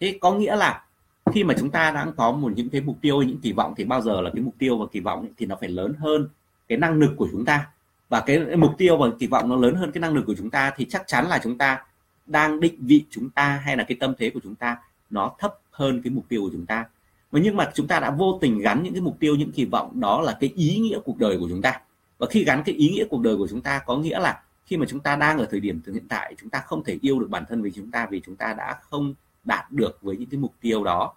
Thế 0.00 0.18
có 0.20 0.32
nghĩa 0.32 0.56
là 0.56 0.84
khi 1.32 1.44
mà 1.44 1.54
chúng 1.58 1.70
ta 1.70 1.90
đang 1.90 2.12
có 2.12 2.32
một 2.32 2.52
những 2.56 2.68
cái 2.68 2.80
mục 2.80 2.98
tiêu 3.00 3.22
những 3.22 3.40
kỳ 3.40 3.52
vọng 3.52 3.74
thì 3.76 3.84
bao 3.84 4.00
giờ 4.00 4.20
là 4.20 4.30
cái 4.34 4.42
mục 4.42 4.54
tiêu 4.58 4.78
và 4.78 4.86
kỳ 4.92 5.00
vọng 5.00 5.28
thì 5.36 5.46
nó 5.46 5.56
phải 5.60 5.68
lớn 5.68 5.94
hơn 5.98 6.28
cái 6.68 6.78
năng 6.78 6.94
lực 6.94 7.14
của 7.16 7.28
chúng 7.32 7.44
ta 7.44 7.66
và 8.08 8.20
cái 8.20 8.56
mục 8.56 8.72
tiêu 8.78 8.96
và 8.96 9.06
kỳ 9.18 9.26
vọng 9.26 9.48
nó 9.48 9.56
lớn 9.56 9.74
hơn 9.74 9.92
cái 9.92 10.00
năng 10.00 10.14
lực 10.14 10.24
của 10.26 10.34
chúng 10.38 10.50
ta 10.50 10.72
thì 10.76 10.84
chắc 10.84 11.02
chắn 11.06 11.28
là 11.28 11.40
chúng 11.42 11.58
ta 11.58 11.84
đang 12.26 12.60
định 12.60 12.74
vị 12.78 13.04
chúng 13.10 13.30
ta 13.30 13.60
hay 13.64 13.76
là 13.76 13.84
cái 13.84 13.96
tâm 14.00 14.14
thế 14.18 14.30
của 14.30 14.40
chúng 14.42 14.54
ta 14.54 14.76
nó 15.10 15.32
thấp 15.38 15.54
hơn 15.70 16.02
cái 16.02 16.10
mục 16.10 16.24
tiêu 16.28 16.40
của 16.42 16.50
chúng 16.52 16.66
ta 16.66 16.84
và 17.30 17.40
nhưng 17.40 17.56
mà 17.56 17.70
chúng 17.74 17.86
ta 17.86 18.00
đã 18.00 18.10
vô 18.10 18.38
tình 18.40 18.58
gắn 18.58 18.82
những 18.82 18.92
cái 18.92 19.02
mục 19.02 19.16
tiêu 19.20 19.36
những 19.36 19.52
kỳ 19.52 19.64
vọng 19.64 20.00
đó 20.00 20.20
là 20.20 20.36
cái 20.40 20.52
ý 20.56 20.78
nghĩa 20.78 20.98
cuộc 21.04 21.18
đời 21.18 21.38
của 21.38 21.48
chúng 21.48 21.62
ta 21.62 21.80
và 22.18 22.26
khi 22.30 22.44
gắn 22.44 22.62
cái 22.66 22.74
ý 22.74 22.88
nghĩa 22.88 23.04
cuộc 23.10 23.22
đời 23.22 23.36
của 23.36 23.46
chúng 23.46 23.60
ta 23.60 23.78
có 23.86 23.96
nghĩa 23.96 24.18
là 24.18 24.42
khi 24.66 24.76
mà 24.76 24.86
chúng 24.88 25.00
ta 25.00 25.16
đang 25.16 25.38
ở 25.38 25.46
thời 25.50 25.60
điểm 25.60 25.80
hiện 25.86 26.08
tại 26.08 26.34
chúng 26.40 26.50
ta 26.50 26.58
không 26.58 26.84
thể 26.84 26.98
yêu 27.00 27.20
được 27.20 27.30
bản 27.30 27.44
thân 27.48 27.62
vì 27.62 27.70
chúng 27.70 27.90
ta 27.90 28.06
vì 28.10 28.20
chúng 28.26 28.36
ta 28.36 28.54
đã 28.54 28.78
không 28.82 29.14
đạt 29.44 29.72
được 29.72 29.98
với 30.02 30.16
những 30.16 30.28
cái 30.28 30.40
mục 30.40 30.54
tiêu 30.60 30.84
đó. 30.84 31.14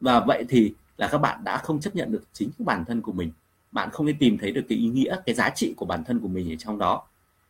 Và 0.00 0.20
vậy 0.20 0.44
thì 0.48 0.74
là 0.96 1.08
các 1.08 1.18
bạn 1.18 1.44
đã 1.44 1.56
không 1.58 1.80
chấp 1.80 1.96
nhận 1.96 2.12
được 2.12 2.22
chính 2.32 2.50
bản 2.58 2.84
thân 2.84 3.02
của 3.02 3.12
mình. 3.12 3.32
Bạn 3.72 3.90
không 3.90 4.06
thể 4.06 4.14
tìm 4.18 4.38
thấy 4.38 4.52
được 4.52 4.64
cái 4.68 4.78
ý 4.78 4.88
nghĩa, 4.88 5.16
cái 5.26 5.34
giá 5.34 5.50
trị 5.50 5.74
của 5.76 5.86
bản 5.86 6.04
thân 6.04 6.20
của 6.20 6.28
mình 6.28 6.52
ở 6.52 6.56
trong 6.58 6.78
đó. 6.78 7.02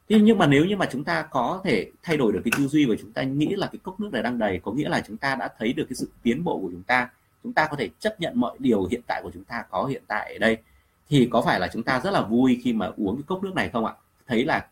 Thế 0.08 0.20
nhưng 0.20 0.38
mà 0.38 0.46
nếu 0.46 0.64
như 0.64 0.76
mà 0.76 0.88
chúng 0.92 1.04
ta 1.04 1.22
có 1.22 1.60
thể 1.64 1.90
thay 2.02 2.16
đổi 2.16 2.32
được 2.32 2.40
cái 2.44 2.52
tư 2.56 2.68
duy 2.68 2.86
và 2.86 2.94
chúng 3.00 3.12
ta 3.12 3.22
nghĩ 3.22 3.46
là 3.46 3.66
cái 3.66 3.78
cốc 3.82 4.00
nước 4.00 4.12
này 4.12 4.22
đang 4.22 4.38
đầy, 4.38 4.60
có 4.64 4.72
nghĩa 4.72 4.88
là 4.88 5.02
chúng 5.06 5.16
ta 5.16 5.34
đã 5.34 5.48
thấy 5.58 5.72
được 5.72 5.84
cái 5.88 5.94
sự 5.94 6.10
tiến 6.22 6.44
bộ 6.44 6.58
của 6.58 6.68
chúng 6.72 6.82
ta 6.82 7.10
chúng 7.42 7.52
ta 7.52 7.66
có 7.70 7.76
thể 7.76 7.88
chấp 7.98 8.20
nhận 8.20 8.40
mọi 8.40 8.56
điều 8.58 8.84
hiện 8.84 9.00
tại 9.06 9.20
của 9.22 9.30
chúng 9.34 9.44
ta 9.44 9.64
có 9.70 9.84
hiện 9.84 10.02
tại 10.06 10.32
ở 10.32 10.38
đây, 10.38 10.56
thì 11.08 11.28
có 11.32 11.42
phải 11.42 11.60
là 11.60 11.68
chúng 11.72 11.82
ta 11.82 12.00
rất 12.00 12.10
là 12.10 12.22
vui 12.22 12.60
khi 12.64 12.72
mà 12.72 12.90
uống 12.96 13.16
cái 13.16 13.22
cốc 13.26 13.42
nước 13.42 13.54
này 13.54 13.68
không 13.68 13.84
ạ? 13.84 13.92
Thấy 14.26 14.44
là 14.44 14.66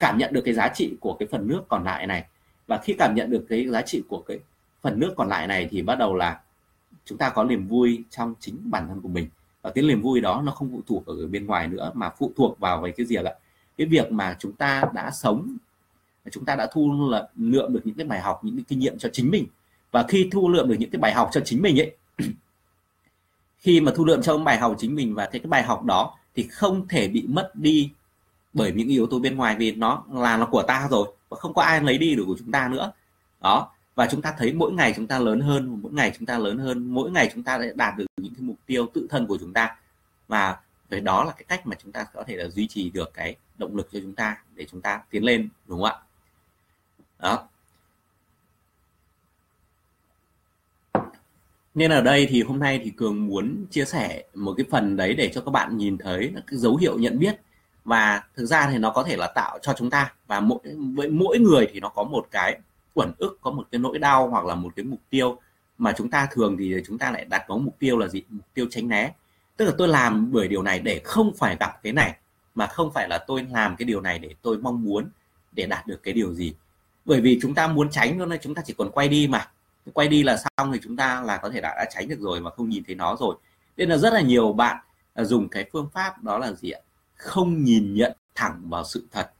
cảm 0.00 0.18
nhận 0.18 0.32
được 0.32 0.40
cái 0.44 0.54
giá 0.54 0.68
trị 0.68 0.96
của 1.00 1.16
cái 1.18 1.28
phần 1.30 1.48
nước 1.48 1.60
còn 1.68 1.84
lại 1.84 2.06
này 2.06 2.24
và 2.68 2.78
khi 2.78 2.94
cảm 2.98 3.14
nhận 3.14 3.30
được 3.30 3.46
cái 3.48 3.68
giá 3.68 3.82
trị 3.82 4.02
của 4.08 4.22
cái 4.26 4.38
phần 4.82 5.00
nước 5.00 5.14
còn 5.16 5.28
lại 5.28 5.46
này 5.46 5.68
thì 5.70 5.82
bắt 5.82 5.98
đầu 5.98 6.14
là 6.14 6.40
chúng 7.04 7.18
ta 7.18 7.30
có 7.30 7.44
niềm 7.44 7.68
vui 7.68 8.04
trong 8.10 8.34
chính 8.40 8.56
bản 8.64 8.88
thân 8.88 9.00
của 9.00 9.08
mình. 9.08 9.28
Và 9.62 9.70
cái 9.70 9.84
niềm 9.84 10.02
vui 10.02 10.20
đó 10.20 10.42
nó 10.44 10.52
không 10.52 10.70
phụ 10.72 10.80
thuộc 10.86 11.06
ở 11.06 11.26
bên 11.26 11.46
ngoài 11.46 11.68
nữa, 11.68 11.90
mà 11.94 12.10
phụ 12.18 12.32
thuộc 12.36 12.58
vào 12.58 12.80
về 12.82 12.92
cái 12.96 13.06
gì 13.06 13.16
ạ? 13.16 13.34
Cái 13.78 13.86
việc 13.86 14.12
mà 14.12 14.36
chúng 14.38 14.52
ta 14.52 14.82
đã 14.94 15.10
sống, 15.10 15.56
chúng 16.30 16.44
ta 16.44 16.56
đã 16.56 16.68
thu 16.72 17.10
lượm 17.36 17.72
được 17.72 17.80
những 17.84 17.94
cái 17.94 18.06
bài 18.06 18.20
học, 18.20 18.40
những 18.44 18.56
cái 18.56 18.64
kinh 18.68 18.78
nghiệm 18.78 18.98
cho 18.98 19.08
chính 19.12 19.30
mình. 19.30 19.46
Và 19.90 20.04
khi 20.08 20.28
thu 20.32 20.48
lượm 20.48 20.68
được 20.68 20.76
những 20.78 20.90
cái 20.90 21.00
bài 21.00 21.12
học 21.12 21.28
cho 21.32 21.40
chính 21.44 21.62
mình 21.62 21.80
ấy, 21.80 21.96
khi 23.58 23.80
mà 23.80 23.92
thu 23.96 24.04
lượm 24.04 24.22
cho 24.22 24.38
bài 24.38 24.58
học 24.58 24.74
chính 24.78 24.94
mình 24.94 25.14
và 25.14 25.26
cái 25.26 25.40
cái 25.40 25.48
bài 25.48 25.62
học 25.62 25.84
đó 25.84 26.16
thì 26.34 26.42
không 26.42 26.88
thể 26.88 27.08
bị 27.08 27.24
mất 27.28 27.50
đi 27.54 27.92
bởi 28.52 28.72
những 28.72 28.88
yếu 28.88 29.06
tố 29.06 29.18
bên 29.18 29.36
ngoài 29.36 29.56
vì 29.58 29.72
nó 29.72 30.04
là 30.12 30.36
nó 30.36 30.46
của 30.46 30.62
ta 30.62 30.88
rồi 30.90 31.08
và 31.28 31.36
không 31.36 31.54
có 31.54 31.62
ai 31.62 31.82
lấy 31.82 31.98
đi 31.98 32.14
được 32.14 32.24
của 32.26 32.36
chúng 32.38 32.52
ta 32.52 32.68
nữa. 32.68 32.92
Đó. 33.40 33.72
Và 33.94 34.08
chúng 34.10 34.22
ta 34.22 34.34
thấy 34.38 34.52
mỗi 34.52 34.72
ngày 34.72 34.92
chúng 34.96 35.06
ta 35.06 35.18
lớn 35.18 35.40
hơn, 35.40 35.78
mỗi 35.82 35.92
ngày 35.92 36.12
chúng 36.18 36.26
ta 36.26 36.38
lớn 36.38 36.58
hơn, 36.58 36.94
mỗi 36.94 37.10
ngày 37.10 37.30
chúng 37.34 37.42
ta 37.42 37.58
đã 37.58 37.66
đạt 37.74 37.96
được 37.96 38.06
những 38.16 38.34
cái 38.34 38.42
mục 38.42 38.56
tiêu 38.66 38.86
tự 38.94 39.06
thân 39.10 39.26
của 39.26 39.38
chúng 39.40 39.52
ta. 39.52 39.76
Và 40.28 40.56
về 40.88 41.00
đó 41.00 41.24
là 41.24 41.32
cái 41.32 41.44
cách 41.48 41.66
mà 41.66 41.76
chúng 41.82 41.92
ta 41.92 42.04
có 42.04 42.24
thể 42.26 42.36
là 42.36 42.48
duy 42.48 42.66
trì 42.66 42.90
được 42.90 43.14
cái 43.14 43.36
động 43.58 43.76
lực 43.76 43.88
cho 43.92 44.00
chúng 44.02 44.14
ta 44.14 44.36
để 44.54 44.66
chúng 44.70 44.80
ta 44.80 45.02
tiến 45.10 45.24
lên, 45.24 45.48
đúng 45.66 45.82
không 45.82 45.90
ạ? 45.90 45.98
Đó. 47.18 47.48
Nên 51.74 51.90
ở 51.90 52.00
đây 52.00 52.26
thì 52.30 52.42
hôm 52.42 52.58
nay 52.58 52.80
thì 52.84 52.90
cường 52.90 53.26
muốn 53.26 53.66
chia 53.70 53.84
sẻ 53.84 54.24
một 54.34 54.54
cái 54.56 54.66
phần 54.70 54.96
đấy 54.96 55.14
để 55.14 55.30
cho 55.34 55.40
các 55.40 55.50
bạn 55.50 55.76
nhìn 55.76 55.98
thấy 55.98 56.32
cái 56.46 56.58
dấu 56.58 56.76
hiệu 56.76 56.98
nhận 56.98 57.18
biết 57.18 57.40
và 57.88 58.22
thực 58.36 58.46
ra 58.46 58.68
thì 58.70 58.78
nó 58.78 58.90
có 58.90 59.02
thể 59.02 59.16
là 59.16 59.26
tạo 59.26 59.58
cho 59.62 59.72
chúng 59.72 59.90
ta 59.90 60.12
và 60.26 60.40
mỗi 60.40 60.58
với 60.94 61.08
mỗi 61.08 61.38
người 61.38 61.68
thì 61.72 61.80
nó 61.80 61.88
có 61.88 62.02
một 62.02 62.26
cái 62.30 62.58
uẩn 62.94 63.12
ức 63.18 63.38
có 63.40 63.50
một 63.50 63.64
cái 63.72 63.78
nỗi 63.78 63.98
đau 63.98 64.28
hoặc 64.28 64.44
là 64.44 64.54
một 64.54 64.72
cái 64.76 64.84
mục 64.84 65.00
tiêu 65.10 65.38
mà 65.78 65.92
chúng 65.96 66.10
ta 66.10 66.28
thường 66.32 66.56
thì 66.58 66.74
chúng 66.86 66.98
ta 66.98 67.10
lại 67.10 67.24
đặt 67.24 67.44
có 67.48 67.56
mục 67.56 67.76
tiêu 67.78 67.98
là 67.98 68.08
gì? 68.08 68.22
Mục 68.28 68.46
tiêu 68.54 68.66
tránh 68.70 68.88
né. 68.88 69.12
Tức 69.56 69.64
là 69.64 69.72
tôi 69.78 69.88
làm 69.88 70.32
bởi 70.32 70.48
điều 70.48 70.62
này 70.62 70.78
để 70.78 71.00
không 71.04 71.32
phải 71.36 71.56
gặp 71.60 71.82
cái 71.82 71.92
này 71.92 72.16
mà 72.54 72.66
không 72.66 72.92
phải 72.92 73.08
là 73.08 73.18
tôi 73.26 73.46
làm 73.50 73.76
cái 73.76 73.86
điều 73.86 74.00
này 74.00 74.18
để 74.18 74.34
tôi 74.42 74.58
mong 74.58 74.82
muốn 74.82 75.10
để 75.52 75.66
đạt 75.66 75.86
được 75.86 76.02
cái 76.02 76.14
điều 76.14 76.34
gì. 76.34 76.54
Bởi 77.04 77.20
vì 77.20 77.38
chúng 77.42 77.54
ta 77.54 77.66
muốn 77.68 77.90
tránh 77.90 78.28
nên 78.28 78.38
chúng 78.42 78.54
ta 78.54 78.62
chỉ 78.66 78.74
còn 78.78 78.90
quay 78.90 79.08
đi 79.08 79.28
mà. 79.28 79.50
Quay 79.92 80.08
đi 80.08 80.22
là 80.22 80.36
xong 80.36 80.72
thì 80.72 80.80
chúng 80.82 80.96
ta 80.96 81.22
là 81.22 81.36
có 81.36 81.50
thể 81.50 81.60
đã, 81.60 81.74
đã 81.76 81.84
tránh 81.94 82.08
được 82.08 82.20
rồi 82.20 82.40
mà 82.40 82.50
không 82.50 82.68
nhìn 82.68 82.82
thấy 82.86 82.94
nó 82.94 83.16
rồi. 83.20 83.36
Nên 83.76 83.88
là 83.88 83.96
rất 83.96 84.12
là 84.12 84.20
nhiều 84.20 84.52
bạn 84.52 84.76
à, 85.14 85.24
dùng 85.24 85.48
cái 85.48 85.64
phương 85.72 85.88
pháp 85.94 86.22
đó 86.22 86.38
là 86.38 86.52
gì 86.52 86.70
ạ? 86.70 86.80
Không 87.18 87.64
nhìn 87.64 87.94
nhận 87.94 88.12
thẳng 88.34 88.62
vào 88.64 88.84
sự 88.84 89.06
thật. 89.12 89.30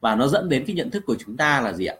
Và 0.00 0.14
nó 0.14 0.28
dẫn 0.28 0.48
đến 0.48 0.64
cái 0.66 0.76
nhận 0.76 0.90
thức 0.90 1.02
của 1.06 1.16
chúng 1.26 1.36
ta 1.36 1.60
là 1.60 1.72
gì 1.72 1.86
ạ? 1.86 1.96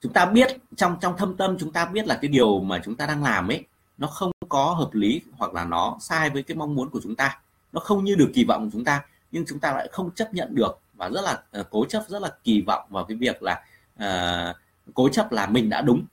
Chúng 0.00 0.12
ta 0.12 0.26
biết 0.26 0.56
trong 0.76 0.96
trong 1.00 1.16
thâm 1.16 1.36
tâm 1.36 1.56
chúng 1.58 1.72
ta 1.72 1.84
biết 1.84 2.06
là 2.06 2.18
cái 2.22 2.28
điều 2.28 2.60
mà 2.60 2.80
chúng 2.84 2.96
ta 2.96 3.06
đang 3.06 3.22
làm 3.22 3.50
ấy 3.50 3.64
nó 3.98 4.06
không 4.06 4.32
có 4.48 4.64
hợp 4.64 4.90
lý 4.92 5.20
hoặc 5.38 5.54
là 5.54 5.64
nó 5.64 5.96
sai 6.00 6.30
với 6.30 6.42
cái 6.42 6.56
mong 6.56 6.74
muốn 6.74 6.90
của 6.90 7.00
chúng 7.02 7.16
ta. 7.16 7.40
Nó 7.72 7.80
không 7.80 8.04
như 8.04 8.14
được 8.14 8.30
kỳ 8.34 8.44
vọng 8.44 8.64
của 8.64 8.70
chúng 8.72 8.84
ta 8.84 9.02
nhưng 9.32 9.44
chúng 9.48 9.58
ta 9.58 9.72
lại 9.72 9.88
không 9.92 10.10
chấp 10.10 10.34
nhận 10.34 10.54
được 10.54 10.78
và 10.94 11.08
rất 11.08 11.20
là 11.24 11.42
uh, 11.60 11.66
cố 11.70 11.84
chấp 11.84 12.04
rất 12.08 12.22
là 12.22 12.32
kỳ 12.44 12.60
vọng 12.60 12.86
vào 12.88 13.04
cái 13.04 13.16
việc 13.16 13.42
là 13.42 13.62
uh, 14.02 14.56
cố 14.94 15.08
chấp 15.08 15.32
là 15.32 15.46
mình 15.46 15.70
đã 15.70 15.80
đúng. 15.80 16.04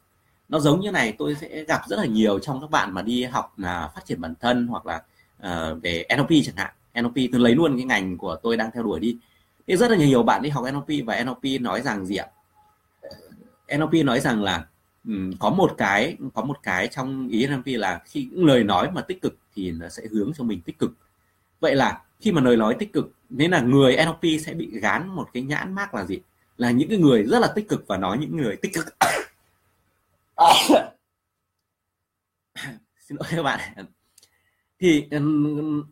Nó 0.49 0.59
giống 0.59 0.79
như 0.79 0.91
này 0.91 1.13
tôi 1.17 1.35
sẽ 1.35 1.63
gặp 1.63 1.81
rất 1.87 1.99
là 1.99 2.05
nhiều 2.05 2.39
trong 2.39 2.61
các 2.61 2.69
bạn 2.71 2.93
mà 2.93 3.01
đi 3.01 3.23
học 3.23 3.53
là 3.57 3.91
phát 3.95 4.05
triển 4.05 4.21
bản 4.21 4.33
thân 4.39 4.67
hoặc 4.67 4.85
là 4.85 5.01
uh, 5.37 5.83
về 5.83 6.05
NLP 6.17 6.29
chẳng 6.43 6.55
hạn. 6.55 6.73
NLP 7.01 7.15
tôi 7.31 7.41
lấy 7.41 7.55
luôn 7.55 7.75
cái 7.75 7.85
ngành 7.85 8.17
của 8.17 8.37
tôi 8.43 8.57
đang 8.57 8.71
theo 8.73 8.83
đuổi 8.83 8.99
đi. 8.99 9.17
Thì 9.67 9.75
rất 9.75 9.91
là 9.91 9.97
nhiều 9.97 10.23
bạn 10.23 10.41
đi 10.41 10.49
học 10.49 10.65
NLP 10.73 11.05
và 11.05 11.23
NLP 11.23 11.61
nói 11.61 11.81
rằng 11.81 12.05
gì 12.05 12.15
ạ? 12.15 12.27
NLP 13.77 13.93
nói 14.05 14.19
rằng 14.19 14.43
là 14.43 14.65
um, 15.05 15.31
có 15.39 15.49
một 15.49 15.73
cái 15.77 16.17
có 16.33 16.41
một 16.41 16.57
cái 16.63 16.87
trong 16.87 17.27
ý 17.27 17.47
NLP 17.47 17.65
là 17.65 18.01
khi 18.05 18.29
lời 18.31 18.63
nói 18.63 18.91
mà 18.91 19.01
tích 19.01 19.21
cực 19.21 19.37
thì 19.55 19.71
nó 19.71 19.89
sẽ 19.89 20.03
hướng 20.11 20.31
cho 20.37 20.43
mình 20.43 20.61
tích 20.61 20.79
cực. 20.79 20.91
Vậy 21.59 21.75
là 21.75 22.01
khi 22.19 22.31
mà 22.31 22.41
lời 22.41 22.57
nói 22.57 22.75
tích 22.79 22.93
cực 22.93 23.11
nên 23.29 23.51
là 23.51 23.61
người 23.61 23.97
NLP 24.05 24.41
sẽ 24.45 24.53
bị 24.53 24.79
gán 24.79 25.07
một 25.07 25.29
cái 25.33 25.43
nhãn 25.43 25.75
mác 25.75 25.95
là 25.95 26.05
gì? 26.05 26.19
Là 26.57 26.71
những 26.71 26.89
cái 26.89 26.97
người 26.97 27.23
rất 27.23 27.39
là 27.39 27.47
tích 27.55 27.69
cực 27.69 27.87
và 27.87 27.97
nói 27.97 28.17
những 28.17 28.37
người 28.37 28.55
tích 28.55 28.73
cực. 28.73 28.85
Xin 32.99 33.17
lỗi 33.17 33.27
các 33.31 33.43
bạn 33.43 33.85
thì 34.79 35.07
ừ, 35.11 35.19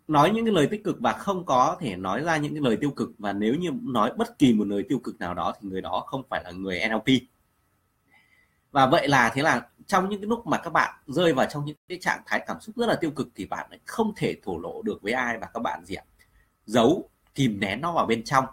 nói 0.07 0.31
những 0.31 0.45
cái 0.45 0.53
lời 0.53 0.67
tích 0.71 0.83
cực 0.83 0.99
và 0.99 1.13
không 1.13 1.45
có 1.45 1.77
thể 1.79 1.95
nói 1.95 2.21
ra 2.21 2.37
những 2.37 2.53
cái 2.53 2.61
lời 2.61 2.77
tiêu 2.81 2.91
cực. 2.91 3.11
Và 3.17 3.33
nếu 3.33 3.55
như 3.55 3.69
nói 3.81 4.11
bất 4.17 4.39
kỳ 4.39 4.53
một 4.53 4.67
lời 4.67 4.83
tiêu 4.89 4.99
cực 4.99 5.19
nào 5.19 5.33
đó 5.33 5.53
thì 5.61 5.69
người 5.69 5.81
đó 5.81 6.03
không 6.07 6.23
phải 6.29 6.43
là 6.43 6.51
người 6.51 6.79
NLP 6.89 7.07
và 8.75 8.85
vậy 8.87 9.07
là, 9.07 9.31
thế 9.33 9.41
là 9.41 9.61
trong 9.87 10.09
những 10.09 10.21
cái 10.21 10.27
lúc 10.27 10.47
mà 10.47 10.57
các 10.57 10.69
bạn 10.69 10.95
rơi 11.07 11.33
vào 11.33 11.45
trong 11.49 11.65
những 11.65 11.75
cái 11.89 11.97
trạng 12.01 12.21
thái 12.25 12.43
cảm 12.47 12.61
xúc 12.61 12.77
rất 12.77 12.85
là 12.85 12.95
tiêu 12.95 13.11
cực 13.11 13.27
thì 13.35 13.45
bạn 13.45 13.67
lại 13.69 13.79
không 13.85 14.13
thể 14.15 14.35
thổ 14.43 14.57
lộ 14.57 14.81
được 14.81 15.01
với 15.01 15.13
ai 15.13 15.37
và 15.37 15.47
các 15.53 15.59
bạn 15.59 15.85
gì 15.85 15.95
ạ? 15.95 16.03
Giấu, 16.65 17.09
kìm 17.35 17.59
nén 17.59 17.81
nó 17.81 17.91
vào 17.91 18.05
bên 18.05 18.23
trong. 18.23 18.45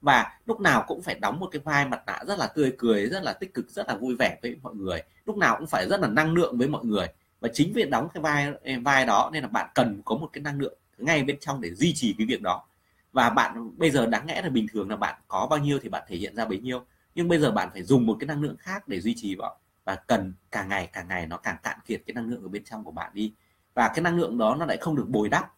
Và 0.00 0.38
lúc 0.46 0.60
nào 0.60 0.84
cũng 0.86 1.02
phải 1.02 1.14
đóng 1.14 1.40
một 1.40 1.48
cái 1.52 1.60
vai 1.64 1.88
mặt 1.88 2.02
nạ 2.06 2.18
rất 2.26 2.38
là 2.38 2.46
tươi 2.46 2.74
cười, 2.78 3.06
rất 3.06 3.22
là 3.22 3.32
tích 3.32 3.54
cực, 3.54 3.70
rất 3.70 3.88
là 3.88 3.96
vui 3.96 4.16
vẻ 4.18 4.38
với 4.42 4.56
mọi 4.62 4.74
người. 4.74 5.02
Lúc 5.24 5.36
nào 5.36 5.56
cũng 5.58 5.66
phải 5.66 5.88
rất 5.88 6.00
là 6.00 6.08
năng 6.08 6.34
lượng 6.34 6.58
với 6.58 6.68
mọi 6.68 6.84
người 6.84 7.06
và 7.46 7.52
chính 7.54 7.72
vì 7.72 7.84
đóng 7.84 8.08
cái 8.14 8.22
vai 8.22 8.52
vai 8.84 9.06
đó 9.06 9.30
nên 9.32 9.42
là 9.42 9.48
bạn 9.48 9.70
cần 9.74 10.02
có 10.04 10.14
một 10.14 10.28
cái 10.32 10.42
năng 10.42 10.58
lượng 10.58 10.78
ngay 10.98 11.24
bên 11.24 11.36
trong 11.40 11.60
để 11.60 11.74
duy 11.74 11.92
trì 11.94 12.14
cái 12.18 12.26
việc 12.26 12.42
đó. 12.42 12.64
Và 13.12 13.30
bạn 13.30 13.70
bây 13.76 13.90
giờ 13.90 14.06
đáng 14.06 14.26
lẽ 14.26 14.42
là 14.42 14.48
bình 14.48 14.66
thường 14.72 14.90
là 14.90 14.96
bạn 14.96 15.20
có 15.28 15.46
bao 15.50 15.58
nhiêu 15.58 15.78
thì 15.82 15.88
bạn 15.88 16.02
thể 16.08 16.16
hiện 16.16 16.36
ra 16.36 16.44
bấy 16.44 16.58
nhiêu. 16.58 16.84
Nhưng 17.14 17.28
bây 17.28 17.38
giờ 17.38 17.50
bạn 17.50 17.68
phải 17.72 17.82
dùng 17.82 18.06
một 18.06 18.16
cái 18.20 18.26
năng 18.26 18.42
lượng 18.42 18.56
khác 18.58 18.88
để 18.88 19.00
duy 19.00 19.14
trì 19.16 19.34
vào. 19.34 19.58
Và 19.84 19.94
cần 19.94 20.32
càng 20.50 20.68
ngày 20.68 20.88
càng 20.92 21.08
ngày 21.08 21.26
nó 21.26 21.36
càng 21.36 21.56
cạn 21.62 21.78
kiệt 21.86 22.02
cái 22.06 22.14
năng 22.14 22.28
lượng 22.28 22.42
ở 22.42 22.48
bên 22.48 22.64
trong 22.64 22.84
của 22.84 22.90
bạn 22.90 23.10
đi. 23.14 23.32
Và 23.74 23.88
cái 23.88 24.02
năng 24.02 24.16
lượng 24.16 24.38
đó 24.38 24.56
nó 24.58 24.66
lại 24.66 24.76
không 24.76 24.96
được 24.96 25.08
bồi 25.08 25.28
đắp. 25.28 25.54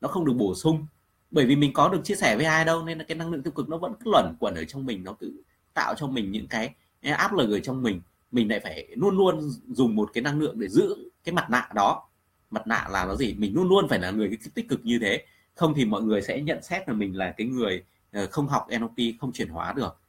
Nó 0.00 0.08
không 0.08 0.24
được 0.24 0.34
bổ 0.36 0.54
sung. 0.54 0.86
Bởi 1.30 1.46
vì 1.46 1.56
mình 1.56 1.72
có 1.72 1.88
được 1.88 2.00
chia 2.04 2.14
sẻ 2.14 2.36
với 2.36 2.44
ai 2.44 2.64
đâu, 2.64 2.84
nên 2.84 2.98
là 2.98 3.04
cái 3.08 3.16
năng 3.16 3.30
lượng 3.30 3.42
tiêu 3.42 3.52
cực 3.52 3.68
nó 3.68 3.76
vẫn 3.76 3.94
cứ 4.04 4.10
luẩn 4.10 4.34
quẩn 4.40 4.54
ở 4.54 4.64
trong 4.64 4.86
mình. 4.86 5.04
Nó 5.04 5.12
cứ 5.12 5.42
tạo 5.74 5.94
cho 5.94 6.06
mình 6.06 6.30
những 6.30 6.48
cái 6.48 6.74
áp 7.02 7.32
lực 7.32 7.50
ở 7.50 7.60
trong 7.60 7.82
mình. 7.82 8.00
Mình 8.32 8.50
lại 8.50 8.60
phải 8.60 8.88
luôn 8.96 9.16
luôn 9.16 9.50
dùng 9.68 9.96
một 9.96 10.10
cái 10.12 10.22
năng 10.22 10.38
lượng 10.38 10.60
để 10.60 10.68
giữ 10.68 11.09
cái 11.24 11.34
mặt 11.34 11.50
nạ 11.50 11.68
đó. 11.74 12.08
Mặt 12.50 12.66
nạ 12.66 12.86
là 12.90 13.04
nó 13.04 13.16
gì? 13.16 13.34
Mình 13.38 13.54
luôn 13.54 13.68
luôn 13.68 13.88
phải 13.88 13.98
là 13.98 14.10
người 14.10 14.38
tích 14.54 14.68
cực 14.68 14.80
như 14.84 14.98
thế. 14.98 15.24
Không 15.54 15.74
thì 15.74 15.84
mọi 15.84 16.02
người 16.02 16.22
sẽ 16.22 16.40
nhận 16.40 16.62
xét 16.62 16.88
là 16.88 16.94
mình 16.94 17.16
là 17.16 17.34
cái 17.36 17.46
người 17.46 17.84
ờ, 18.12 18.26
không 18.26 18.48
học 18.48 18.66
NLP 18.78 19.20
không 19.20 19.32
chuyển 19.32 19.48
hóa 19.48 19.72
được. 19.72 20.00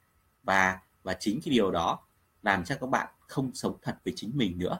Và 0.43 0.79
và 1.03 1.13
chính 1.19 1.39
cái 1.45 1.53
điều 1.53 1.71
đó 1.71 1.99
làm 2.43 2.63
cho 2.63 2.75
các 2.81 2.89
bạn 2.89 3.07
không 3.27 3.51
sống 3.53 3.77
thật 3.81 3.95
với 4.05 4.13
chính 4.17 4.31
mình 4.35 4.59
nữa. 4.59 4.79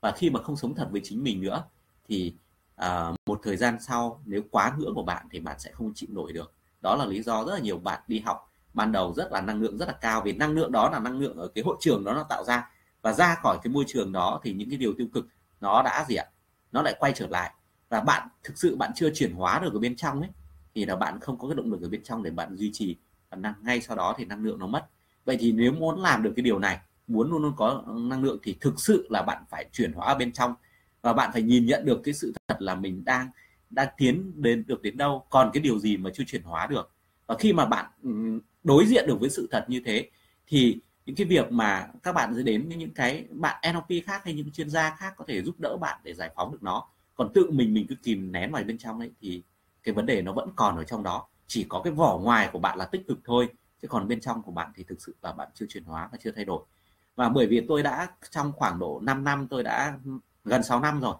Và 0.00 0.12
khi 0.12 0.30
mà 0.30 0.42
không 0.42 0.56
sống 0.56 0.74
thật 0.74 0.88
với 0.90 1.00
chính 1.04 1.24
mình 1.24 1.40
nữa 1.40 1.64
thì 2.08 2.34
uh, 2.80 3.16
một 3.26 3.40
thời 3.42 3.56
gian 3.56 3.76
sau 3.80 4.22
nếu 4.24 4.42
quá 4.50 4.74
ngưỡng 4.78 4.94
của 4.94 5.02
bạn 5.02 5.26
thì 5.30 5.40
bạn 5.40 5.58
sẽ 5.58 5.70
không 5.72 5.92
chịu 5.94 6.08
nổi 6.12 6.32
được. 6.32 6.52
Đó 6.80 6.96
là 6.96 7.04
lý 7.04 7.22
do 7.22 7.44
rất 7.44 7.54
là 7.54 7.60
nhiều 7.60 7.78
bạn 7.78 8.02
đi 8.08 8.18
học 8.18 8.50
ban 8.74 8.92
đầu 8.92 9.14
rất 9.14 9.32
là 9.32 9.40
năng 9.40 9.60
lượng 9.60 9.78
rất 9.78 9.88
là 9.88 9.94
cao. 10.00 10.22
Vì 10.24 10.32
năng 10.32 10.52
lượng 10.52 10.72
đó 10.72 10.90
là 10.90 10.98
năng 10.98 11.18
lượng 11.18 11.36
ở 11.36 11.48
cái 11.48 11.64
hội 11.64 11.76
trường 11.80 12.04
đó 12.04 12.14
nó 12.14 12.22
tạo 12.28 12.44
ra. 12.44 12.70
Và 13.02 13.12
ra 13.12 13.34
khỏi 13.34 13.58
cái 13.62 13.72
môi 13.72 13.84
trường 13.86 14.12
đó 14.12 14.40
thì 14.42 14.52
những 14.52 14.70
cái 14.70 14.78
điều 14.78 14.94
tiêu 14.98 15.06
cực 15.12 15.26
nó 15.64 15.82
đã 15.82 16.04
gì 16.08 16.14
ạ? 16.14 16.26
Nó 16.72 16.82
lại 16.82 16.94
quay 16.98 17.12
trở 17.12 17.26
lại. 17.26 17.50
Và 17.88 18.00
bạn, 18.00 18.28
thực 18.42 18.58
sự 18.58 18.76
bạn 18.76 18.90
chưa 18.94 19.10
chuyển 19.14 19.32
hóa 19.32 19.58
được 19.58 19.72
ở 19.72 19.78
bên 19.78 19.96
trong 19.96 20.20
ấy, 20.20 20.30
thì 20.74 20.84
là 20.84 20.96
bạn 20.96 21.20
không 21.20 21.38
có 21.38 21.48
cái 21.48 21.54
động 21.56 21.70
lực 21.70 21.82
ở 21.82 21.88
bên 21.88 22.02
trong 22.02 22.22
để 22.22 22.30
bạn 22.30 22.56
duy 22.56 22.70
trì 22.72 22.96
và 23.30 23.36
năng, 23.36 23.54
ngay 23.62 23.80
sau 23.80 23.96
đó 23.96 24.14
thì 24.18 24.24
năng 24.24 24.44
lượng 24.44 24.58
nó 24.58 24.66
mất. 24.66 24.86
Vậy 25.24 25.36
thì 25.40 25.52
nếu 25.52 25.72
muốn 25.72 26.00
làm 26.00 26.22
được 26.22 26.32
cái 26.36 26.42
điều 26.42 26.58
này, 26.58 26.78
muốn 27.06 27.30
luôn 27.30 27.42
luôn 27.42 27.52
có 27.56 27.84
năng 27.86 28.22
lượng 28.22 28.38
thì 28.42 28.56
thực 28.60 28.80
sự 28.80 29.06
là 29.10 29.22
bạn 29.22 29.44
phải 29.50 29.64
chuyển 29.72 29.92
hóa 29.92 30.06
ở 30.06 30.14
bên 30.14 30.32
trong. 30.32 30.54
Và 31.02 31.12
bạn 31.12 31.30
phải 31.32 31.42
nhìn 31.42 31.66
nhận 31.66 31.84
được 31.84 32.00
cái 32.04 32.14
sự 32.14 32.32
thật 32.48 32.56
là 32.58 32.74
mình 32.74 33.04
đang 33.04 33.28
đang 33.70 33.88
tiến 33.96 34.32
đến, 34.42 34.64
được 34.66 34.82
đến 34.82 34.96
đâu. 34.96 35.26
Còn 35.30 35.50
cái 35.52 35.60
điều 35.60 35.78
gì 35.78 35.96
mà 35.96 36.10
chưa 36.14 36.24
chuyển 36.26 36.42
hóa 36.42 36.66
được? 36.66 36.90
Và 37.26 37.34
khi 37.38 37.52
mà 37.52 37.66
bạn 37.66 37.86
đối 38.64 38.86
diện 38.86 39.06
được 39.06 39.20
với 39.20 39.30
sự 39.30 39.48
thật 39.50 39.64
như 39.68 39.82
thế, 39.84 40.10
thì 40.46 40.78
những 41.06 41.16
cái 41.16 41.26
việc 41.26 41.52
mà 41.52 41.88
các 42.02 42.12
bạn 42.12 42.34
sẽ 42.36 42.42
đến 42.42 42.68
với 42.68 42.76
những 42.76 42.94
cái 42.94 43.26
bạn 43.30 43.62
NLP 43.72 44.06
khác 44.06 44.24
hay 44.24 44.34
những 44.34 44.52
chuyên 44.52 44.70
gia 44.70 44.96
khác 44.96 45.14
có 45.16 45.24
thể 45.28 45.42
giúp 45.42 45.54
đỡ 45.60 45.76
bạn 45.80 46.00
để 46.04 46.14
giải 46.14 46.30
phóng 46.36 46.52
được 46.52 46.62
nó. 46.62 46.88
Còn 47.14 47.32
tự 47.34 47.50
mình 47.50 47.74
mình 47.74 47.86
cứ 47.88 47.94
kìm 48.02 48.32
nén 48.32 48.52
vào 48.52 48.62
bên 48.64 48.78
trong 48.78 48.98
ấy, 48.98 49.12
thì 49.20 49.42
cái 49.82 49.94
vấn 49.94 50.06
đề 50.06 50.22
nó 50.22 50.32
vẫn 50.32 50.50
còn 50.56 50.76
ở 50.76 50.84
trong 50.84 51.02
đó. 51.02 51.26
Chỉ 51.46 51.66
có 51.68 51.80
cái 51.84 51.92
vỏ 51.92 52.18
ngoài 52.18 52.48
của 52.52 52.58
bạn 52.58 52.78
là 52.78 52.84
tích 52.84 53.06
cực 53.08 53.18
thôi, 53.24 53.48
chứ 53.82 53.88
còn 53.88 54.08
bên 54.08 54.20
trong 54.20 54.42
của 54.42 54.52
bạn 54.52 54.72
thì 54.74 54.84
thực 54.84 55.02
sự 55.02 55.14
là 55.22 55.32
bạn 55.32 55.48
chưa 55.54 55.66
chuyển 55.68 55.84
hóa 55.84 56.08
và 56.12 56.18
chưa 56.22 56.30
thay 56.30 56.44
đổi. 56.44 56.64
Và 57.16 57.28
bởi 57.28 57.46
vì 57.46 57.60
tôi 57.68 57.82
đã, 57.82 58.08
trong 58.30 58.52
khoảng 58.52 58.78
độ 58.78 59.00
5 59.02 59.24
năm, 59.24 59.46
tôi 59.50 59.62
đã 59.62 59.98
gần 60.44 60.62
6 60.62 60.80
năm 60.80 61.00
rồi. 61.00 61.14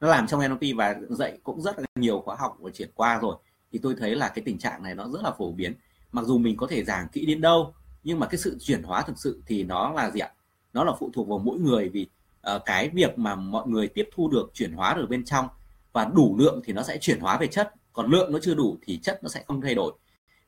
Nó 0.00 0.08
làm 0.08 0.26
trong 0.26 0.40
NLP 0.48 0.76
và 0.76 0.94
dạy 1.10 1.38
cũng 1.42 1.60
rất 1.60 1.78
là 1.78 1.84
nhiều 1.94 2.20
khóa 2.20 2.36
học 2.36 2.56
và 2.60 2.70
chuyển 2.70 2.90
qua 2.94 3.18
rồi. 3.18 3.36
Thì 3.72 3.78
tôi 3.82 3.94
thấy 3.98 4.16
là 4.16 4.28
cái 4.28 4.44
tình 4.44 4.58
trạng 4.58 4.82
này 4.82 4.94
nó 4.94 5.08
rất 5.08 5.22
là 5.22 5.30
phổ 5.38 5.52
biến. 5.52 5.74
Mặc 6.12 6.24
dù 6.24 6.38
mình 6.38 6.56
có 6.56 6.66
thể 6.70 6.84
giảng 6.84 7.08
kỹ 7.08 7.26
đến 7.26 7.40
đâu 7.40 7.74
nhưng 8.04 8.20
mà 8.20 8.26
cái 8.26 8.38
sự 8.38 8.58
chuyển 8.60 8.82
hóa 8.82 9.02
thực 9.02 9.18
sự 9.18 9.42
thì 9.46 9.64
nó 9.64 9.92
là 9.92 10.10
gì 10.10 10.20
ạ? 10.20 10.30
Nó 10.72 10.84
là 10.84 10.92
phụ 10.98 11.10
thuộc 11.14 11.28
vào 11.28 11.38
mỗi 11.38 11.58
người 11.58 11.88
vì 11.88 12.06
uh, 12.54 12.62
cái 12.64 12.88
việc 12.88 13.18
mà 13.18 13.34
mọi 13.34 13.68
người 13.68 13.88
tiếp 13.88 14.08
thu 14.14 14.28
được 14.28 14.50
chuyển 14.54 14.72
hóa 14.72 14.94
được 14.94 15.06
bên 15.08 15.24
trong 15.24 15.48
và 15.92 16.04
đủ 16.04 16.36
lượng 16.38 16.60
thì 16.64 16.72
nó 16.72 16.82
sẽ 16.82 16.98
chuyển 17.00 17.20
hóa 17.20 17.38
về 17.38 17.46
chất. 17.46 17.72
Còn 17.92 18.10
lượng 18.10 18.32
nó 18.32 18.38
chưa 18.42 18.54
đủ 18.54 18.78
thì 18.82 18.98
chất 19.02 19.22
nó 19.22 19.28
sẽ 19.28 19.44
không 19.46 19.60
thay 19.60 19.74
đổi. 19.74 19.92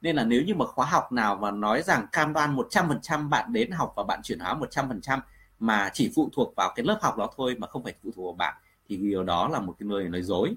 Nên 0.01 0.17
là 0.17 0.25
nếu 0.25 0.43
như 0.43 0.55
mà 0.55 0.67
khóa 0.67 0.87
học 0.87 1.13
nào 1.13 1.37
mà 1.37 1.51
nói 1.51 1.83
rằng 1.83 2.07
cam 2.13 2.33
đoan 2.33 2.57
100% 2.57 3.29
bạn 3.29 3.53
đến 3.53 3.71
học 3.71 3.93
và 3.97 4.03
bạn 4.03 4.21
chuyển 4.23 4.39
hóa 4.39 4.59
100% 4.71 5.19
mà 5.59 5.91
chỉ 5.93 6.13
phụ 6.15 6.29
thuộc 6.33 6.55
vào 6.57 6.73
cái 6.77 6.87
lớp 6.87 6.99
học 7.03 7.17
đó 7.17 7.31
thôi 7.37 7.57
mà 7.59 7.67
không 7.67 7.85
phải 7.85 7.95
phụ 8.03 8.11
thuộc 8.17 8.25
vào 8.25 8.35
bạn 8.35 8.55
thì 8.89 8.97
điều 8.97 9.25
đó 9.25 9.49
là 9.49 9.61
một 9.61 9.75
cái 9.79 9.89
lời 9.89 10.09
nói 10.09 10.23
dối. 10.23 10.55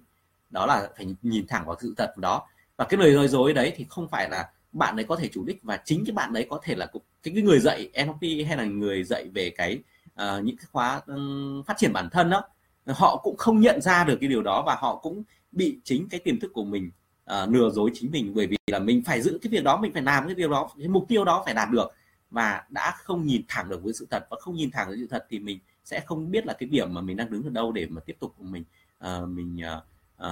Đó 0.49 0.65
là 0.65 0.89
phải 0.97 1.15
nhìn 1.21 1.47
thẳng 1.47 1.65
vào 1.65 1.75
sự 1.81 1.93
thật 1.97 2.17
đó. 2.17 2.47
Và 2.77 2.85
cái 2.85 2.99
lời 2.99 3.13
nói 3.13 3.27
dối 3.27 3.53
đấy 3.53 3.73
thì 3.75 3.85
không 3.89 4.07
phải 4.07 4.29
là 4.29 4.49
bạn 4.74 4.95
ấy 4.95 5.05
có 5.05 5.15
thể 5.15 5.28
chủ 5.28 5.43
đích 5.45 5.63
và 5.63 5.78
chính 5.86 6.05
cái 6.05 6.13
bạn 6.13 6.34
đấy 6.34 6.47
có 6.49 6.59
thể 6.63 6.76
là 6.76 6.86
cái, 7.24 7.34
cái 7.36 7.43
người 7.43 7.59
dạy 7.59 7.89
NLP 8.05 8.47
hay 8.47 8.57
là 8.57 8.65
người 8.65 9.03
dạy 9.03 9.30
về 9.34 9.49
cái 9.49 9.80
uh, 10.13 10.43
những 10.43 10.57
cái 10.57 10.65
khóa 10.71 11.01
um, 11.07 11.63
phát 11.63 11.78
triển 11.78 11.93
bản 11.93 12.09
thân 12.09 12.30
đó 12.30 12.41
họ 12.88 13.21
cũng 13.24 13.38
không 13.38 13.59
nhận 13.59 13.82
ra 13.82 14.03
được 14.03 14.17
cái 14.21 14.30
điều 14.30 14.43
đó 14.43 14.63
và 14.65 14.76
họ 14.80 14.95
cũng 14.95 15.24
bị 15.51 15.80
chính 15.84 16.09
cái 16.09 16.19
tiềm 16.19 16.39
thức 16.39 16.51
của 16.53 16.63
mình 16.63 16.91
uh, 17.32 17.49
lừa 17.49 17.69
dối 17.69 17.91
chính 17.93 18.11
mình 18.11 18.32
bởi 18.36 18.47
vì 18.47 18.57
là 18.67 18.80
mình 18.80 19.03
phải 19.05 19.21
giữ 19.21 19.39
cái 19.41 19.49
việc 19.51 19.63
đó 19.63 19.78
mình 19.78 19.93
phải 19.93 20.01
làm 20.01 20.26
cái 20.26 20.36
điều 20.36 20.49
đó 20.49 20.69
cái 20.80 20.88
mục 20.88 21.05
tiêu 21.07 21.26
đó 21.26 21.41
phải 21.45 21.53
đạt 21.53 21.69
được 21.71 21.91
và 22.32 22.63
đã 22.69 22.93
không 22.97 23.26
nhìn 23.26 23.41
thẳng 23.47 23.69
được 23.69 23.84
với 23.84 23.93
sự 23.93 24.07
thật 24.11 24.28
và 24.30 24.38
không 24.39 24.55
nhìn 24.55 24.71
thẳng 24.71 24.88
với 24.88 24.97
sự 24.97 25.07
thật 25.09 25.26
thì 25.30 25.39
mình 25.39 25.59
sẽ 25.86 25.99
không 26.05 26.32
biết 26.32 26.45
là 26.45 26.53
cái 26.53 26.69
điểm 26.69 26.93
mà 26.93 27.01
mình 27.01 27.17
đang 27.17 27.32
đứng 27.32 27.43
ở 27.43 27.49
đâu 27.49 27.71
để 27.71 27.88
mà 27.89 28.01
tiếp 28.05 28.17
tục 28.19 28.36
mình 28.39 28.63
uh, 29.05 29.30
mình 29.30 29.59
uh, 29.78 29.84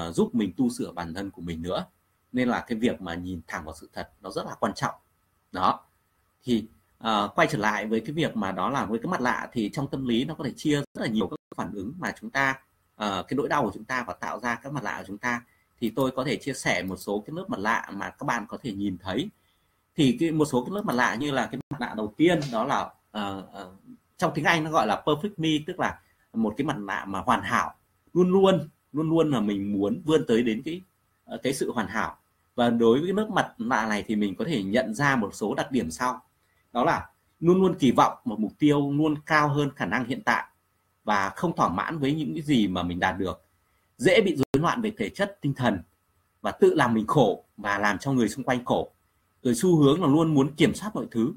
uh, 0.10 0.16
giúp 0.16 0.36
mình 0.36 0.54
tu 0.58 0.70
sửa 0.70 0.92
bản 0.92 1.14
thân 1.14 1.32
của 1.32 1.42
mình 1.42 1.62
nữa 1.62 1.86
nên 2.32 2.50
là 2.50 2.60
cái 2.68 2.78
việc 2.78 3.02
mà 3.02 3.16
nhìn 3.16 3.42
thẳng 3.48 3.66
vào 3.66 3.76
sự 3.82 3.90
thật 3.94 4.10
nó 4.22 4.30
rất 4.30 4.46
là 4.46 4.56
quan 4.60 4.74
trọng. 4.74 4.96
Đó. 5.52 5.80
Thì 6.44 6.66
uh, 7.08 7.36
quay 7.36 7.48
trở 7.52 7.58
lại 7.58 7.86
với 7.86 8.00
cái 8.00 8.12
việc 8.12 8.38
mà 8.38 8.52
đó 8.52 8.70
là 8.70 8.86
với 8.86 9.00
cái 9.00 9.08
mặt 9.08 9.22
lạ 9.22 9.50
thì 9.54 9.70
trong 9.74 9.88
tâm 9.88 10.06
lý 10.06 10.26
nó 10.26 10.34
có 10.36 10.44
thể 10.44 10.54
chia 10.56 10.76
rất 10.76 11.02
là 11.02 11.08
nhiều 11.08 11.28
các 11.28 11.38
phản 11.56 11.72
ứng 11.74 11.94
mà 12.00 12.14
chúng 12.20 12.30
ta 12.30 12.60
uh, 12.94 13.28
cái 13.28 13.36
nỗi 13.36 13.50
đau 13.50 13.64
của 13.64 13.72
chúng 13.74 13.84
ta 13.84 14.04
và 14.08 14.14
tạo 14.14 14.40
ra 14.40 14.56
các 14.56 14.74
mặt 14.74 14.84
lạ 14.84 14.96
của 14.98 15.06
chúng 15.08 15.18
ta. 15.18 15.42
Thì 15.80 15.90
tôi 15.96 16.12
có 16.12 16.24
thể 16.24 16.36
chia 16.36 16.54
sẻ 16.54 16.84
một 16.84 16.98
số 16.98 17.24
cái 17.28 17.34
lớp 17.36 17.46
mặt 17.48 17.60
lạ 17.60 17.90
mà 17.94 18.10
các 18.10 18.26
bạn 18.26 18.46
có 18.48 18.58
thể 18.64 18.72
nhìn 18.72 18.98
thấy. 18.98 19.30
Thì 19.96 20.18
cái 20.20 20.32
một 20.32 20.46
số 20.46 20.66
cái 20.66 20.76
lớp 20.76 20.82
mặt 20.86 20.94
lạ 20.94 21.16
như 21.16 21.32
là 21.32 21.46
cái 21.46 21.60
mặt 21.70 21.82
lạ 21.82 21.94
đầu 21.98 22.14
tiên 22.18 22.40
đó 22.52 22.66
là 22.66 22.82
uh, 23.18 23.44
uh, 23.44 23.74
trong 24.18 24.32
tiếng 24.36 24.46
Anh 24.46 24.64
nó 24.64 24.72
gọi 24.72 24.88
là 24.88 25.04
perfect 25.06 25.34
me 25.38 25.50
tức 25.68 25.80
là 25.80 26.00
một 26.34 26.54
cái 26.58 26.66
mặt 26.66 26.78
nạ 26.78 27.06
mà 27.08 27.20
hoàn 27.20 27.42
hảo 27.42 27.74
luôn 28.14 28.32
luôn 28.32 28.70
luôn 28.94 29.10
luôn 29.10 29.32
là 29.32 29.40
mình 29.40 29.74
muốn 29.74 30.02
vươn 30.06 30.26
tới 30.28 30.44
đến 30.44 30.62
cái 30.66 30.82
cái 31.44 31.54
sự 31.54 31.72
hoàn 31.72 31.88
hảo 31.88 32.18
và 32.56 32.70
đối 32.70 33.00
với 33.00 33.08
cái 33.08 33.14
nước 33.14 33.30
mặt 33.30 33.54
nạ 33.58 33.86
này 33.88 34.04
thì 34.08 34.16
mình 34.16 34.36
có 34.36 34.46
thể 34.46 34.64
nhận 34.64 34.94
ra 34.94 35.16
một 35.16 35.36
số 35.36 35.56
đặc 35.56 35.72
điểm 35.72 35.92
sau. 35.92 36.22
Đó 36.74 36.84
là 36.84 37.10
luôn 37.40 37.62
luôn 37.62 37.76
kỳ 37.80 37.92
vọng 37.92 38.18
một 38.26 38.40
mục 38.40 38.52
tiêu 38.60 38.92
luôn 38.92 39.16
cao 39.26 39.48
hơn 39.48 39.70
khả 39.76 39.86
năng 39.86 40.06
hiện 40.06 40.22
tại 40.26 40.46
và 41.04 41.30
không 41.30 41.56
thỏa 41.56 41.70
mãn 41.70 42.00
với 42.00 42.16
những 42.16 42.34
cái 42.34 42.42
gì 42.42 42.68
mà 42.68 42.84
mình 42.84 43.00
đạt 43.00 43.18
được. 43.18 43.46
Dễ 43.98 44.22
bị 44.22 44.36
rối 44.36 44.62
loạn 44.62 44.82
về 44.82 44.92
thể 44.98 45.10
chất, 45.10 45.38
tinh 45.42 45.54
thần 45.54 45.80
và 46.42 46.52
tự 46.52 46.74
làm 46.74 46.94
mình 46.94 47.08
khổ 47.08 47.46
và 47.58 47.80
làm 47.80 47.98
cho 47.98 48.12
người 48.12 48.30
xung 48.30 48.44
quanh 48.44 48.66
khổ. 48.66 48.92
Rồi 49.44 49.56
xu 49.56 49.76
hướng 49.76 50.02
là 50.02 50.08
luôn 50.08 50.34
muốn 50.34 50.56
kiểm 50.56 50.74
soát 50.74 50.96
mọi 50.96 51.06
thứ. 51.12 51.34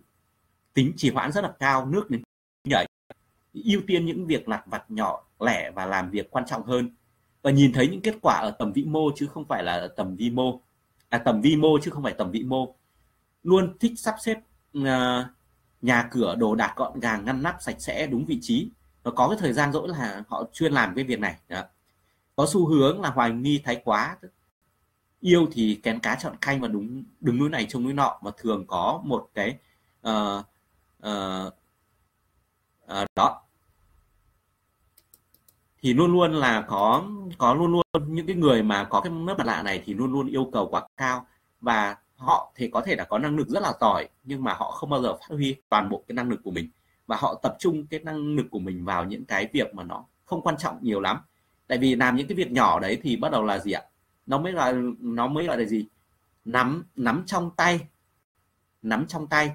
Tính 0.75 0.93
trì 0.97 1.11
hoãn 1.11 1.33
rất 1.33 1.45
là 1.45 1.53
cao, 1.59 1.87
nước 1.87 2.11
đến 2.11 2.23
nhảy 2.65 2.87
ưu 3.65 3.81
tiên 3.87 4.07
những 4.07 4.27
việc 4.27 4.49
lặt 4.49 4.63
vặt 4.67 4.91
nhỏ, 4.91 5.25
lẻ 5.41 5.71
và 5.71 5.87
làm 5.87 6.11
việc 6.11 6.31
quan 6.31 6.45
trọng 6.47 6.63
hơn. 6.63 6.91
Và 7.43 7.51
nhìn 7.51 7.73
thấy 7.73 7.89
những 7.89 8.01
kết 8.01 8.15
quả 8.23 8.35
ở 8.35 8.51
tầm 8.51 8.73
vĩ 8.73 8.85
mô 8.85 9.11
chứ 9.17 9.27
không 9.27 9.45
phải 9.45 9.63
là 9.63 9.73
ở 9.73 9.89
tầm 9.89 10.17
vi 10.17 10.31
mô 10.31 10.61
à, 11.15 11.19
tầm 11.19 11.41
vi 11.41 11.57
mô 11.57 11.79
chứ 11.79 11.91
không 11.91 12.03
phải 12.03 12.15
tầm 12.19 12.31
vĩ 12.31 12.43
mô. 12.43 12.75
Luôn 13.43 13.79
thích 13.79 13.93
sắp 13.97 14.15
xếp 14.21 14.39
uh, 14.79 14.85
nhà 15.83 16.09
cửa 16.11 16.35
đồ 16.35 16.55
đạc 16.55 16.73
gọn 16.77 17.01
gàng 17.01 17.25
ngăn 17.25 17.43
nắp 17.43 17.57
sạch 17.61 17.77
sẽ 17.79 18.07
đúng 18.07 18.25
vị 18.25 18.39
trí. 18.43 18.71
Và 19.03 19.11
có 19.11 19.29
cái 19.29 19.39
thời 19.41 19.53
gian 19.53 19.73
rỗi 19.73 19.89
là 19.89 20.25
họ 20.29 20.45
chuyên 20.53 20.73
làm 20.73 20.95
cái 20.95 21.05
việc 21.05 21.21
này. 21.21 21.37
Đó. 21.49 21.63
có 22.37 22.47
xu 22.49 22.67
hướng 22.67 23.01
là 23.01 23.11
hoài 23.11 23.31
nghi 23.31 23.61
thái 23.65 23.83
quá. 23.85 24.17
Yêu 25.21 25.49
thì 25.53 25.81
kén 25.83 26.01
cá 26.01 26.15
chọn 26.15 26.37
canh 26.41 26.61
và 26.61 26.69
đúng 26.69 27.05
đứng 27.21 27.39
núi 27.39 27.49
này 27.49 27.67
trông 27.69 27.83
núi 27.83 27.93
nọ. 27.93 28.19
Mà 28.23 28.31
thường 28.37 28.67
có 28.67 29.01
một 29.05 29.31
cái 29.35 29.59
uh, 30.09 30.45
uh, 31.07 31.53
uh, 32.85 33.07
đó 33.17 33.44
thì 35.85 35.95
luôn 35.95 36.13
luôn 36.13 36.33
là 36.33 36.65
có 36.69 37.05
có 37.39 37.55
luôn 37.55 37.73
luôn 37.73 37.83
những 38.07 38.27
cái 38.27 38.37
người 38.37 38.63
mà 38.63 38.85
có 38.85 39.01
cái 39.01 39.13
lớp 39.27 39.35
mặt 39.39 39.47
lạ 39.47 39.63
này 39.63 39.83
thì 39.85 39.95
luôn 39.95 40.13
luôn 40.13 40.27
yêu 40.27 40.51
cầu 40.53 40.69
quá 40.71 40.83
cao. 40.97 41.27
Và 41.61 41.97
họ 42.17 42.53
thì 42.55 42.69
có 42.69 42.81
thể 42.81 42.97
là 42.97 43.05
có 43.05 43.19
năng 43.19 43.37
lực 43.37 43.49
rất 43.49 43.63
là 43.63 43.73
giỏi 43.81 44.09
nhưng 44.25 44.45
mà 44.45 44.55
họ 44.55 44.71
không 44.71 44.91
bao 44.91 45.03
giờ 45.03 45.17
phát 45.17 45.27
huy 45.31 45.57
toàn 45.69 45.89
bộ 45.91 46.03
cái 46.09 46.15
năng 46.15 46.29
lực 46.29 46.41
của 46.45 46.51
mình. 46.51 46.69
Và 47.07 47.17
họ 47.17 47.35
tập 47.43 47.57
trung 47.59 47.87
cái 47.87 48.01
năng 48.01 48.37
lực 48.37 48.47
của 48.51 48.59
mình 48.59 48.85
vào 48.85 49.05
những 49.05 49.25
cái 49.25 49.49
việc 49.53 49.75
mà 49.75 49.83
nó 49.83 50.05
không 50.25 50.43
quan 50.43 50.57
trọng 50.57 50.79
nhiều 50.81 51.01
lắm. 51.01 51.19
Tại 51.67 51.79
vì 51.79 51.95
làm 51.95 52.17
những 52.17 52.27
cái 52.27 52.37
việc 52.37 52.51
nhỏ 52.51 52.81
đấy 52.81 52.99
thì 53.03 53.17
bắt 53.17 53.33
đầu 53.33 53.45
là 53.45 53.59
gì 53.59 53.73
ạ? 53.73 53.83
Nó 54.27 54.39
mới 54.39 54.53
là, 54.53 54.75
nó 55.01 55.27
mới 55.27 55.47
gọi 55.47 55.59
là 55.59 55.65
gì? 55.65 55.87
Nắm 56.45 56.85
nắm 56.97 57.23
trong 57.27 57.51
tay. 57.51 57.81
Nắm 58.83 59.07
trong 59.09 59.27
tay 59.27 59.51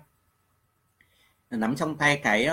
nắm 1.50 1.76
trong 1.76 1.97
tay 1.97 2.18
cái 2.24 2.47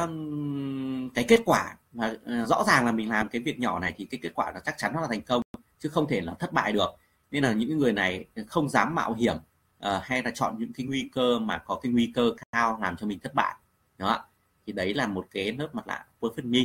cái 1.14 1.24
kết 1.28 1.40
quả 1.44 1.76
mà 1.92 2.14
ờ, 2.24 2.44
rõ 2.44 2.64
ràng 2.66 2.86
là 2.86 2.92
mình 2.92 3.10
làm 3.10 3.28
cái 3.28 3.42
việc 3.42 3.58
nhỏ 3.58 3.78
này 3.78 3.94
thì 3.96 4.04
cái 4.04 4.20
kết 4.22 4.32
quả 4.34 4.52
là 4.52 4.60
chắc 4.64 4.78
chắn 4.78 4.92
nó 4.94 5.00
là 5.00 5.06
thành 5.10 5.22
công 5.22 5.42
chứ 5.78 5.88
không 5.88 6.08
thể 6.08 6.20
là 6.20 6.34
thất 6.38 6.52
bại 6.52 6.72
được. 6.72 6.90
Nên 7.30 7.42
là 7.42 7.52
những 7.52 7.78
người 7.78 7.92
này 7.92 8.24
không 8.46 8.68
dám 8.68 8.94
mạo 8.94 9.14
hiểm 9.14 9.36
uh, 9.36 10.02
hay 10.02 10.22
là 10.22 10.30
chọn 10.30 10.58
những 10.58 10.72
cái 10.72 10.86
nguy 10.86 11.10
cơ 11.12 11.38
mà 11.38 11.58
có 11.58 11.78
cái 11.82 11.92
nguy 11.92 12.12
cơ 12.14 12.32
cao 12.52 12.78
làm 12.82 12.96
cho 12.96 13.06
mình 13.06 13.18
thất 13.20 13.34
bại. 13.34 13.54
Đó. 13.98 14.24
Thì 14.66 14.72
đấy 14.72 14.94
là 14.94 15.06
một 15.06 15.26
cái 15.30 15.52
lớp 15.52 15.68
mặt 15.74 15.86
nạ 15.86 16.04
perfect 16.20 16.50
me 16.50 16.60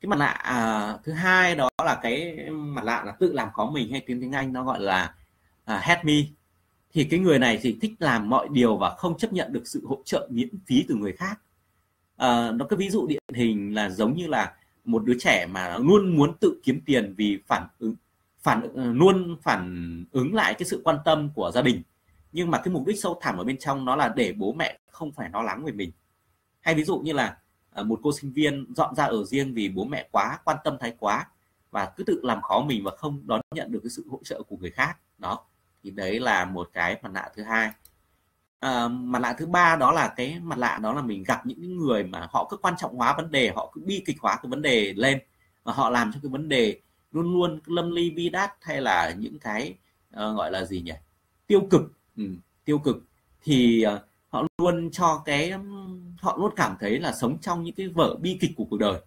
cái 0.00 0.08
mặt 0.08 0.16
nạ 0.18 0.34
uh, 0.94 1.04
thứ 1.04 1.12
hai 1.12 1.54
đó 1.54 1.70
là 1.84 1.98
cái 2.02 2.48
mặt 2.50 2.84
nạ 2.84 3.02
là 3.04 3.12
tự 3.12 3.32
làm 3.32 3.48
có 3.54 3.70
mình 3.70 3.90
hay 3.92 4.00
tiếng 4.06 4.20
tiếng 4.20 4.32
anh 4.32 4.52
nó 4.52 4.64
gọi 4.64 4.80
là 4.80 5.14
à, 5.64 5.76
uh, 5.76 5.82
help 5.82 6.04
me 6.04 6.14
thì 6.92 7.04
cái 7.04 7.20
người 7.20 7.38
này 7.38 7.58
thì 7.62 7.78
thích 7.80 7.92
làm 7.98 8.28
mọi 8.28 8.48
điều 8.50 8.76
và 8.76 8.90
không 8.90 9.18
chấp 9.18 9.32
nhận 9.32 9.52
được 9.52 9.62
sự 9.66 9.86
hỗ 9.86 10.02
trợ 10.04 10.28
miễn 10.30 10.48
phí 10.66 10.84
từ 10.88 10.94
người 10.94 11.12
khác. 11.12 11.40
À, 12.16 12.50
nó 12.50 12.64
cái 12.64 12.76
ví 12.76 12.90
dụ 12.90 13.06
điển 13.06 13.22
hình 13.34 13.74
là 13.74 13.90
giống 13.90 14.16
như 14.16 14.26
là 14.26 14.54
một 14.84 15.04
đứa 15.04 15.14
trẻ 15.20 15.46
mà 15.50 15.78
luôn 15.78 16.16
muốn 16.16 16.34
tự 16.40 16.60
kiếm 16.64 16.80
tiền 16.86 17.14
vì 17.16 17.38
phản 17.46 17.66
ứng 17.78 17.94
phản 18.42 18.74
ờ, 18.74 18.92
luôn 18.92 19.36
phản 19.42 20.04
ứng 20.12 20.34
lại 20.34 20.54
cái 20.54 20.68
sự 20.68 20.80
quan 20.84 20.96
tâm 21.04 21.30
của 21.34 21.50
gia 21.54 21.62
đình. 21.62 21.82
Nhưng 22.32 22.50
mà 22.50 22.60
cái 22.64 22.74
mục 22.74 22.86
đích 22.86 23.00
sâu 23.00 23.18
thẳm 23.22 23.36
ở 23.36 23.44
bên 23.44 23.58
trong 23.58 23.84
nó 23.84 23.96
là 23.96 24.12
để 24.16 24.32
bố 24.32 24.52
mẹ 24.52 24.78
không 24.90 25.12
phải 25.12 25.30
lo 25.32 25.42
lắng 25.42 25.64
về 25.64 25.72
mình. 25.72 25.90
Hay 26.60 26.74
ví 26.74 26.84
dụ 26.84 26.98
như 26.98 27.12
là 27.12 27.36
ờ, 27.70 27.84
một 27.84 28.00
cô 28.02 28.12
sinh 28.12 28.32
viên 28.32 28.74
dọn 28.76 28.94
ra 28.94 29.04
ở 29.04 29.24
riêng 29.24 29.54
vì 29.54 29.68
bố 29.68 29.84
mẹ 29.84 30.08
quá 30.12 30.38
quan 30.44 30.56
tâm 30.64 30.76
thái 30.80 30.94
quá 30.98 31.26
và 31.70 31.92
cứ 31.96 32.04
tự 32.04 32.20
làm 32.22 32.42
khó 32.42 32.64
mình 32.64 32.84
và 32.84 32.90
không 32.96 33.22
đón 33.26 33.40
nhận 33.54 33.72
được 33.72 33.80
cái 33.82 33.90
sự 33.90 34.04
hỗ 34.10 34.20
trợ 34.24 34.42
của 34.42 34.56
người 34.56 34.70
khác. 34.70 34.96
Đó 35.18 35.38
thì 35.82 35.90
đấy 35.90 36.20
là 36.20 36.44
một 36.44 36.70
cái 36.72 36.98
mặt 37.02 37.12
nạ 37.12 37.28
thứ 37.34 37.42
hai. 37.42 37.70
À, 38.60 38.88
mặt 38.88 39.18
nạ 39.18 39.34
thứ 39.38 39.46
ba 39.46 39.76
đó 39.76 39.92
là 39.92 40.12
cái 40.16 40.38
mặt 40.42 40.58
nạ 40.58 40.78
đó 40.82 40.92
là 40.92 41.02
mình 41.02 41.22
gặp 41.22 41.46
những 41.46 41.76
người 41.76 42.04
mà 42.04 42.28
họ 42.30 42.46
cứ 42.50 42.56
quan 42.56 42.74
trọng 42.78 42.96
hóa 42.96 43.14
vấn 43.16 43.30
đề 43.30 43.52
họ 43.54 43.70
cứ 43.74 43.80
bi 43.84 44.02
kịch 44.06 44.16
hóa 44.20 44.36
cái 44.42 44.50
vấn 44.50 44.62
đề 44.62 44.92
lên 44.92 45.18
và 45.64 45.72
họ 45.72 45.90
làm 45.90 46.12
cho 46.12 46.20
cái 46.22 46.30
vấn 46.30 46.48
đề 46.48 46.80
luôn 47.12 47.32
luôn 47.32 47.60
lâm 47.66 47.90
ly 47.90 48.10
bi 48.10 48.28
đát 48.28 48.50
hay 48.60 48.80
là 48.80 49.14
những 49.18 49.38
cái 49.38 49.74
uh, 50.10 50.36
gọi 50.36 50.50
là 50.50 50.64
gì 50.64 50.82
nhỉ? 50.82 50.92
Tiêu 51.46 51.60
cực. 51.70 51.82
Ừ, 52.16 52.24
tiêu 52.64 52.78
cực. 52.78 52.96
Thì 53.42 53.84
uh, 53.94 54.00
họ 54.28 54.46
luôn 54.58 54.90
cho 54.90 55.22
cái 55.24 55.52
họ 56.20 56.36
luôn 56.40 56.52
cảm 56.56 56.76
thấy 56.80 56.98
là 56.98 57.12
sống 57.12 57.38
trong 57.40 57.62
những 57.62 57.74
cái 57.74 57.88
vở 57.88 58.16
bi 58.20 58.38
kịch 58.40 58.50
của 58.56 58.64
cuộc 58.70 58.76
đời. 58.76 59.00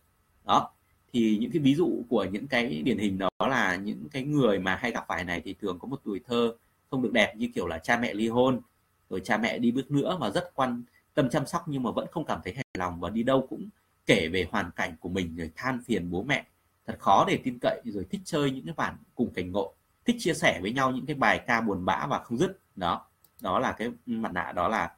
Đó 0.46 0.72
thì 1.14 1.38
những 1.42 1.52
cái 1.52 1.60
ví 1.62 1.76
dụ 1.76 2.04
của 2.10 2.26
những 2.32 2.48
cái 2.48 2.82
điển 2.82 2.98
hình 2.98 3.18
đó 3.18 3.30
là 3.40 3.76
những 3.76 4.10
cái 4.12 4.24
người 4.24 4.60
mà 4.60 4.76
hay 4.76 4.92
gặp 4.92 5.06
phải 5.08 5.24
này 5.24 5.42
thì 5.46 5.54
thường 5.54 5.80
có 5.80 5.88
một 5.88 6.02
tuổi 6.04 6.22
thơ 6.28 6.56
không 6.92 7.02
được 7.02 7.12
đẹp 7.14 7.34
như 7.38 7.50
kiểu 7.56 7.68
là 7.68 7.78
cha 7.78 7.98
mẹ 7.98 8.14
ly 8.14 8.28
hôn. 8.28 8.62
Rồi 9.10 9.22
cha 9.24 9.38
mẹ 9.38 9.58
đi 9.58 9.72
bước 9.72 9.92
nữa 9.92 10.18
và 10.20 10.30
rất 10.30 10.52
quan 10.56 10.84
tâm 11.14 11.30
chăm 11.30 11.46
sóc 11.46 11.64
nhưng 11.68 11.84
mà 11.84 11.92
vẫn 11.92 12.08
không 12.12 12.26
cảm 12.26 12.40
thấy 12.44 12.54
hài 12.54 12.66
lòng 12.78 13.00
và 13.00 13.10
đi 13.10 13.24
đâu 13.24 13.48
cũng 13.50 13.70
kể 14.06 14.28
về 14.28 14.48
hoàn 14.52 14.72
cảnh 14.76 14.96
của 15.00 15.10
mình 15.10 15.36
rồi 15.36 15.52
than 15.56 15.80
phiền 15.86 16.12
bố 16.12 16.24
mẹ. 16.24 16.46
Thật 16.88 16.96
khó 17.00 17.26
để 17.28 17.40
tin 17.44 17.58
cậy 17.62 17.82
rồi 17.86 18.06
thích 18.10 18.22
chơi 18.26 18.52
những 18.52 18.66
cái 18.66 18.74
bản 18.78 18.98
cùng 19.16 19.34
cảnh 19.34 19.52
ngộ 19.52 19.74
thích 20.06 20.16
chia 20.20 20.34
sẻ 20.34 20.60
với 20.62 20.74
nhau 20.74 20.92
những 20.92 21.06
cái 21.06 21.16
bài 21.16 21.42
ca 21.48 21.62
buồn 21.62 21.86
bã 21.86 22.08
và 22.10 22.20
không 22.24 22.38
dứt. 22.38 22.60
Đó 22.76 23.06
đó 23.42 23.60
là 23.60 23.72
cái 23.72 23.92
mặt 24.06 24.32
nạ 24.34 24.52
đó 24.56 24.68
là 24.68 24.92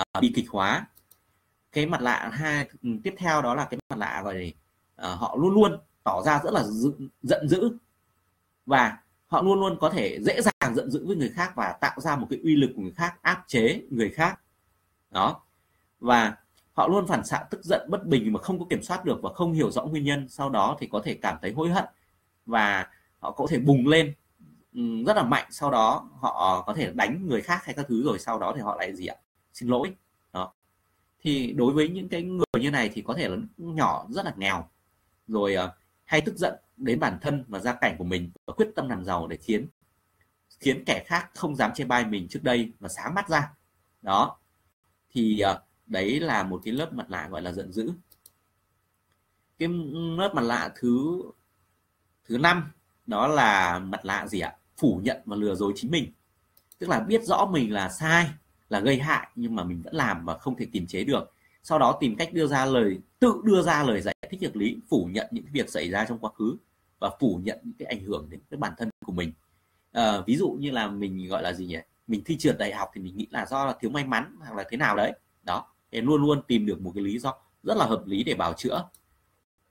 uh, 0.00 0.22
bi 0.22 0.32
kịch 0.34 0.50
hóa. 0.50 0.86
Cái 1.72 1.86
mặt 1.86 2.02
nạ 2.02 2.30
hai 2.32 2.68
ừ, 2.82 2.90
tiếp 3.02 3.14
theo 3.18 3.42
đó 3.42 3.54
là 3.54 3.64
cái 3.64 3.78
mặt 3.88 3.98
nạ 3.98 4.22
gọi 4.24 4.34
là 4.34 4.50
Ờ, 5.00 5.14
họ 5.14 5.36
luôn 5.38 5.54
luôn 5.54 5.78
tỏ 6.04 6.22
ra 6.22 6.40
rất 6.44 6.52
là 6.52 6.64
giận 7.22 7.48
dữ. 7.48 7.78
Và 8.66 8.98
họ 9.26 9.42
luôn 9.42 9.60
luôn 9.60 9.76
có 9.80 9.90
thể 9.90 10.18
dễ 10.20 10.40
dàng 10.40 10.74
giận 10.74 10.90
dữ 10.90 11.06
với 11.06 11.16
người 11.16 11.32
khác 11.34 11.52
và 11.56 11.72
tạo 11.80 12.00
ra 12.00 12.16
một 12.16 12.26
cái 12.30 12.38
uy 12.42 12.56
lực 12.56 12.70
của 12.76 12.82
người 12.82 12.92
khác, 12.96 13.22
áp 13.22 13.44
chế 13.46 13.82
người 13.90 14.10
khác. 14.10 14.40
Đó. 15.10 15.40
Và 16.00 16.36
họ 16.72 16.88
luôn 16.88 17.06
phản 17.06 17.24
xạ 17.24 17.44
tức 17.50 17.64
giận, 17.64 17.86
bất 17.90 18.06
bình 18.06 18.32
mà 18.32 18.40
không 18.40 18.58
có 18.58 18.64
kiểm 18.70 18.82
soát 18.82 19.04
được 19.04 19.22
và 19.22 19.32
không 19.32 19.52
hiểu 19.52 19.70
rõ 19.70 19.84
nguyên 19.84 20.04
nhân, 20.04 20.28
sau 20.28 20.50
đó 20.50 20.76
thì 20.80 20.86
có 20.86 21.02
thể 21.04 21.14
cảm 21.14 21.36
thấy 21.42 21.52
hối 21.52 21.70
hận. 21.70 21.84
Và 22.46 22.86
họ 23.18 23.30
có 23.30 23.46
thể 23.50 23.58
bùng 23.58 23.86
lên 23.86 24.14
rất 25.06 25.16
là 25.16 25.22
mạnh, 25.22 25.46
sau 25.50 25.70
đó 25.70 26.10
họ 26.20 26.62
có 26.66 26.74
thể 26.74 26.92
đánh 26.92 27.26
người 27.26 27.40
khác 27.40 27.64
hay 27.64 27.74
các 27.74 27.86
thứ 27.88 28.02
rồi 28.04 28.18
sau 28.18 28.38
đó 28.38 28.52
thì 28.56 28.60
họ 28.60 28.76
lại 28.76 28.96
gì 28.96 29.06
ạ? 29.06 29.16
Xin 29.52 29.68
lỗi. 29.68 29.94
Đó. 30.32 30.52
Thì 31.22 31.52
đối 31.52 31.72
với 31.72 31.88
những 31.88 32.08
cái 32.08 32.22
người 32.22 32.60
như 32.60 32.70
này 32.70 32.90
thì 32.94 33.02
có 33.02 33.14
thể 33.14 33.28
là 33.28 33.36
nhỏ 33.56 34.06
rất 34.08 34.24
là 34.24 34.32
nghèo 34.36 34.68
rồi 35.30 35.56
uh, 35.64 35.70
hay 36.04 36.20
tức 36.20 36.36
giận 36.36 36.54
đến 36.76 37.00
bản 37.00 37.18
thân 37.20 37.44
và 37.48 37.58
gia 37.58 37.72
cảnh 37.72 37.94
của 37.98 38.04
mình 38.04 38.30
và 38.46 38.54
quyết 38.54 38.68
tâm 38.74 38.88
làm 38.88 39.04
giàu 39.04 39.26
để 39.26 39.36
khiến 39.36 39.66
khiến 40.60 40.84
kẻ 40.86 41.04
khác 41.06 41.30
không 41.34 41.56
dám 41.56 41.70
chê 41.74 41.84
bai 41.84 42.04
mình 42.04 42.28
trước 42.28 42.42
đây 42.42 42.72
và 42.80 42.88
sáng 42.88 43.14
mắt 43.14 43.28
ra. 43.28 43.52
Đó. 44.02 44.38
Thì 45.10 45.42
uh, 45.50 45.56
đấy 45.86 46.20
là 46.20 46.42
một 46.42 46.60
cái 46.64 46.74
lớp 46.74 46.92
mặt 46.92 47.10
nạ 47.10 47.28
gọi 47.28 47.42
là 47.42 47.52
giận 47.52 47.72
dữ. 47.72 47.92
Cái 49.58 49.68
lớp 50.16 50.34
mặt 50.34 50.42
nạ 50.42 50.70
thứ 50.74 51.22
thứ 52.24 52.38
năm 52.38 52.72
đó 53.06 53.28
là 53.28 53.78
mặt 53.78 54.04
nạ 54.04 54.26
gì 54.26 54.40
ạ? 54.40 54.56
Phủ 54.76 55.00
nhận 55.04 55.20
và 55.24 55.36
lừa 55.36 55.54
dối 55.54 55.72
chính 55.76 55.90
mình. 55.90 56.12
Tức 56.78 56.88
là 56.88 57.00
biết 57.00 57.24
rõ 57.24 57.48
mình 57.52 57.72
là 57.72 57.88
sai 57.88 58.30
là 58.68 58.80
gây 58.80 58.98
hại 58.98 59.28
nhưng 59.34 59.56
mà 59.56 59.64
mình 59.64 59.82
vẫn 59.82 59.94
làm 59.94 60.24
và 60.24 60.38
không 60.38 60.56
thể 60.56 60.66
kiềm 60.72 60.86
chế 60.86 61.04
được 61.04 61.34
sau 61.62 61.78
đó 61.78 61.96
tìm 62.00 62.16
cách 62.16 62.32
đưa 62.32 62.46
ra 62.46 62.64
lời 62.64 62.98
tự 63.18 63.40
đưa 63.44 63.62
ra 63.62 63.82
lời 63.82 64.00
giải 64.00 64.14
thích 64.30 64.42
hợp 64.42 64.54
lý 64.54 64.76
phủ 64.88 65.08
nhận 65.12 65.26
những 65.30 65.44
việc 65.52 65.70
xảy 65.70 65.90
ra 65.90 66.04
trong 66.08 66.18
quá 66.18 66.30
khứ 66.38 66.56
và 66.98 67.10
phủ 67.20 67.40
nhận 67.44 67.58
những 67.62 67.74
cái 67.78 67.86
ảnh 67.86 68.04
hưởng 68.04 68.26
đến 68.30 68.40
cái 68.50 68.58
bản 68.58 68.72
thân 68.78 68.90
của 69.04 69.12
mình. 69.12 69.32
À, 69.92 70.20
ví 70.26 70.36
dụ 70.36 70.50
như 70.50 70.70
là 70.70 70.88
mình 70.88 71.28
gọi 71.28 71.42
là 71.42 71.52
gì 71.52 71.66
nhỉ? 71.66 71.78
Mình 72.06 72.22
thi 72.24 72.38
trượt 72.38 72.58
đại 72.58 72.74
học 72.74 72.90
thì 72.94 73.00
mình 73.00 73.16
nghĩ 73.16 73.26
là 73.30 73.46
do 73.46 73.64
là 73.64 73.76
thiếu 73.80 73.90
may 73.90 74.04
mắn 74.04 74.36
hoặc 74.38 74.56
là 74.56 74.64
thế 74.70 74.76
nào 74.76 74.96
đấy. 74.96 75.12
Đó 75.42 75.66
thì 75.92 76.00
luôn 76.00 76.22
luôn 76.22 76.42
tìm 76.46 76.66
được 76.66 76.80
một 76.80 76.92
cái 76.94 77.04
lý 77.04 77.18
do 77.18 77.34
rất 77.62 77.76
là 77.76 77.84
hợp 77.84 78.02
lý 78.06 78.24
để 78.24 78.34
bào 78.34 78.52
chữa. 78.52 78.88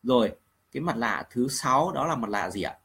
Rồi 0.03 0.31
cái 0.71 0.81
mặt 0.81 0.97
lạ 0.97 1.27
thứ 1.31 1.47
sáu 1.47 1.91
đó 1.91 2.07
là 2.07 2.15
mặt 2.15 2.29
lạ 2.29 2.49
gì 2.49 2.61
ạ? 2.61 2.77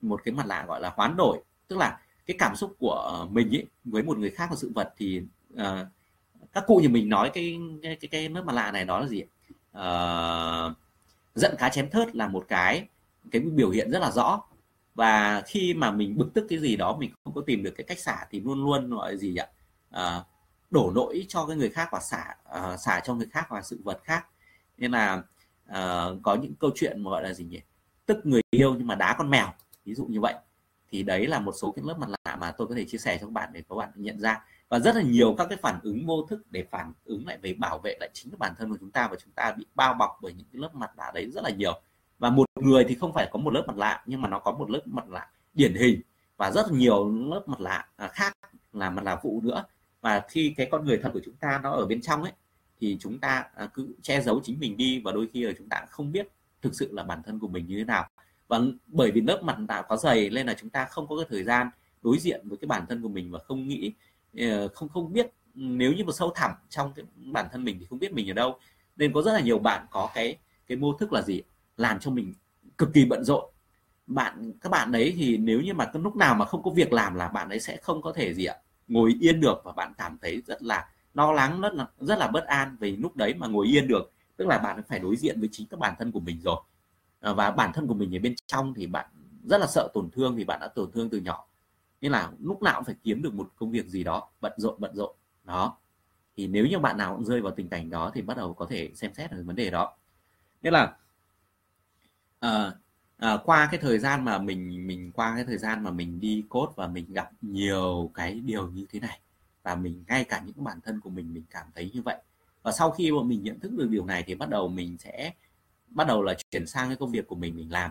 Một 0.00 0.20
cái 0.24 0.34
mặt 0.34 0.46
lạ 0.46 0.64
gọi 0.68 0.80
là 0.80 0.92
hoán 0.96 1.16
đổi 1.16 1.38
tức 1.68 1.76
là 1.78 2.00
cái 2.26 2.36
cảm 2.38 2.56
xúc 2.56 2.76
của 2.78 3.26
mình 3.30 3.56
ấy 3.56 3.66
với 3.84 4.02
một 4.02 4.18
người 4.18 4.30
khác 4.30 4.46
và 4.50 4.56
sự 4.56 4.72
vật 4.74 4.94
thì 4.96 5.22
uh, 5.54 5.60
các 6.52 6.64
cụ 6.66 6.76
như 6.76 6.88
mình 6.88 7.08
nói 7.08 7.30
cái 7.34 7.58
cái 7.82 7.96
cái, 8.00 8.08
cái 8.08 8.28
nước 8.28 8.44
mặt 8.44 8.52
lạ 8.52 8.72
này 8.72 8.84
đó 8.84 9.00
là 9.00 9.06
gì 9.06 9.22
à, 9.72 10.74
giận 11.34 11.54
cá 11.58 11.68
chém 11.68 11.90
thớt 11.90 12.16
là 12.16 12.28
một 12.28 12.44
cái 12.48 12.88
cái 13.30 13.42
biểu 13.42 13.70
hiện 13.70 13.90
rất 13.90 13.98
là 13.98 14.10
rõ. 14.10 14.42
Và 14.94 15.42
khi 15.46 15.74
mà 15.74 15.90
mình 15.90 16.18
bực 16.18 16.30
tức 16.34 16.46
cái 16.48 16.58
gì 16.58 16.76
đó 16.76 16.96
mình 16.96 17.12
không 17.24 17.34
có 17.34 17.42
tìm 17.46 17.62
được 17.62 17.70
cái 17.76 17.84
cách 17.84 17.98
xả 17.98 18.26
thì 18.30 18.40
luôn 18.40 18.64
luôn 18.64 18.90
gọi 18.90 19.16
gì 19.16 19.36
ạ? 19.36 19.46
À, 19.90 20.24
đổ 20.70 20.92
lỗi 20.94 21.24
cho 21.28 21.46
cái 21.46 21.56
người 21.56 21.70
khác 21.70 21.88
và 21.92 22.00
xả 22.00 22.34
uh, 22.58 22.80
xả 22.80 23.00
cho 23.04 23.14
người 23.14 23.26
khác 23.30 23.46
và 23.50 23.62
sự 23.62 23.80
vật 23.84 24.00
khác. 24.04 24.26
Nên 24.78 24.90
là 24.90 25.22
uh, 25.70 26.22
có 26.22 26.34
những 26.34 26.54
câu 26.60 26.70
chuyện 26.74 27.04
mà 27.04 27.10
gọi 27.10 27.22
là 27.22 27.32
gì 27.32 27.44
nhỉ? 27.44 27.60
Tức 28.06 28.26
người 28.26 28.40
yêu 28.50 28.74
nhưng 28.74 28.86
mà 28.86 28.94
đá 28.94 29.14
con 29.18 29.30
mèo 29.30 29.46
ví 29.84 29.94
dụ 29.94 30.04
như 30.04 30.20
vậy. 30.20 30.34
Thì 30.90 31.02
đấy 31.02 31.26
là 31.26 31.40
một 31.40 31.52
số 31.52 31.72
cái 31.72 31.84
lớp 31.86 31.98
mặt 31.98 32.08
lạ 32.24 32.36
mà 32.36 32.50
tôi 32.50 32.66
có 32.66 32.74
thể 32.74 32.84
chia 32.84 32.98
sẻ 32.98 33.18
cho 33.20 33.26
các 33.26 33.32
bạn 33.32 33.50
để 33.52 33.62
các 33.68 33.74
bạn 33.74 33.90
nhận 33.94 34.20
ra 34.20 34.44
và 34.72 34.78
rất 34.78 34.96
là 34.96 35.02
nhiều 35.02 35.34
các 35.38 35.46
cái 35.48 35.58
phản 35.62 35.80
ứng 35.82 36.06
vô 36.06 36.26
thức 36.30 36.42
để 36.50 36.64
phản 36.70 36.92
ứng 37.04 37.26
lại 37.26 37.38
về 37.42 37.54
bảo 37.54 37.78
vệ 37.78 37.96
lại 38.00 38.10
chính 38.12 38.30
cái 38.30 38.36
bản 38.38 38.54
thân 38.58 38.70
của 38.70 38.76
chúng 38.80 38.90
ta 38.90 39.08
và 39.08 39.16
chúng 39.24 39.32
ta 39.32 39.54
bị 39.58 39.66
bao 39.74 39.94
bọc 39.94 40.18
bởi 40.22 40.32
những 40.32 40.46
cái 40.52 40.60
lớp 40.62 40.74
mặt 40.74 40.90
nạ 40.96 41.10
đấy 41.14 41.30
rất 41.30 41.44
là 41.44 41.50
nhiều. 41.50 41.80
Và 42.18 42.30
một 42.30 42.46
người 42.60 42.84
thì 42.88 42.94
không 42.94 43.12
phải 43.12 43.28
có 43.32 43.38
một 43.38 43.52
lớp 43.52 43.64
mặt 43.66 43.76
nạ, 43.76 44.02
nhưng 44.06 44.20
mà 44.20 44.28
nó 44.28 44.38
có 44.38 44.52
một 44.52 44.70
lớp 44.70 44.80
mặt 44.84 45.08
nạ 45.08 45.30
điển 45.54 45.74
hình 45.74 46.00
và 46.36 46.50
rất 46.50 46.66
là 46.70 46.78
nhiều 46.78 47.08
lớp 47.30 47.42
mặt 47.46 47.60
nạ 47.60 47.88
à, 47.96 48.08
khác 48.08 48.32
là 48.72 48.90
mặt 48.90 49.02
nạ 49.04 49.16
phụ 49.22 49.40
nữa. 49.44 49.64
Và 50.00 50.22
khi 50.28 50.54
cái 50.56 50.68
con 50.70 50.84
người 50.84 50.98
thật 51.02 51.10
của 51.12 51.20
chúng 51.24 51.34
ta 51.34 51.60
nó 51.62 51.70
ở 51.70 51.86
bên 51.86 52.00
trong 52.00 52.22
ấy, 52.22 52.32
thì 52.80 52.96
chúng 53.00 53.18
ta 53.18 53.44
à, 53.54 53.68
cứ 53.74 53.94
che 54.02 54.20
giấu 54.20 54.40
chính 54.44 54.60
mình 54.60 54.76
đi 54.76 55.02
và 55.04 55.12
đôi 55.12 55.28
khi 55.32 55.42
là 55.42 55.52
chúng 55.58 55.68
ta 55.68 55.84
không 55.90 56.12
biết 56.12 56.28
thực 56.62 56.74
sự 56.74 56.88
là 56.92 57.02
bản 57.02 57.22
thân 57.22 57.38
của 57.38 57.48
mình 57.48 57.66
như 57.66 57.78
thế 57.78 57.84
nào. 57.84 58.08
Và 58.48 58.60
bởi 58.86 59.10
vì 59.10 59.20
lớp 59.20 59.40
mặt 59.42 59.58
nạ 59.58 59.82
quá 59.88 59.96
dày 59.96 60.30
nên 60.30 60.46
là 60.46 60.54
chúng 60.54 60.70
ta 60.70 60.84
không 60.84 61.06
có 61.08 61.16
cái 61.16 61.26
thời 61.30 61.44
gian 61.44 61.70
đối 62.02 62.18
diện 62.18 62.48
với 62.48 62.58
cái 62.58 62.66
bản 62.66 62.86
thân 62.88 63.02
của 63.02 63.08
mình 63.08 63.30
và 63.30 63.38
không 63.38 63.68
nghĩ 63.68 63.92
Ờ, 64.38 64.68
không 64.68 64.88
không 64.88 65.12
biết, 65.12 65.32
nếu 65.54 65.92
như 65.92 66.04
mà 66.04 66.12
sâu 66.12 66.32
thẳm 66.34 66.50
trong 66.68 66.92
cái 66.96 67.04
bản 67.32 67.46
thân 67.52 67.64
mình 67.64 67.76
thì 67.80 67.86
không 67.90 67.98
biết 67.98 68.12
mình 68.12 68.30
ở 68.30 68.34
đâu. 68.34 68.58
Nên 68.96 69.12
có 69.12 69.22
rất 69.22 69.32
là 69.32 69.40
nhiều 69.40 69.58
bạn 69.58 69.86
có 69.90 70.10
cái 70.14 70.38
cái 70.66 70.76
mô 70.76 70.92
thức 70.92 71.12
là 71.12 71.22
gì? 71.22 71.42
Làm 71.76 71.98
cho 72.00 72.10
mình 72.10 72.34
cực 72.78 72.88
kỳ 72.94 73.04
bận 73.04 73.24
rộn. 73.24 73.44
Bạn, 74.06 74.52
các 74.60 74.68
bạn 74.70 74.92
đấy 74.92 75.14
thì 75.18 75.36
nếu 75.36 75.60
như 75.60 75.74
mà 75.74 75.90
lúc 75.94 76.16
nào 76.16 76.34
mà 76.34 76.44
không 76.44 76.62
có 76.62 76.70
việc 76.70 76.92
làm 76.92 77.14
là 77.14 77.28
bạn 77.28 77.48
ấy 77.48 77.60
sẽ 77.60 77.76
không 77.76 78.02
có 78.02 78.12
thể 78.12 78.34
gì 78.34 78.44
ạ, 78.44 78.56
ngồi 78.88 79.16
yên 79.20 79.40
được. 79.40 79.62
Và 79.64 79.72
bạn 79.72 79.92
cảm 79.98 80.18
thấy 80.22 80.42
rất 80.46 80.62
là 80.62 80.88
lo 81.14 81.32
lắng, 81.32 81.60
rất 81.60 81.74
là 81.74 81.86
rất 82.00 82.18
là 82.18 82.28
bất 82.28 82.44
an 82.46 82.76
vì 82.80 82.96
lúc 82.96 83.16
đấy 83.16 83.34
mà 83.34 83.46
ngồi 83.46 83.66
yên 83.66 83.88
được. 83.88 84.12
Tức 84.36 84.48
là 84.48 84.58
bạn 84.58 84.82
phải 84.88 84.98
đối 84.98 85.16
diện 85.16 85.40
với 85.40 85.48
chính 85.52 85.66
các 85.68 85.80
bản 85.80 85.94
thân 85.98 86.12
của 86.12 86.20
mình 86.20 86.40
rồi. 86.40 86.56
Ờ, 87.20 87.34
và 87.34 87.50
bản 87.50 87.72
thân 87.74 87.86
của 87.86 87.94
mình 87.94 88.16
ở 88.16 88.20
bên 88.22 88.34
trong 88.46 88.74
thì 88.74 88.86
bạn 88.86 89.06
rất 89.44 89.58
là 89.58 89.66
sợ 89.66 89.88
tổn 89.94 90.10
thương 90.10 90.36
vì 90.36 90.44
bạn 90.44 90.60
đã 90.60 90.68
tổn 90.68 90.92
thương 90.92 91.10
từ 91.10 91.18
nhỏ 91.18 91.46
nên 92.02 92.12
là 92.12 92.32
lúc 92.40 92.62
nào 92.62 92.74
cũng 92.74 92.84
phải 92.84 92.94
kiếm 93.02 93.22
được 93.22 93.34
một 93.34 93.52
công 93.56 93.70
việc 93.70 93.86
gì 93.86 94.04
đó 94.04 94.30
bận 94.40 94.52
rộn 94.56 94.74
bận 94.78 94.96
rộn. 94.96 95.16
Đó. 95.44 95.78
Thì 96.36 96.46
nếu 96.46 96.66
như 96.66 96.78
bạn 96.78 96.96
nào 96.98 97.16
cũng 97.16 97.24
rơi 97.24 97.40
vào 97.40 97.52
tình 97.52 97.68
cảnh 97.68 97.90
đó 97.90 98.10
thì 98.14 98.22
bắt 98.22 98.36
đầu 98.36 98.54
có 98.54 98.66
thể 98.70 98.90
xem 98.94 99.14
xét 99.14 99.30
về 99.32 99.42
vấn 99.42 99.56
đề 99.56 99.70
đó. 99.70 99.96
Nên 100.62 100.72
là 100.72 100.96
uh, 102.46 102.74
à, 103.18 103.36
qua 103.44 103.68
cái 103.70 103.80
thời 103.80 103.98
gian 103.98 104.24
mà 104.24 104.38
mình 104.38 104.86
mình 104.86 105.12
qua 105.12 105.34
cái 105.34 105.44
thời 105.44 105.58
gian 105.58 105.84
mà 105.84 105.90
mình 105.90 106.20
đi 106.20 106.44
cốt 106.48 106.72
và 106.76 106.86
mình 106.86 107.12
gặp 107.12 107.30
nhiều 107.40 108.10
cái 108.14 108.40
điều 108.40 108.70
như 108.70 108.86
thế 108.90 109.00
này 109.00 109.20
và 109.62 109.74
mình 109.74 110.04
ngay 110.08 110.24
cả 110.24 110.42
những 110.46 110.64
bản 110.64 110.80
thân 110.80 111.00
của 111.00 111.10
mình 111.10 111.34
mình 111.34 111.44
cảm 111.50 111.66
thấy 111.74 111.90
như 111.94 112.02
vậy. 112.02 112.16
Và 112.62 112.72
sau 112.72 112.90
khi 112.90 113.12
mà 113.12 113.22
mình 113.22 113.42
nhận 113.42 113.60
thức 113.60 113.72
được 113.72 113.88
điều 113.90 114.04
này 114.04 114.24
thì 114.26 114.34
bắt 114.34 114.48
đầu 114.48 114.68
mình 114.68 114.98
sẽ 114.98 115.32
bắt 115.88 116.06
đầu 116.06 116.22
là 116.22 116.34
chuyển 116.50 116.66
sang 116.66 116.88
cái 116.88 116.96
công 116.96 117.12
việc 117.12 117.26
của 117.26 117.34
mình 117.34 117.56
mình 117.56 117.72
làm. 117.72 117.90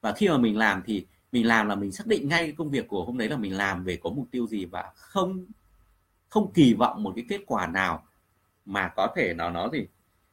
Và 0.00 0.12
khi 0.12 0.28
mà 0.28 0.38
mình 0.38 0.56
làm 0.56 0.82
thì 0.86 1.06
mình 1.36 1.46
làm 1.46 1.68
là 1.68 1.74
mình 1.74 1.92
xác 1.92 2.06
định 2.06 2.28
ngay 2.28 2.42
cái 2.42 2.52
công 2.52 2.70
việc 2.70 2.88
của 2.88 3.04
hôm 3.04 3.18
đấy 3.18 3.28
là 3.28 3.36
mình 3.36 3.56
làm 3.56 3.84
về 3.84 3.98
có 4.02 4.10
mục 4.10 4.26
tiêu 4.30 4.46
gì 4.46 4.64
và 4.64 4.92
không 4.94 5.46
không 6.28 6.52
kỳ 6.52 6.74
vọng 6.74 7.02
một 7.02 7.12
cái 7.16 7.24
kết 7.28 7.40
quả 7.46 7.66
nào 7.66 8.02
mà 8.64 8.88
có 8.96 9.12
thể 9.16 9.34
nào 9.34 9.50
nó 9.50 9.68
gì. 9.72 9.86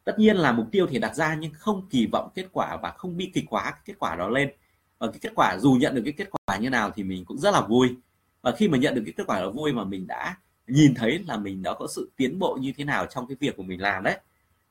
Tất 0.04 0.20
nhiên 0.20 0.36
là 0.36 0.52
mục 0.52 0.68
tiêu 0.72 0.88
thì 0.90 1.00
đặt 1.00 1.16
ra 1.16 1.36
nhưng 1.36 1.52
không 1.54 1.88
kỳ 1.90 2.08
vọng 2.12 2.30
kết 2.36 2.46
quả 2.52 2.78
và 2.82 2.92
không 2.92 3.18
bi 3.18 3.32
kịch 3.34 3.46
quá 3.50 3.72
cái 3.72 3.82
kết 3.86 3.94
quả 4.00 4.16
đó 4.16 4.30
lên. 4.30 4.52
Và 5.00 5.08
cái 5.08 5.20
kết 5.22 5.32
quả, 5.36 5.58
dù 5.60 5.74
nhận 5.74 5.96
được 5.96 6.02
cái 6.06 6.14
kết 6.18 6.30
quả 6.32 6.58
như 6.58 6.70
nào 6.70 6.92
thì 6.96 7.04
mình 7.04 7.26
cũng 7.26 7.38
rất 7.38 7.52
là 7.52 7.62
vui. 7.62 7.96
Và 8.42 8.52
khi 8.52 8.68
mà 8.68 8.78
nhận 8.78 8.96
được 8.96 9.02
cái 9.06 9.14
kết 9.18 9.24
quả 9.28 9.40
đó 9.40 9.50
vui 9.50 9.74
mà 9.74 9.84
mình 9.84 10.08
đã 10.08 10.38
nhìn 10.68 10.94
thấy 10.96 11.20
là 11.28 11.38
mình 11.38 11.64
đã 11.64 11.74
có 11.80 11.88
sự 11.88 12.12
tiến 12.16 12.40
bộ 12.40 12.58
như 12.62 12.74
thế 12.78 12.84
nào 12.84 13.06
trong 13.06 13.28
cái 13.28 13.38
việc 13.40 13.58
của 13.58 13.64
mình 13.64 13.82
làm 13.82 14.04
đấy 14.04 14.20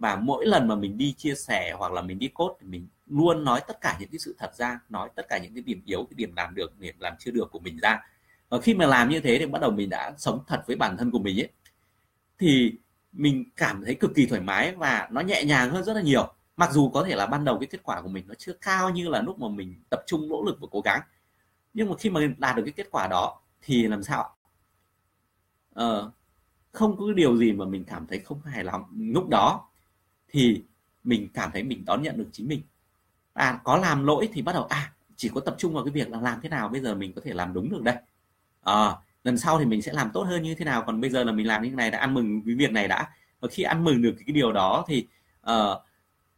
và 0.02 0.16
mỗi 0.16 0.46
lần 0.46 0.68
mà 0.68 0.74
mình 0.74 0.98
đi 0.98 1.12
chia 1.12 1.34
sẻ 1.34 1.74
hoặc 1.78 1.92
là 1.92 2.02
mình 2.02 2.18
đi 2.18 2.28
cốt 2.34 2.56
thì 2.60 2.66
mình 2.66 2.88
luôn 3.06 3.44
nói 3.44 3.60
tất 3.68 3.80
cả 3.80 3.96
những 4.00 4.08
cái 4.08 4.18
sự 4.18 4.34
thật 4.38 4.54
ra 4.54 4.80
nói 4.88 5.08
tất 5.14 5.28
cả 5.28 5.38
những 5.38 5.54
cái 5.54 5.62
điểm 5.62 5.82
yếu 5.86 6.04
cái 6.10 6.14
điểm 6.16 6.32
làm 6.36 6.54
được 6.54 6.78
điểm 6.78 6.94
làm 6.98 7.14
chưa 7.18 7.30
được 7.30 7.50
của 7.52 7.58
mình 7.58 7.78
ra. 7.78 8.00
Và 8.48 8.60
khi 8.60 8.74
mà 8.74 8.86
làm 8.86 9.08
như 9.08 9.20
thế 9.20 9.38
thì 9.38 9.46
bắt 9.46 9.62
đầu 9.62 9.70
mình 9.70 9.90
đã 9.90 10.12
sống 10.18 10.44
thật 10.46 10.62
với 10.66 10.76
bản 10.76 10.96
thân 10.96 11.10
của 11.10 11.18
mình 11.18 11.40
ấy. 11.40 11.48
Thì 12.38 12.72
mình 13.12 13.44
cảm 13.56 13.84
thấy 13.84 13.94
cực 13.94 14.14
kỳ 14.14 14.26
thoải 14.26 14.40
mái 14.40 14.74
và 14.74 15.08
nó 15.12 15.20
nhẹ 15.20 15.44
nhàng 15.44 15.70
hơn 15.70 15.84
rất 15.84 15.94
là 15.94 16.02
nhiều. 16.02 16.32
Mặc 16.56 16.72
dù 16.72 16.90
có 16.90 17.04
thể 17.04 17.16
là 17.16 17.26
ban 17.26 17.44
đầu 17.44 17.58
cái 17.58 17.66
kết 17.66 17.82
quả 17.82 18.00
của 18.00 18.08
mình 18.08 18.24
nó 18.28 18.34
chưa 18.38 18.52
cao 18.52 18.90
như 18.90 19.08
là 19.08 19.22
lúc 19.22 19.38
mà 19.38 19.48
mình 19.48 19.74
tập 19.90 20.02
trung 20.06 20.28
nỗ 20.28 20.42
lực 20.46 20.58
và 20.60 20.66
cố 20.70 20.80
gắng. 20.80 21.00
Nhưng 21.74 21.90
mà 21.90 21.96
khi 21.98 22.10
mà 22.10 22.20
đạt 22.38 22.56
được 22.56 22.62
cái 22.64 22.72
kết 22.72 22.88
quả 22.90 23.08
đó 23.08 23.40
thì 23.62 23.86
làm 23.86 24.02
sao 24.02 24.36
ờ, 25.74 26.10
không 26.72 26.96
có 26.96 27.12
điều 27.12 27.36
gì 27.36 27.52
mà 27.52 27.64
mình 27.64 27.84
cảm 27.84 28.06
thấy 28.06 28.18
không 28.18 28.42
hài 28.42 28.64
lòng. 28.64 28.84
Lúc 28.96 29.28
đó 29.28 29.68
thì 30.32 30.62
mình 31.04 31.28
cảm 31.34 31.50
thấy 31.52 31.62
mình 31.62 31.84
đón 31.84 32.02
nhận 32.02 32.18
được 32.18 32.28
chính 32.32 32.48
mình. 32.48 32.62
À 33.32 33.60
có 33.64 33.76
làm 33.76 34.04
lỗi 34.04 34.28
thì 34.32 34.42
bắt 34.42 34.52
đầu 34.52 34.64
à 34.64 34.92
chỉ 35.16 35.30
có 35.34 35.40
tập 35.40 35.54
trung 35.58 35.74
vào 35.74 35.84
cái 35.84 35.92
việc 35.92 36.10
là 36.10 36.20
làm 36.20 36.40
thế 36.42 36.48
nào 36.48 36.68
bây 36.68 36.80
giờ 36.80 36.94
mình 36.94 37.12
có 37.12 37.20
thể 37.24 37.32
làm 37.32 37.52
đúng 37.52 37.70
được 37.70 37.82
đây. 37.82 37.96
À, 38.62 38.96
lần 39.24 39.38
sau 39.38 39.58
thì 39.58 39.64
mình 39.64 39.82
sẽ 39.82 39.92
làm 39.92 40.10
tốt 40.12 40.22
hơn 40.22 40.42
như 40.42 40.54
thế 40.54 40.64
nào 40.64 40.82
còn 40.86 41.00
bây 41.00 41.10
giờ 41.10 41.24
là 41.24 41.32
mình 41.32 41.46
làm 41.46 41.62
như 41.62 41.70
thế 41.70 41.76
này 41.76 41.90
đã 41.90 41.98
ăn 41.98 42.14
mừng 42.14 42.42
cái 42.46 42.54
việc 42.54 42.72
này 42.72 42.88
đã. 42.88 43.10
Và 43.40 43.48
khi 43.48 43.62
ăn 43.62 43.84
mừng 43.84 44.02
được 44.02 44.14
cái 44.26 44.32
điều 44.32 44.52
đó 44.52 44.84
thì 44.88 45.06
uh, 45.50 45.78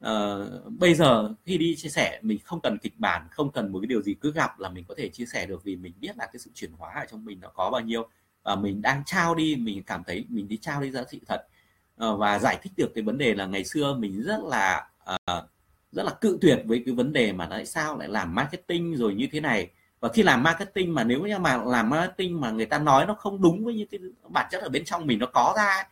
uh, 0.06 0.72
bây 0.78 0.94
giờ 0.94 1.34
khi 1.44 1.58
đi 1.58 1.76
chia 1.76 1.88
sẻ 1.88 2.20
mình 2.22 2.38
không 2.44 2.60
cần 2.60 2.78
kịch 2.78 2.98
bản 2.98 3.28
không 3.30 3.52
cần 3.52 3.72
một 3.72 3.80
cái 3.80 3.86
điều 3.86 4.02
gì 4.02 4.14
cứ 4.14 4.32
gặp 4.32 4.60
là 4.60 4.68
mình 4.68 4.84
có 4.88 4.94
thể 4.98 5.08
chia 5.08 5.26
sẻ 5.26 5.46
được 5.46 5.64
vì 5.64 5.76
mình 5.76 5.92
biết 6.00 6.16
là 6.16 6.26
cái 6.26 6.38
sự 6.38 6.50
chuyển 6.54 6.72
hóa 6.72 6.92
ở 6.94 7.06
trong 7.10 7.24
mình 7.24 7.40
nó 7.40 7.48
có 7.48 7.70
bao 7.70 7.80
nhiêu. 7.80 8.08
Và 8.42 8.56
mình 8.56 8.82
đang 8.82 9.02
trao 9.06 9.34
đi 9.34 9.56
mình 9.56 9.82
cảm 9.82 10.02
thấy 10.06 10.24
mình 10.28 10.48
đi 10.48 10.56
trao 10.56 10.82
đi 10.82 10.90
giá 10.90 11.04
trị 11.04 11.20
thật. 11.26 11.46
Ờ, 11.96 12.16
và 12.16 12.38
giải 12.38 12.58
thích 12.62 12.72
được 12.76 12.94
cái 12.94 13.04
vấn 13.04 13.18
đề 13.18 13.34
là 13.34 13.46
ngày 13.46 13.64
xưa 13.64 13.94
mình 13.94 14.22
rất 14.22 14.40
là 14.44 14.88
uh, 15.14 15.44
rất 15.92 16.02
là 16.02 16.10
cự 16.20 16.38
tuyệt 16.40 16.62
với 16.64 16.82
cái 16.86 16.94
vấn 16.94 17.12
đề 17.12 17.32
mà 17.32 17.46
tại 17.50 17.66
sao 17.66 17.98
lại 17.98 18.08
làm 18.08 18.34
marketing 18.34 18.96
rồi 18.96 19.14
như 19.14 19.28
thế 19.32 19.40
này. 19.40 19.70
Và 20.00 20.08
khi 20.08 20.22
làm 20.22 20.42
marketing 20.42 20.94
mà 20.94 21.04
nếu 21.04 21.20
như 21.20 21.38
mà 21.38 21.56
làm 21.56 21.90
marketing 21.90 22.40
mà 22.40 22.50
người 22.50 22.66
ta 22.66 22.78
nói 22.78 23.06
nó 23.06 23.14
không 23.14 23.42
đúng 23.42 23.64
với 23.64 23.74
những 23.74 23.88
cái 23.88 24.00
bản 24.28 24.46
chất 24.50 24.62
ở 24.62 24.68
bên 24.68 24.84
trong 24.84 25.06
mình 25.06 25.18
nó 25.18 25.26
có 25.26 25.54
ra 25.56 25.88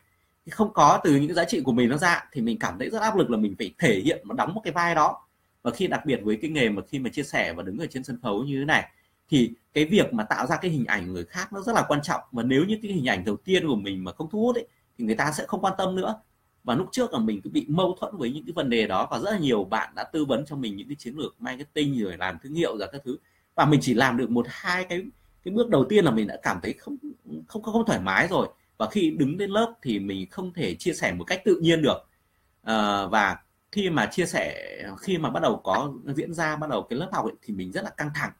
thì 0.46 0.50
không 0.50 0.72
có 0.72 1.00
từ 1.04 1.16
những 1.16 1.28
cái 1.28 1.34
giá 1.34 1.44
trị 1.44 1.60
của 1.64 1.72
mình 1.72 1.88
nó 1.88 1.96
ra 1.96 2.24
thì 2.32 2.40
mình 2.40 2.58
cảm 2.58 2.78
thấy 2.78 2.90
rất 2.90 3.02
áp 3.02 3.16
lực 3.16 3.30
là 3.30 3.36
mình 3.36 3.54
phải 3.58 3.74
thể 3.78 4.00
hiện 4.04 4.22
và 4.24 4.34
đóng 4.38 4.54
một 4.54 4.60
cái 4.64 4.72
vai 4.72 4.94
đó. 4.94 5.26
Và 5.62 5.70
khi 5.70 5.86
đặc 5.86 6.06
biệt 6.06 6.20
với 6.22 6.38
cái 6.42 6.50
nghề 6.50 6.68
mà 6.68 6.82
khi 6.88 6.98
mà 6.98 7.10
chia 7.10 7.22
sẻ 7.22 7.52
và 7.52 7.62
đứng 7.62 7.78
ở 7.78 7.86
trên 7.86 8.04
sân 8.04 8.18
khấu 8.22 8.44
như 8.44 8.58
thế 8.58 8.64
này 8.64 8.88
thì 9.28 9.50
cái 9.74 9.84
việc 9.84 10.14
mà 10.14 10.24
tạo 10.24 10.46
ra 10.46 10.56
cái 10.56 10.70
hình 10.70 10.84
ảnh 10.84 11.12
người 11.12 11.24
khác 11.24 11.52
nó 11.52 11.60
rất 11.60 11.74
là 11.74 11.84
quan 11.88 12.02
trọng. 12.02 12.20
Và 12.32 12.42
nếu 12.42 12.64
như 12.64 12.78
cái 12.82 12.92
hình 12.92 13.08
ảnh 13.08 13.24
đầu 13.24 13.36
tiên 13.36 13.68
của 13.68 13.76
mình 13.76 14.04
mà 14.04 14.12
không 14.12 14.30
thu 14.30 14.40
hút 14.40 14.56
ấy, 14.56 14.66
thì 14.98 15.04
người 15.04 15.14
ta 15.14 15.32
sẽ 15.32 15.44
không 15.46 15.60
quan 15.60 15.74
tâm 15.78 15.96
nữa. 15.96 16.20
Và 16.64 16.74
lúc 16.74 16.88
trước 16.92 17.12
là 17.12 17.18
mình 17.18 17.40
cứ 17.42 17.50
bị 17.50 17.66
mâu 17.68 17.96
thuẫn 18.00 18.16
với 18.16 18.32
những 18.32 18.46
cái 18.46 18.52
vấn 18.52 18.70
đề 18.70 18.86
đó 18.86 19.08
và 19.10 19.18
rất 19.18 19.30
là 19.30 19.38
nhiều 19.38 19.64
bạn 19.64 19.92
đã 19.94 20.04
tư 20.04 20.24
vấn 20.24 20.44
cho 20.46 20.56
mình 20.56 20.76
những 20.76 20.88
cái 20.88 20.96
chiến 20.98 21.16
lược 21.16 21.36
marketing 21.38 22.04
rồi 22.04 22.16
làm 22.16 22.38
thương 22.42 22.54
hiệu 22.54 22.78
ra 22.78 22.86
các 22.92 23.00
thứ. 23.04 23.16
Và 23.54 23.64
mình 23.64 23.80
chỉ 23.82 23.94
làm 23.94 24.16
được 24.16 24.30
một 24.30 24.46
hai 24.48 24.84
cái 24.84 25.02
cái 25.44 25.54
bước 25.54 25.68
đầu 25.68 25.84
tiên 25.88 26.04
là 26.04 26.10
mình 26.10 26.26
đã 26.26 26.36
cảm 26.42 26.58
thấy 26.62 26.72
không 26.72 26.96
không 27.46 27.62
không 27.62 27.84
thoải 27.86 28.00
mái 28.00 28.28
rồi. 28.28 28.48
Và 28.78 28.88
khi 28.90 29.10
đứng 29.10 29.38
lên 29.38 29.50
lớp 29.50 29.74
thì 29.82 29.98
mình 29.98 30.30
không 30.30 30.52
thể 30.52 30.74
chia 30.74 30.92
sẻ 30.92 31.12
một 31.12 31.24
cách 31.24 31.42
tự 31.44 31.60
nhiên 31.62 31.82
được. 31.82 32.08
À, 32.62 33.06
và 33.06 33.38
khi 33.72 33.90
mà 33.90 34.06
chia 34.06 34.26
sẻ 34.26 34.66
khi 35.00 35.18
mà 35.18 35.30
bắt 35.30 35.42
đầu 35.42 35.60
có 35.64 35.92
diễn 36.16 36.34
ra 36.34 36.56
bắt 36.56 36.70
đầu 36.70 36.82
cái 36.82 36.98
lớp 36.98 37.08
học 37.12 37.24
ấy, 37.24 37.34
thì 37.42 37.54
mình 37.54 37.72
rất 37.72 37.84
là 37.84 37.90
căng 37.90 38.10
thẳng. 38.14 38.32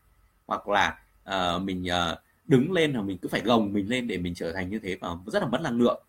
Hoặc 0.47 0.69
là 0.69 0.99
uh, 1.29 1.63
mình 1.63 1.87
uh, 2.13 2.19
đứng 2.45 2.73
lên 2.73 2.93
là 2.93 3.03
mình 3.03 3.19
cứ 3.19 3.29
phải 3.29 3.41
gồng 3.41 3.73
mình 3.73 3.89
lên 3.89 4.09
để 4.09 4.19
mình 4.19 4.35
trở 4.35 4.53
thành 4.53 4.71
như 4.71 4.79
thế 4.79 4.97
và 5.01 5.09
rất 5.27 5.43
là 5.43 5.49
mất 5.49 5.61
năng 5.61 5.79
lượng 5.79 6.03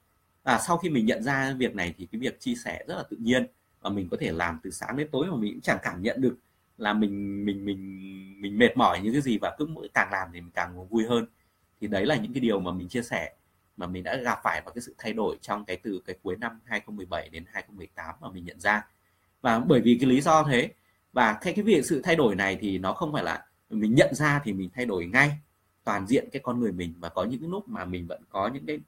và 0.44 0.60
sau 0.68 0.78
khi 0.78 0.90
mình 0.90 1.06
nhận 1.06 1.24
ra 1.24 1.54
việc 1.58 1.76
này 1.76 1.94
thì 1.98 2.08
cái 2.12 2.20
việc 2.20 2.40
chia 2.40 2.56
sẻ 2.56 2.84
rất 2.88 2.96
là 2.96 3.04
tự 3.10 3.18
nhiên 3.18 3.48
và 3.82 3.90
mình 3.90 4.08
có 4.12 4.18
thể 4.20 4.32
làm 4.32 4.60
từ 4.64 4.72
sáng 4.72 4.98
đến 4.98 5.08
tối 5.12 5.26
mà 5.32 5.36
mình 5.36 5.54
cũng 5.54 5.62
chẳng 5.62 5.78
cảm 5.84 6.02
nhận 6.02 6.22
được 6.22 6.38
là 6.78 6.94
mình 6.94 7.46
mình 7.46 7.66
mình 7.66 8.42
mình 8.42 8.58
mệt 8.58 8.78
mỏi 8.78 9.00
những 9.04 9.14
cái 9.14 9.22
gì 9.22 9.38
và 9.38 9.56
cứ 9.58 9.66
mỗi 9.66 9.90
càng 9.94 10.12
làm 10.12 10.28
thì 10.34 10.42
mình 10.42 10.52
càng 10.54 10.88
vui 10.88 11.06
hơn. 11.10 11.26
Thì 11.82 11.88
đấy 11.88 12.06
là 12.06 12.16
những 12.16 12.34
cái 12.34 12.42
điều 12.42 12.60
mà 12.60 12.72
mình 12.72 12.88
chia 12.88 13.02
sẻ 13.02 13.34
mà 13.78 13.88
mình 13.88 14.04
đã 14.04 14.16
gặp 14.16 14.40
phải 14.44 14.62
và 14.66 14.72
cái 14.76 14.82
sự 14.82 14.96
thay 14.98 15.14
đổi 15.14 15.38
trong 15.42 15.66
cái 15.66 15.78
từ 15.84 16.02
cái 16.06 16.16
cuối 16.24 16.36
năm 16.36 16.60
2017 16.66 17.30
đến 17.30 17.46
2018 17.52 18.16
mà 18.22 18.30
mình 18.30 18.46
nhận 18.46 18.60
ra. 18.60 18.88
Và 19.42 19.60
bởi 19.60 19.82
vì 19.82 19.98
cái 20.02 20.10
lý 20.10 20.22
do 20.22 20.44
thế 20.44 20.74
và 21.14 21.38
cái 21.42 21.54
cái 21.54 21.64
việc 21.64 21.86
sự 21.86 22.02
thay 22.04 22.16
đổi 22.16 22.36
này 22.36 22.58
thì 22.62 22.78
nó 22.78 22.94
không 22.94 23.14
phải 23.14 23.24
là 23.24 23.46
mình 23.70 23.96
nhận 23.96 24.14
ra 24.16 24.42
thì 24.44 24.54
mình 24.54 24.70
thay 24.74 24.86
đổi 24.86 25.06
ngay 25.06 25.32
toàn 25.84 26.08
diện 26.08 26.30
cái 26.32 26.42
con 26.46 26.60
người 26.60 26.72
mình 26.72 26.94
và 27.00 27.10
có 27.10 27.24
những 27.24 27.40
cái 27.40 27.50
lúc 27.50 27.70
mà 27.70 27.86
mình 27.86 28.08
vẫn 28.08 28.24
có 28.30 28.48
những 28.54 28.66
cái 28.66 28.80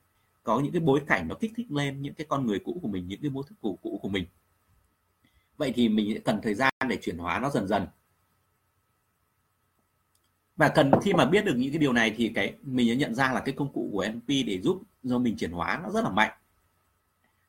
có 0.45 0.59
những 0.59 0.71
cái 0.71 0.81
bối 0.81 1.01
cảnh 1.07 1.27
nó 1.27 1.35
kích 1.35 1.51
thích 1.55 1.71
lên 1.71 2.01
những 2.01 2.13
cái 2.13 2.25
con 2.29 2.45
người 2.45 2.59
cũ 2.59 2.79
của 2.81 2.87
mình 2.87 3.07
những 3.07 3.21
cái 3.21 3.31
mô 3.31 3.43
thức 3.43 3.55
cũ 3.61 3.79
cũ 3.81 3.99
của 4.01 4.09
mình. 4.09 4.25
Vậy 5.57 5.71
thì 5.75 5.89
mình 5.89 6.11
sẽ 6.13 6.19
cần 6.19 6.39
thời 6.43 6.53
gian 6.53 6.73
để 6.89 6.97
chuyển 7.01 7.17
hóa 7.17 7.39
nó 7.39 7.49
dần 7.49 7.67
dần. 7.67 7.87
Và 10.55 10.69
cần 10.69 10.91
khi 11.03 11.13
mà 11.13 11.25
biết 11.25 11.45
được 11.45 11.53
những 11.57 11.71
cái 11.71 11.79
điều 11.79 11.93
này 11.93 12.13
thì 12.17 12.31
cái 12.35 12.53
mình 12.61 12.97
nhận 12.97 13.15
ra 13.15 13.31
là 13.33 13.39
cái 13.39 13.55
công 13.55 13.73
cụ 13.73 13.89
của 13.91 14.05
NLP 14.07 14.27
để 14.27 14.61
giúp 14.61 14.81
cho 15.09 15.17
mình 15.17 15.37
chuyển 15.37 15.51
hóa 15.51 15.79
nó 15.83 15.89
rất 15.89 16.03
là 16.03 16.09
mạnh. 16.09 16.31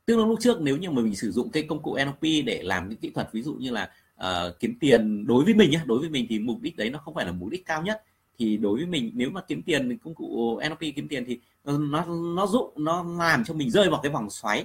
Tức 0.07 0.17
là 0.17 0.27
lúc 0.27 0.39
trước 0.41 0.61
nếu 0.61 0.77
như 0.77 0.91
mà 0.91 1.03
mình 1.03 1.17
sử 1.17 1.33
dụng 1.33 1.51
cái 1.51 1.63
công 1.63 1.83
cụ 1.83 1.99
NLP 2.05 2.23
để 2.23 2.63
làm 2.63 2.89
những 2.89 2.99
kỹ 2.99 3.11
thuật 3.11 3.29
ví 3.33 3.43
dụ 3.43 3.55
như 3.55 3.71
là 3.71 3.91
uh, 4.15 4.59
kiếm 4.61 4.77
tiền 4.81 5.27
đối 5.27 5.45
với 5.45 5.55
mình 5.55 5.71
nhé 5.71 5.81
đối 5.87 5.99
với 5.99 6.09
mình 6.11 6.27
thì 6.29 6.39
mục 6.39 6.61
đích 6.61 6.77
đấy 6.77 6.91
nó 6.91 6.99
không 6.99 7.15
phải 7.15 7.27
là 7.27 7.33
mục 7.33 7.49
đích 7.49 7.67
cao 7.67 7.83
nhất 7.83 8.03
thì 8.39 8.57
đối 8.57 8.77
với 8.77 8.87
mình 8.87 9.11
nếu 9.15 9.31
mà 9.31 9.41
kiếm 9.41 9.63
tiền 9.63 9.99
công 9.99 10.15
cụ 10.15 10.61
NLP 10.69 10.81
kiếm 10.97 11.09
tiền 11.09 11.25
thì 11.27 11.41
nó 11.65 12.05
nó 12.37 12.47
dụ 12.47 12.71
nó 12.77 13.05
làm 13.19 13.45
cho 13.45 13.55
mình 13.55 13.71
rơi 13.71 13.91
vào 13.91 14.01
cái 14.03 14.13
vòng 14.13 14.31
xoáy. 14.31 14.65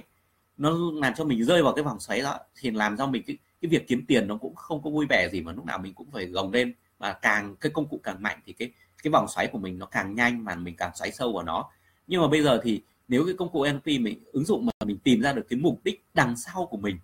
Nó 0.56 0.76
làm 0.94 1.14
cho 1.16 1.24
mình 1.24 1.44
rơi 1.44 1.62
vào 1.62 1.72
cái 1.72 1.84
vòng 1.84 2.00
xoáy 2.00 2.20
đó 2.20 2.38
thì 2.60 2.70
làm 2.70 2.96
cho 2.96 3.06
mình 3.06 3.22
cái, 3.26 3.38
cái 3.60 3.68
việc 3.68 3.88
kiếm 3.88 4.04
tiền 4.08 4.28
nó 4.28 4.36
cũng 4.36 4.54
không 4.54 4.82
có 4.82 4.90
vui 4.90 5.06
vẻ 5.06 5.28
gì 5.32 5.40
mà 5.40 5.52
lúc 5.52 5.64
nào 5.64 5.78
mình 5.78 5.94
cũng 5.94 6.10
phải 6.10 6.26
gồng 6.26 6.52
lên. 6.52 6.74
Và 6.98 7.12
càng 7.12 7.56
cái 7.56 7.72
công 7.72 7.88
cụ 7.88 8.00
càng 8.02 8.22
mạnh 8.22 8.38
thì 8.46 8.52
cái 8.52 8.72
cái 9.02 9.10
vòng 9.10 9.26
xoáy 9.28 9.46
của 9.46 9.58
mình 9.58 9.78
nó 9.78 9.86
càng 9.86 10.14
nhanh 10.14 10.44
mà 10.44 10.54
mình 10.54 10.76
càng 10.76 10.90
xoáy 10.94 11.12
sâu 11.12 11.32
vào 11.32 11.42
nó. 11.42 11.70
Nhưng 12.06 12.20
mà 12.20 12.28
bây 12.28 12.42
giờ 12.42 12.60
thì 12.64 12.82
nếu 13.08 13.24
cái 13.26 13.34
công 13.38 13.52
cụ 13.52 13.66
NLP 13.66 13.86
mình 13.86 14.24
ứng 14.32 14.44
dụng 14.44 14.66
mà 14.66 14.72
mình 14.86 14.98
tìm 14.98 15.20
ra 15.20 15.32
được 15.32 15.46
cái 15.48 15.58
mục 15.58 15.80
đích 15.84 16.04
đằng 16.14 16.36
sau 16.36 16.66
của 16.66 16.76
mình 16.76 16.98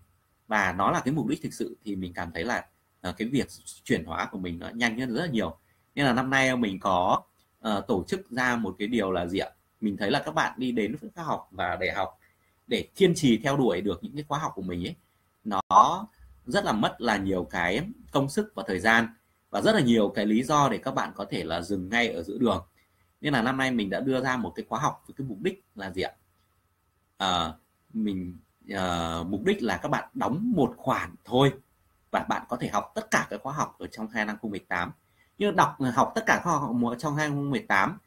và 0.49 0.75
nó 0.79 0.91
là 0.91 1.01
cái 1.01 1.15
mục 1.15 1.27
đích 1.27 1.43
thực 1.43 1.55
sự 1.55 1.77
thì 1.85 1.97
mình 1.97 2.13
cảm 2.15 2.31
thấy 2.35 2.45
là 2.45 2.67
à, 3.01 3.15
cái 3.19 3.29
việc 3.29 3.47
chuyển 3.85 4.05
hóa 4.05 4.29
của 4.33 4.39
mình 4.39 4.59
nó 4.59 4.69
nhanh 4.69 4.99
hơn 5.01 5.15
rất 5.15 5.21
là 5.21 5.27
nhiều 5.27 5.59
nên 5.99 6.07
là 6.07 6.13
năm 6.13 6.31
nay 6.31 6.57
mình 6.57 6.81
có 6.81 7.23
uh, 7.69 7.87
tổ 7.87 8.05
chức 8.09 8.31
ra 8.31 8.57
một 8.57 8.77
cái 8.79 8.89
điều 8.89 9.13
là 9.13 9.27
gì 9.27 9.39
ạ? 9.39 9.51
Mình 9.81 9.97
thấy 9.97 10.11
là 10.11 10.23
các 10.25 10.35
bạn 10.35 10.55
đi 10.57 10.73
đến 10.73 10.97
với 11.01 11.11
các 11.17 11.23
học 11.23 11.49
và 11.51 11.77
đại 11.77 11.93
học 11.93 12.19
để 12.67 12.89
kiên 12.95 13.15
trì 13.15 13.39
theo 13.39 13.57
đuổi 13.57 13.81
được 13.81 13.99
những 14.05 14.15
cái 14.15 14.25
khóa 14.29 14.39
học 14.39 14.53
của 14.55 14.63
mình 14.63 14.87
ấy 14.87 14.97
nó 15.45 16.07
rất 16.47 16.65
là 16.65 16.73
mất 16.73 17.01
là 17.01 17.17
nhiều 17.17 17.45
cái 17.51 17.81
công 18.13 18.29
sức 18.29 18.53
và 18.55 18.63
thời 18.67 18.81
gian 18.81 19.09
và 19.51 19.61
rất 19.61 19.75
là 19.75 19.81
nhiều 19.81 20.13
cái 20.15 20.27
lý 20.27 20.43
do 20.43 20.69
để 20.69 20.79
các 20.79 20.95
bạn 20.95 21.13
có 21.15 21.25
thể 21.31 21.45
là 21.45 21.63
dừng 21.63 21.89
ngay 21.89 22.09
ở 22.09 22.23
giữa 22.23 22.39
đường. 22.39 22.67
Nên 23.21 23.33
là 23.33 23.43
năm 23.43 23.57
nay 23.57 23.71
mình 23.71 23.91
đã 23.91 24.01
đưa 24.01 24.21
ra 24.21 24.37
một 24.37 24.53
cái 24.55 24.67
khóa 24.69 24.81
học 24.81 25.05
với 25.07 25.15
cái 25.19 25.27
mục 25.27 25.39
đích 25.41 25.65
là 25.75 25.91
gì 25.91 26.03
ạ? 26.03 26.13
À, 27.17 27.53
mình 27.93 28.39
à, 28.71 29.19
mục 29.27 29.45
đích 29.45 29.63
là 29.63 29.77
các 29.77 29.89
bạn 29.89 30.09
đóng 30.15 30.53
một 30.57 30.75
khoản 30.77 31.15
thôi 31.25 31.53
và 32.11 32.27
bạn 32.29 32.43
có 32.49 32.57
thể 32.57 32.69
học 32.69 32.93
tất 32.95 33.11
cả 33.11 33.27
các 33.31 33.41
khóa 33.43 33.53
học 33.53 33.77
ở 33.79 33.87
trong 33.87 34.09
2018 34.09 34.93
nhưng 35.39 35.57
đọc 35.57 35.77
học 35.95 36.13
tất 36.15 36.23
cả 36.27 36.41
khóa 36.45 36.53
học 36.53 36.77
trong 36.99 37.17
2018 37.17 37.99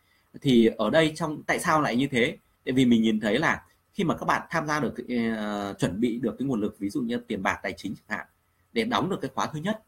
thì 0.42 0.70
ở 0.78 0.90
đây 0.90 1.14
trong 1.16 1.44
tại 1.44 1.60
sao 1.60 1.82
lại 1.82 1.96
như 1.96 2.08
thế? 2.12 2.38
Tại 2.66 2.74
vì 2.74 2.86
mình 2.86 3.02
nhìn 3.02 3.20
thấy 3.20 3.40
là 3.40 3.64
khi 3.94 4.04
mà 4.04 4.16
các 4.18 4.26
bạn 4.26 4.42
tham 4.50 4.68
gia 4.68 4.80
được 4.80 4.94
uh, 5.00 5.80
chuẩn 5.80 6.00
bị 6.00 6.20
được 6.22 6.36
cái 6.40 6.48
nguồn 6.48 6.62
lực 6.62 6.80
ví 6.80 6.90
dụ 6.90 7.02
như 7.02 7.18
tiền 7.18 7.44
bạc 7.44 7.60
tài 7.64 7.74
chính 7.78 7.96
chẳng 7.96 8.18
hạn 8.18 8.28
để 8.74 8.84
đóng 8.84 9.10
được 9.10 9.22
cái 9.22 9.32
khóa 9.34 9.46
thứ 9.46 9.60
nhất 9.60 9.84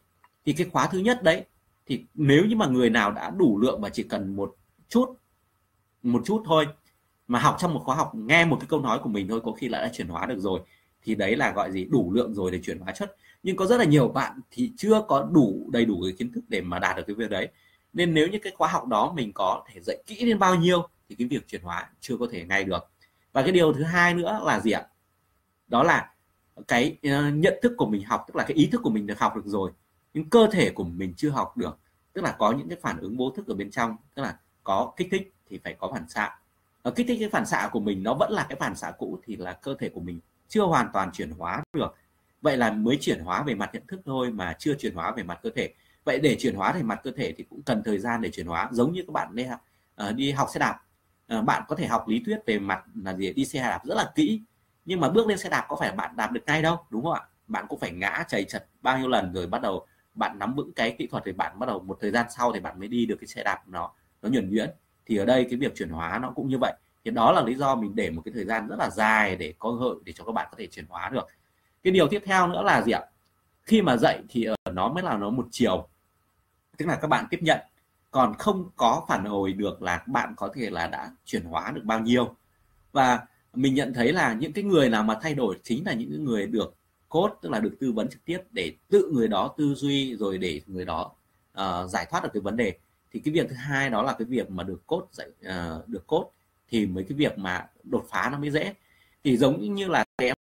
thì 0.45 0.53
cái 0.53 0.69
khóa 0.71 0.87
thứ 0.87 0.99
nhất 0.99 1.23
đấy 1.23 1.45
thì 1.85 2.05
nếu 2.13 2.45
như 2.45 2.55
mà 2.55 2.67
người 2.67 2.89
nào 2.89 3.11
đã 3.11 3.29
đủ 3.29 3.59
lượng 3.59 3.81
và 3.81 3.89
chỉ 3.89 4.03
cần 4.03 4.35
một 4.35 4.55
chút 4.89 5.05
một 6.03 6.21
chút 6.25 6.43
thôi 6.45 6.67
mà 7.27 7.39
học 7.39 7.55
trong 7.59 7.73
một 7.73 7.81
khóa 7.85 7.95
học 7.95 8.15
nghe 8.15 8.45
một 8.45 8.57
cái 8.59 8.67
câu 8.69 8.81
nói 8.81 8.99
của 9.03 9.09
mình 9.09 9.27
thôi 9.27 9.41
có 9.43 9.51
khi 9.51 9.69
là 9.69 9.81
đã 9.81 9.89
chuyển 9.93 10.07
hóa 10.07 10.25
được 10.25 10.39
rồi 10.39 10.59
thì 11.03 11.15
đấy 11.15 11.35
là 11.35 11.51
gọi 11.51 11.71
gì? 11.71 11.85
Đủ 11.85 12.11
lượng 12.13 12.33
rồi 12.33 12.51
để 12.51 12.59
chuyển 12.63 12.79
hóa 12.79 12.91
chất 12.91 13.15
nhưng 13.43 13.55
có 13.55 13.65
rất 13.65 13.77
là 13.77 13.85
nhiều 13.85 14.07
bạn 14.07 14.39
thì 14.51 14.71
chưa 14.77 15.01
có 15.07 15.29
đủ, 15.31 15.69
đầy 15.71 15.85
đủ 15.85 16.01
cái 16.03 16.13
kiến 16.17 16.31
thức 16.31 16.43
để 16.47 16.61
mà 16.61 16.79
đạt 16.79 16.97
được 16.97 17.03
cái 17.07 17.15
việc 17.15 17.29
đấy. 17.29 17.47
Nên 17.93 18.13
nếu 18.13 18.27
như 18.27 18.39
cái 18.43 18.53
khóa 18.57 18.67
học 18.67 18.87
đó 18.87 19.13
mình 19.15 19.31
có 19.33 19.63
thể 19.67 19.81
dạy 19.81 20.03
kỹ 20.05 20.25
đến 20.25 20.39
bao 20.39 20.55
nhiêu 20.55 20.87
thì 21.09 21.15
cái 21.15 21.27
việc 21.27 21.47
chuyển 21.47 21.61
hóa 21.61 21.89
chưa 21.99 22.17
có 22.17 22.27
thể 22.31 22.45
ngay 22.45 22.63
được. 22.63 22.89
Và 23.33 23.41
cái 23.41 23.51
điều 23.51 23.73
thứ 23.73 23.83
hai 23.83 24.13
nữa 24.13 24.41
là 24.45 24.59
gì 24.59 24.71
ạ? 24.71 24.87
Đó 25.67 25.83
là 25.83 26.13
cái 26.67 26.97
ờ, 27.03 27.29
nhận 27.29 27.59
thức 27.61 27.73
của 27.77 27.85
mình 27.85 28.03
học, 28.03 28.23
tức 28.27 28.35
là 28.35 28.43
cái 28.43 28.57
ý 28.57 28.65
thức 28.71 28.81
của 28.83 28.89
mình 28.89 29.07
được 29.07 29.19
học 29.19 29.35
được 29.35 29.45
rồi, 29.45 29.71
nhưng 30.13 30.29
cơ 30.29 30.47
thể 30.51 30.69
của 30.69 30.83
mình 30.83 31.13
chưa 31.17 31.29
học 31.29 31.57
được. 31.57 31.79
Tức 32.13 32.21
là 32.21 32.31
có 32.31 32.51
những 32.51 32.69
cái 32.69 32.77
phản 32.81 32.97
ứng 32.97 33.17
vô 33.17 33.29
thức 33.29 33.47
ở 33.47 33.55
bên 33.55 33.71
trong, 33.71 33.97
tức 34.15 34.23
là 34.23 34.37
có 34.63 34.93
kích 34.97 35.07
thích 35.11 35.33
thì 35.49 35.59
phải 35.63 35.75
có 35.79 35.91
phản 35.93 36.09
xạ. 36.09 36.39
Ở 36.81 36.91
kích 36.91 37.07
thích 37.07 37.17
cái 37.19 37.29
phản 37.29 37.45
xạ 37.45 37.69
của 37.71 37.79
mình 37.79 38.03
nó 38.03 38.13
vẫn 38.13 38.31
là 38.31 38.45
cái 38.49 38.57
phản 38.59 38.75
xạ 38.75 38.91
cũ 38.97 39.19
thì 39.23 39.35
là 39.35 39.53
cơ 39.53 39.75
thể 39.79 39.89
của 39.89 40.01
mình 40.01 40.19
chưa 40.47 40.63
hoàn 40.63 40.87
toàn 40.93 41.11
chuyển 41.11 41.31
hóa 41.31 41.63
được 41.73 41.95
vậy 42.43 42.57
là 42.57 42.71
mới 42.71 42.97
chuyển 43.01 43.19
hóa 43.19 43.43
về 43.43 43.55
mặt 43.55 43.69
nhận 43.73 43.87
thức 43.87 44.01
thôi 44.05 44.31
mà 44.31 44.55
chưa 44.59 44.75
chuyển 44.75 44.95
hóa 44.95 45.11
về 45.11 45.23
mặt 45.23 45.39
cơ 45.43 45.49
thể. 45.55 45.73
Vậy 46.03 46.19
để 46.19 46.35
chuyển 46.39 46.55
hóa 46.55 46.73
về 46.73 46.83
mặt 46.83 46.99
cơ 47.03 47.11
thể 47.11 47.33
thì 47.37 47.43
cũng 47.49 47.61
cần 47.61 47.81
thời 47.85 47.99
gian 47.99 48.21
để 48.21 48.31
chuyển 48.31 48.45
hóa 48.45 48.69
giống 48.71 48.93
như 48.93 49.03
các 49.07 49.11
bạn 49.13 49.35
đi 49.35 49.43
học 49.43 49.59
uh, 50.09 50.15
đi 50.15 50.31
học 50.31 50.47
xe 50.53 50.59
đạp. 50.59 50.79
Uh, 51.37 51.45
bạn 51.45 51.63
có 51.67 51.75
thể 51.75 51.87
học 51.87 52.07
lý 52.07 52.21
thuyết 52.25 52.39
về 52.45 52.59
mặt 52.59 52.83
là 53.03 53.13
gì? 53.13 53.33
Đi 53.33 53.45
xe 53.45 53.59
đạp 53.61 53.81
rất 53.85 53.95
là 53.95 54.11
kỹ 54.15 54.41
nhưng 54.85 54.99
mà 54.99 55.09
bước 55.09 55.27
lên 55.27 55.37
xe 55.37 55.49
đạp 55.49 55.65
có 55.69 55.75
phải 55.75 55.91
bạn 55.91 56.15
đạp 56.15 56.31
được 56.31 56.41
ngay 56.45 56.61
đâu 56.61 56.77
đúng 56.89 57.03
không 57.03 57.13
ạ? 57.13 57.21
Bạn 57.47 57.65
cũng 57.69 57.79
phải 57.79 57.91
ngã 57.91 58.23
chảy 58.27 58.43
chật 58.43 58.65
bao 58.81 58.99
nhiêu 58.99 59.07
lần 59.07 59.33
rồi 59.33 59.47
bắt 59.47 59.61
đầu 59.61 59.85
bạn 60.13 60.39
nắm 60.39 60.55
vững 60.55 60.73
cái 60.73 60.95
kỹ 60.97 61.07
thuật 61.07 61.23
thì 61.25 61.31
bạn 61.31 61.59
bắt 61.59 61.65
đầu 61.65 61.79
một 61.79 61.97
thời 62.01 62.11
gian 62.11 62.25
sau 62.29 62.53
thì 62.53 62.59
bạn 62.59 62.79
mới 62.79 62.87
đi 62.87 63.05
được 63.05 63.15
cái 63.19 63.27
xe 63.27 63.43
đạp 63.43 63.67
nó 63.67 63.91
nó 64.21 64.29
nhuần 64.29 64.49
nhuyễn. 64.49 64.69
Thì 65.05 65.17
ở 65.17 65.25
đây 65.25 65.47
cái 65.49 65.59
việc 65.59 65.75
chuyển 65.75 65.89
hóa 65.89 66.19
nó 66.21 66.31
cũng 66.35 66.49
như 66.49 66.57
vậy. 66.57 66.73
Thì 67.05 67.11
đó 67.11 67.31
là 67.31 67.41
lý 67.41 67.55
do 67.55 67.75
mình 67.75 67.95
để 67.95 68.09
một 68.09 68.21
cái 68.25 68.33
thời 68.35 68.45
gian 68.45 68.67
rất 68.67 68.75
là 68.79 68.89
dài 68.89 69.35
để 69.35 69.53
có 69.59 69.69
hợi 69.69 69.79
hội 69.79 69.95
để 70.05 70.13
cho 70.13 70.23
các 70.23 70.31
bạn 70.31 70.47
có 70.51 70.55
thể 70.57 70.67
chuyển 70.67 70.85
hóa 70.89 71.09
được 71.09 71.27
cái 71.83 71.93
điều 71.93 72.07
tiếp 72.07 72.21
theo 72.25 72.47
nữa 72.47 72.63
là 72.63 72.81
gì 72.81 72.91
ạ? 72.91 73.01
Khi 73.63 73.81
mà 73.81 73.97
dạy 73.97 74.19
thì 74.29 74.43
ở 74.43 74.55
nó 74.71 74.87
mới 74.87 75.03
là 75.03 75.17
nó 75.17 75.29
một 75.29 75.47
chiều. 75.51 75.87
Tức 76.77 76.85
là 76.85 76.95
các 76.95 77.07
bạn 77.07 77.25
tiếp 77.29 77.39
nhận. 77.41 77.59
Còn 78.11 78.33
không 78.33 78.69
có 78.75 79.05
phản 79.07 79.25
hồi 79.25 79.53
được 79.53 79.81
là 79.81 80.03
bạn 80.07 80.33
có 80.37 80.49
thể 80.55 80.69
là 80.69 80.87
đã 80.87 81.11
chuyển 81.25 81.43
hóa 81.43 81.71
được 81.71 81.81
bao 81.83 81.99
nhiêu. 81.99 82.35
Và 82.91 83.19
mình 83.53 83.73
nhận 83.75 83.93
thấy 83.93 84.13
là 84.13 84.33
những 84.33 84.53
cái 84.53 84.63
người 84.63 84.89
nào 84.89 85.03
mà 85.03 85.17
thay 85.21 85.33
đổi 85.33 85.59
chính 85.63 85.85
là 85.85 85.93
những 85.93 86.25
người 86.25 86.47
được 86.47 86.75
cốt 87.09 87.37
tức 87.41 87.49
là 87.49 87.59
được 87.59 87.75
tư 87.79 87.91
vấn 87.91 88.07
trực 88.07 88.25
tiếp 88.25 88.39
để 88.51 88.73
tự 88.89 89.11
người 89.13 89.27
đó 89.27 89.53
tư 89.57 89.73
duy 89.75 90.15
rồi 90.15 90.37
để 90.37 90.61
người 90.67 90.85
đó 90.85 91.11
uh, 91.61 91.89
giải 91.89 92.07
thoát 92.09 92.23
được 92.23 92.29
cái 92.33 92.41
vấn 92.41 92.57
đề. 92.57 92.77
Thì 93.11 93.19
cái 93.19 93.33
việc 93.33 93.49
thứ 93.49 93.55
hai 93.55 93.89
đó 93.89 94.01
là 94.01 94.13
cái 94.13 94.25
việc 94.25 94.51
mà 94.51 94.63
được 94.63 94.87
cốt 94.87 95.07
dạy 95.11 95.27
uh, 95.27 95.87
được 95.87 96.07
cốt 96.07 96.31
thì 96.69 96.85
mấy 96.85 97.03
cái 97.09 97.17
việc 97.17 97.37
mà 97.37 97.67
đột 97.83 98.05
phá 98.09 98.29
nó 98.31 98.37
mới 98.39 98.51
dễ. 98.51 98.73
Thì 99.23 99.37
giống 99.37 99.75
như 99.75 99.87
là 99.87 100.05
cái 100.17 100.31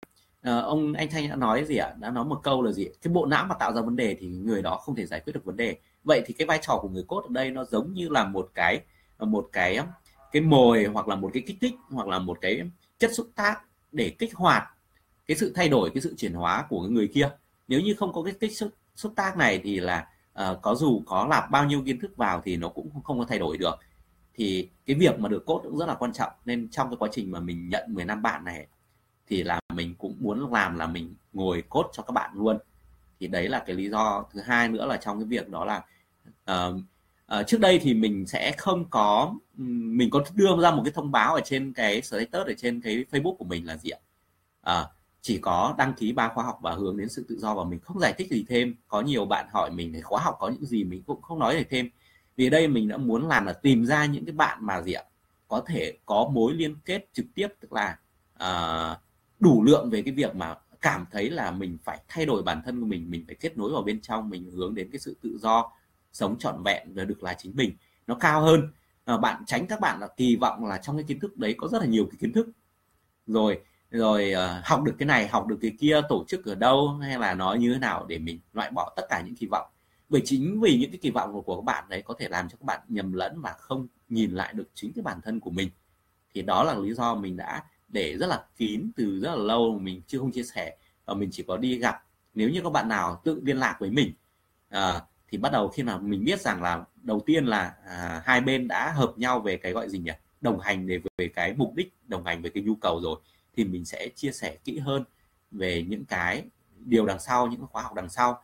Ờ, 0.42 0.60
ông 0.60 0.92
anh 0.92 1.08
thanh 1.10 1.28
đã 1.28 1.36
nói 1.36 1.64
gì 1.64 1.76
ạ? 1.76 1.86
À? 1.86 1.96
đã 2.00 2.10
nói 2.10 2.24
một 2.24 2.40
câu 2.42 2.62
là 2.62 2.72
gì? 2.72 2.88
Cái 3.02 3.12
bộ 3.12 3.26
não 3.26 3.46
mà 3.46 3.54
tạo 3.54 3.72
ra 3.72 3.80
vấn 3.80 3.96
đề 3.96 4.16
thì 4.20 4.26
người 4.26 4.62
đó 4.62 4.76
không 4.76 4.94
thể 4.94 5.06
giải 5.06 5.20
quyết 5.20 5.32
được 5.32 5.44
vấn 5.44 5.56
đề. 5.56 5.76
Vậy 6.04 6.22
thì 6.26 6.34
cái 6.34 6.46
vai 6.46 6.58
trò 6.62 6.78
của 6.82 6.88
người 6.88 7.04
cốt 7.08 7.20
ở 7.20 7.28
đây 7.30 7.50
nó 7.50 7.64
giống 7.64 7.92
như 7.94 8.08
là 8.08 8.24
một 8.24 8.50
cái 8.54 8.80
một 9.18 9.48
cái 9.52 9.78
cái 10.32 10.42
mồi 10.42 10.84
hoặc 10.84 11.08
là 11.08 11.16
một 11.16 11.30
cái 11.34 11.42
kích 11.46 11.56
thích 11.60 11.74
hoặc 11.90 12.08
là 12.08 12.18
một 12.18 12.38
cái 12.40 12.62
chất 12.98 13.10
xúc 13.14 13.28
tác 13.34 13.60
để 13.92 14.10
kích 14.18 14.34
hoạt 14.34 14.64
cái 15.26 15.36
sự 15.36 15.52
thay 15.54 15.68
đổi 15.68 15.90
cái 15.94 16.00
sự 16.00 16.14
chuyển 16.16 16.32
hóa 16.32 16.66
của 16.68 16.82
người 16.82 17.08
kia. 17.14 17.30
Nếu 17.68 17.80
như 17.80 17.94
không 17.98 18.12
có 18.12 18.22
cái 18.22 18.34
kích 18.40 18.56
xúc, 18.56 18.70
xúc 18.96 19.12
tác 19.16 19.36
này 19.36 19.60
thì 19.64 19.80
là 19.80 20.08
uh, 20.32 20.62
có 20.62 20.74
dù 20.74 21.02
có 21.06 21.26
lạp 21.30 21.50
bao 21.50 21.64
nhiêu 21.64 21.82
kiến 21.86 22.00
thức 22.00 22.16
vào 22.16 22.40
thì 22.44 22.56
nó 22.56 22.68
cũng 22.68 23.02
không 23.04 23.18
có 23.18 23.24
thay 23.28 23.38
đổi 23.38 23.58
được. 23.58 23.74
Thì 24.34 24.68
cái 24.86 24.96
việc 24.96 25.18
mà 25.18 25.28
được 25.28 25.46
cốt 25.46 25.60
cũng 25.64 25.78
rất 25.78 25.86
là 25.86 25.94
quan 25.94 26.12
trọng. 26.12 26.32
Nên 26.44 26.68
trong 26.68 26.90
cái 26.90 26.96
quá 26.96 27.08
trình 27.12 27.30
mà 27.30 27.40
mình 27.40 27.68
nhận 27.68 27.94
10 27.94 28.04
năm 28.04 28.22
bạn 28.22 28.44
này 28.44 28.66
thì 29.28 29.42
là 29.42 29.60
mình 29.74 29.94
cũng 29.98 30.16
muốn 30.20 30.52
làm 30.52 30.78
là 30.78 30.86
mình 30.86 31.14
ngồi 31.32 31.62
cốt 31.68 31.90
cho 31.92 32.02
các 32.02 32.12
bạn 32.12 32.30
luôn. 32.34 32.58
Thì 33.20 33.26
đấy 33.26 33.48
là 33.48 33.62
cái 33.66 33.76
lý 33.76 33.88
do 33.90 34.24
thứ 34.32 34.40
hai 34.40 34.68
nữa 34.68 34.86
là 34.86 34.96
trong 34.96 35.18
cái 35.18 35.26
việc 35.26 35.48
đó 35.48 35.64
là 35.64 35.84
uh, 36.50 36.76
uh, 37.40 37.46
trước 37.46 37.60
đây 37.60 37.78
thì 37.82 37.94
mình 37.94 38.26
sẽ 38.26 38.52
không 38.58 38.84
có 38.90 39.34
mình 39.98 40.10
có 40.10 40.24
đưa 40.34 40.56
ra 40.62 40.70
một 40.70 40.82
cái 40.84 40.92
thông 40.92 41.12
báo 41.12 41.34
ở 41.34 41.40
trên 41.44 41.72
cái 41.72 42.02
status 42.02 42.46
ở 42.46 42.54
trên 42.58 42.80
cái 42.80 43.04
Facebook 43.10 43.36
của 43.36 43.44
mình 43.44 43.66
là 43.66 43.76
gì 43.76 43.90
ạ? 43.90 44.00
Uh, 44.80 44.86
chỉ 45.20 45.38
có 45.38 45.74
đăng 45.78 45.94
ký 45.94 46.12
ba 46.12 46.28
khóa 46.28 46.44
học 46.44 46.58
và 46.62 46.72
hướng 46.72 46.96
đến 46.96 47.08
sự 47.08 47.26
tự 47.28 47.38
do 47.38 47.54
và 47.54 47.64
mình 47.64 47.80
không 47.80 48.00
giải 48.00 48.14
thích 48.18 48.30
gì 48.30 48.44
thêm. 48.48 48.74
Có 48.88 49.00
nhiều 49.00 49.24
bạn 49.24 49.46
hỏi 49.52 49.70
mình 49.70 49.92
thì 49.92 50.00
khóa 50.00 50.22
học 50.22 50.36
có 50.40 50.48
những 50.48 50.64
gì 50.64 50.84
mình 50.84 51.02
cũng 51.02 51.22
không 51.22 51.38
nói 51.38 51.56
gì 51.56 51.64
thêm. 51.70 51.88
Vì 52.36 52.50
đây 52.50 52.68
mình 52.68 52.88
đã 52.88 52.96
muốn 52.96 53.28
làm 53.28 53.46
là 53.46 53.52
tìm 53.52 53.86
ra 53.86 54.06
những 54.06 54.24
cái 54.24 54.32
bạn 54.32 54.58
mà 54.60 54.82
gì 54.82 54.92
ạ? 54.92 55.02
Có 55.48 55.62
thể 55.66 55.98
có 56.06 56.30
mối 56.32 56.54
liên 56.54 56.76
kết 56.84 57.08
trực 57.12 57.26
tiếp 57.34 57.48
tức 57.60 57.72
là 57.72 57.98
uh, 58.34 58.98
đủ 59.42 59.62
lượng 59.62 59.90
về 59.90 60.02
cái 60.02 60.14
việc 60.14 60.34
mà 60.34 60.54
cảm 60.80 61.06
thấy 61.10 61.30
là 61.30 61.50
mình 61.50 61.78
phải 61.84 62.00
thay 62.08 62.26
đổi 62.26 62.42
bản 62.42 62.62
thân 62.64 62.80
của 62.80 62.86
mình 62.86 63.10
mình 63.10 63.24
phải 63.26 63.36
kết 63.40 63.58
nối 63.58 63.72
vào 63.72 63.82
bên 63.82 64.00
trong 64.00 64.30
mình 64.30 64.50
hướng 64.50 64.74
đến 64.74 64.90
cái 64.92 64.98
sự 64.98 65.16
tự 65.22 65.38
do 65.42 65.72
sống 66.12 66.38
trọn 66.38 66.62
vẹn 66.62 66.94
và 66.94 67.04
được 67.04 67.22
là 67.22 67.34
chính 67.34 67.56
mình 67.56 67.76
nó 68.06 68.14
cao 68.14 68.42
hơn. 68.42 68.72
À, 69.04 69.16
bạn 69.16 69.42
tránh 69.46 69.66
các 69.66 69.80
bạn 69.80 70.00
là 70.00 70.08
kỳ 70.16 70.36
vọng 70.36 70.66
là 70.66 70.78
trong 70.78 70.96
cái 70.96 71.04
kiến 71.04 71.20
thức 71.20 71.36
đấy 71.36 71.54
có 71.58 71.68
rất 71.68 71.78
là 71.78 71.86
nhiều 71.86 72.04
cái 72.10 72.16
kiến 72.20 72.32
thức. 72.32 72.48
Rồi 73.26 73.60
rồi 73.90 74.32
uh, 74.34 74.64
học 74.64 74.82
được 74.82 74.94
cái 74.98 75.06
này 75.06 75.28
học 75.28 75.46
được 75.46 75.58
cái 75.62 75.72
kia 75.80 76.00
tổ 76.08 76.24
chức 76.28 76.44
ở 76.44 76.54
đâu 76.54 76.88
hay 76.88 77.18
là 77.18 77.34
nói 77.34 77.58
như 77.58 77.72
thế 77.72 77.78
nào 77.78 78.06
để 78.08 78.18
mình 78.18 78.40
loại 78.52 78.70
bỏ 78.70 78.92
tất 78.96 79.02
cả 79.08 79.22
những 79.26 79.36
kỳ 79.36 79.46
vọng. 79.46 79.66
Bởi 80.08 80.22
chính 80.24 80.60
vì 80.60 80.78
những 80.78 80.90
cái 80.90 80.98
kỳ 81.02 81.10
vọng 81.10 81.32
của, 81.32 81.40
của 81.40 81.56
các 81.56 81.64
bạn 81.64 81.84
đấy 81.88 82.02
có 82.02 82.14
thể 82.18 82.28
làm 82.28 82.48
cho 82.48 82.56
các 82.56 82.64
bạn 82.64 82.80
nhầm 82.88 83.12
lẫn 83.12 83.40
và 83.40 83.52
không 83.52 83.86
nhìn 84.08 84.30
lại 84.30 84.52
được 84.52 84.68
chính 84.74 84.92
cái 84.92 85.02
bản 85.02 85.20
thân 85.24 85.40
của 85.40 85.50
mình. 85.50 85.70
Thì 86.34 86.42
đó 86.42 86.64
là 86.64 86.74
lý 86.74 86.94
do 86.94 87.14
mình 87.14 87.36
đã 87.36 87.62
để 87.92 88.16
rất 88.18 88.26
là 88.26 88.44
kín 88.56 88.90
từ 88.96 89.20
rất 89.20 89.30
là 89.30 89.36
lâu 89.36 89.78
mình 89.78 90.02
chưa 90.06 90.18
không 90.18 90.32
chia 90.32 90.42
sẻ 90.42 90.76
và 91.04 91.14
mình 91.14 91.28
chỉ 91.32 91.44
có 91.48 91.56
đi 91.56 91.78
gặp. 91.78 92.04
Nếu 92.34 92.50
như 92.50 92.60
các 92.62 92.70
bạn 92.72 92.88
nào 92.88 93.20
tự 93.24 93.40
liên 93.44 93.56
lạc 93.56 93.76
với 93.80 93.90
mình 93.90 94.12
à, 94.68 95.00
thì 95.28 95.38
bắt 95.38 95.52
đầu 95.52 95.68
khi 95.68 95.82
mà 95.82 95.98
mình 95.98 96.24
biết 96.24 96.40
rằng 96.40 96.62
là 96.62 96.84
đầu 97.02 97.22
tiên 97.26 97.46
là 97.46 97.74
à, 97.86 98.22
hai 98.24 98.40
bên 98.40 98.68
đã 98.68 98.92
hợp 98.92 99.12
nhau 99.16 99.40
về 99.40 99.56
cái 99.56 99.72
gọi 99.72 99.88
gì 99.88 99.98
nhỉ? 99.98 100.12
Đồng 100.40 100.60
hành 100.60 100.86
về 100.86 101.00
về 101.18 101.28
cái 101.28 101.54
mục 101.56 101.74
đích 101.74 101.94
đồng 102.08 102.24
hành 102.24 102.42
về 102.42 102.50
cái 102.50 102.62
nhu 102.62 102.74
cầu 102.74 103.00
rồi 103.00 103.20
thì 103.56 103.64
mình 103.64 103.84
sẽ 103.84 104.08
chia 104.14 104.32
sẻ 104.32 104.56
kỹ 104.64 104.78
hơn 104.78 105.04
về 105.50 105.84
những 105.88 106.04
cái 106.04 106.44
điều 106.78 107.06
đằng 107.06 107.20
sau 107.20 107.46
những 107.46 107.66
khóa 107.66 107.82
học 107.82 107.94
đằng 107.94 108.08
sau. 108.08 108.42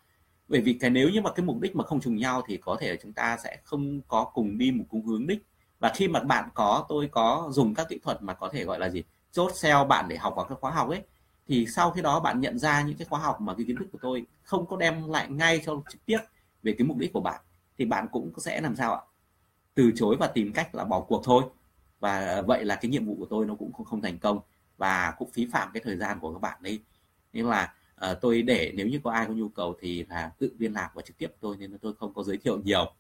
Bởi 0.49 0.61
vì 0.61 0.73
cái 0.73 0.91
nếu 0.91 1.09
như 1.09 1.21
mà 1.21 1.33
cái 1.33 1.47
mục 1.47 1.61
đích 1.61 1.77
mà 1.77 1.85
không 1.85 2.01
trùng 2.01 2.17
nhau 2.17 2.43
thì 2.47 2.57
có 2.57 2.77
thể 2.81 2.91
là 2.91 2.97
chúng 3.03 3.13
ta 3.13 3.37
sẽ 3.45 3.59
không 3.65 4.01
có 4.09 4.25
cùng 4.25 4.59
đi 4.59 4.71
một 4.71 4.85
cùng 4.89 5.07
hướng 5.07 5.27
đích. 5.27 5.47
Và 5.79 5.93
khi 5.95 6.09
mà 6.09 6.21
bạn 6.21 6.49
có 6.55 6.87
tôi 6.89 7.09
có 7.13 7.49
dùng 7.53 7.75
các 7.75 7.87
kỹ 7.89 7.99
thuật 8.03 8.23
mà 8.23 8.35
có 8.35 8.49
thể 8.49 8.65
gọi 8.65 8.79
là 8.79 8.89
gì? 8.89 9.03
Chốt 9.33 9.53
sell 9.55 9.85
bạn 9.89 10.09
để 10.09 10.17
học 10.17 10.33
vào 10.37 10.47
các 10.49 10.59
khóa 10.61 10.71
học 10.71 10.89
ấy 10.89 11.03
thì 11.49 11.67
sau 11.67 11.91
khi 11.91 12.03
đó 12.03 12.21
bạn 12.21 12.41
nhận 12.41 12.59
ra 12.59 12.83
những 12.83 12.97
cái 12.97 13.07
khóa 13.11 13.21
học 13.21 13.41
mà 13.41 13.55
cái 13.55 13.65
kiến 13.67 13.77
thức 13.77 13.89
của 13.93 13.99
tôi 14.03 14.27
không 14.43 14.67
có 14.67 14.77
đem 14.77 15.09
lại 15.09 15.31
ngay 15.31 15.63
cho 15.67 15.83
trực 15.91 16.07
tiếp 16.07 16.19
về 16.63 16.75
cái 16.79 16.87
mục 16.87 16.97
đích 16.97 17.13
của 17.13 17.21
bạn 17.21 17.41
thì 17.79 17.85
bạn 17.85 18.07
cũng 18.13 18.33
sẽ 18.41 18.61
làm 18.61 18.77
sao 18.77 18.95
ạ? 18.95 19.01
Từ 19.75 19.93
chối 19.97 20.17
và 20.21 20.27
tìm 20.27 20.53
cách 20.53 20.75
là 20.75 20.85
bỏ 20.85 21.01
cuộc 21.01 21.23
thôi. 21.25 21.45
Và 22.01 22.43
vậy 22.43 22.65
là 22.65 22.77
cái 22.77 22.91
nhiệm 22.91 23.07
vụ 23.07 23.17
của 23.19 23.27
tôi 23.31 23.47
nó 23.47 23.55
cũng 23.55 23.73
không 23.73 24.03
thành 24.03 24.19
công 24.19 24.41
và 24.77 25.15
cũng 25.19 25.31
phí 25.31 25.47
phạm 25.53 25.71
cái 25.75 25.83
thời 25.85 25.97
gian 25.97 26.21
của 26.21 26.33
các 26.33 26.39
bạn 26.41 26.59
đấy 26.63 26.81
nên 27.33 27.47
là 27.47 27.75
uh, 28.11 28.21
tôi 28.21 28.43
để 28.43 28.73
nếu 28.75 28.87
như 28.87 29.01
có 29.05 29.11
ai 29.11 29.27
có 29.27 29.33
nhu 29.33 29.49
cầu 29.49 29.77
thì 29.81 30.05
là 30.09 30.33
tự 30.39 30.55
liên 30.59 30.73
lạc 30.73 30.91
và 30.95 31.03
trực 31.03 31.19
tiếp 31.19 31.33
tôi 31.41 31.57
nên 31.57 31.73
là 31.73 31.79
tôi 31.83 31.95
không 31.95 32.15
có 32.15 32.23
giới 32.23 32.37
thiệu 32.37 32.59
nhiều. 32.65 32.93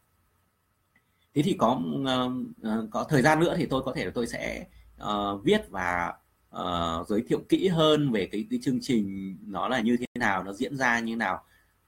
Thế 1.34 1.42
thì 1.42 1.56
có 1.58 1.80
uh, 2.00 2.90
có 2.90 3.04
thời 3.04 3.22
gian 3.22 3.40
nữa 3.40 3.54
thì 3.58 3.66
tôi 3.66 3.82
có 3.82 3.92
thể 3.96 4.04
là 4.04 4.10
tôi 4.14 4.26
sẽ 4.26 4.66
uh, 5.02 5.44
viết 5.44 5.70
và 5.70 6.14
uh, 6.56 7.08
giới 7.08 7.22
thiệu 7.28 7.40
kỹ 7.48 7.68
hơn 7.68 8.12
về 8.12 8.28
cái, 8.32 8.46
cái 8.50 8.58
chương 8.62 8.78
trình 8.82 9.36
nó 9.46 9.68
là 9.68 9.80
như 9.80 9.96
thế 9.96 10.06
nào 10.14 10.42
nó 10.42 10.52
diễn 10.52 10.76
ra 10.76 11.00
như 11.00 11.12
thế 11.12 11.16
nào 11.16 11.44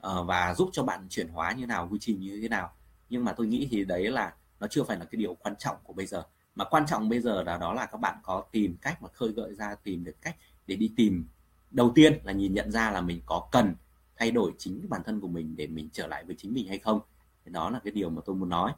uh, 0.07 0.27
và 0.27 0.55
giúp 0.55 0.69
cho 0.73 0.83
bạn 0.83 1.07
chuyển 1.11 1.29
hóa 1.29 1.53
như 1.53 1.61
thế 1.61 1.67
nào 1.67 1.89
quy 1.91 1.99
trình 2.01 2.21
như 2.21 2.39
thế 2.43 2.49
nào. 2.49 2.73
Nhưng 3.09 3.25
mà 3.25 3.33
tôi 3.33 3.47
nghĩ 3.47 3.69
thì 3.71 3.85
đấy 3.85 4.11
là 4.11 4.35
nó 4.61 4.67
chưa 4.67 4.83
phải 4.83 4.97
là 4.99 5.05
cái 5.05 5.19
điều 5.19 5.35
quan 5.35 5.57
trọng 5.59 5.77
của 5.85 5.93
bây 5.93 6.07
giờ. 6.07 6.23
Mà 6.55 6.65
quan 6.65 6.87
trọng 6.87 7.09
bây 7.09 7.21
giờ 7.21 7.43
là 7.43 7.59
đó 7.59 7.75
là 7.75 7.87
các 7.87 8.01
bạn 8.01 8.17
có 8.23 8.45
tìm 8.53 8.77
cách 8.81 9.03
mà 9.03 9.09
khơi 9.09 9.29
gợi 9.29 9.55
ra 9.55 9.75
tìm 9.75 10.05
được 10.05 10.23
cách 10.23 10.37
để 10.67 10.77
đi 10.77 10.93
tìm. 10.97 11.29
Đầu 11.71 11.93
tiên 11.95 12.21
là 12.25 12.33
nhìn 12.33 12.55
nhận 12.55 12.71
ra 12.71 12.91
là 12.91 13.01
mình 13.01 13.21
có 13.27 13.49
cần 13.53 13.75
thay 14.17 14.31
đổi 14.31 14.53
chính 14.59 14.87
bản 14.89 15.03
thân 15.05 15.21
của 15.21 15.29
mình 15.29 15.57
để 15.57 15.67
mình 15.67 15.89
trở 15.93 16.07
lại 16.07 16.25
với 16.25 16.37
chính 16.39 16.55
mình 16.55 16.69
hay 16.69 16.79
không. 16.79 17.01
Thì 17.45 17.53
đó 17.53 17.71
là 17.71 17.81
cái 17.85 17.93
điều 17.93 18.11
mà 18.11 18.23
tôi 18.25 18.37
muốn 18.37 18.49
nói 18.49 18.73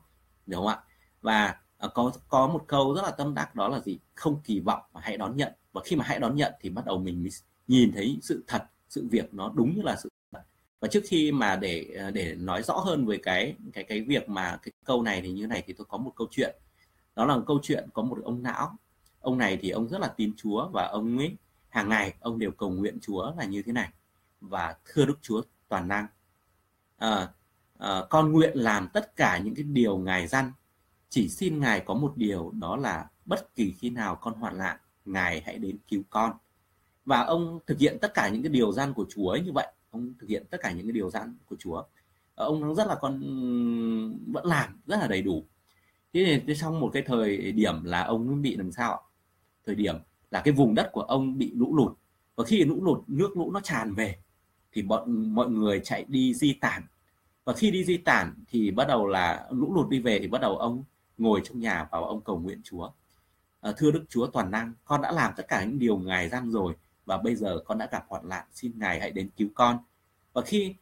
đúng 0.47 0.61
không 0.61 0.67
ạ? 0.67 0.79
Và 1.21 1.57
Ờ, 1.83 1.89
có 1.89 2.13
có 2.29 2.47
một 2.47 2.65
câu 2.67 2.95
rất 2.95 3.03
là 3.03 3.11
tâm 3.11 3.35
đắc 3.35 3.55
đó 3.55 3.69
là 3.69 3.81
gì? 3.81 3.99
Không 4.15 4.41
kỳ 4.45 4.61
vọng 4.61 4.83
mà 4.95 5.01
hãy 5.05 5.17
đón 5.19 5.37
nhận. 5.37 5.53
Và 5.73 5.81
khi 5.85 5.97
mà 5.97 6.05
hãy 6.05 6.19
đón 6.21 6.37
nhận 6.37 6.53
thì 6.61 6.71
bắt 6.71 6.87
đầu 6.87 6.99
mình 6.99 7.29
nhìn 7.69 7.93
thấy 7.93 8.19
sự 8.23 8.45
thật 8.47 8.63
sự 8.89 9.09
việc 9.11 9.35
nó 9.35 9.53
đúng 9.55 9.77
như 9.77 9.83
là 9.83 9.97
sự 9.97 10.09
thật. 10.33 10.43
Và 10.81 10.89
trước 10.89 11.03
khi 11.07 11.33
mà 11.33 11.57
để 11.57 11.87
ờ, 11.99 12.11
để 12.11 12.35
nói 12.35 12.63
rõ 12.63 12.75
hơn 12.75 13.07
về 13.07 13.17
cái 13.23 13.57
cái 13.73 13.85
cái 13.85 14.01
việc 14.01 14.29
mà 14.29 14.59
cái 14.63 14.73
câu 14.85 15.03
này 15.03 15.21
thì 15.23 15.33
như 15.33 15.47
này 15.47 15.63
thì 15.67 15.73
tôi 15.73 15.87
có 15.91 15.99
một 15.99 16.13
câu 16.17 16.27
chuyện. 16.31 16.57
Đó 17.17 17.25
là 17.25 17.37
một 17.37 17.45
câu 17.47 17.59
chuyện 17.63 17.89
có 17.95 18.03
một 18.03 18.19
ông 18.25 18.43
não 18.43 18.77
ông 19.21 19.39
này 19.39 19.59
thì 19.63 19.71
ông 19.71 19.89
rất 19.89 20.01
là 20.01 20.09
tin 20.09 20.33
Chúa 20.37 20.69
và 20.73 20.89
ông 20.93 21.19
ấy 21.19 21.37
hàng 21.69 21.89
ngày 21.89 22.15
ông 22.21 22.39
đều 22.39 22.51
cầu 22.51 22.71
nguyện 22.71 22.99
Chúa 23.03 23.33
là 23.39 23.45
như 23.45 23.63
thế 23.63 23.73
này. 23.73 23.89
Và 24.41 24.77
thưa 24.85 25.05
Đức 25.05 25.19
Chúa 25.23 25.43
toàn 25.69 25.89
năng. 25.89 26.07
À, 26.99 27.29
à, 27.79 28.03
con 28.11 28.33
nguyện 28.33 28.59
làm 28.59 28.89
tất 28.93 29.17
cả 29.17 29.39
những 29.39 29.55
cái 29.55 29.65
điều 29.65 29.99
ngài 29.99 30.27
dăn 30.27 30.53
chỉ 31.13 31.29
xin 31.29 31.61
ngài 31.61 31.81
có 31.81 31.95
một 31.95 32.13
điều, 32.17 32.51
đó 32.51 32.77
là 32.77 33.11
bất 33.25 33.55
kỳ 33.55 33.73
khi 33.79 33.91
nào 33.91 34.17
con 34.17 34.35
hoạn 34.35 34.59
nạn, 34.59 34.77
ngài 35.05 35.43
hãy 35.47 35.59
đến 35.59 35.79
cứu 35.89 36.03
con. 36.11 36.33
Và 37.05 37.21
ông 37.21 37.59
thực 37.67 37.79
hiện 37.79 37.99
tất 38.01 38.15
cả 38.15 38.29
những 38.29 38.43
cái 38.43 38.53
điều 38.53 38.73
gian 38.73 38.95
của 38.95 39.07
Chúa 39.15 39.29
ấy 39.29 39.41
như 39.41 39.53
vậy. 39.53 39.67
Ông 39.91 40.15
thực 40.19 40.29
hiện 40.29 40.47
tất 40.51 40.59
cả 40.61 40.73
những 40.73 40.87
cái 40.87 40.93
điều 40.93 41.11
gian 41.11 41.37
của 41.47 41.57
Chúa. 41.59 41.83
Ờ, 42.35 42.47
ông 42.47 42.75
rất 42.75 42.87
là 42.87 42.95
con, 42.95 43.21
vẫn 44.33 44.47
làm 44.47 44.81
rất 44.87 44.97
là 45.01 45.07
đầy 45.07 45.23
đủ. 45.23 45.45
Thế 46.13 46.43
thì 46.47 46.55
trong 46.61 46.81
một 46.81 46.91
cái 46.93 47.03
thời 47.03 47.53
điểm 47.53 47.85
là 47.85 48.03
ông 48.03 48.43
bị 48.43 48.57
làm 48.57 48.73
sao 48.73 49.03
thời 49.67 49.75
điểm 49.75 49.95
là 50.31 50.41
cái 50.41 50.55
vùng 50.55 50.75
đất 50.75 50.91
của 50.93 51.03
ông 51.03 51.39
bị 51.39 51.53
lũ 51.55 51.77
lụt. 51.77 51.93
Và 52.37 52.45
khi 52.45 52.65
lũ 52.65 52.85
lụt, 52.85 52.99
nước 53.07 53.37
lũ 53.37 53.51
nó 53.51 53.61
tràn 53.61 53.95
về, 53.95 54.17
thì 54.73 54.83
bọn, 54.83 55.35
mọi 55.35 55.49
người 55.49 55.81
chạy 55.85 56.05
đi 56.09 56.35
di 56.35 56.53
tản. 56.53 56.83
Và 57.45 57.53
khi 57.53 57.71
đi 57.71 57.85
di 57.85 57.97
tản 57.97 58.45
thì 58.49 58.71
bắt 58.71 58.89
đầu 58.89 59.07
là 59.07 59.47
lũ 59.51 59.75
lụt 59.75 59.89
đi 59.89 60.01
về 60.01 60.19
thì 60.19 60.27
bắt 60.27 60.41
đầu 60.41 60.57
ông 60.57 60.85
ngồi 61.19 61.41
trong 61.45 61.61
nhà 61.61 61.89
và 61.91 61.99
ông 61.99 62.21
cầu 62.25 62.39
nguyện 62.39 62.61
Chúa. 62.65 62.91
À, 63.61 63.73
thưa 63.77 63.91
Đức 63.91 64.05
Chúa 64.09 64.27
toàn 64.27 64.51
năng 64.51 64.73
con 64.85 65.03
đã 65.03 65.13
làm 65.13 65.33
tất 65.37 65.49
cả 65.49 65.65
những 65.65 65.79
điều 65.79 65.99
ngài 65.99 66.29
gian 66.29 66.51
rồi 66.51 66.75
và 67.07 67.19
bây 67.19 67.35
giờ 67.35 67.59
con 67.65 67.79
đã 67.79 67.89
gặp 67.93 68.05
hoạn 68.09 68.29
nạn. 68.29 68.45
Xin 68.53 68.73
ngài 68.79 69.01
hãy 69.01 69.11
đến 69.11 69.31
cứu 69.37 69.49
con. 69.55 69.79
Và 70.33 70.43
khi 70.43 70.75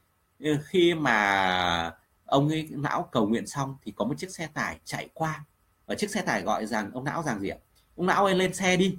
ờ, 0.44 0.51
khi 0.65 0.94
mà 0.94 1.94
ông 2.24 2.48
ấy 2.48 2.69
não 2.70 3.09
cầu 3.12 3.28
nguyện 3.28 3.47
xong 3.47 3.77
thì 3.82 3.93
có 3.93 4.05
một 4.05 4.15
chiếc 4.19 4.31
xe 4.31 4.47
tải 4.47 4.81
chạy 4.85 5.09
qua. 5.15 5.44
Và 5.86 5.94
chiếc 5.94 6.11
xe 6.11 6.23
tải 6.23 6.43
gọi 6.43 6.66
rằng 6.66 6.90
ông 6.93 7.05
não 7.05 7.23
rằng 7.23 7.40
gì 7.40 7.48
ạ? 7.48 7.59
Ông 7.97 8.07
não 8.07 8.24
ơi 8.24 8.35
lên 8.35 8.55
xe 8.55 8.77
đi. 8.77 8.98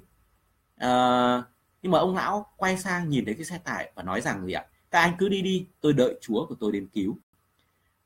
À, 0.76 1.42
nhưng 1.82 1.92
mà 1.92 1.98
ông 1.98 2.14
lão 2.14 2.46
quay 2.56 2.78
sang 2.78 3.08
nhìn 3.08 3.24
thấy 3.24 3.34
cái 3.34 3.44
xe 3.44 3.58
tải 3.58 3.92
và 3.94 4.02
nói 4.02 4.20
rằng 4.20 4.46
gì 4.46 4.52
ạ? 4.52 4.66
Các 4.90 5.00
anh 5.00 5.14
cứ 5.18 5.28
đi 5.28 5.42
đi 5.42 5.66
tôi 5.80 5.92
đợi 5.92 6.18
chúa 6.20 6.46
của 6.46 6.54
tôi 6.54 6.72
đến 6.72 6.88
cứu. 6.92 7.18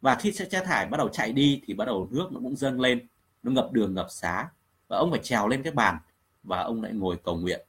Và 0.01 0.15
khi 0.15 0.33
xe 0.33 0.61
tải 0.61 0.87
bắt 0.87 0.99
đầu 0.99 1.09
chạy 1.09 1.33
đi 1.33 1.63
thì 1.67 1.75
bắt 1.75 1.85
đầu 1.85 2.09
nước 2.11 2.29
nó 2.33 2.41
cũng 2.41 2.57
dâng 2.57 2.81
lên 2.81 3.07
nó 3.47 3.53
ngập 3.53 3.73
đường, 3.73 3.95
ngập 3.95 4.07
xá, 4.11 4.49
và 4.89 4.97
ông 4.97 5.11
phải 5.11 5.21
trèo 5.23 5.49
lên 5.49 5.63
cái 5.63 5.73
bàn, 5.73 5.99
và 6.43 6.61
ông 6.61 6.83
lại 6.83 6.93
ngồi 6.93 7.17
cầu 7.25 7.37
nguyện, 7.37 7.67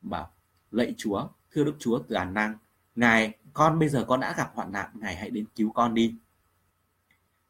bảo, 0.00 0.30
lạy 0.70 0.94
chúa, 0.96 1.28
thưa 1.50 1.64
đức 1.64 1.74
chúa, 1.78 1.98
từ 1.98 2.14
an 2.14 2.34
năng 2.34 2.58
ngài, 2.94 3.32
con 3.52 3.78
bây 3.78 3.88
giờ 3.88 4.04
con 4.08 4.20
đã 4.20 4.34
gặp 4.36 4.50
hoạn 4.54 4.72
nạn, 4.72 4.90
ngài 4.94 5.16
hãy 5.16 5.30
đến 5.30 5.44
cứu 5.56 5.72
con 5.72 5.94
đi. 5.94 6.14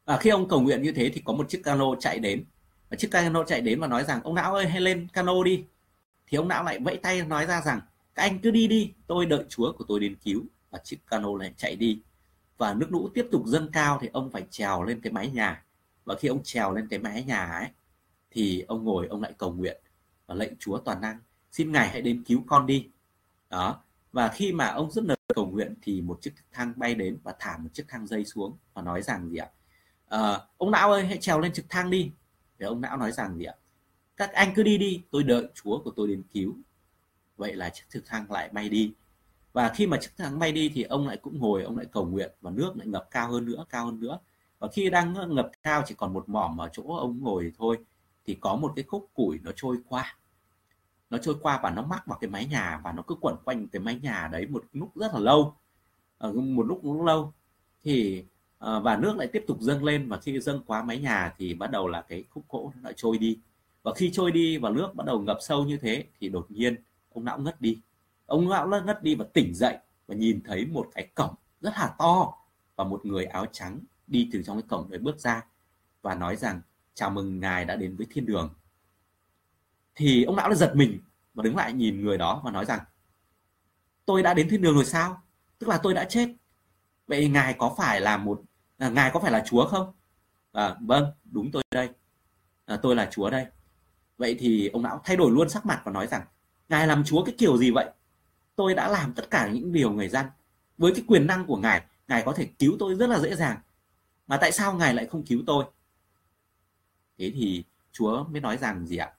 Và 0.04 0.16
khi 0.16 0.30
ông 0.30 0.48
cầu 0.48 0.60
nguyện 0.60 0.82
như 0.82 0.92
thế 0.92 1.10
thì 1.14 1.22
có 1.24 1.32
một 1.32 1.48
chiếc 1.48 1.60
cano 1.64 1.94
chạy 2.00 2.18
đến. 2.18 2.44
Và 2.90 2.96
chiếc 2.96 3.10
cano 3.10 3.44
chạy 3.44 3.60
đến 3.60 3.80
và 3.80 3.86
nói 3.86 4.04
rằng, 4.04 4.22
ông 4.22 4.34
não 4.34 4.54
ơi, 4.54 4.68
hãy 4.68 4.80
lên 4.80 5.08
cano 5.12 5.42
đi. 5.44 5.64
Thì 6.26 6.36
ông 6.36 6.48
não 6.48 6.64
lại 6.64 6.78
vẫy 6.78 6.96
tay 6.96 7.22
nói 7.22 7.46
ra 7.46 7.60
rằng, 7.60 7.80
các 8.14 8.22
anh 8.22 8.38
cứ 8.38 8.50
đi 8.50 8.68
đi, 8.68 8.94
tôi 9.06 9.26
đợi 9.26 9.44
chúa 9.48 9.72
của 9.72 9.84
tôi 9.88 10.00
đến 10.00 10.16
cứu. 10.24 10.42
Và 10.70 10.78
chiếc 10.84 10.98
cano 11.06 11.28
lại 11.38 11.54
chạy 11.56 11.76
đi. 11.76 12.00
Và 12.58 12.74
nước 12.74 12.86
lũ 12.90 13.08
tiếp 13.14 13.28
tục 13.32 13.42
dâng 13.46 13.70
cao 13.72 13.98
thì 14.02 14.08
ông 14.12 14.30
phải 14.30 14.46
trèo 14.50 14.82
lên 14.82 15.00
cái 15.00 15.12
mái 15.12 15.30
nhà 15.30 15.64
và 16.04 16.14
khi 16.14 16.28
ông 16.28 16.42
trèo 16.42 16.74
lên 16.74 16.88
cái 16.88 16.98
mái 16.98 17.24
nhà 17.24 17.44
ấy 17.44 17.68
thì 18.30 18.60
ông 18.68 18.84
ngồi 18.84 19.06
ông 19.06 19.22
lại 19.22 19.32
cầu 19.38 19.52
nguyện 19.52 19.80
và 20.26 20.34
lệnh 20.34 20.52
chúa 20.58 20.78
toàn 20.78 21.00
năng 21.00 21.18
xin 21.52 21.72
ngài 21.72 21.88
hãy 21.88 22.02
đến 22.02 22.24
cứu 22.24 22.42
con 22.46 22.66
đi. 22.66 22.88
Đó. 23.50 23.82
Và 24.12 24.28
khi 24.28 24.52
mà 24.52 24.66
ông 24.66 24.90
rất 24.90 25.04
lời 25.04 25.16
cầu 25.34 25.46
nguyện 25.46 25.74
thì 25.82 26.00
một 26.00 26.18
chiếc 26.22 26.34
thang 26.52 26.72
bay 26.76 26.94
đến 26.94 27.18
và 27.22 27.34
thả 27.38 27.58
một 27.58 27.68
chiếc 27.72 27.84
thang 27.88 28.06
dây 28.06 28.24
xuống 28.24 28.56
và 28.74 28.82
nói 28.82 29.02
rằng 29.02 29.30
gì 29.30 29.36
ạ? 29.36 29.50
À, 30.08 30.40
ông 30.56 30.70
não 30.70 30.92
ơi 30.92 31.06
hãy 31.06 31.18
trèo 31.18 31.40
lên 31.40 31.52
trực 31.52 31.64
thang 31.68 31.90
đi. 31.90 32.12
Để 32.58 32.66
ông 32.66 32.80
não 32.80 32.96
nói 32.96 33.12
rằng 33.12 33.38
gì 33.38 33.44
ạ? 33.44 33.54
Các 34.16 34.32
anh 34.32 34.52
cứ 34.54 34.62
đi 34.62 34.78
đi 34.78 35.02
tôi 35.10 35.22
đợi 35.22 35.48
chúa 35.54 35.82
của 35.84 35.90
tôi 35.90 36.08
đến 36.08 36.22
cứu. 36.32 36.56
Vậy 37.36 37.54
là 37.54 37.68
chiếc 37.68 37.84
trực 37.88 38.06
thăng 38.06 38.30
lại 38.30 38.48
bay 38.52 38.68
đi. 38.68 38.92
Và 39.52 39.68
khi 39.68 39.86
mà 39.86 39.98
chiếc 40.00 40.10
thang 40.16 40.38
bay 40.38 40.52
đi 40.52 40.70
thì 40.74 40.82
ông 40.82 41.06
lại 41.06 41.16
cũng 41.16 41.38
ngồi 41.38 41.62
ông 41.62 41.76
lại 41.76 41.86
cầu 41.92 42.06
nguyện 42.06 42.30
và 42.40 42.50
nước 42.50 42.76
lại 42.76 42.86
ngập 42.86 43.08
cao 43.10 43.30
hơn 43.32 43.44
nữa 43.44 43.64
cao 43.70 43.86
hơn 43.86 44.00
nữa 44.00 44.18
và 44.60 44.68
khi 44.72 44.90
đang 44.90 45.34
ngập 45.34 45.50
cao 45.62 45.82
chỉ 45.86 45.94
còn 45.94 46.12
một 46.12 46.28
mỏm 46.28 46.60
ở 46.60 46.68
chỗ 46.72 46.82
ông 46.82 47.18
ngồi 47.20 47.52
thôi, 47.58 47.78
thì 48.26 48.34
có 48.40 48.56
một 48.56 48.72
cái 48.76 48.84
khúc 48.88 49.10
củi 49.14 49.38
nó 49.42 49.50
trôi 49.56 49.76
qua. 49.88 50.16
Nó 51.10 51.18
trôi 51.18 51.36
qua 51.42 51.60
và 51.62 51.70
nó 51.70 51.82
mắc 51.82 52.06
vào 52.06 52.18
cái 52.18 52.30
mái 52.30 52.46
nhà 52.46 52.80
và 52.84 52.92
nó 52.92 53.02
cứ 53.02 53.14
quẩn 53.20 53.36
quanh 53.44 53.68
cái 53.68 53.80
mái 53.80 53.98
nhà 54.02 54.28
đấy 54.32 54.46
một 54.46 54.64
lúc 54.72 54.96
rất 54.96 55.14
là 55.14 55.20
lâu. 55.20 55.54
Ở 56.18 56.32
một 56.32 56.66
lúc 56.66 56.84
rất 56.84 57.04
lâu. 57.04 57.32
Thì 57.84 58.24
ờ, 58.58 58.80
và 58.80 58.96
nước 58.96 59.16
lại 59.16 59.26
tiếp 59.26 59.44
tục 59.46 59.60
dâng 59.60 59.84
lên 59.84 60.08
và 60.08 60.16
khi 60.16 60.40
dâng 60.40 60.62
quá 60.66 60.82
mái 60.82 60.98
nhà 60.98 61.34
thì 61.38 61.54
bắt 61.54 61.70
đầu 61.70 61.88
là 61.88 62.02
cái 62.02 62.24
khúc 62.30 62.44
gỗ 62.48 62.72
nó 62.74 62.80
lại 62.82 62.92
trôi 62.96 63.18
đi. 63.18 63.38
Và 63.82 63.92
khi 63.94 64.10
trôi 64.12 64.32
đi 64.32 64.58
và 64.58 64.70
nước 64.70 64.94
bắt 64.94 65.06
đầu 65.06 65.20
ngập 65.20 65.38
sâu 65.40 65.64
như 65.64 65.76
thế 65.76 66.04
thì 66.20 66.28
đột 66.28 66.46
nhiên 66.50 66.76
ông 67.12 67.24
não 67.24 67.38
ngất 67.38 67.60
đi. 67.60 67.78
Ông 68.26 68.48
não 68.48 68.68
ngất 68.86 69.02
đi 69.02 69.14
và 69.14 69.24
tỉnh 69.32 69.54
dậy 69.54 69.76
và 70.06 70.14
nhìn 70.14 70.40
thấy 70.44 70.66
một 70.66 70.88
cái 70.94 71.08
cổng 71.14 71.34
rất 71.60 71.72
là 71.76 71.94
to 71.98 72.32
và 72.76 72.84
một 72.84 73.06
người 73.06 73.24
áo 73.24 73.46
trắng 73.52 73.78
đi 74.10 74.28
từ 74.32 74.42
trong 74.42 74.56
cái 74.56 74.68
cổng 74.68 74.90
đấy 74.90 74.98
bước 74.98 75.18
ra 75.18 75.42
và 76.02 76.14
nói 76.14 76.36
rằng 76.36 76.60
chào 76.94 77.10
mừng 77.10 77.40
ngài 77.40 77.64
đã 77.64 77.76
đến 77.76 77.96
với 77.96 78.06
thiên 78.10 78.26
đường. 78.26 78.54
Thì 79.94 80.24
ông 80.24 80.36
lão 80.36 80.48
đã 80.48 80.54
giật 80.54 80.72
mình 80.74 81.00
và 81.34 81.42
đứng 81.42 81.56
lại 81.56 81.72
nhìn 81.72 82.04
người 82.04 82.18
đó 82.18 82.42
và 82.44 82.50
nói 82.50 82.64
rằng 82.64 82.80
tôi 84.06 84.22
đã 84.22 84.34
đến 84.34 84.48
thiên 84.48 84.62
đường 84.62 84.74
rồi 84.74 84.84
sao? 84.84 85.22
Tức 85.58 85.68
là 85.68 85.78
tôi 85.82 85.94
đã 85.94 86.04
chết. 86.04 86.28
Vậy 87.06 87.28
ngài 87.28 87.54
có 87.54 87.74
phải 87.78 88.00
là 88.00 88.16
một 88.16 88.42
à, 88.78 88.88
ngài 88.88 89.10
có 89.14 89.20
phải 89.20 89.32
là 89.32 89.44
chúa 89.46 89.66
không? 89.66 89.92
À, 90.52 90.76
vâng 90.80 91.12
đúng 91.24 91.50
tôi 91.52 91.62
đây. 91.70 91.88
À, 92.66 92.76
tôi 92.82 92.96
là 92.96 93.08
chúa 93.10 93.30
đây. 93.30 93.46
Vậy 94.18 94.36
thì 94.38 94.68
ông 94.68 94.84
lão 94.84 95.00
thay 95.04 95.16
đổi 95.16 95.30
luôn 95.30 95.48
sắc 95.48 95.66
mặt 95.66 95.82
và 95.84 95.92
nói 95.92 96.06
rằng 96.06 96.22
ngài 96.68 96.86
làm 96.86 97.04
chúa 97.04 97.24
cái 97.24 97.34
kiểu 97.38 97.56
gì 97.56 97.70
vậy? 97.70 97.90
Tôi 98.56 98.74
đã 98.74 98.88
làm 98.88 99.14
tất 99.14 99.30
cả 99.30 99.48
những 99.48 99.72
điều 99.72 99.92
người 99.92 100.08
dân 100.08 100.26
với 100.78 100.92
cái 100.94 101.04
quyền 101.06 101.26
năng 101.26 101.46
của 101.46 101.56
ngài 101.56 101.82
ngài 102.08 102.22
có 102.22 102.32
thể 102.32 102.48
cứu 102.58 102.76
tôi 102.78 102.94
rất 102.94 103.08
là 103.08 103.18
dễ 103.18 103.36
dàng 103.36 103.58
mà 104.30 104.36
tại 104.36 104.52
sao 104.52 104.74
ngài 104.74 104.94
lại 104.94 105.06
không 105.06 105.22
cứu 105.22 105.42
tôi? 105.46 105.64
Thế 107.18 107.32
thì 107.34 107.64
chúa 107.92 108.24
mới 108.24 108.40
nói 108.40 108.56
rằng 108.56 108.86
gì 108.86 108.96
ạ? 108.96 109.12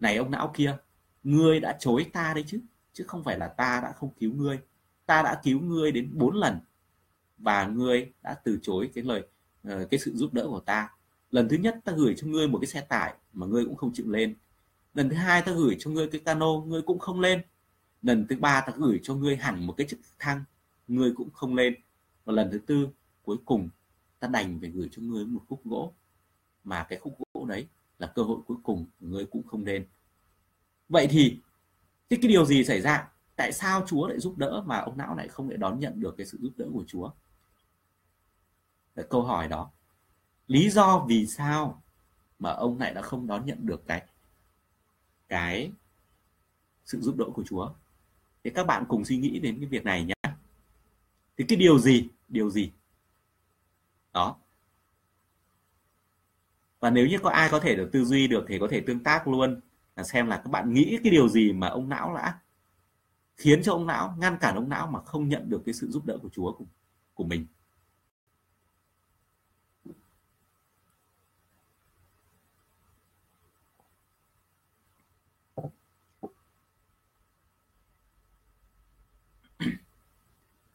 Này 0.00 0.16
ông 0.16 0.30
não 0.30 0.52
kia, 0.54 0.76
ngươi 1.22 1.60
đã 1.60 1.76
chối 1.80 2.06
ta 2.12 2.34
đấy 2.34 2.44
chứ 2.46 2.60
chứ 2.92 3.04
không 3.06 3.24
phải 3.24 3.38
là 3.38 3.48
ta 3.48 3.80
đã 3.82 3.92
không 3.92 4.10
cứu 4.18 4.32
ngươi. 4.34 4.58
Ta 5.06 5.22
đã 5.22 5.40
cứu 5.42 5.60
ngươi 5.60 5.92
đến 5.92 6.10
bốn 6.14 6.36
lần, 6.36 6.60
và 7.38 7.66
ngươi 7.66 8.12
đã 8.22 8.34
từ 8.34 8.58
chối 8.62 8.90
cái 8.94 9.04
lời 9.04 9.22
ờ, 9.64 9.86
cái 9.90 10.00
sự 10.00 10.12
giúp 10.14 10.34
đỡ 10.34 10.46
của 10.46 10.60
ta. 10.60 10.90
Lần 11.30 11.48
thứ 11.48 11.56
nhất 11.56 11.76
ta 11.84 11.92
gửi 11.92 12.14
cho 12.16 12.26
ngươi 12.26 12.48
một 12.48 12.58
cái 12.58 12.66
xe 12.66 12.80
tải 12.80 13.14
mà 13.32 13.46
ngươi 13.46 13.64
cũng 13.64 13.76
không 13.76 13.92
chịu 13.94 14.06
lên. 14.08 14.36
Lần 14.94 15.08
thứ 15.08 15.16
hai 15.16 15.42
ta 15.42 15.52
gửi 15.52 15.76
cho 15.78 15.90
ngươi 15.90 16.08
cái 16.08 16.20
cano, 16.20 16.60
ngươi 16.66 16.82
cũng 16.82 16.98
không 16.98 17.20
lên. 17.20 17.42
Lần 18.02 18.26
thứ 18.28 18.36
ba 18.36 18.60
ta 18.60 18.72
gửi 18.76 19.00
cho 19.02 19.14
ngươi 19.14 19.36
hẳn 19.36 19.66
một 19.66 19.74
cái 19.76 19.86
trực 19.86 20.00
thăng, 20.18 20.44
ngươi 20.88 21.12
cũng 21.16 21.30
không 21.30 21.54
lên. 21.54 21.74
Và 22.24 22.32
lần 22.32 22.50
thứ 22.52 22.58
tư, 22.58 22.88
cuối 23.22 23.36
cùng 23.44 23.68
ta 24.20 24.28
đành 24.28 24.58
phải 24.60 24.70
gửi 24.70 24.88
cho 24.92 25.02
ngươi 25.02 25.24
một 25.24 25.40
khúc 25.48 25.64
gỗ. 25.64 25.94
Mà 26.64 26.86
cái 26.88 26.98
khúc 26.98 27.18
gỗ 27.34 27.46
đấy 27.46 27.68
là 27.98 28.06
cơ 28.06 28.22
hội 28.22 28.38
cuối 28.46 28.56
cùng 28.62 28.86
ngươi 29.00 29.26
cũng 29.26 29.46
không 29.46 29.64
nên. 29.64 29.86
Vậy 30.88 31.06
thì 31.10 31.38
cái, 32.10 32.18
cái 32.22 32.28
điều 32.28 32.44
gì 32.44 32.64
xảy 32.64 32.80
ra? 32.80 33.08
Tại 33.36 33.52
sao 33.52 33.84
Chúa 33.86 34.06
lại 34.06 34.20
giúp 34.20 34.38
đỡ 34.38 34.62
mà 34.66 34.78
ông 34.78 34.98
não 34.98 35.14
lại 35.14 35.28
không 35.28 35.48
lại 35.48 35.58
đón 35.58 35.80
nhận 35.80 36.00
được 36.00 36.14
cái 36.16 36.26
sự 36.26 36.38
giúp 36.40 36.52
đỡ 36.56 36.66
của 36.72 36.84
Chúa? 36.86 37.10
Là 38.94 39.02
câu 39.10 39.22
hỏi 39.22 39.48
đó. 39.48 39.70
Lý 40.46 40.70
do 40.70 41.04
vì 41.08 41.26
sao 41.26 41.82
mà 42.38 42.50
ông 42.50 42.78
lại 42.78 42.94
đã 42.94 43.02
không 43.02 43.26
đón 43.26 43.46
nhận 43.46 43.66
được 43.66 43.82
cái 43.86 44.06
cái 45.28 45.72
sự 46.84 47.00
giúp 47.00 47.16
đỡ 47.16 47.24
của 47.34 47.44
Chúa? 47.46 47.72
Thì 48.44 48.50
các 48.50 48.66
bạn 48.66 48.84
cùng 48.88 49.04
suy 49.04 49.16
nghĩ 49.16 49.38
đến 49.38 49.56
cái 49.60 49.68
việc 49.68 49.84
này 49.84 50.04
nhé. 50.04 50.14
Thì 51.38 51.44
cái 51.48 51.58
điều 51.58 51.78
gì 51.78 52.08
điều 52.28 52.50
gì 52.50 52.72
đó. 54.12 54.36
Và 56.80 56.90
nếu 56.90 57.06
như 57.06 57.18
có 57.22 57.30
ai 57.30 57.48
có 57.50 57.60
thể 57.60 57.74
được 57.76 57.90
tư 57.92 58.04
duy 58.04 58.28
được 58.28 58.44
thì 58.48 58.58
có 58.58 58.68
thể 58.70 58.80
tương 58.80 59.02
tác 59.02 59.28
luôn 59.28 59.60
là 59.96 60.02
xem 60.04 60.26
là 60.26 60.36
các 60.36 60.50
bạn 60.50 60.72
nghĩ 60.72 60.98
cái 61.04 61.12
điều 61.12 61.28
gì 61.28 61.52
mà 61.52 61.68
ông 61.68 61.88
não 61.88 62.14
đã 62.14 62.40
khiến 63.36 63.62
cho 63.62 63.72
ông 63.72 63.86
não 63.86 64.16
ngăn 64.18 64.38
cản 64.40 64.54
ông 64.54 64.68
não 64.68 64.86
mà 64.86 65.00
không 65.02 65.28
nhận 65.28 65.50
được 65.50 65.62
cái 65.66 65.74
sự 65.74 65.90
giúp 65.90 66.06
đỡ 66.06 66.18
của 66.22 66.28
Chúa 66.32 66.52
của, 66.52 66.64
của 67.14 67.24
mình. 67.24 67.46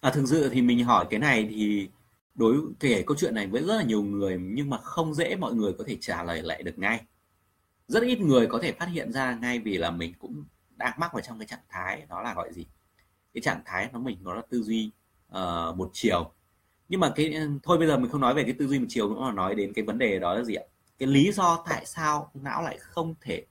À, 0.02 0.12
thực 0.12 0.26
sự 0.28 0.50
thì 0.50 0.62
mình 0.62 0.86
hỏi 0.86 1.08
cái 1.10 1.20
này 1.20 1.48
thì 1.50 1.90
đối 2.36 2.58
kể 2.80 3.04
câu 3.08 3.18
chuyện 3.18 3.36
này 3.36 3.48
với 3.48 3.62
rất 3.62 3.76
là 3.76 3.84
nhiều 3.84 4.04
người 4.04 4.38
nhưng 4.42 4.70
mà 4.70 4.78
không 4.78 5.14
dễ 5.14 5.36
mọi 5.36 5.54
người 5.54 5.74
có 5.78 5.84
thể 5.88 5.98
trả 6.02 6.24
lời 6.24 6.42
lại 6.42 6.64
được 6.64 6.80
ngay. 6.80 7.02
Rất 7.88 8.04
ít 8.04 8.22
người 8.22 8.48
có 8.48 8.60
thể 8.62 8.72
phát 8.72 8.86
hiện 8.86 9.12
ra 9.14 9.36
ngay 9.42 9.60
vì 9.60 9.78
là 9.78 9.92
mình 9.92 10.14
cũng 10.20 10.44
đang 10.76 10.94
mắc 11.00 11.14
vào 11.14 11.22
trong 11.22 11.40
cái 11.40 11.48
trạng 11.48 11.66
thái 11.70 12.06
đó 12.10 12.22
là 12.22 12.34
gọi 12.34 12.54
gì? 12.54 12.66
Cái 13.34 13.42
trạng 13.42 13.62
thái 13.66 13.90
nó 13.94 14.00
mình 14.00 14.18
nó 14.22 14.34
là 14.34 14.42
tư 14.50 14.64
duy 14.64 14.92
uh, 15.32 15.78
một 15.78 15.90
chiều. 15.94 16.32
Nhưng 16.90 17.00
mà 17.00 17.12
cái 17.16 17.36
thôi 17.64 17.78
bây 17.78 17.88
giờ 17.88 17.98
mình 17.98 18.12
không 18.12 18.22
nói 18.22 18.34
về 18.34 18.44
cái 18.44 18.54
tư 18.60 18.68
duy 18.68 18.80
một 18.80 18.86
chiều 18.90 19.10
nữa 19.10 19.20
mà 19.22 19.32
nói 19.32 19.56
đến 19.56 19.74
cái 19.74 19.86
vấn 19.86 19.98
đề 19.98 20.20
đó 20.20 20.34
là 20.34 20.44
gì 20.44 20.56
ạ? 20.56 20.64
Cái 20.98 21.08
lý 21.08 21.32
do 21.32 21.64
tại 21.70 21.86
sao 21.86 22.32
não 22.34 22.62
lại 22.62 22.78
không 22.78 23.16
thể 23.22 23.46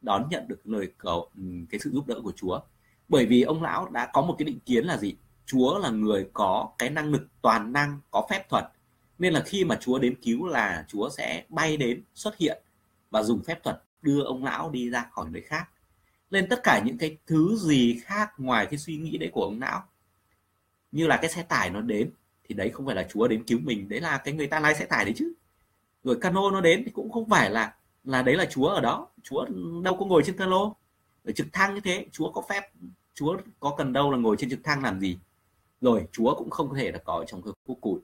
đón 0.00 0.28
nhận 0.30 0.48
được 0.48 0.66
lời 0.66 0.92
cầu 0.98 1.30
ừ, 1.36 1.42
cái 1.70 1.80
sự 1.80 1.90
giúp 1.90 2.06
đỡ 2.06 2.20
của 2.24 2.32
Chúa. 2.36 2.60
Bởi 3.08 3.26
vì 3.26 3.42
ông 3.42 3.62
lão 3.62 3.88
đã 3.88 4.10
có 4.12 4.22
một 4.22 4.34
cái 4.38 4.44
định 4.44 4.60
kiến 4.60 4.84
là 4.84 4.96
gì? 4.96 5.16
Chúa 5.50 5.78
là 5.78 5.90
người 5.90 6.28
có 6.32 6.70
cái 6.78 6.90
năng 6.90 7.10
lực 7.10 7.28
toàn 7.42 7.72
năng, 7.72 8.00
có 8.10 8.26
phép 8.30 8.48
thuật. 8.48 8.64
Nên 9.18 9.32
là 9.32 9.42
khi 9.46 9.64
mà 9.64 9.76
Chúa 9.80 9.98
đến 9.98 10.14
cứu 10.22 10.46
là 10.46 10.84
Chúa 10.88 11.08
sẽ 11.08 11.44
bay 11.48 11.76
đến, 11.76 12.02
xuất 12.14 12.36
hiện 12.36 12.62
và 13.10 13.22
dùng 13.22 13.42
phép 13.42 13.62
thuật 13.62 13.82
đưa 14.02 14.22
ông 14.22 14.44
lão 14.44 14.70
đi 14.70 14.90
ra 14.90 15.06
khỏi 15.12 15.26
nơi 15.30 15.42
khác. 15.42 15.68
Nên 16.30 16.48
tất 16.48 16.60
cả 16.62 16.82
những 16.84 16.98
cái 16.98 17.16
thứ 17.26 17.56
gì 17.56 18.00
khác 18.04 18.30
ngoài 18.38 18.66
cái 18.66 18.78
suy 18.78 18.96
nghĩ 18.96 19.18
đấy 19.18 19.30
của 19.32 19.44
ông 19.44 19.60
lão, 19.60 19.84
như 20.92 21.06
là 21.06 21.16
cái 21.16 21.30
xe 21.30 21.42
tải 21.42 21.70
nó 21.70 21.80
đến, 21.80 22.10
thì 22.44 22.54
đấy 22.54 22.70
không 22.70 22.86
phải 22.86 22.94
là 22.94 23.06
Chúa 23.10 23.28
đến 23.28 23.44
cứu 23.44 23.58
mình, 23.62 23.88
đấy 23.88 24.00
là 24.00 24.18
cái 24.18 24.34
người 24.34 24.46
ta 24.46 24.60
lái 24.60 24.74
xe 24.74 24.84
tải 24.84 25.04
đấy 25.04 25.14
chứ. 25.16 25.32
Rồi 26.04 26.18
cano 26.20 26.50
nó 26.50 26.60
đến 26.60 26.82
thì 26.84 26.90
cũng 26.90 27.10
không 27.10 27.28
phải 27.28 27.50
là 27.50 27.74
là 28.04 28.22
đấy 28.22 28.36
là 28.36 28.44
Chúa 28.44 28.66
ở 28.66 28.80
đó. 28.80 29.08
Chúa 29.22 29.46
đâu 29.84 29.96
có 29.98 30.06
ngồi 30.06 30.22
trên 30.26 30.36
cano. 30.36 30.74
Ở 31.24 31.32
trực 31.32 31.46
thăng 31.52 31.74
như 31.74 31.80
thế, 31.80 32.06
Chúa 32.12 32.32
có 32.32 32.42
phép, 32.48 32.70
Chúa 33.14 33.36
có 33.60 33.74
cần 33.78 33.92
đâu 33.92 34.10
là 34.10 34.18
ngồi 34.18 34.36
trên 34.38 34.50
trực 34.50 34.64
thăng 34.64 34.82
làm 34.82 35.00
gì? 35.00 35.18
Rồi, 35.80 36.08
Chúa 36.12 36.34
cũng 36.34 36.50
không 36.50 36.74
thể 36.74 36.92
là 36.92 36.98
có 36.98 37.24
trong 37.28 37.42
cái 37.42 37.52
khúc 37.66 37.78
củi 37.80 38.00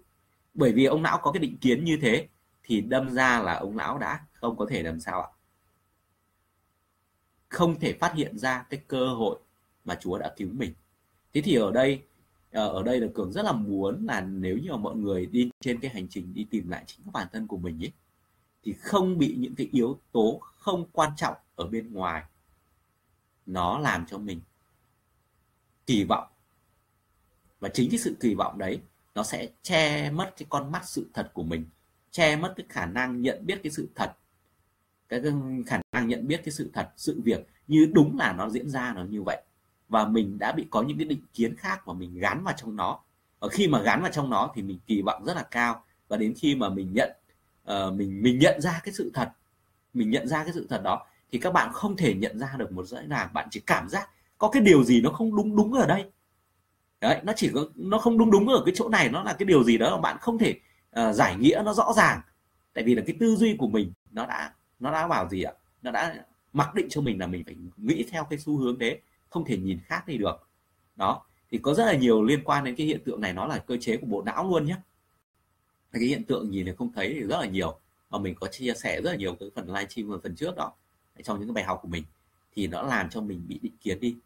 bởi 0.57 0.73
vì 0.73 0.85
ông 0.85 1.03
não 1.03 1.19
có 1.23 1.33
cái 1.33 1.41
định 1.41 1.59
kiến 1.59 1.85
như 1.85 1.99
thế, 2.03 2.29
thì 2.63 2.81
đâm 2.81 3.11
ra 3.11 3.43
là 3.43 3.55
ông 3.55 3.77
lão 3.77 3.99
đã 3.99 4.27
không 4.33 4.57
có 4.57 4.67
thể 4.71 4.83
làm 4.83 5.01
sao 5.01 5.23
ạ. 5.23 5.29
Không 7.49 7.81
thể 7.81 7.93
phát 7.93 8.15
hiện 8.15 8.39
ra 8.39 8.67
cái 8.71 8.81
cơ 8.89 9.09
hội 9.09 9.39
mà 9.85 9.95
Chúa 10.01 10.19
đã 10.19 10.35
cứu 10.37 10.49
mình. 10.53 10.73
Thế 11.35 11.41
thì 11.41 11.55
ở 11.55 11.73
đây 11.73 12.03
ờ, 12.53 12.69
ở 12.69 12.83
đây 12.83 13.01
là 13.01 13.07
cường 13.15 13.33
rất 13.33 13.45
là 13.45 13.53
muốn 13.53 14.07
là 14.07 14.21
nếu 14.21 14.59
như 14.59 14.71
mà 14.71 14.77
mọi 14.77 14.97
người 14.97 15.27
đi 15.27 15.51
trên 15.61 15.81
cái 15.81 15.91
hành 15.91 16.09
trình 16.09 16.35
đi 16.35 16.47
tìm 16.51 16.69
lại 16.69 16.85
chính 16.87 17.01
bản 17.13 17.27
thân 17.33 17.47
của 17.47 17.59
mình 17.59 17.85
ấy, 17.85 17.93
thì 18.65 18.73
không 18.73 19.19
bị 19.19 19.35
những 19.39 19.55
cái 19.55 19.69
yếu 19.73 19.99
tố 20.13 20.41
không 20.59 20.87
quan 20.93 21.13
trọng 21.17 21.37
ở 21.57 21.67
bên 21.67 21.93
ngoài 21.93 22.23
nó 23.47 23.79
làm 23.79 24.07
cho 24.07 24.19
mình 24.19 24.41
kỳ 25.87 26.05
vọng 26.05 26.29
và 27.67 27.71
chính 27.75 27.91
cái 27.91 27.99
sự 27.99 28.17
kỳ 28.21 28.35
vọng 28.35 28.59
đấy 28.59 28.81
nó 29.15 29.23
sẽ 29.23 29.49
che 29.63 30.11
mất 30.11 30.35
cái 30.37 30.47
con 30.49 30.73
mắt 30.73 30.83
sự 30.85 31.07
thật 31.15 31.31
của 31.35 31.43
mình 31.43 31.65
che 32.11 32.37
mất 32.37 32.55
cái 32.57 32.67
khả 32.69 32.87
năng 32.87 33.23
nhận 33.23 33.47
biết 33.47 33.61
cái 33.63 33.73
sự 33.73 33.89
thật. 33.95 34.13
Cái 35.09 35.21
khả 35.67 35.81
năng 35.93 36.09
nhận 36.09 36.27
biết 36.27 36.41
cái 36.45 36.53
sự 36.53 36.71
thật 36.73 36.89
sự 36.97 37.21
việc 37.25 37.47
như 37.67 37.91
đúng 37.93 38.19
là 38.19 38.33
nó 38.33 38.49
diễn 38.51 38.71
ra 38.71 38.93
nó 38.95 39.05
như 39.05 39.23
vậy. 39.23 39.43
Và 39.89 40.07
mình 40.07 40.39
đã 40.39 40.53
bị 40.53 40.67
có 40.71 40.83
những 40.83 40.99
cái 40.99 41.07
định 41.07 41.23
kiến 41.35 41.57
khác 41.57 41.89
mà 41.89 41.95
mình 41.95 42.19
gắn 42.19 42.45
vào 42.45 42.55
trong 42.57 42.77
nó. 42.77 43.01
Và 43.41 43.49
khi 43.49 43.69
mà 43.69 43.83
gắn 43.83 44.03
vào 44.03 44.11
trong 44.13 44.31
nó 44.31 44.51
thì 44.55 44.63
mình 44.63 44.79
kỳ 44.87 45.03
vọng 45.03 45.25
rất 45.25 45.37
là 45.37 45.43
cao. 45.43 45.85
Và 46.09 46.17
đến 46.17 46.35
khi 46.37 46.55
mà 46.55 46.69
mình 46.69 46.93
nhận 46.93 47.11
uh, 47.71 47.95
mình 47.95 48.23
mình 48.23 48.39
nhận 48.39 48.61
ra 48.61 48.81
cái 48.85 48.95
sự 48.95 49.11
thật 49.15 49.31
mình 49.95 50.11
nhận 50.11 50.29
ra 50.29 50.45
cái 50.45 50.53
sự 50.53 50.67
thật 50.71 50.81
đó 50.85 51.07
thì 51.33 51.39
các 51.39 51.53
bạn 51.53 51.73
không 51.73 51.97
thể 51.97 52.15
nhận 52.15 52.39
ra 52.39 52.55
được 52.59 52.73
một 52.73 52.85
dễ 52.85 53.03
nào 53.07 53.29
bạn 53.33 53.49
chỉ 53.51 53.61
cảm 53.61 53.89
giác 53.89 54.11
có 54.39 54.49
cái 54.49 54.63
điều 54.63 54.85
gì 54.85 55.01
nó 55.01 55.11
không 55.11 55.37
đúng 55.37 55.57
đúng 55.57 55.73
ở 55.73 55.87
đây 55.87 56.05
đấy 57.01 57.21
nó 57.25 57.33
chỉ 57.37 57.51
có 57.55 57.67
nó 57.75 57.99
không 57.99 58.19
đúng 58.19 58.31
đúng 58.31 58.49
ở 58.49 58.63
cái 58.67 58.75
chỗ 58.77 58.89
này 58.89 59.09
nó 59.09 59.23
là 59.23 59.33
cái 59.33 59.47
điều 59.47 59.65
gì 59.65 59.79
đó 59.79 59.97
mà 59.97 60.01
bạn 60.01 60.17
không 60.21 60.39
thể 60.39 60.61
uh, 61.01 61.15
giải 61.15 61.37
nghĩa 61.37 61.63
nó 61.65 61.75
rõ 61.75 61.93
ràng. 61.97 62.21
Tại 62.73 62.85
vì 62.85 62.95
là 62.95 63.03
cái 63.07 63.17
tư 63.21 63.37
duy 63.37 63.57
của 63.59 63.69
mình 63.69 63.93
nó 64.13 64.27
đã 64.27 64.55
nó 64.81 64.93
đã 64.93 65.09
bảo 65.09 65.29
gì 65.29 65.43
ạ? 65.43 65.53
Nó 65.83 65.91
đã 65.91 66.25
mặc 66.53 66.75
định 66.75 66.87
cho 66.91 67.01
mình 67.01 67.21
là 67.21 67.27
mình 67.27 67.45
phải 67.45 67.57
nghĩ 67.77 68.07
theo 68.11 68.25
cái 68.25 68.39
xu 68.39 68.57
hướng 68.57 68.79
đấy 68.79 69.01
không 69.29 69.45
thể 69.45 69.57
nhìn 69.57 69.79
khác 69.85 70.09
đi 70.09 70.19
được. 70.19 70.49
Đó 70.97 71.23
thì 71.51 71.59
có 71.59 71.75
rất 71.75 71.85
là 71.85 71.97
nhiều 71.97 72.23
liên 72.23 72.45
quan 72.45 72.65
đến 72.65 72.77
cái 72.77 72.87
hiện 72.87 73.01
tượng 73.05 73.21
này 73.21 73.33
nó 73.33 73.47
là 73.47 73.59
cơ 73.59 73.77
chế 73.77 73.97
của 73.97 74.07
bộ 74.07 74.23
não 74.23 74.51
luôn 74.51 74.67
nhé. 74.67 74.77
Cái 75.93 76.03
hiện 76.03 76.25
tượng 76.25 76.51
nhìn 76.51 76.67
thì 76.67 76.73
không 76.79 76.93
thấy 76.93 77.15
thì 77.15 77.21
rất 77.21 77.41
là 77.41 77.47
nhiều 77.47 77.79
và 78.11 78.19
mình 78.19 78.35
có 78.35 78.47
chia 78.47 78.75
sẻ 78.75 79.01
rất 79.03 79.11
là 79.11 79.17
nhiều 79.17 79.35
cái 79.41 79.51
phần 79.55 79.67
livestream 79.67 80.09
và 80.09 80.17
phần 80.23 80.37
trước 80.37 80.57
đó 80.57 80.73
trong 81.23 81.39
những 81.39 81.49
cái 81.49 81.55
bài 81.55 81.65
học 81.65 81.79
của 81.83 81.89
mình 81.89 82.05
thì 82.55 82.67
nó 82.67 82.83
làm 82.83 83.11
cho 83.11 83.21
mình 83.21 83.43
bị 83.49 83.59
định 83.63 83.77
kiến 83.81 84.01
đi 84.01 84.17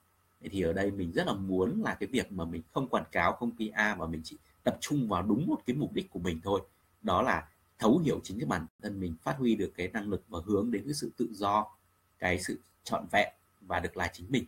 thì 0.48 0.62
ở 0.62 0.72
đây 0.72 0.90
mình 0.90 1.12
rất 1.12 1.26
là 1.26 1.32
muốn 1.32 1.82
là 1.82 1.94
cái 1.94 2.06
việc 2.06 2.32
mà 2.32 2.44
mình 2.44 2.62
không 2.72 2.88
quảng 2.88 3.04
cáo, 3.12 3.32
không 3.32 3.56
PR 3.56 3.98
mà 3.98 4.06
mình 4.06 4.20
chỉ 4.24 4.36
tập 4.62 4.76
trung 4.80 5.08
vào 5.08 5.22
đúng 5.22 5.46
một 5.46 5.58
cái 5.66 5.76
mục 5.76 5.92
đích 5.92 6.10
của 6.10 6.18
mình 6.18 6.40
thôi. 6.44 6.60
Đó 7.02 7.22
là 7.22 7.48
thấu 7.78 7.98
hiểu 7.98 8.20
chính 8.24 8.38
cái 8.38 8.46
bản 8.46 8.66
thân 8.82 9.00
mình, 9.00 9.14
phát 9.22 9.36
huy 9.38 9.54
được 9.54 9.72
cái 9.76 9.88
năng 9.88 10.08
lực 10.08 10.24
và 10.28 10.38
hướng 10.44 10.70
đến 10.70 10.82
cái 10.84 10.94
sự 10.94 11.10
tự 11.16 11.28
do, 11.32 11.66
cái 12.18 12.40
sự 12.42 12.58
trọn 12.84 13.06
vẹn 13.12 13.28
và 13.60 13.80
được 13.80 13.96
là 13.96 14.10
chính 14.12 14.26
mình. 14.30 14.44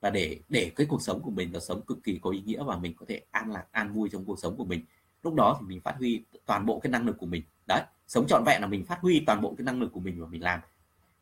Và 0.00 0.10
để 0.10 0.40
để 0.48 0.72
cái 0.76 0.86
cuộc 0.86 1.02
sống 1.02 1.22
của 1.22 1.30
mình 1.30 1.54
là 1.54 1.60
sống 1.60 1.82
cực 1.86 1.98
kỳ 2.04 2.18
có 2.22 2.30
ý 2.30 2.42
nghĩa 2.46 2.62
và 2.62 2.78
mình 2.78 2.94
có 2.96 3.06
thể 3.08 3.20
an 3.30 3.52
lạc, 3.52 3.66
an 3.70 3.92
vui 3.92 4.08
trong 4.08 4.24
cuộc 4.24 4.38
sống 4.38 4.56
của 4.56 4.64
mình, 4.64 4.84
lúc 5.22 5.34
đó 5.34 5.56
thì 5.60 5.66
mình 5.66 5.80
phát 5.80 5.96
huy 5.98 6.24
toàn 6.46 6.66
bộ 6.66 6.80
cái 6.80 6.90
năng 6.90 7.06
lực 7.06 7.18
của 7.18 7.26
mình. 7.26 7.42
Đấy, 7.68 7.82
sống 8.06 8.26
trọn 8.26 8.42
vẹn 8.46 8.60
là 8.60 8.66
mình 8.66 8.84
phát 8.84 9.00
huy 9.00 9.22
toàn 9.26 9.40
bộ 9.40 9.54
cái 9.58 9.64
năng 9.64 9.80
lực 9.80 9.92
của 9.92 10.00
mình 10.00 10.20
và 10.20 10.26
mình 10.26 10.42
làm 10.42 10.60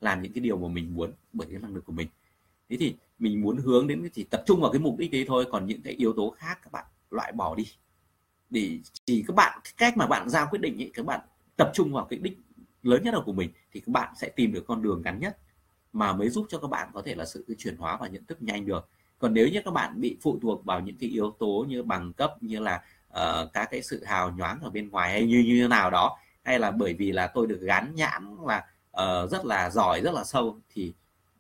làm 0.01 0.23
những 0.23 0.33
cái 0.33 0.41
điều 0.41 0.59
mà 0.59 0.69
mình 0.69 0.95
muốn 0.95 1.13
bởi 1.33 1.49
cái 1.51 1.61
năng 1.61 1.75
lực 1.75 1.85
của 1.85 1.93
mình. 1.93 2.09
Thế 2.69 2.77
thì 2.81 2.97
mình 3.19 3.43
muốn 3.43 3.57
hướng 3.57 3.87
đến 3.87 4.09
chỉ 4.13 4.25
tập 4.25 4.43
trung 4.47 4.61
vào 4.61 4.73
cái 4.73 4.81
mục 4.81 4.99
đích 4.99 5.11
đấy 5.11 5.25
thôi 5.29 5.47
còn 5.51 5.67
những 5.67 5.83
cái 5.83 5.93
yếu 5.93 6.13
tố 6.13 6.35
khác 6.39 6.59
các 6.63 6.73
bạn 6.73 6.85
loại 7.11 7.33
bỏ 7.33 7.55
đi. 7.55 7.67
Để 8.51 8.79
chỉ 9.05 9.25
các 9.27 9.37
bạn 9.37 9.61
cách 9.77 9.97
mà 9.97 10.07
bạn 10.07 10.29
ra 10.29 10.45
quyết 10.45 10.59
định 10.59 10.83
ấy, 10.83 10.91
các 10.95 11.07
bạn 11.07 11.21
tập 11.57 11.71
trung 11.75 11.93
vào 11.93 12.05
cái 12.11 12.19
đích 12.19 12.39
lớn 12.83 13.03
nhất 13.05 13.15
của 13.25 13.33
mình 13.33 13.51
thì 13.73 13.81
các 13.81 13.89
bạn 13.89 14.15
sẽ 14.17 14.29
tìm 14.29 14.53
được 14.53 14.65
con 14.67 14.83
đường 14.83 15.03
ngắn 15.05 15.19
nhất 15.21 15.39
mà 15.93 16.13
mới 16.13 16.29
giúp 16.29 16.47
cho 16.49 16.59
các 16.59 16.69
bạn 16.69 16.89
có 16.95 17.03
thể 17.03 17.15
là 17.15 17.25
sự 17.25 17.45
chuyển 17.59 17.77
hóa 17.77 17.97
và 18.01 18.09
nhận 18.09 18.25
thức 18.25 18.43
nhanh 18.43 18.67
được. 18.67 18.89
Còn 19.19 19.35
nếu 19.35 19.49
như 19.49 19.61
các 19.65 19.71
bạn 19.71 20.01
bị 20.01 20.17
phụ 20.23 20.39
thuộc 20.43 20.65
vào 20.65 20.81
những 20.81 20.97
cái 21.01 21.11
yếu 21.11 21.31
tố 21.39 21.67
như 21.69 21.83
bằng 21.83 22.13
cấp 22.13 22.35
như 22.41 22.59
là 22.61 22.83
uh, 23.09 23.53
các 23.53 23.69
cái 23.71 23.83
sự 23.83 24.05
hào 24.05 24.31
nhoáng 24.31 24.61
ở 24.63 24.71
bên 24.71 24.89
ngoài 24.89 25.11
hay 25.11 25.27
như 25.27 25.45
như 25.47 25.69
nào 25.69 25.91
đó 25.91 26.19
hay 26.43 26.59
là 26.59 26.71
bởi 26.71 26.95
vì 26.95 27.13
là 27.13 27.27
tôi 27.27 27.47
được 27.47 27.61
gắn 27.61 27.95
nhãn 27.95 28.37
là 28.47 28.67
uh, 28.91 29.31
rất 29.31 29.45
là 29.45 29.71
giỏi 29.71 30.01
rất 30.01 30.15
là 30.15 30.25
sâu 30.25 30.61
thì 30.71 30.95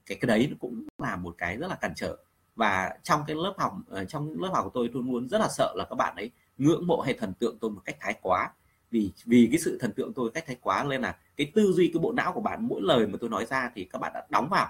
cái 0.08 0.18
cái 0.20 0.26
đấy 0.26 0.50
cũng 0.60 0.84
là 0.98 1.16
một 1.16 1.34
cái 1.38 1.56
rất 1.56 1.66
là 1.68 1.74
cản 1.74 1.92
trở. 1.96 2.16
Và 2.56 2.90
trong 3.02 3.20
cái 3.26 3.36
lớp 3.36 3.54
học 3.58 3.76
ờ, 3.88 4.04
trong 4.04 4.40
lớp 4.40 4.50
học 4.52 4.64
của 4.64 4.70
tôi 4.74 4.90
tôi 4.92 5.02
muốn 5.02 5.28
rất 5.28 5.38
là 5.38 5.48
sợ 5.48 5.74
là 5.76 5.84
các 5.90 5.94
bạn 5.94 6.16
ấy 6.16 6.30
ngưỡng 6.58 6.86
mộ 6.86 7.00
hay 7.00 7.14
thần 7.14 7.34
tượng 7.34 7.58
tôi 7.60 7.70
một 7.70 7.80
cách 7.84 7.96
thái 8.00 8.14
quá. 8.22 8.50
Vì 8.90 9.10
vì 9.24 9.48
cái 9.50 9.58
sự 9.58 9.78
thần 9.80 9.92
tượng 9.92 10.12
tôi 10.12 10.30
cách 10.30 10.44
thái 10.46 10.56
quá 10.60 10.84
nên 10.84 11.02
là 11.02 11.16
cái 11.36 11.52
tư 11.54 11.72
duy, 11.72 11.90
cái 11.94 12.00
bộ 12.00 12.12
não 12.12 12.32
của 12.32 12.40
bạn, 12.40 12.68
mỗi 12.68 12.80
lời 12.82 13.06
mà 13.06 13.18
tôi 13.20 13.30
nói 13.30 13.46
ra 13.46 13.70
thì 13.74 13.84
các 13.84 13.98
bạn 13.98 14.12
đã 14.14 14.26
đóng 14.30 14.48
vào. 14.50 14.68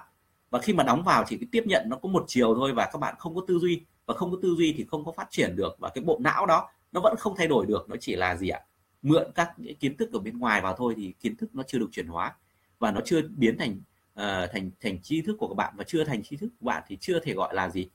Và 0.49 0.59
khi 0.59 0.73
mà 0.73 0.83
đóng 0.83 1.03
vào 1.03 1.23
thì 1.27 1.37
cái 1.37 1.47
tiếp 1.51 1.63
nhận 1.67 1.85
nó 1.89 1.97
có 1.97 2.09
một 2.09 2.23
chiều 2.27 2.55
thôi 2.55 2.73
và 2.73 2.89
các 2.93 2.97
bạn 2.99 3.15
không 3.19 3.35
có 3.35 3.41
tư 3.47 3.59
duy. 3.59 3.81
Và 4.05 4.13
không 4.13 4.31
có 4.31 4.37
tư 4.41 4.55
duy 4.57 4.73
thì 4.77 4.85
không 4.91 5.05
có 5.05 5.11
phát 5.11 5.27
triển 5.29 5.55
được. 5.55 5.75
Và 5.79 5.89
cái 5.89 6.03
bộ 6.03 6.19
não 6.23 6.45
đó, 6.45 6.69
nó 6.91 7.01
vẫn 7.01 7.15
không 7.19 7.33
thay 7.37 7.47
đổi 7.47 7.65
được. 7.65 7.89
Nó 7.89 7.95
chỉ 7.99 8.15
là 8.15 8.35
gì 8.35 8.49
ạ? 8.49 8.59
Mượn 9.01 9.31
các 9.35 9.51
kiến 9.79 9.97
thức 9.97 10.13
ở 10.13 10.19
bên 10.19 10.39
ngoài 10.39 10.61
vào 10.61 10.75
thôi 10.77 10.93
thì 10.97 11.13
kiến 11.19 11.35
thức 11.35 11.49
nó 11.55 11.63
chưa 11.67 11.79
được 11.79 11.89
chuyển 11.91 12.07
hóa. 12.07 12.35
Và 12.79 12.91
nó 12.91 13.01
chưa 13.05 13.21
biến 13.37 13.57
thành 13.57 13.81
Ờ, 14.19 14.47
thành 14.47 14.71
thành 14.81 15.01
tri 15.01 15.21
thức 15.21 15.35
của 15.39 15.47
các 15.47 15.53
bạn 15.55 15.73
và 15.77 15.83
chưa 15.83 16.03
thành 16.03 16.23
tri 16.23 16.37
thức 16.37 16.49
của 16.59 16.65
bạn 16.65 16.83
thì 16.87 16.97
chưa 17.01 17.19
thể 17.19 17.33
gọi 17.33 17.55
là 17.55 17.69
gì? 17.69 17.89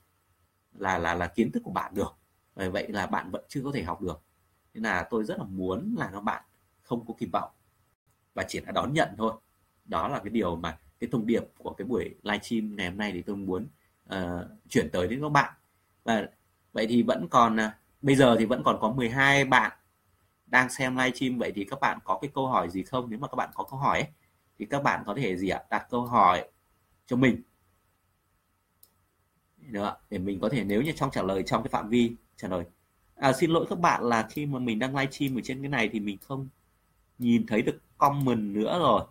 Là 0.73 0.97
là 0.97 1.13
là 1.13 1.27
kiến 1.27 1.51
thức 1.51 1.63
của 1.63 1.71
bạn 1.71 1.93
được. 1.93 2.15
Bởi 2.55 2.69
vậy 2.69 2.87
là 2.87 3.07
bạn 3.07 3.31
vẫn 3.31 3.45
chưa 3.47 3.61
có 3.63 3.71
thể 3.73 3.83
học 3.83 4.01
được. 4.01 4.21
Nên 4.73 4.83
là 4.83 5.07
tôi 5.09 5.23
rất 5.23 5.37
là 5.37 5.43
muốn 5.43 5.95
là 5.97 6.09
các 6.13 6.19
bạn 6.21 6.43
không 6.81 7.05
có 7.07 7.13
kỳ 7.17 7.25
vọng 7.25 7.49
và 8.33 8.45
chỉ 8.47 8.59
là 8.59 8.71
đón 8.71 8.93
nhận 8.93 9.09
thôi. 9.17 9.33
Đó 9.85 10.07
là 10.07 10.19
cái 10.19 10.29
điều 10.29 10.55
mà 10.55 10.77
cái 10.99 11.09
thông 11.11 11.25
điệp 11.25 11.43
của 11.57 11.73
cái 11.73 11.85
buổi 11.85 12.15
livestream 12.23 12.75
ngày 12.75 12.89
hôm 12.89 12.97
nay 12.97 13.11
thì 13.11 13.21
tôi 13.21 13.35
muốn 13.35 13.67
uh, 14.13 14.19
chuyển 14.69 14.89
tới 14.91 15.07
đến 15.07 15.21
các 15.21 15.29
bạn. 15.29 15.53
Và 16.03 16.27
vậy 16.73 16.87
thì 16.87 17.03
vẫn 17.03 17.27
còn 17.29 17.55
uh, 17.55 17.71
bây 18.01 18.15
giờ 18.15 18.35
thì 18.39 18.45
vẫn 18.45 18.63
còn 18.63 18.77
có 18.81 18.91
12 18.91 19.45
bạn 19.45 19.71
đang 20.45 20.69
xem 20.69 20.97
livestream. 20.97 21.37
Vậy 21.37 21.51
thì 21.55 21.63
các 21.63 21.79
bạn 21.81 21.99
có 22.03 22.19
cái 22.21 22.31
câu 22.33 22.47
hỏi 22.47 22.69
gì 22.69 22.83
không? 22.83 23.09
Nếu 23.09 23.19
mà 23.19 23.27
các 23.27 23.35
bạn 23.35 23.49
có 23.53 23.63
câu 23.63 23.79
hỏi 23.79 23.99
ấy, 23.99 24.09
thì 24.59 24.65
các 24.65 24.83
bạn 24.83 25.03
có 25.05 25.15
thể 25.17 25.37
gì 25.37 25.49
ạ? 25.49 25.63
Đặt 25.69 25.87
câu 25.89 26.05
hỏi 26.05 26.47
cho 27.05 27.15
mình. 27.15 27.41
Được 29.57 29.91
để 30.09 30.17
mình 30.17 30.39
có 30.39 30.49
thể 30.49 30.63
nếu 30.63 30.81
như 30.81 30.91
trong 30.91 31.11
trả 31.11 31.21
lời 31.21 31.43
trong 31.43 31.63
cái 31.63 31.69
phạm 31.69 31.89
vi 31.89 32.15
trả 32.37 32.47
lời. 32.47 32.65
À, 33.15 33.33
xin 33.33 33.51
lỗi 33.51 33.65
các 33.69 33.79
bạn 33.79 34.03
là 34.03 34.27
khi 34.29 34.45
mà 34.45 34.59
mình 34.59 34.79
đang 34.79 34.95
livestream 34.95 35.37
ở 35.37 35.41
trên 35.43 35.61
cái 35.61 35.69
này 35.69 35.89
thì 35.93 35.99
mình 35.99 36.17
không 36.21 36.47
nhìn 37.17 37.45
thấy 37.47 37.61
được 37.61 37.79
comment 37.97 38.55
nữa 38.55 38.79
rồi. 38.79 39.01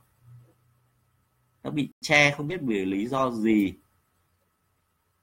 Nó 1.63 1.71
bị 1.71 1.89
che 2.01 2.31
không 2.31 2.49
biết 2.49 2.61
vì 2.63 2.85
lý 2.85 3.07
do 3.07 3.31
gì. 3.31 3.75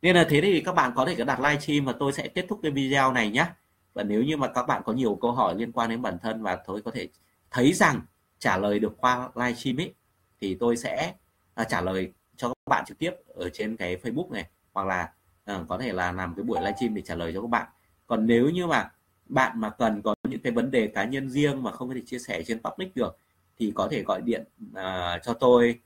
Nên 0.01 0.15
là 0.15 0.27
thế 0.29 0.41
thì 0.41 0.61
các 0.61 0.75
bạn 0.75 0.91
có 0.95 1.05
thể 1.05 1.25
đặt 1.25 1.39
livestream 1.39 1.85
và 1.85 1.93
tôi 1.99 2.13
sẽ 2.13 2.27
kết 2.27 2.45
thúc 2.49 2.59
cái 2.63 2.71
video 2.71 3.13
này 3.13 3.31
nhé 3.31 3.45
và 3.93 4.03
nếu 4.03 4.23
như 4.23 4.37
mà 4.37 4.47
các 4.47 4.63
bạn 4.63 4.81
có 4.85 4.93
nhiều 4.93 5.17
câu 5.21 5.31
hỏi 5.31 5.55
liên 5.55 5.71
quan 5.71 5.89
đến 5.89 6.01
bản 6.01 6.17
thân 6.21 6.43
và 6.43 6.55
tôi 6.55 6.81
có 6.81 6.91
thể 6.91 7.07
thấy 7.51 7.73
rằng 7.73 8.01
trả 8.39 8.57
lời 8.57 8.79
được 8.79 8.93
qua 8.97 9.29
livestream 9.35 9.79
ấy 9.79 9.93
thì 10.41 10.57
tôi 10.59 10.77
sẽ 10.77 11.13
uh, 11.61 11.67
trả 11.69 11.81
lời 11.81 12.13
cho 12.35 12.47
các 12.47 12.69
bạn 12.69 12.85
trực 12.87 12.97
tiếp 12.97 13.11
ở 13.27 13.49
trên 13.49 13.77
cái 13.77 13.97
Facebook 13.97 14.31
này 14.31 14.45
hoặc 14.73 14.87
là 14.87 15.13
uh, 15.61 15.67
có 15.67 15.77
thể 15.77 15.93
là 15.93 16.11
làm 16.11 16.35
cái 16.35 16.43
buổi 16.43 16.59
livestream 16.61 16.95
để 16.95 17.01
trả 17.01 17.15
lời 17.15 17.31
cho 17.33 17.41
các 17.41 17.49
bạn. 17.49 17.67
Còn 18.07 18.25
nếu 18.25 18.49
như 18.49 18.67
mà 18.67 18.91
bạn 19.25 19.59
mà 19.59 19.69
cần 19.69 20.01
có 20.01 20.15
những 20.27 20.41
cái 20.41 20.51
vấn 20.51 20.71
đề 20.71 20.87
cá 20.87 21.03
nhân 21.03 21.29
riêng 21.29 21.63
mà 21.63 21.71
không 21.71 21.87
có 21.87 21.93
thể 21.95 22.01
chia 22.05 22.19
sẻ 22.19 22.43
trên 22.43 22.61
public 22.63 22.95
được 22.95 23.17
thì 23.57 23.71
có 23.75 23.87
thể 23.91 24.03
gọi 24.03 24.21
điện 24.21 24.43
uh, 24.71 25.23
cho 25.23 25.33
tôi 25.33 25.79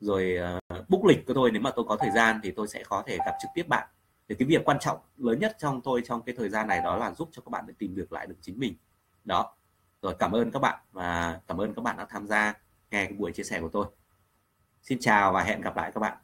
rồi 0.00 0.38
uh, 0.78 0.88
book 0.88 1.04
lịch 1.04 1.26
của 1.26 1.34
tôi. 1.34 1.50
Nếu 1.50 1.62
mà 1.62 1.70
tôi 1.76 1.84
có 1.88 1.96
thời 1.96 2.10
gian 2.10 2.40
thì 2.42 2.50
tôi 2.50 2.68
sẽ 2.68 2.82
có 2.88 3.02
thể 3.06 3.16
gặp 3.16 3.34
trực 3.42 3.50
tiếp 3.54 3.68
bạn. 3.68 3.88
Thì 4.28 4.34
cái 4.34 4.48
việc 4.48 4.64
quan 4.64 4.78
trọng 4.80 4.98
lớn 5.16 5.38
nhất 5.38 5.56
trong 5.58 5.80
tôi 5.80 6.02
trong 6.04 6.22
cái 6.22 6.34
thời 6.38 6.48
gian 6.48 6.68
này 6.68 6.80
đó 6.84 6.96
là 6.96 7.12
giúp 7.12 7.28
cho 7.32 7.42
các 7.42 7.50
bạn 7.50 7.64
để 7.68 7.74
tìm 7.78 7.94
được 7.94 8.12
lại 8.12 8.26
được 8.26 8.36
chính 8.40 8.58
mình. 8.58 8.74
Đó. 9.24 9.54
Rồi 10.02 10.14
cảm 10.18 10.32
ơn 10.32 10.50
các 10.50 10.58
bạn 10.58 10.78
và 10.92 11.40
cảm 11.46 11.60
ơn 11.60 11.74
các 11.74 11.82
bạn 11.82 11.96
đã 11.96 12.06
tham 12.10 12.26
gia 12.26 12.54
nghe 12.90 13.06
cái 13.06 13.14
buổi 13.18 13.32
chia 13.32 13.42
sẻ 13.42 13.60
của 13.60 13.68
tôi. 13.68 13.86
Xin 14.82 14.98
chào 15.00 15.32
và 15.32 15.42
hẹn 15.42 15.60
gặp 15.60 15.76
lại 15.76 15.90
các 15.94 16.00
bạn. 16.00 16.18